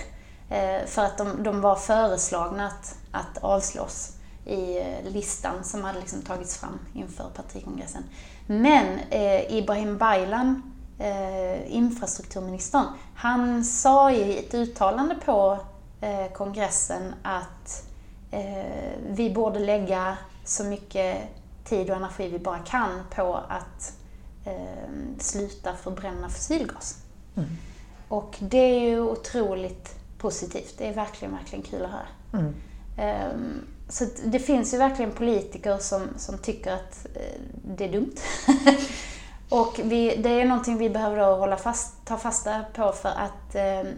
Eh, 0.51 0.87
för 0.87 1.03
att 1.03 1.19
de, 1.19 1.43
de 1.43 1.61
var 1.61 1.77
föreslagna 1.77 2.67
att, 2.67 2.97
att 3.13 3.39
avslås 3.39 4.13
i 4.47 4.79
eh, 4.79 5.13
listan 5.13 5.65
som 5.65 5.85
hade 5.85 5.99
liksom 5.99 6.23
tagits 6.23 6.59
fram 6.59 6.79
inför 6.95 7.25
partikongressen. 7.35 8.03
Men 8.47 8.99
eh, 9.11 9.53
Ibrahim 9.55 9.99
Baylan, 9.99 10.73
eh, 10.99 11.77
infrastrukturministern, 11.77 12.85
han 13.15 13.65
sa 13.65 14.11
i 14.11 14.39
ett 14.39 14.55
uttalande 14.55 15.15
på 15.25 15.59
eh, 16.01 16.33
kongressen 16.33 17.15
att 17.23 17.85
eh, 18.31 18.99
vi 19.09 19.31
borde 19.31 19.59
lägga 19.59 20.17
så 20.45 20.65
mycket 20.65 21.17
tid 21.65 21.91
och 21.91 21.97
energi 21.97 22.29
vi 22.29 22.39
bara 22.39 22.59
kan 22.59 22.91
på 23.15 23.41
att 23.49 23.93
sluta 25.19 25.75
förbränna 25.75 26.29
fossilgas. 26.29 26.99
Mm. 27.37 27.49
Och 28.09 28.37
det 28.39 28.59
är 28.59 28.81
ju 28.81 29.01
otroligt 29.01 29.95
positivt. 30.19 30.75
Det 30.79 30.89
är 30.89 30.95
verkligen, 30.95 31.35
verkligen 31.35 31.62
kul 31.62 31.85
att 31.85 31.91
höra. 31.91 32.09
Mm. 32.33 32.55
Um, 33.33 33.66
så 33.89 34.05
det 34.25 34.39
finns 34.39 34.75
ju 34.75 34.79
verkligen 34.79 35.12
politiker 35.12 35.79
som, 35.79 36.09
som 36.16 36.39
tycker 36.39 36.73
att 36.73 37.07
eh, 37.15 37.41
det 37.65 37.85
är 37.85 37.93
dumt. 37.93 38.16
och 39.49 39.81
vi, 39.85 40.16
det 40.16 40.31
är 40.31 40.45
någonting 40.45 40.79
vi 40.79 40.91
behöver 40.91 41.16
då 41.16 41.37
hålla 41.37 41.57
fast, 41.57 41.95
ta 42.05 42.16
fasta 42.16 42.65
på 42.75 42.93
för 42.93 43.09
att 43.09 43.55
eh, 43.55 43.93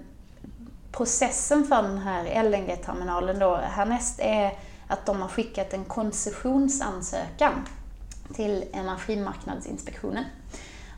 processen 0.93 1.65
för 1.65 1.83
den 1.83 1.99
här 1.99 2.43
LNG-terminalen 2.45 3.39
då 3.39 3.57
härnäst 3.57 4.21
är 4.21 4.59
att 4.87 5.07
de 5.07 5.23
har 5.23 5.29
skickat 5.29 5.73
en 5.73 5.85
koncessionsansökan 5.85 7.67
till 8.35 8.65
Energimarknadsinspektionen. 8.73 10.25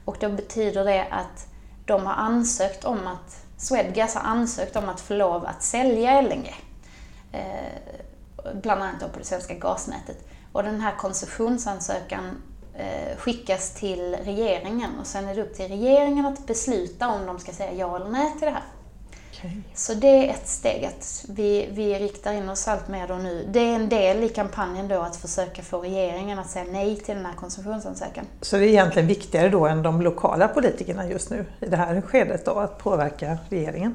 Och 0.04 0.16
då 0.20 0.28
betyder 0.28 0.84
det 0.84 1.06
att 1.10 1.46
de 1.84 2.06
har 2.06 2.14
ansökt 2.14 2.84
om 2.84 3.06
att, 3.06 3.44
Swedgas 3.56 4.14
har 4.14 4.22
ansökt 4.22 4.76
om 4.76 4.88
att 4.88 5.00
få 5.00 5.14
lov 5.14 5.46
att 5.46 5.62
sälja 5.62 6.20
LNG. 6.20 6.54
Eh, 7.32 7.42
bland 8.54 8.82
annat 8.82 9.00
då 9.00 9.08
på 9.08 9.18
det 9.18 9.24
svenska 9.24 9.54
gasnätet. 9.54 10.28
Och 10.52 10.62
den 10.62 10.80
här 10.80 10.96
koncessionsansökan 10.96 12.42
eh, 12.74 13.16
skickas 13.16 13.74
till 13.74 14.16
regeringen 14.24 14.98
och 15.00 15.06
sen 15.06 15.28
är 15.28 15.34
det 15.34 15.42
upp 15.42 15.54
till 15.54 15.68
regeringen 15.68 16.26
att 16.26 16.46
besluta 16.46 17.08
om 17.08 17.26
de 17.26 17.38
ska 17.38 17.52
säga 17.52 17.72
ja 17.72 17.96
eller 17.96 18.08
nej 18.08 18.30
till 18.32 18.46
det 18.46 18.50
här. 18.50 18.62
Okay. 19.44 19.62
Så 19.74 19.94
det 19.94 20.06
är 20.06 20.30
ett 20.30 20.48
steg 20.48 20.84
att 20.84 21.24
vi, 21.28 21.68
vi 21.72 21.94
riktar 21.98 22.32
in 22.32 22.48
oss 22.48 22.68
allt 22.68 22.88
mer 22.88 23.08
då 23.08 23.14
nu. 23.14 23.48
Det 23.52 23.60
är 23.60 23.74
en 23.74 23.88
del 23.88 24.24
i 24.24 24.28
kampanjen 24.28 24.88
då 24.88 25.00
att 25.00 25.16
försöka 25.16 25.62
få 25.62 25.80
regeringen 25.80 26.38
att 26.38 26.50
säga 26.50 26.64
nej 26.70 26.96
till 26.96 27.14
den 27.14 27.26
här 27.26 27.34
koncessionsansökan. 27.34 28.24
Så 28.40 28.56
det 28.56 28.66
är 28.66 28.68
egentligen 28.68 29.08
viktigare 29.08 29.48
då 29.48 29.66
än 29.66 29.82
de 29.82 30.02
lokala 30.02 30.48
politikerna 30.48 31.08
just 31.08 31.30
nu 31.30 31.46
i 31.60 31.66
det 31.66 31.76
här 31.76 32.00
skedet 32.00 32.44
då, 32.44 32.52
att 32.52 32.78
påverka 32.78 33.38
regeringen? 33.48 33.94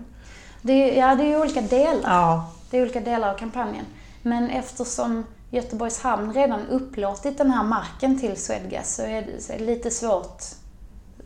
Det, 0.62 0.96
ja, 0.96 1.16
det 1.16 1.24
är 1.24 1.28
ju 1.28 1.42
olika 1.42 1.62
delar. 1.62 2.02
Ja. 2.04 2.52
Det 2.70 2.78
är 2.78 2.82
olika 2.82 3.00
delar 3.00 3.34
av 3.34 3.38
kampanjen. 3.38 3.86
Men 4.22 4.50
eftersom 4.50 5.24
Göteborgs 5.52 6.00
hamn 6.00 6.34
redan 6.34 6.68
upplåtit 6.68 7.38
den 7.38 7.52
här 7.52 7.64
marken 7.64 8.20
till 8.20 8.38
Swedgas 8.38 8.96
så 8.96 9.02
är 9.02 9.58
det 9.58 9.66
lite 9.66 9.92
svårt 9.92 10.44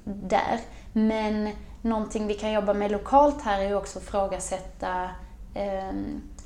där. 0.03 0.59
Men 0.93 1.49
någonting 1.81 2.27
vi 2.27 2.33
kan 2.33 2.51
jobba 2.51 2.73
med 2.73 2.91
lokalt 2.91 3.41
här 3.41 3.59
är 3.59 3.67
ju 3.67 3.75
också 3.75 3.99
att 3.99 4.05
ifrågasätta 4.05 5.03
eh, 5.53 5.95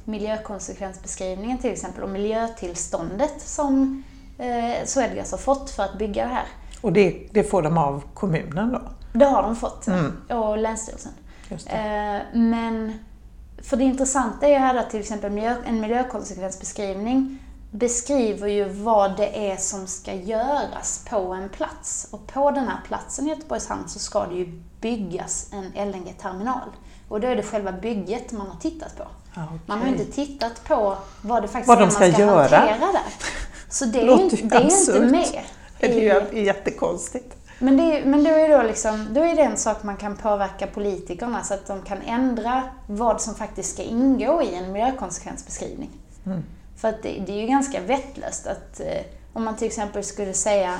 miljökonsekvensbeskrivningen 0.04 1.58
till 1.58 1.72
exempel 1.72 2.04
och 2.04 2.10
miljötillståndet 2.10 3.42
som 3.42 4.04
eh, 4.38 4.86
Swedgas 4.86 5.32
har 5.32 5.38
fått 5.38 5.70
för 5.70 5.84
att 5.84 5.98
bygga 5.98 6.24
det 6.24 6.34
här. 6.34 6.46
Och 6.82 6.94
det, 6.94 7.28
det 7.32 7.44
får 7.44 7.62
de 7.62 7.78
av 7.78 8.04
kommunen 8.14 8.72
då? 8.72 8.82
Det 9.14 9.26
har 9.26 9.44
de 9.44 9.56
fått, 9.56 9.88
mm. 9.88 10.18
och 10.30 10.58
Länsstyrelsen. 10.58 11.12
Eh, 11.50 12.22
men 12.34 13.00
för 13.58 13.78
det 13.78 13.84
intressanta 13.84 14.48
är 14.48 14.50
ju 14.50 14.58
här 14.58 14.76
att 14.76 14.90
till 14.90 15.00
exempel 15.00 15.32
miljö, 15.32 15.56
en 15.66 15.80
miljökonsekvensbeskrivning 15.80 17.40
beskriver 17.78 18.48
ju 18.48 18.70
vad 18.70 19.18
det 19.18 19.52
är 19.52 19.58
som 19.58 19.88
ska 19.88 20.14
göras 20.14 21.06
på 21.10 21.18
en 21.18 21.50
plats. 21.50 22.08
Och 22.12 22.28
på 22.28 22.52
den 22.52 22.68
här 22.68 22.80
platsen 22.88 23.28
i 23.28 23.30
Göteborgs 23.30 23.68
hamn 23.68 23.88
så 23.88 24.00
ska 24.00 24.26
det 24.26 24.36
ju 24.36 24.62
byggas 24.82 25.50
en 25.52 25.88
LNG-terminal. 25.90 26.70
Och 27.10 27.22
då 27.22 27.28
är 27.28 27.36
det 27.36 27.44
själva 27.44 27.72
bygget 27.72 28.32
man 28.32 28.48
har 28.48 28.60
tittat 28.60 28.98
på. 28.98 29.04
Okay. 29.32 29.58
Man 29.66 29.82
har 29.82 29.88
inte 29.88 30.06
tittat 30.06 30.64
på 30.68 30.98
vad 31.22 31.42
det 31.42 31.48
faktiskt 31.48 31.68
vad 31.68 31.78
är 31.78 31.82
de 31.82 31.92
ska 31.92 32.00
man 32.00 32.14
ska 32.14 32.22
göra. 32.22 32.58
hantera 32.58 32.92
där. 32.92 33.14
Så 33.70 33.86
det 33.86 34.02
är 34.02 34.06
ju 34.06 34.24
inte, 34.24 34.36
det 34.36 34.56
är 34.56 34.62
inte 34.62 35.00
med. 35.00 35.42
Det 35.80 36.10
är 36.10 36.34
ju 36.34 36.44
jättekonstigt. 36.44 37.38
Men, 37.60 37.78
det, 37.78 38.06
men 38.06 38.24
då, 38.24 38.30
är 38.30 38.50
då, 38.50 38.64
liksom, 38.64 39.08
då 39.12 39.22
är 39.22 39.36
det 39.36 39.42
en 39.42 39.58
sak 39.58 39.84
man 39.84 39.98
kan 39.98 40.18
påverka 40.18 40.68
politikerna 40.68 41.44
så 41.44 41.54
att 41.54 41.68
de 41.68 41.82
kan 41.82 42.02
ändra 42.02 42.64
vad 42.88 43.22
som 43.22 43.36
faktiskt 43.36 43.74
ska 43.74 43.84
ingå 43.84 44.42
i 44.42 44.56
en 44.56 44.72
miljökonsekvensbeskrivning. 44.72 45.90
Mm. 46.26 46.44
För 46.78 46.88
att 46.88 47.04
det, 47.04 47.24
det, 47.28 47.32
är 47.32 47.42
ju 47.42 47.48
ganska 47.48 47.82
vettlöst 47.82 48.48
att 48.48 48.80
eh, 48.80 49.02
om 49.34 49.44
man 49.44 49.56
till 49.56 49.68
exempel 49.68 50.04
skulle 50.04 50.34
säga 50.34 50.80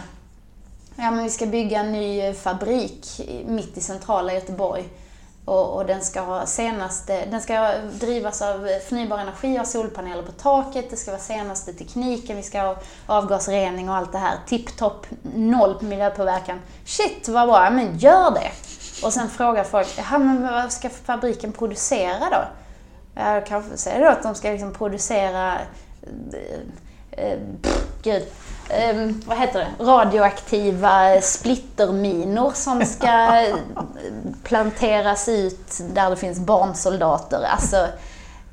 ja 0.96 1.12
men 1.12 1.24
vi 1.24 1.30
ska 1.30 1.46
bygga 1.46 1.80
en 1.80 1.92
ny 1.92 2.34
fabrik 2.34 3.22
mitt 3.46 3.78
i 3.78 3.82
centrala 3.82 4.34
Göteborg 4.34 4.90
och, 5.46 5.76
och, 5.76 5.86
den 5.86 6.02
ska 6.02 6.22
ha 6.22 6.46
senaste, 6.46 7.26
den 7.26 7.42
ska 7.42 7.74
drivas 7.78 8.42
av 8.42 8.68
förnybar 8.88 9.18
energi, 9.18 9.58
ha 9.58 9.66
solpaneler 9.66 10.24
på 10.24 10.32
taket, 10.32 10.90
det 10.90 10.96
ska 10.96 11.12
vara 11.12 11.22
senaste 11.22 11.74
tekniken, 11.74 12.38
vi 12.38 12.44
ska 12.44 12.62
ha 12.62 12.76
avgasrening 13.06 13.90
och 13.90 13.96
allt 13.96 14.12
det 14.12 14.18
här. 14.18 14.38
Tipptopp, 14.48 15.06
noll 15.36 15.82
miljöpåverkan. 15.82 16.62
Shit 16.86 17.28
vad 17.28 17.48
bra, 17.48 17.70
men 17.70 17.98
gör 17.98 18.32
det! 18.32 18.52
Och 19.06 19.14
sen 19.14 19.30
frågar 19.30 19.64
folk, 19.64 19.88
ja 20.12 20.18
men 20.18 20.42
vad 20.42 20.72
ska 20.72 20.90
fabriken 20.90 21.52
producera 21.52 22.30
då? 22.32 22.44
Ja, 23.16 23.42
kanske 23.48 23.78
säger 23.78 24.06
då 24.06 24.12
att 24.12 24.24
de 24.24 24.36
ska 24.36 24.52
liksom 24.52 24.74
producera, 24.74 25.54
eh, 26.34 27.26
eh, 27.26 27.40
gud, 28.04 28.24
eh, 28.70 29.16
vad 29.26 29.38
heter 29.38 29.60
det, 29.60 29.84
radioaktiva 29.84 31.22
splitterminor 31.22 32.52
som 32.52 32.86
ska 32.86 33.46
planteras 34.44 35.28
ut 35.28 35.82
där 35.94 36.10
det 36.10 36.16
finns 36.16 36.40
barnsoldater. 36.40 37.44
Alltså, 37.52 37.88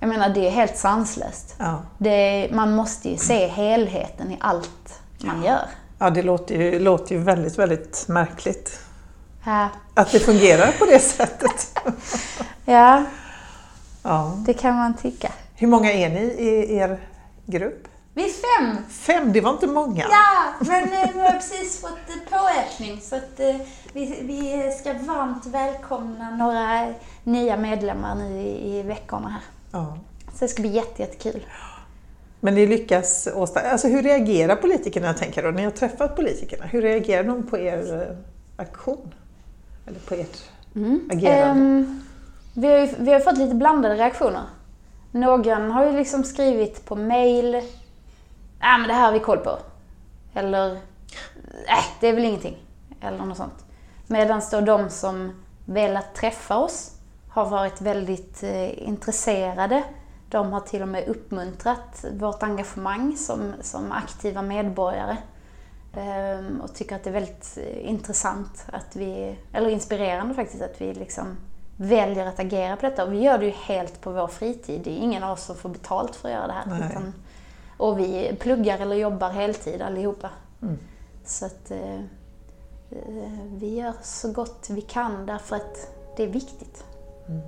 jag 0.00 0.08
menar, 0.08 0.28
det 0.28 0.46
är 0.46 0.50
helt 0.50 0.76
sanslöst. 0.76 1.54
Ja. 1.58 1.82
Det, 1.98 2.48
man 2.52 2.74
måste 2.74 3.08
ju 3.08 3.16
se 3.16 3.46
helheten 3.46 4.30
i 4.30 4.36
allt 4.40 5.00
man 5.18 5.44
gör. 5.44 5.66
Ja, 5.98 6.10
det 6.10 6.22
låter 6.22 6.54
ju, 6.54 6.78
låter 6.78 7.14
ju 7.14 7.20
väldigt, 7.22 7.58
väldigt 7.58 8.04
märkligt. 8.08 8.78
Ja. 9.44 9.68
Att 9.94 10.12
det 10.12 10.18
fungerar 10.18 10.72
på 10.78 10.86
det 10.86 10.98
sättet. 10.98 11.78
ja. 12.64 13.04
Ja, 14.02 14.38
det 14.46 14.54
kan 14.54 14.74
man 14.74 14.94
tycka. 14.96 15.32
Hur 15.54 15.66
många 15.66 15.92
är 15.92 16.08
ni 16.08 16.20
i 16.20 16.76
er 16.76 17.00
grupp? 17.46 17.88
Vi 18.14 18.24
är 18.24 18.28
fem! 18.28 18.76
Fem, 18.90 19.32
det 19.32 19.40
var 19.40 19.50
inte 19.50 19.66
många. 19.66 20.06
Ja, 20.10 20.66
men 20.66 20.82
eh, 20.82 21.10
vi 21.14 21.20
har 21.20 21.32
precis 21.32 21.80
fått 21.80 22.30
påökning 22.30 23.00
så 23.00 23.16
att 23.16 23.40
eh, 23.40 23.56
vi, 23.92 24.22
vi 24.22 24.72
ska 24.80 24.92
varmt 24.92 25.46
välkomna 25.46 26.30
några 26.30 26.94
nya 27.24 27.56
medlemmar 27.56 28.14
nu 28.14 28.40
i, 28.40 28.78
i 28.78 28.82
veckorna 28.82 29.28
här. 29.28 29.42
Ja. 29.72 29.98
Så 30.32 30.44
det 30.44 30.48
ska 30.48 30.62
bli 30.62 30.70
jätte, 30.70 31.02
jättekul. 31.02 31.46
Men 32.40 32.54
ni 32.54 32.66
lyckas 32.66 33.28
åstadkomma... 33.34 33.72
Alltså 33.72 33.88
hur 33.88 34.02
reagerar 34.02 34.56
politikerna, 34.56 35.06
jag 35.06 35.16
tänker 35.16 35.42
när 35.42 35.52
ni 35.52 35.64
har 35.64 35.70
träffat 35.70 36.16
politikerna? 36.16 36.66
Hur 36.66 36.82
reagerar 36.82 37.24
de 37.24 37.42
på 37.42 37.58
er 37.58 38.02
eh, 38.02 38.16
aktion? 38.64 39.14
Eller 39.86 39.98
på 39.98 40.14
ert 40.14 40.50
mm. 40.74 41.10
agerande? 41.12 41.62
Um, 41.62 42.04
vi, 42.54 42.68
har 42.68 42.78
ju, 42.78 42.88
vi 42.98 43.12
har 43.12 43.20
fått 43.20 43.38
lite 43.38 43.54
blandade 43.54 43.94
reaktioner. 43.94 44.44
Någon 45.10 45.70
har 45.70 45.84
ju 45.84 45.92
liksom 45.92 46.24
skrivit 46.24 46.84
på 46.84 46.96
mail 46.96 47.62
ja 48.62 48.78
men 48.78 48.88
det 48.88 48.94
här 48.94 49.04
har 49.04 49.12
vi 49.12 49.20
koll 49.20 49.38
på. 49.38 49.58
Eller, 50.34 50.68
nej, 50.68 51.78
äh, 51.78 51.84
det 52.00 52.08
är 52.08 52.12
väl 52.12 52.24
ingenting. 52.24 52.56
Eller 53.00 53.18
något 53.18 53.36
sånt. 53.36 53.64
Medan 54.06 54.42
då 54.50 54.60
de 54.60 54.90
som 54.90 55.42
velat 55.64 56.14
träffa 56.14 56.56
oss 56.56 56.90
har 57.28 57.50
varit 57.50 57.80
väldigt 57.80 58.42
eh, 58.42 58.88
intresserade. 58.88 59.84
De 60.28 60.52
har 60.52 60.60
till 60.60 60.82
och 60.82 60.88
med 60.88 61.08
uppmuntrat 61.08 62.04
vårt 62.12 62.42
engagemang 62.42 63.16
som, 63.16 63.54
som 63.60 63.92
aktiva 63.92 64.42
medborgare. 64.42 65.16
Ehm, 65.96 66.60
och 66.60 66.74
tycker 66.74 66.96
att 66.96 67.04
det 67.04 67.10
är 67.10 67.14
väldigt 67.14 67.58
eh, 67.58 67.88
intressant, 67.88 68.66
att 68.72 68.96
vi, 68.96 69.38
eller 69.52 69.70
inspirerande 69.70 70.34
faktiskt, 70.34 70.62
att 70.62 70.80
vi 70.80 70.94
liksom 70.94 71.36
väljer 71.76 72.26
att 72.26 72.40
agera 72.40 72.76
på 72.76 72.86
detta. 72.86 73.04
Och 73.04 73.12
vi 73.12 73.20
gör 73.20 73.38
det 73.38 73.44
ju 73.44 73.50
helt 73.50 74.00
på 74.00 74.10
vår 74.10 74.26
fritid. 74.26 74.80
Det 74.84 74.90
är 74.90 74.96
ingen 74.96 75.22
av 75.22 75.32
oss 75.32 75.44
som 75.44 75.56
får 75.56 75.68
betalt 75.68 76.16
för 76.16 76.28
att 76.28 76.34
göra 76.34 76.46
det 76.46 76.52
här. 76.52 76.90
Utan 76.90 77.14
och 77.82 77.98
vi 77.98 78.36
pluggar 78.40 78.78
eller 78.78 78.96
jobbar 78.96 79.30
heltid 79.30 79.82
allihopa. 79.82 80.30
Mm. 80.62 80.78
Så 81.24 81.46
att 81.46 81.70
eh, 81.70 81.94
eh, 82.90 83.40
vi 83.46 83.74
gör 83.74 83.92
så 84.02 84.32
gott 84.32 84.66
vi 84.70 84.80
kan 84.80 85.26
därför 85.26 85.56
att 85.56 85.88
det 86.16 86.22
är 86.22 86.28
viktigt. 86.28 86.84
Mm. 87.28 87.42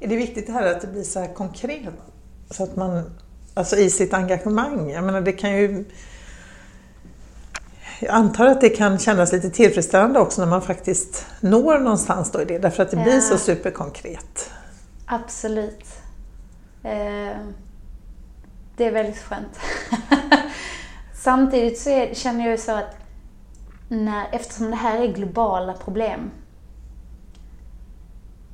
Är 0.00 0.08
det 0.08 0.16
viktigt 0.16 0.46
det 0.46 0.52
här 0.52 0.66
att 0.66 0.80
det 0.80 0.86
blir 0.86 1.02
så 1.02 1.20
här 1.20 1.34
konkret? 1.34 1.94
Så 2.50 2.62
att 2.62 2.76
man, 2.76 3.02
alltså 3.54 3.76
i 3.76 3.90
sitt 3.90 4.14
engagemang. 4.14 4.90
Jag 4.90 5.04
menar 5.04 5.20
det 5.20 5.32
kan 5.32 5.52
ju 5.52 5.84
jag 8.00 8.14
antar 8.14 8.46
att 8.46 8.60
det 8.60 8.68
kan 8.68 8.98
kännas 8.98 9.32
lite 9.32 9.50
tillfredsställande 9.50 10.20
också 10.20 10.40
när 10.40 10.48
man 10.48 10.62
faktiskt 10.62 11.26
når 11.40 11.78
någonstans 11.78 12.30
då 12.30 12.42
i 12.42 12.44
det, 12.44 12.58
därför 12.58 12.82
att 12.82 12.90
det 12.90 12.96
ja. 12.96 13.02
blir 13.02 13.20
så 13.20 13.38
superkonkret. 13.38 14.50
Absolut. 15.06 15.86
Eh, 16.82 17.36
det 18.80 18.86
är 18.86 18.92
väldigt 18.92 19.22
skönt. 19.22 19.60
Samtidigt 21.14 21.78
så 21.78 21.90
är, 21.90 22.14
känner 22.14 22.44
jag 22.44 22.50
ju 22.50 22.58
så 22.58 22.72
att 22.72 22.96
när, 23.88 24.28
eftersom 24.32 24.70
det 24.70 24.76
här 24.76 25.02
är 25.02 25.06
globala 25.06 25.72
problem 25.72 26.30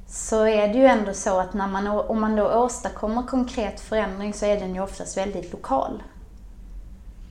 så 0.07 0.47
är 0.47 0.69
det 0.69 0.79
ju 0.79 0.87
ändå 0.87 1.13
så 1.15 1.41
att 1.41 1.55
när 1.55 1.67
man, 1.67 1.87
om 1.87 2.21
man 2.21 2.37
då 2.37 2.49
åstadkommer 2.49 3.23
konkret 3.23 3.81
förändring 3.81 4.35
så 4.35 4.47
är 4.47 4.61
den 4.61 4.75
ju 4.75 4.81
oftast 4.81 5.17
väldigt 5.17 5.53
lokal. 5.53 6.03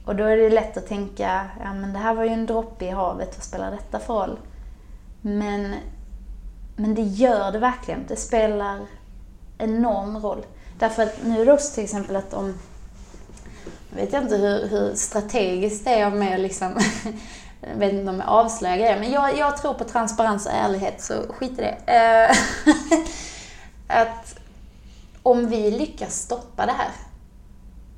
Och 0.05 0.15
då 0.15 0.23
är 0.23 0.37
det 0.37 0.49
lätt 0.49 0.77
att 0.77 0.87
tänka, 0.87 1.45
ja 1.63 1.73
men 1.73 1.93
det 1.93 1.99
här 1.99 2.13
var 2.13 2.23
ju 2.23 2.29
en 2.29 2.45
droppe 2.45 2.85
i 2.85 2.89
havet, 2.89 3.37
vad 3.37 3.43
spelar 3.43 3.71
detta 3.71 3.99
för 3.99 4.13
roll? 4.13 4.39
Men, 5.21 5.75
men 6.75 6.95
det 6.95 7.01
gör 7.01 7.51
det 7.51 7.59
verkligen. 7.59 8.05
Det 8.07 8.15
spelar 8.15 8.79
enorm 9.57 10.17
roll. 10.17 10.45
Därför 10.79 11.03
att 11.03 11.23
nu 11.23 11.41
är 11.41 11.45
det 11.45 11.53
också 11.53 11.73
till 11.73 11.83
exempel 11.83 12.15
att 12.15 12.33
om, 12.33 12.53
jag 13.95 14.05
vet 14.05 14.13
inte 14.13 14.35
hur, 14.37 14.67
hur 14.67 14.95
strategiskt 14.95 15.85
det 15.85 15.91
är 15.91 16.09
med 16.09 16.39
liksom, 16.39 16.79
jag 17.61 17.75
vet 17.77 17.93
inte 17.93 18.09
om 18.09 18.19
jag 18.19 18.29
avslöjar 18.29 18.77
grejer, 18.77 18.99
men 18.99 19.11
jag, 19.11 19.37
jag 19.37 19.57
tror 19.57 19.73
på 19.73 19.83
transparens 19.83 20.45
och 20.45 20.51
ärlighet, 20.51 21.01
så 21.01 21.13
skit 21.29 21.51
i 21.51 21.61
det. 21.61 21.77
Eh, 21.93 22.37
att 24.01 24.35
om 25.23 25.47
vi 25.47 25.71
lyckas 25.71 26.21
stoppa 26.21 26.65
det 26.65 26.71
här, 26.71 26.89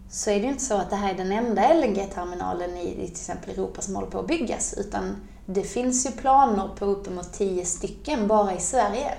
så 0.09 0.29
är 0.29 0.35
det 0.35 0.41
ju 0.41 0.49
inte 0.49 0.63
så 0.63 0.75
att 0.75 0.89
det 0.89 0.95
här 0.95 1.13
är 1.13 1.17
den 1.17 1.31
enda 1.31 1.73
LNG-terminalen 1.73 2.77
i, 2.77 2.89
i 2.91 2.93
till 2.93 3.11
exempel 3.11 3.49
Europa 3.49 3.81
som 3.81 3.95
håller 3.95 4.09
på 4.09 4.19
att 4.19 4.27
byggas, 4.27 4.73
utan 4.77 5.15
det 5.45 5.63
finns 5.63 6.05
ju 6.05 6.11
planer 6.11 6.69
på 6.79 6.85
uppemot 6.85 7.33
tio 7.33 7.65
stycken 7.65 8.27
bara 8.27 8.53
i 8.53 8.59
Sverige. 8.59 9.13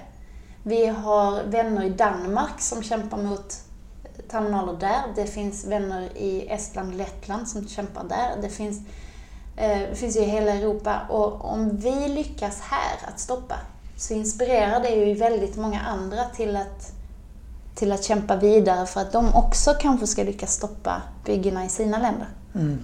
Vi 0.62 0.86
har 0.86 1.42
vänner 1.42 1.84
i 1.84 1.90
Danmark 1.90 2.60
som 2.60 2.82
kämpar 2.82 3.18
mot 3.18 3.67
terminaler 4.30 4.76
där. 4.80 5.02
Det 5.14 5.26
finns 5.26 5.64
vänner 5.64 6.16
i 6.16 6.48
Estland 6.48 6.88
och 6.88 6.98
Lettland 6.98 7.48
som 7.48 7.68
kämpar 7.68 8.04
där. 8.04 8.42
Det 8.42 8.48
finns, 8.48 8.78
eh, 9.56 9.78
det 9.90 9.96
finns 9.96 10.16
ju 10.16 10.20
i 10.20 10.24
hela 10.24 10.52
Europa. 10.52 11.00
Och 11.08 11.44
om 11.44 11.76
vi 11.76 12.08
lyckas 12.08 12.60
här 12.60 13.08
att 13.08 13.20
stoppa 13.20 13.56
så 13.96 14.14
inspirerar 14.14 14.80
det 14.80 14.90
ju 14.90 15.14
väldigt 15.14 15.56
många 15.56 15.80
andra 15.80 16.24
till 16.24 16.56
att 16.56 16.92
till 17.78 17.92
att 17.92 18.04
kämpa 18.04 18.36
vidare 18.36 18.86
för 18.86 19.00
att 19.00 19.12
de 19.12 19.34
också 19.34 19.74
kanske 19.80 20.06
ska 20.06 20.22
lyckas 20.22 20.54
stoppa 20.54 21.02
byggena 21.24 21.64
i 21.64 21.68
sina 21.68 21.98
länder. 21.98 22.28
Mm. 22.54 22.78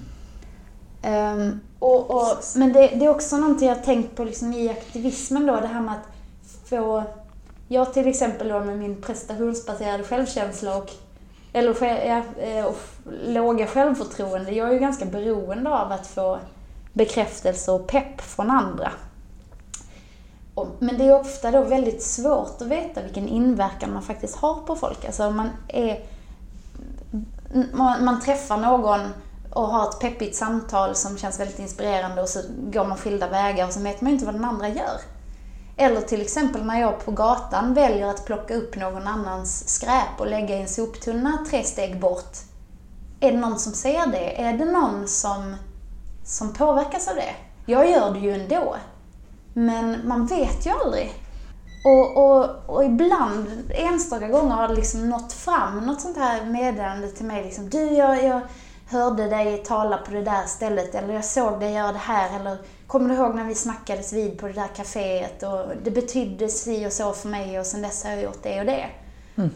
Um, 1.07 1.61
och, 1.79 2.11
och, 2.11 2.39
men 2.55 2.73
det, 2.73 2.87
det, 2.87 3.05
är 3.05 3.09
också 3.09 3.37
någonting 3.37 3.69
jag 3.69 3.77
har 3.77 3.83
tänkt 3.83 4.17
på 4.17 4.25
liksom 4.25 4.53
i 4.53 4.71
aktivismen 4.71 5.47
då, 5.47 5.61
det 5.61 5.67
här 5.67 5.81
med 5.81 5.95
att 5.95 6.69
få... 6.69 7.05
Jag 7.69 7.95
till 7.95 8.09
exempel 8.09 8.49
då 8.49 8.61
med 8.61 8.79
min 8.79 9.03
prestationsbaserade 9.03 10.05
självkänsla 10.05 10.77
och, 10.77 10.91
eller, 11.57 11.85
ja, 12.07 12.23
eh, 12.43 12.65
och 12.65 12.77
låga 13.23 13.67
självförtroende, 13.67 14.53
jag 14.53 14.69
är 14.69 14.73
ju 14.73 14.79
ganska 14.79 15.05
beroende 15.05 15.71
av 15.71 15.93
att 15.93 16.07
få 16.07 16.39
bekräftelse 16.93 17.73
och 17.73 17.87
pepp 17.87 18.21
från 18.21 18.51
andra. 18.51 18.93
Men 20.79 20.99
det 20.99 21.05
är 21.05 21.21
ofta 21.21 21.51
då 21.51 21.63
väldigt 21.63 22.03
svårt 22.03 22.61
att 22.61 22.67
veta 22.67 23.03
vilken 23.03 23.29
inverkan 23.29 23.93
man 23.93 24.03
faktiskt 24.03 24.37
har 24.37 24.55
på 24.55 24.77
folk. 24.77 25.05
Alltså 25.05 25.31
man 25.31 25.51
är... 25.69 26.05
Man, 27.73 28.05
man 28.05 28.21
träffar 28.21 28.57
någon 28.57 29.01
och 29.51 29.69
har 29.69 29.89
ett 29.89 30.01
peppigt 30.01 30.37
samtal 30.37 30.95
som 30.95 31.19
känns 31.19 31.41
väldigt 31.41 31.59
inspirerande 31.59 32.23
och 32.23 32.29
så 32.29 32.41
går 32.49 32.85
man 32.85 32.99
skilda 32.99 33.29
vägar 33.29 33.67
och 33.67 33.73
så 33.73 33.81
vet 33.81 34.01
man 34.01 34.11
ju 34.11 34.15
inte 34.15 34.27
vad 34.27 34.35
den 34.35 34.45
andra 34.45 34.69
gör. 34.69 35.01
Eller 35.77 36.01
till 36.01 36.23
exempel 36.23 36.65
när 36.65 36.81
jag 36.81 37.05
på 37.05 37.11
gatan 37.11 37.75
väljer 37.75 38.07
att 38.07 38.27
plocka 38.27 38.55
upp 38.55 38.77
någon 38.77 39.07
annans 39.07 39.69
skräp 39.69 40.19
och 40.21 40.27
lägga 40.27 40.57
i 40.57 40.61
en 40.61 40.69
soptunna 40.69 41.39
tre 41.51 41.65
steg 41.65 42.01
bort. 42.01 42.37
Är 43.21 43.33
det 43.33 43.39
någon 43.39 43.59
som 43.59 43.73
ser 43.73 44.07
det? 44.07 44.43
Är 44.43 44.53
det 44.53 44.65
någon 44.65 45.09
som, 45.09 45.57
som 46.25 46.53
påverkas 46.53 47.09
av 47.09 47.15
det? 47.15 47.35
Jag 47.67 47.91
gör 47.91 48.11
det 48.11 48.19
ju 48.19 48.33
ändå. 48.33 48.77
Men 49.55 50.09
man 50.09 50.27
vet 50.27 50.67
ju 50.67 50.71
aldrig. 50.71 51.15
Och, 51.85 52.17
och, 52.17 52.51
och 52.67 52.85
ibland, 52.85 53.47
enstaka 53.71 54.29
gånger 54.29 54.55
har 54.55 54.69
det 54.69 54.75
liksom 54.75 55.11
nått 55.11 55.33
fram 55.33 55.87
något 55.87 56.01
sånt 56.01 56.17
här 56.17 56.45
meddelande 56.45 57.09
till 57.09 57.27
mig. 57.27 57.45
Liksom, 57.45 57.71
du, 57.71 57.91
jag, 57.91 58.25
jag 58.25 58.41
hörde 58.91 59.29
dig 59.29 59.65
tala 59.65 59.97
på 59.97 60.11
det 60.11 60.23
där 60.23 60.47
stället, 60.47 60.95
eller 60.95 61.15
jag 61.15 61.25
såg 61.25 61.61
dig 61.61 61.73
göra 61.73 61.93
det 61.93 61.99
här, 61.99 62.41
eller 62.41 62.59
kommer 62.95 63.09
du 63.09 63.15
ihåg 63.15 63.35
när 63.35 63.45
vi 63.45 63.55
snackades 63.55 64.13
vid 64.13 64.39
på 64.39 64.47
det 64.47 64.53
där 64.53 64.69
kaféet 64.77 65.43
och 65.43 65.77
det 65.85 65.91
betydde 65.91 66.49
si 66.49 66.87
och 66.87 66.93
så 66.93 67.13
för 67.13 67.29
mig 67.29 67.61
och 67.61 67.67
sen 67.67 67.83
dess 67.83 68.05
har 68.05 68.11
jag 68.11 68.23
gjort 68.23 68.43
det 68.43 68.61
och 68.61 68.67
det. 68.67 68.87
Mm. 69.37 69.51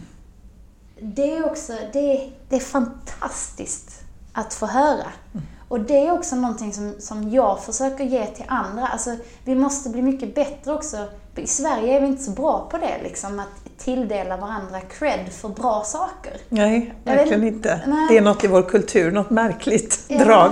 Det 1.00 1.32
är 1.32 1.50
också, 1.50 1.72
det, 1.92 2.30
det 2.48 2.56
är 2.56 2.60
fantastiskt 2.60 4.02
att 4.32 4.54
få 4.54 4.66
höra. 4.66 5.06
Mm. 5.32 5.46
Och 5.68 5.80
det 5.80 6.06
är 6.06 6.12
också 6.12 6.36
någonting 6.36 6.72
som, 6.72 6.94
som 6.98 7.30
jag 7.30 7.64
försöker 7.64 8.04
ge 8.04 8.26
till 8.26 8.44
andra. 8.48 8.86
Alltså, 8.86 9.16
vi 9.44 9.54
måste 9.54 9.90
bli 9.90 10.02
mycket 10.02 10.34
bättre 10.34 10.74
också. 10.74 11.08
I 11.38 11.46
Sverige 11.46 11.96
är 11.96 12.00
vi 12.00 12.06
inte 12.06 12.22
så 12.22 12.30
bra 12.30 12.68
på 12.70 12.78
det, 12.78 13.02
liksom, 13.02 13.40
att 13.40 13.78
tilldela 13.78 14.36
varandra 14.36 14.80
cred 14.80 15.32
för 15.32 15.48
bra 15.48 15.82
saker. 15.84 16.32
Nej, 16.48 16.94
verkligen 17.04 17.40
vet, 17.40 17.54
inte. 17.54 17.80
Nej. 17.86 18.06
Det 18.10 18.16
är 18.16 18.22
något 18.22 18.44
i 18.44 18.46
vår 18.46 18.62
kultur, 18.62 19.10
något 19.10 19.30
märkligt 19.30 20.04
ja. 20.08 20.24
drag. 20.24 20.50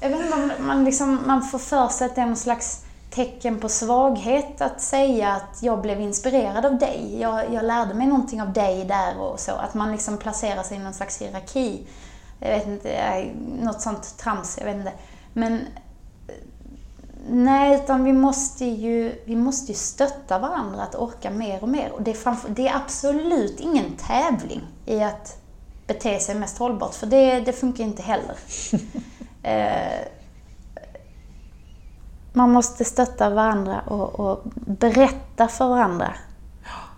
Jag 0.00 0.08
vet 0.08 0.20
inte, 0.20 0.36
man, 0.36 0.50
man, 0.58 0.84
liksom, 0.84 1.18
man 1.26 1.42
får 1.42 1.58
för 1.58 1.88
sig 1.88 2.06
att 2.06 2.14
det 2.14 2.20
är 2.20 2.26
någon 2.26 2.36
slags 2.36 2.84
tecken 3.10 3.58
på 3.58 3.68
svaghet 3.68 4.60
att 4.60 4.80
säga 4.80 5.32
att 5.32 5.62
jag 5.62 5.82
blev 5.82 6.00
inspirerad 6.00 6.66
av 6.66 6.78
dig. 6.78 7.16
Jag, 7.20 7.44
jag 7.52 7.64
lärde 7.64 7.94
mig 7.94 8.06
någonting 8.06 8.42
av 8.42 8.52
dig 8.52 8.84
där 8.84 9.20
och 9.20 9.40
så. 9.40 9.52
Att 9.52 9.74
man 9.74 9.92
liksom 9.92 10.18
placerar 10.18 10.62
sig 10.62 10.76
i 10.76 10.80
någon 10.80 10.94
slags 10.94 11.22
hierarki 11.22 11.86
jag 12.42 12.50
vet 12.50 12.66
inte, 12.66 13.24
något 13.62 13.80
sånt 13.80 14.18
trams, 14.18 14.58
jag 14.58 14.64
vet 14.64 14.76
inte. 14.76 14.92
Men 15.32 15.60
Nej, 17.28 17.74
utan 17.74 18.04
vi 18.04 18.12
måste 18.12 18.64
ju, 18.64 19.22
vi 19.24 19.36
måste 19.36 19.72
ju 19.72 19.78
stötta 19.78 20.38
varandra 20.38 20.82
att 20.82 20.94
orka 20.94 21.30
mer 21.30 21.62
och 21.62 21.68
mer. 21.68 21.92
Och 21.92 22.02
det 22.02 22.10
är, 22.10 22.14
framför, 22.14 22.48
det 22.48 22.68
är 22.68 22.76
absolut 22.76 23.60
ingen 23.60 23.96
tävling 23.96 24.62
i 24.86 25.02
att 25.02 25.38
bete 25.86 26.18
sig 26.18 26.34
mest 26.34 26.58
hållbart, 26.58 26.94
för 26.94 27.06
det, 27.06 27.40
det 27.40 27.52
funkar 27.52 27.84
inte 27.84 28.02
heller. 28.02 28.36
eh, 29.42 30.06
man 32.32 32.50
måste 32.50 32.84
stötta 32.84 33.30
varandra 33.30 33.80
och, 33.80 34.20
och, 34.20 34.40
berätta 34.54 35.48
för 35.48 35.68
varandra 35.68 36.14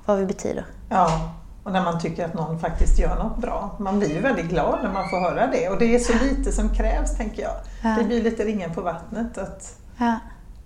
vad 0.06 0.18
vi 0.18 0.26
betyder. 0.26 0.66
Ja, 0.90 1.34
och 1.64 1.72
när 1.72 1.84
man 1.84 2.00
tycker 2.00 2.24
att 2.24 2.34
någon 2.34 2.58
faktiskt 2.58 2.98
gör 2.98 3.16
något 3.16 3.38
bra. 3.38 3.76
Man 3.78 3.98
blir 3.98 4.14
ju 4.14 4.20
väldigt 4.20 4.46
glad 4.46 4.78
när 4.82 4.92
man 4.92 5.10
får 5.10 5.20
höra 5.20 5.46
det 5.46 5.68
och 5.68 5.78
det 5.78 5.94
är 5.94 5.98
så 5.98 6.24
lite 6.24 6.52
som 6.52 6.68
krävs 6.68 7.16
tänker 7.16 7.42
jag. 7.42 7.54
Ja. 7.82 7.96
Det 7.98 8.04
blir 8.04 8.22
lite 8.22 8.44
ringen 8.44 8.74
på 8.74 8.80
vattnet. 8.80 9.38
att 9.38 9.83
ja. 9.98 10.18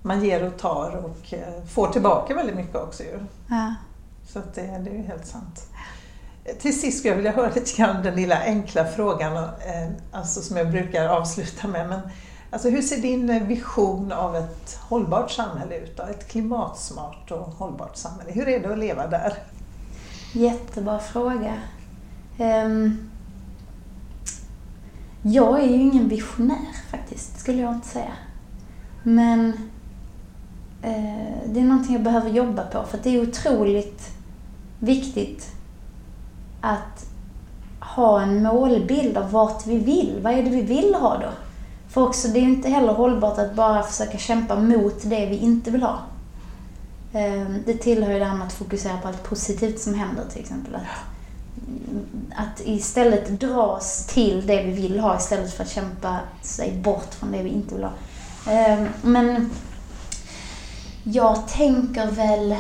Man 0.03 0.25
ger 0.25 0.47
och 0.47 0.59
tar 0.59 0.97
och 1.05 1.35
eh, 1.35 1.65
får 1.65 1.89
tillbaka 1.89 2.35
väldigt 2.35 2.57
mycket 2.57 2.77
också 2.77 3.03
ju. 3.03 3.19
Ja. 3.49 3.75
Så 4.29 4.39
det, 4.55 4.63
det 4.63 4.91
är 4.91 4.95
ju 4.95 5.03
helt 5.03 5.27
sant. 5.27 5.67
Till 6.61 6.81
sist 6.81 6.99
skulle 6.99 7.11
jag 7.11 7.17
vilja 7.17 7.33
höra 7.33 7.51
lite 7.55 7.77
grann 7.77 8.03
den 8.03 8.15
lilla 8.15 8.43
enkla 8.43 8.85
frågan 8.85 9.37
eh, 9.37 9.89
alltså 10.13 10.41
som 10.41 10.57
jag 10.57 10.71
brukar 10.71 11.09
avsluta 11.09 11.69
med. 11.69 11.89
Men, 11.89 12.01
alltså 12.51 12.69
hur 12.69 12.83
ser 12.83 12.97
din 12.97 13.47
vision 13.47 14.13
av 14.13 14.37
ett 14.37 14.79
hållbart 14.81 15.31
samhälle 15.31 15.79
ut? 15.79 15.97
Då? 15.97 16.03
Ett 16.03 16.29
klimatsmart 16.29 17.31
och 17.31 17.47
hållbart 17.47 17.97
samhälle. 17.97 18.33
Hur 18.33 18.49
är 18.49 18.61
det 18.61 18.73
att 18.73 18.79
leva 18.79 19.07
där? 19.07 19.33
Jättebra 20.33 20.99
fråga. 20.99 21.55
Um, 22.39 23.11
jag 25.23 25.61
är 25.61 25.67
ju 25.67 25.75
ingen 25.75 26.09
visionär 26.09 26.77
faktiskt, 26.91 27.41
skulle 27.41 27.63
jag 27.63 27.75
inte 27.75 27.89
säga. 27.89 28.13
Men 29.09 29.53
eh, 30.83 31.39
det 31.47 31.61
är 31.61 31.65
någonting 31.65 31.95
jag 31.95 32.03
behöver 32.03 32.31
jobba 32.31 32.63
på 32.63 32.85
för 32.85 32.99
det 33.03 33.17
är 33.17 33.23
otroligt 33.23 34.11
viktigt 34.79 35.47
att 36.61 37.07
ha 37.81 38.23
en 38.23 38.43
målbild 38.43 39.17
av 39.17 39.31
vart 39.31 39.67
vi 39.67 39.79
vill. 39.79 40.19
Vad 40.23 40.33
är 40.33 40.43
det 40.43 40.51
vi 40.51 40.63
vill 40.63 40.95
ha 40.95 41.19
då? 41.19 41.29
För 41.89 42.03
också, 42.03 42.29
det 42.29 42.39
är 42.39 42.43
inte 42.43 42.69
heller 42.69 42.93
hållbart 42.93 43.39
att 43.39 43.55
bara 43.55 43.83
försöka 43.83 44.19
kämpa 44.19 44.61
mot 44.61 45.03
det 45.03 45.27
vi 45.27 45.37
inte 45.37 45.71
vill 45.71 45.83
ha. 45.83 45.99
Ehm, 47.13 47.63
det 47.67 47.75
tillhör 47.75 48.13
ju 48.13 48.19
det 48.19 48.25
här 48.25 48.37
med 48.37 48.47
att 48.47 48.53
fokusera 48.53 48.99
på 48.99 49.09
allt 49.09 49.23
positivt 49.23 49.81
som 49.81 49.95
händer 49.95 50.25
till 50.31 50.41
exempel. 50.41 50.75
Att, 50.75 50.83
att 52.37 52.61
istället 52.67 53.41
dras 53.41 54.07
till 54.07 54.47
det 54.47 54.63
vi 54.63 54.73
vill 54.73 55.01
ha 55.01 55.17
istället 55.17 55.55
för 55.55 55.65
att 55.65 55.71
kämpa 55.71 56.19
sig 56.43 56.81
bort 56.83 57.15
från 57.15 57.33
det 57.33 57.43
vi 57.43 57.51
inte 57.51 57.75
vill 57.75 57.85
ha. 57.85 57.93
Ehm, 58.49 58.89
men 59.03 59.51
jag 61.03 61.49
tänker 61.49 62.11
väl 62.11 62.57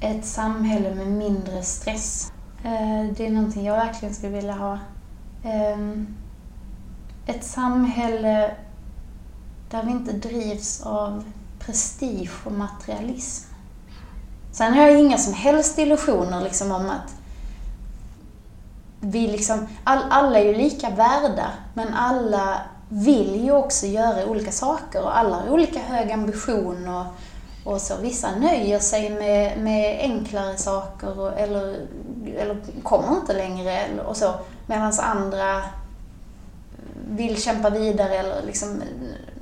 ett 0.00 0.26
samhälle 0.26 0.94
med 0.94 1.06
mindre 1.06 1.62
stress. 1.62 2.32
Ehm, 2.64 3.14
det 3.14 3.26
är 3.26 3.30
någonting 3.30 3.64
jag 3.64 3.76
verkligen 3.76 4.14
skulle 4.14 4.32
vilja 4.32 4.54
ha. 4.54 4.78
Ehm, 5.44 6.16
ett 7.26 7.44
samhälle 7.44 8.54
där 9.70 9.82
vi 9.82 9.90
inte 9.90 10.12
drivs 10.12 10.80
av 10.80 11.24
prestige 11.58 12.32
och 12.44 12.52
materialism. 12.52 13.52
Sen 14.52 14.74
har 14.74 14.82
jag 14.82 15.00
inga 15.00 15.18
som 15.18 15.34
helst 15.34 15.78
illusioner 15.78 16.40
liksom 16.40 16.72
om 16.72 16.90
att 16.90 17.14
vi 19.00 19.26
liksom, 19.26 19.66
all, 19.84 20.02
alla 20.10 20.38
är 20.38 20.44
ju 20.44 20.54
lika 20.54 20.90
värda, 20.90 21.50
men 21.74 21.94
alla 21.94 22.60
vill 22.88 23.44
ju 23.44 23.52
också 23.52 23.86
göra 23.86 24.26
olika 24.26 24.52
saker 24.52 25.02
och 25.02 25.18
alla 25.18 25.36
har 25.36 25.50
olika 25.50 25.78
hög 25.78 26.12
ambition 26.12 26.88
och, 26.88 27.06
och 27.72 27.80
så. 27.80 27.94
Vissa 28.02 28.28
nöjer 28.36 28.78
sig 28.78 29.10
med, 29.10 29.58
med 29.58 30.00
enklare 30.00 30.56
saker 30.56 31.20
och, 31.20 31.38
eller, 31.38 31.86
eller 32.38 32.56
kommer 32.82 33.16
inte 33.16 33.32
längre 33.32 33.72
eller, 33.78 34.04
och 34.04 34.16
så. 34.16 34.34
Medan 34.66 34.92
andra 34.98 35.62
vill 37.08 37.42
kämpa 37.42 37.70
vidare 37.70 38.14
eller 38.14 38.42
liksom 38.42 38.82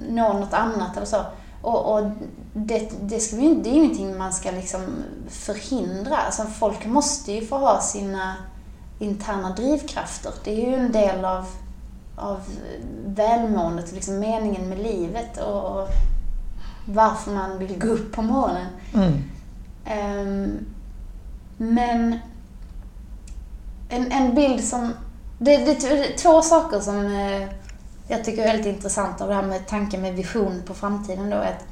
nå 0.09 0.33
något 0.33 0.55
annat 0.55 0.97
eller 0.97 1.07
så. 1.07 1.21
Och, 1.63 1.93
och 1.93 2.11
det, 2.53 2.91
det, 3.01 3.21
ska 3.21 3.37
det 3.37 3.69
är 3.69 3.75
ingenting 3.75 4.19
man 4.19 4.33
ska 4.33 4.51
liksom 4.51 4.81
förhindra. 5.29 6.17
Alltså 6.17 6.43
folk 6.43 6.87
måste 6.87 7.33
ju 7.33 7.47
få 7.47 7.59
ha 7.59 7.81
sina 7.81 8.35
interna 8.99 9.51
drivkrafter. 9.51 10.33
Det 10.45 10.51
är 10.51 10.71
ju 10.71 10.75
en 10.75 10.93
del 10.93 11.25
av, 11.25 11.47
av 12.17 12.41
välmåendet, 13.07 13.93
liksom 13.93 14.19
meningen 14.19 14.69
med 14.69 14.79
livet 14.79 15.39
och, 15.39 15.81
och 15.81 15.89
varför 16.87 17.31
man 17.31 17.59
vill 17.59 17.79
gå 17.79 17.89
upp 17.89 18.13
på 18.13 18.23
morgonen. 18.23 18.67
Mm. 18.95 19.23
Um, 20.21 20.67
men 21.57 22.19
en, 23.89 24.13
en 24.13 24.35
bild 24.35 24.65
som... 24.65 24.93
Det, 25.39 25.57
det, 25.57 25.71
är 25.71 26.19
två 26.19 26.43
saker 26.43 26.81
som 26.81 27.07
eh, 27.07 27.49
jag 28.09 28.25
tycker 28.25 28.43
är 28.43 28.47
väldigt 28.47 28.67
intressant 28.67 29.21
av 29.21 29.29
det 29.29 29.35
här 29.35 29.43
med 29.43 29.67
tanken 29.67 30.03
med 30.03 30.15
vision 30.15 30.63
på 30.67 30.75
framtiden. 30.75 31.31
Då, 31.31 31.37
att 31.37 31.65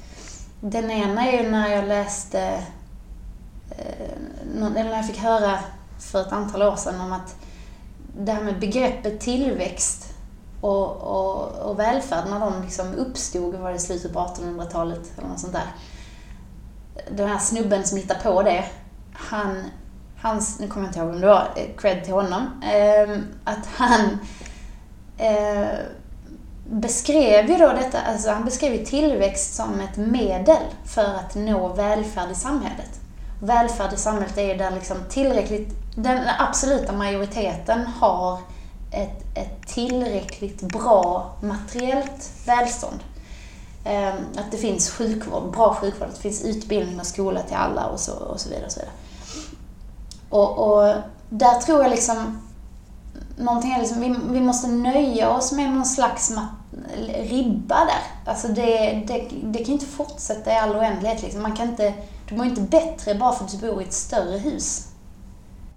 den 0.61 0.91
ena 0.91 1.27
är 1.27 1.43
ju 1.43 1.51
när 1.51 1.69
jag 1.69 1.89
läste, 1.89 2.41
eh, 3.71 4.61
eller 4.61 4.85
när 4.85 4.97
jag 4.97 5.07
fick 5.07 5.19
höra 5.19 5.59
för 5.99 6.21
ett 6.21 6.33
antal 6.33 6.63
år 6.63 6.77
sedan 6.77 7.01
om 7.01 7.13
att 7.13 7.37
det 8.19 8.33
här 8.33 8.43
med 8.43 8.61
begreppet 8.61 9.21
tillväxt 9.21 10.12
och, 10.63 10.97
och, 10.97 11.71
och 11.71 11.79
välfärd, 11.79 12.25
när 12.31 12.41
de 12.41 12.63
liksom 12.63 12.95
uppstod, 12.95 13.55
var 13.55 13.71
det 13.71 13.77
i 13.77 13.79
slutet 13.79 14.13
på 14.13 14.19
1800-talet 14.19 15.13
eller 15.19 15.29
något 15.29 15.41
sånt 15.41 15.53
där. 15.53 15.67
Den 17.11 17.29
här 17.29 17.39
snubben 17.39 17.85
som 17.85 17.99
hittade 17.99 18.21
på 18.21 18.43
det, 18.43 18.65
han, 19.13 19.65
hans, 20.21 20.61
nu 20.61 20.69
kommer 20.69 20.87
jag 20.87 20.91
inte 20.91 20.99
ihåg 20.99 21.09
om 21.09 21.21
det 21.21 21.27
var, 21.27 21.49
eh, 21.57 21.77
cred 21.77 22.05
till 22.05 22.13
honom, 22.13 22.63
eh, 22.63 23.19
att 23.45 23.67
han 23.67 24.19
eh, 25.19 25.69
beskrev 26.71 27.51
ju 27.51 27.57
då 27.57 27.69
detta, 27.69 27.99
alltså 28.01 28.31
han 28.31 28.45
beskrev 28.45 28.75
ju 28.75 28.85
tillväxt 28.85 29.55
som 29.55 29.81
ett 29.81 29.97
medel 29.97 30.63
för 30.85 31.15
att 31.15 31.35
nå 31.35 31.69
välfärd 31.69 32.31
i 32.31 32.35
samhället. 32.35 33.01
Välfärd 33.41 33.93
i 33.93 33.97
samhället 33.97 34.39
är 34.39 34.49
ju 34.49 34.55
där 34.55 34.71
liksom 34.71 34.97
tillräckligt, 35.09 35.69
den 35.97 36.21
absoluta 36.39 36.93
majoriteten 36.93 37.87
har 37.87 38.39
ett, 38.93 39.25
ett 39.35 39.67
tillräckligt 39.67 40.63
bra 40.63 41.35
materiellt 41.41 42.33
välstånd. 42.47 43.01
Ehm, 43.85 44.17
att 44.37 44.51
det 44.51 44.57
finns 44.57 44.91
sjukvård, 44.91 45.53
bra 45.53 45.75
sjukvård, 45.75 46.09
att 46.09 46.15
det 46.15 46.23
finns 46.23 46.43
utbildning 46.43 47.01
och 47.01 47.07
skola 47.07 47.43
till 47.43 47.57
alla 47.57 47.87
och 47.87 48.01
så, 48.01 48.13
och 48.13 48.41
så 48.41 48.49
vidare. 48.49 48.67
Och, 48.67 48.73
så 48.73 48.81
vidare. 48.81 48.95
Och, 50.29 50.59
och 50.59 50.95
där 51.29 51.61
tror 51.61 51.83
jag 51.83 51.91
liksom 51.91 52.39
någonting 53.37 53.73
är 53.73 53.79
liksom, 53.79 54.01
vi, 54.01 54.17
vi 54.31 54.41
måste 54.41 54.69
nöja 54.69 55.31
oss 55.31 55.53
med 55.53 55.71
någon 55.71 55.87
slags 55.87 56.33
ribba 57.09 57.85
där. 57.85 58.31
Alltså 58.33 58.49
det, 58.49 59.03
det, 59.07 59.29
det 59.43 59.59
kan 59.59 59.67
ju 59.67 59.73
inte 59.73 59.87
fortsätta 59.87 60.53
i 60.53 60.57
all 60.57 60.77
oändlighet. 60.77 61.23
Liksom. 61.23 61.43
Man 61.43 61.57
kan 61.57 61.69
inte, 61.69 61.95
du 62.29 62.37
mår 62.37 62.47
inte 62.47 62.61
bättre 62.61 63.15
bara 63.15 63.33
för 63.33 63.45
att 63.45 63.51
du 63.51 63.59
bor 63.69 63.83
i 63.83 63.85
ett 63.85 63.93
större 63.93 64.39
hus. 64.39 64.89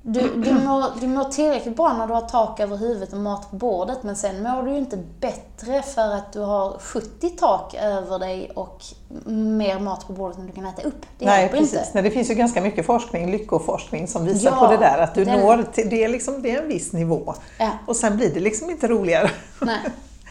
Du, 0.08 0.36
du, 0.36 0.54
mår, 0.66 1.00
du 1.02 1.08
mår 1.08 1.24
tillräckligt 1.24 1.76
bra 1.76 1.94
när 1.94 2.08
du 2.08 2.14
har 2.14 2.22
tak 2.22 2.60
över 2.60 2.78
huvudet 2.78 3.14
och 3.14 3.20
mat 3.20 3.52
på 3.52 3.56
bordet, 3.56 4.04
men 4.04 4.16
sen 4.16 4.44
mår 4.44 4.64
du 4.64 4.72
ju 4.72 4.78
inte 4.78 4.98
bättre 5.20 5.82
för 5.82 6.14
att 6.14 6.34
du 6.34 6.40
har 6.40 6.80
70 6.80 7.30
tak 7.30 7.74
över 7.74 8.20
dig 8.20 8.52
och 8.56 8.84
mer 9.26 9.80
mat 9.80 10.08
på 10.08 10.14
bordet 10.14 10.38
än 10.38 10.48
du 10.48 10.52
kan 10.52 10.66
äta 10.66 10.82
upp. 10.82 11.06
Det 11.20 11.26
Nej, 11.26 11.50
precis. 11.50 11.74
Inte. 11.74 11.90
Nej, 11.94 12.04
det 12.04 12.12
finns 12.12 12.30
ju 12.30 12.34
ganska 12.34 12.62
mycket 12.62 12.86
forskning, 12.86 13.32
lyckoforskning, 13.32 14.08
som 14.08 14.26
visar 14.26 14.52
ja, 14.52 14.56
på 14.56 14.72
det 14.72 14.78
där 14.78 14.98
att 14.98 15.16
du 15.16 15.26
den... 15.26 15.40
når 15.40 15.64
till, 15.74 15.90
det 15.90 16.04
är, 16.04 16.08
liksom, 16.08 16.42
det 16.42 16.52
är 16.52 16.62
en 16.62 16.68
viss 16.68 16.94
nivå. 16.94 17.36
Ja. 17.58 17.72
Och 17.86 17.96
sen 17.96 18.18
blir 18.18 18.34
det 18.34 18.40
liksom 18.40 18.70
inte 18.70 18.88
roligare. 18.88 19.32
Nej, 19.62 19.80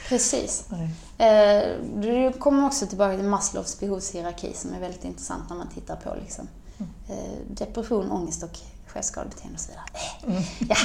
precis. 0.09 0.65
Nej. 0.69 0.91
Eh, 1.19 1.63
du 1.95 2.33
kommer 2.33 2.67
också 2.67 2.87
tillbaka 2.87 3.17
till 3.17 3.27
Maslows 3.27 3.81
behovshierarki 3.81 4.53
som 4.55 4.75
är 4.75 4.81
väldigt 4.81 5.05
intressant 5.05 5.43
när 5.49 5.57
man 5.57 5.69
tittar 5.69 5.97
på 5.97 6.15
liksom, 6.21 6.49
mm. 6.79 6.91
eh, 7.09 7.39
depression, 7.49 8.11
ångest 8.11 8.43
och 8.43 8.59
självskadebeteende 8.95 9.55
och 9.55 9.61
så 9.61 9.71
vidare. 9.71 9.87
Mm. 10.27 10.43
Ja. 10.69 10.77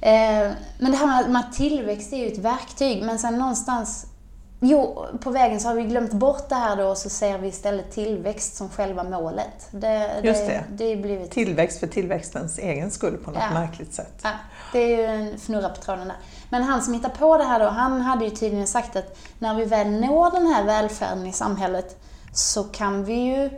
Eh, 0.00 0.52
men 0.78 0.90
det 0.90 0.96
här 0.96 1.28
med 1.28 1.40
att 1.40 1.52
tillväxt 1.52 2.12
är 2.12 2.16
ju 2.16 2.26
ett 2.26 2.38
verktyg, 2.38 3.02
men 3.02 3.18
sen 3.18 3.38
någonstans 3.38 4.06
Jo, 4.66 5.06
på 5.20 5.30
vägen 5.30 5.60
så 5.60 5.68
har 5.68 5.74
vi 5.74 5.82
glömt 5.82 6.12
bort 6.12 6.48
det 6.48 6.54
här 6.54 6.76
då 6.76 6.84
och 6.84 6.98
så 6.98 7.08
ser 7.10 7.38
vi 7.38 7.48
istället 7.48 7.90
tillväxt 7.90 8.56
som 8.56 8.68
själva 8.68 9.04
målet. 9.04 9.68
Det, 9.70 10.20
Just 10.22 10.46
det. 10.46 10.64
det, 10.70 10.94
det 10.94 11.02
blivit... 11.02 11.30
Tillväxt 11.30 11.80
för 11.80 11.86
tillväxtens 11.86 12.58
egen 12.58 12.90
skull 12.90 13.16
på 13.16 13.30
något 13.30 13.42
ja. 13.42 13.60
märkligt 13.60 13.94
sätt. 13.94 14.20
Ja, 14.22 14.30
det 14.72 14.78
är 14.78 14.96
ju 14.96 15.04
en 15.04 15.34
fnurra 15.34 15.68
på 15.68 15.82
tråden 15.82 16.08
där. 16.08 16.16
Men 16.50 16.62
han 16.62 16.82
som 16.82 16.94
hittar 16.94 17.08
på 17.08 17.36
det 17.38 17.44
här 17.44 17.60
då, 17.60 17.66
han 17.66 18.00
hade 18.00 18.24
ju 18.24 18.30
tydligen 18.30 18.66
sagt 18.66 18.96
att 18.96 19.18
när 19.38 19.54
vi 19.54 19.64
väl 19.64 19.90
når 19.90 20.30
den 20.30 20.46
här 20.46 20.64
välfärden 20.64 21.26
i 21.26 21.32
samhället 21.32 22.00
så 22.32 22.64
kan 22.64 23.04
vi 23.04 23.14
ju 23.14 23.50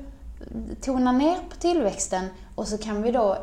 tona 0.80 1.12
ner 1.12 1.36
på 1.50 1.56
tillväxten 1.56 2.28
och 2.54 2.68
så 2.68 2.78
kan 2.78 3.02
vi 3.02 3.12
då 3.12 3.38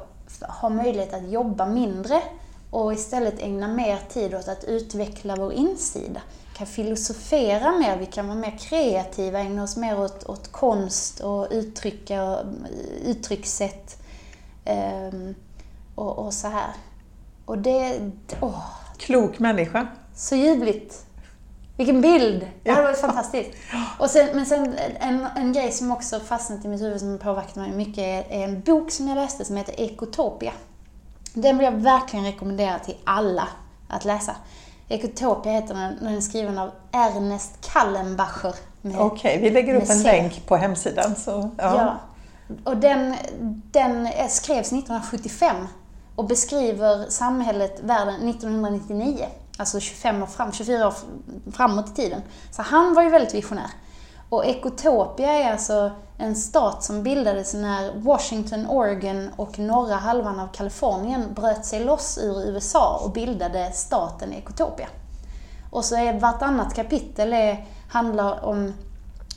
ha 0.49 0.69
möjlighet 0.69 1.13
att 1.13 1.29
jobba 1.29 1.65
mindre 1.65 2.21
och 2.69 2.93
istället 2.93 3.39
ägna 3.39 3.67
mer 3.67 3.99
tid 4.09 4.35
åt 4.35 4.47
att 4.47 4.63
utveckla 4.63 5.35
vår 5.35 5.53
insida. 5.53 6.21
Vi 6.51 6.57
kan 6.57 6.67
filosofera 6.67 7.71
mer, 7.71 7.97
vi 7.97 8.05
kan 8.05 8.27
vara 8.27 8.37
mer 8.37 8.57
kreativa, 8.59 9.39
ägna 9.39 9.63
oss 9.63 9.77
mer 9.77 9.99
åt, 9.99 10.23
åt 10.23 10.51
konst 10.51 11.19
och 11.19 11.47
uttrycka, 11.51 12.37
uttryckssätt 13.05 14.03
um, 15.11 15.35
och, 15.95 16.17
och, 16.19 16.33
så 16.33 16.47
här. 16.47 16.69
Och 17.45 17.57
det... 17.57 18.11
Åh. 18.41 18.65
Klok 18.97 19.39
människa. 19.39 19.87
Så 20.15 20.35
ljuvligt. 20.35 21.05
Vilken 21.77 22.01
bild! 22.01 22.47
Det 22.63 22.71
var 22.71 22.93
fantastiskt. 22.93 23.49
Och 23.99 24.09
sen, 24.09 24.29
men 24.33 24.45
sen 24.45 24.75
en, 24.99 25.27
en 25.35 25.53
grej 25.53 25.71
som 25.71 25.91
också 25.91 26.19
fastnat 26.19 26.65
i 26.65 26.67
mitt 26.67 26.81
huvud 26.81 26.99
som 26.99 27.19
påverkat 27.19 27.55
mig 27.55 27.71
mycket 27.71 27.97
är, 27.97 28.25
är 28.29 28.43
en 28.43 28.61
bok 28.61 28.91
som 28.91 29.07
jag 29.07 29.15
läste 29.15 29.45
som 29.45 29.57
heter 29.57 29.81
Ekotopia. 29.81 30.51
Den 31.33 31.57
vill 31.57 31.65
jag 31.65 31.71
verkligen 31.71 32.25
rekommendera 32.25 32.79
till 32.79 32.95
alla 33.03 33.47
att 33.87 34.05
läsa. 34.05 34.35
Ekotopia 34.89 35.51
heter 35.51 35.73
den, 35.73 35.97
den 36.01 36.17
är 36.17 36.21
skriven 36.21 36.57
av 36.57 36.71
Ernest 36.91 37.71
Kallenbacher. 37.73 38.55
Okej, 38.83 38.99
okay, 38.99 39.41
vi 39.41 39.49
lägger 39.49 39.75
upp 39.75 39.89
en 39.89 39.99
C. 39.99 40.03
länk 40.03 40.47
på 40.47 40.55
hemsidan. 40.55 41.15
Så, 41.15 41.49
ja. 41.57 41.75
ja. 41.77 41.99
Och 42.63 42.77
den, 42.77 43.15
den 43.71 44.07
skrevs 44.29 44.67
1975 44.67 45.67
och 46.15 46.27
beskriver 46.27 47.09
samhället, 47.09 47.79
världen, 47.83 48.29
1999. 48.29 49.25
Alltså 49.57 49.79
25 49.79 50.23
år 50.23 50.27
fram, 50.27 50.51
24 50.51 50.87
år 50.87 50.93
framåt 51.51 51.89
i 51.89 51.93
tiden. 51.93 52.21
Så 52.51 52.61
han 52.61 52.93
var 52.93 53.03
ju 53.03 53.09
väldigt 53.09 53.33
visionär. 53.33 53.69
Och 54.29 54.45
Ekotopia 54.45 55.31
är 55.31 55.51
alltså 55.51 55.91
en 56.17 56.35
stat 56.35 56.83
som 56.83 57.03
bildades 57.03 57.53
när 57.53 57.99
Washington, 57.99 58.67
Oregon 58.67 59.29
och 59.35 59.59
norra 59.59 59.95
halvan 59.95 60.39
av 60.39 60.47
Kalifornien 60.47 61.33
bröt 61.33 61.65
sig 61.65 61.83
loss 61.83 62.17
ur 62.17 62.49
USA 62.49 63.01
och 63.03 63.11
bildade 63.11 63.71
staten 63.73 64.33
Ekotopia. 64.33 64.87
Och 65.71 65.85
så 65.85 65.95
är 65.95 66.19
vartannat 66.19 66.75
kapitel 66.75 67.33
är, 67.33 67.67
handlar 67.89 68.45
om 68.45 68.73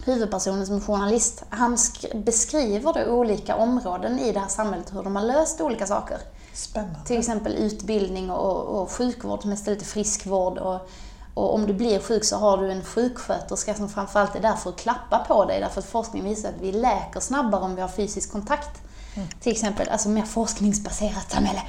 huvudpersonen 0.05 0.66
som 0.66 0.76
är 0.76 0.80
journalist. 0.80 1.44
Han 1.51 1.78
beskriver 2.14 2.93
då 2.93 3.12
olika 3.12 3.56
områden 3.56 4.18
i 4.18 4.32
det 4.32 4.40
här 4.40 4.48
samhället, 4.48 4.94
hur 4.94 5.02
de 5.02 5.16
har 5.16 5.22
löst 5.22 5.60
olika 5.60 5.86
saker. 5.86 6.18
Spännande. 6.56 6.98
Till 7.04 7.18
exempel 7.18 7.54
utbildning 7.54 8.30
och, 8.30 8.82
och 8.82 8.90
sjukvård 8.90 9.42
som 9.42 9.52
är 9.52 9.84
friskvård. 9.84 10.58
Och, 10.58 10.88
och 11.34 11.54
om 11.54 11.66
du 11.66 11.74
blir 11.74 11.98
sjuk 11.98 12.24
så 12.24 12.36
har 12.36 12.58
du 12.58 12.72
en 12.72 12.84
sjuksköterska 12.84 13.74
som 13.74 13.88
framförallt 13.88 14.36
är 14.36 14.40
där 14.40 14.56
för 14.56 14.70
att 14.70 14.76
klappa 14.76 15.18
på 15.18 15.44
dig. 15.44 15.60
Därför 15.60 15.80
att 15.80 15.86
forskning 15.86 16.24
visar 16.24 16.48
att 16.48 16.60
vi 16.60 16.72
läker 16.72 17.20
snabbare 17.20 17.62
om 17.62 17.74
vi 17.74 17.80
har 17.80 17.88
fysisk 17.88 18.32
kontakt. 18.32 18.82
Mm. 19.14 19.28
Till 19.40 19.52
exempel, 19.52 19.88
alltså 19.88 20.08
mer 20.08 20.22
forskningsbaserat 20.22 21.30
samhälle. 21.30 21.62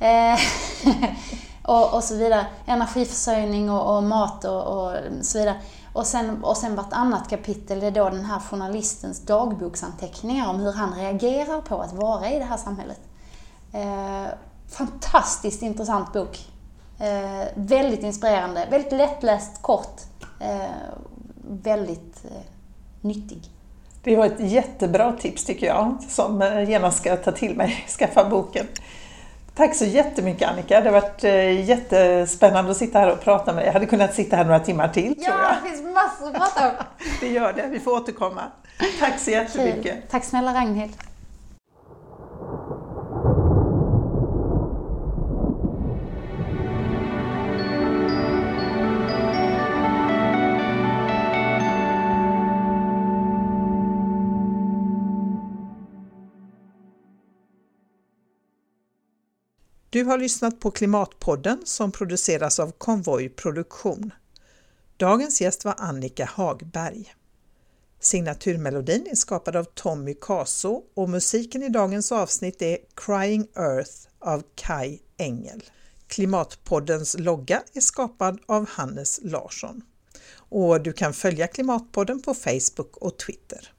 Eh, 0.00 0.40
och, 1.62 1.94
och 1.94 2.04
så 2.04 2.14
vidare. 2.14 2.46
Energiförsörjning 2.66 3.70
och, 3.70 3.96
och 3.96 4.02
mat 4.02 4.44
och, 4.44 4.62
och, 4.62 4.96
så 5.22 5.38
vidare. 5.38 5.56
Och 5.92 6.06
sen, 6.06 6.44
och 6.44 6.56
sen 6.56 6.76
vartannat 6.76 7.30
kapitel 7.30 7.82
är 7.82 7.90
då 7.90 8.10
den 8.10 8.24
här 8.24 8.40
journalistens 8.40 9.20
dagboksanteckningar 9.20 10.48
om 10.48 10.60
hur 10.60 10.72
han 10.72 10.94
reagerar 10.94 11.60
på 11.60 11.80
att 11.80 11.92
vara 11.92 12.30
i 12.30 12.38
det 12.38 12.44
här 12.44 12.56
samhället. 12.56 13.00
Eh, 13.72 14.26
fantastiskt 14.68 15.62
intressant 15.62 16.12
bok. 16.12 16.38
Eh, 17.00 17.48
väldigt 17.54 18.02
inspirerande, 18.02 18.66
väldigt 18.70 18.92
lättläst, 18.92 19.62
kort. 19.62 20.00
Eh, 20.40 20.70
väldigt 21.62 22.24
eh, 22.24 22.40
nyttig. 23.00 23.42
Det 24.02 24.16
var 24.16 24.26
ett 24.26 24.40
jättebra 24.40 25.12
tips 25.12 25.44
tycker 25.44 25.66
jag, 25.66 25.96
som 26.08 26.42
eh, 26.42 26.70
genast 26.70 26.98
ska 26.98 27.16
ta 27.16 27.32
till 27.32 27.56
mig, 27.56 27.84
skaffa 27.98 28.24
boken. 28.24 28.66
Tack 29.54 29.74
så 29.74 29.84
jättemycket 29.84 30.48
Annika, 30.48 30.80
det 30.80 30.90
har 30.90 31.00
varit 31.00 31.24
eh, 31.24 31.68
jättespännande 31.68 32.70
att 32.70 32.76
sitta 32.76 32.98
här 32.98 33.12
och 33.12 33.20
prata 33.20 33.52
med 33.52 33.62
dig. 33.62 33.66
Jag 33.66 33.72
hade 33.72 33.86
kunnat 33.86 34.14
sitta 34.14 34.36
här 34.36 34.44
några 34.44 34.60
timmar 34.60 34.88
till 34.88 35.14
ja, 35.18 35.24
tror 35.24 35.40
jag. 35.40 35.50
Ja, 35.50 35.56
det 35.62 35.68
finns 35.70 35.94
massor 35.94 36.26
att 36.26 36.34
prata 36.34 36.68
om. 36.68 36.74
det 37.20 37.28
gör 37.28 37.52
det, 37.52 37.66
vi 37.66 37.80
får 37.80 37.92
återkomma. 37.92 38.42
Tack 39.00 39.18
så 39.18 39.30
jättemycket. 39.30 40.10
Tack 40.10 40.24
snälla 40.24 40.54
Ragnhild. 40.54 40.92
Du 59.92 60.04
har 60.04 60.18
lyssnat 60.18 60.60
på 60.60 60.70
Klimatpodden 60.70 61.60
som 61.64 61.92
produceras 61.92 62.58
av 62.60 62.70
Konvoj 62.70 63.28
Produktion. 63.28 64.12
Dagens 64.96 65.40
gäst 65.40 65.64
var 65.64 65.74
Annika 65.78 66.24
Hagberg. 66.24 67.14
Signaturmelodin 68.00 69.06
är 69.10 69.14
skapad 69.14 69.56
av 69.56 69.64
Tommy 69.64 70.14
Caso 70.14 70.82
och 70.94 71.08
musiken 71.08 71.62
i 71.62 71.68
dagens 71.68 72.12
avsnitt 72.12 72.62
är 72.62 72.78
Crying 72.94 73.46
Earth 73.56 73.92
av 74.18 74.42
Kai 74.54 74.98
Engel. 75.16 75.62
Klimatpoddens 76.06 77.16
logga 77.18 77.62
är 77.72 77.80
skapad 77.80 78.40
av 78.46 78.68
Hannes 78.68 79.20
Larsson. 79.22 79.82
Och 80.34 80.82
du 80.82 80.92
kan 80.92 81.14
följa 81.14 81.46
Klimatpodden 81.46 82.22
på 82.22 82.34
Facebook 82.34 82.96
och 82.96 83.18
Twitter. 83.18 83.72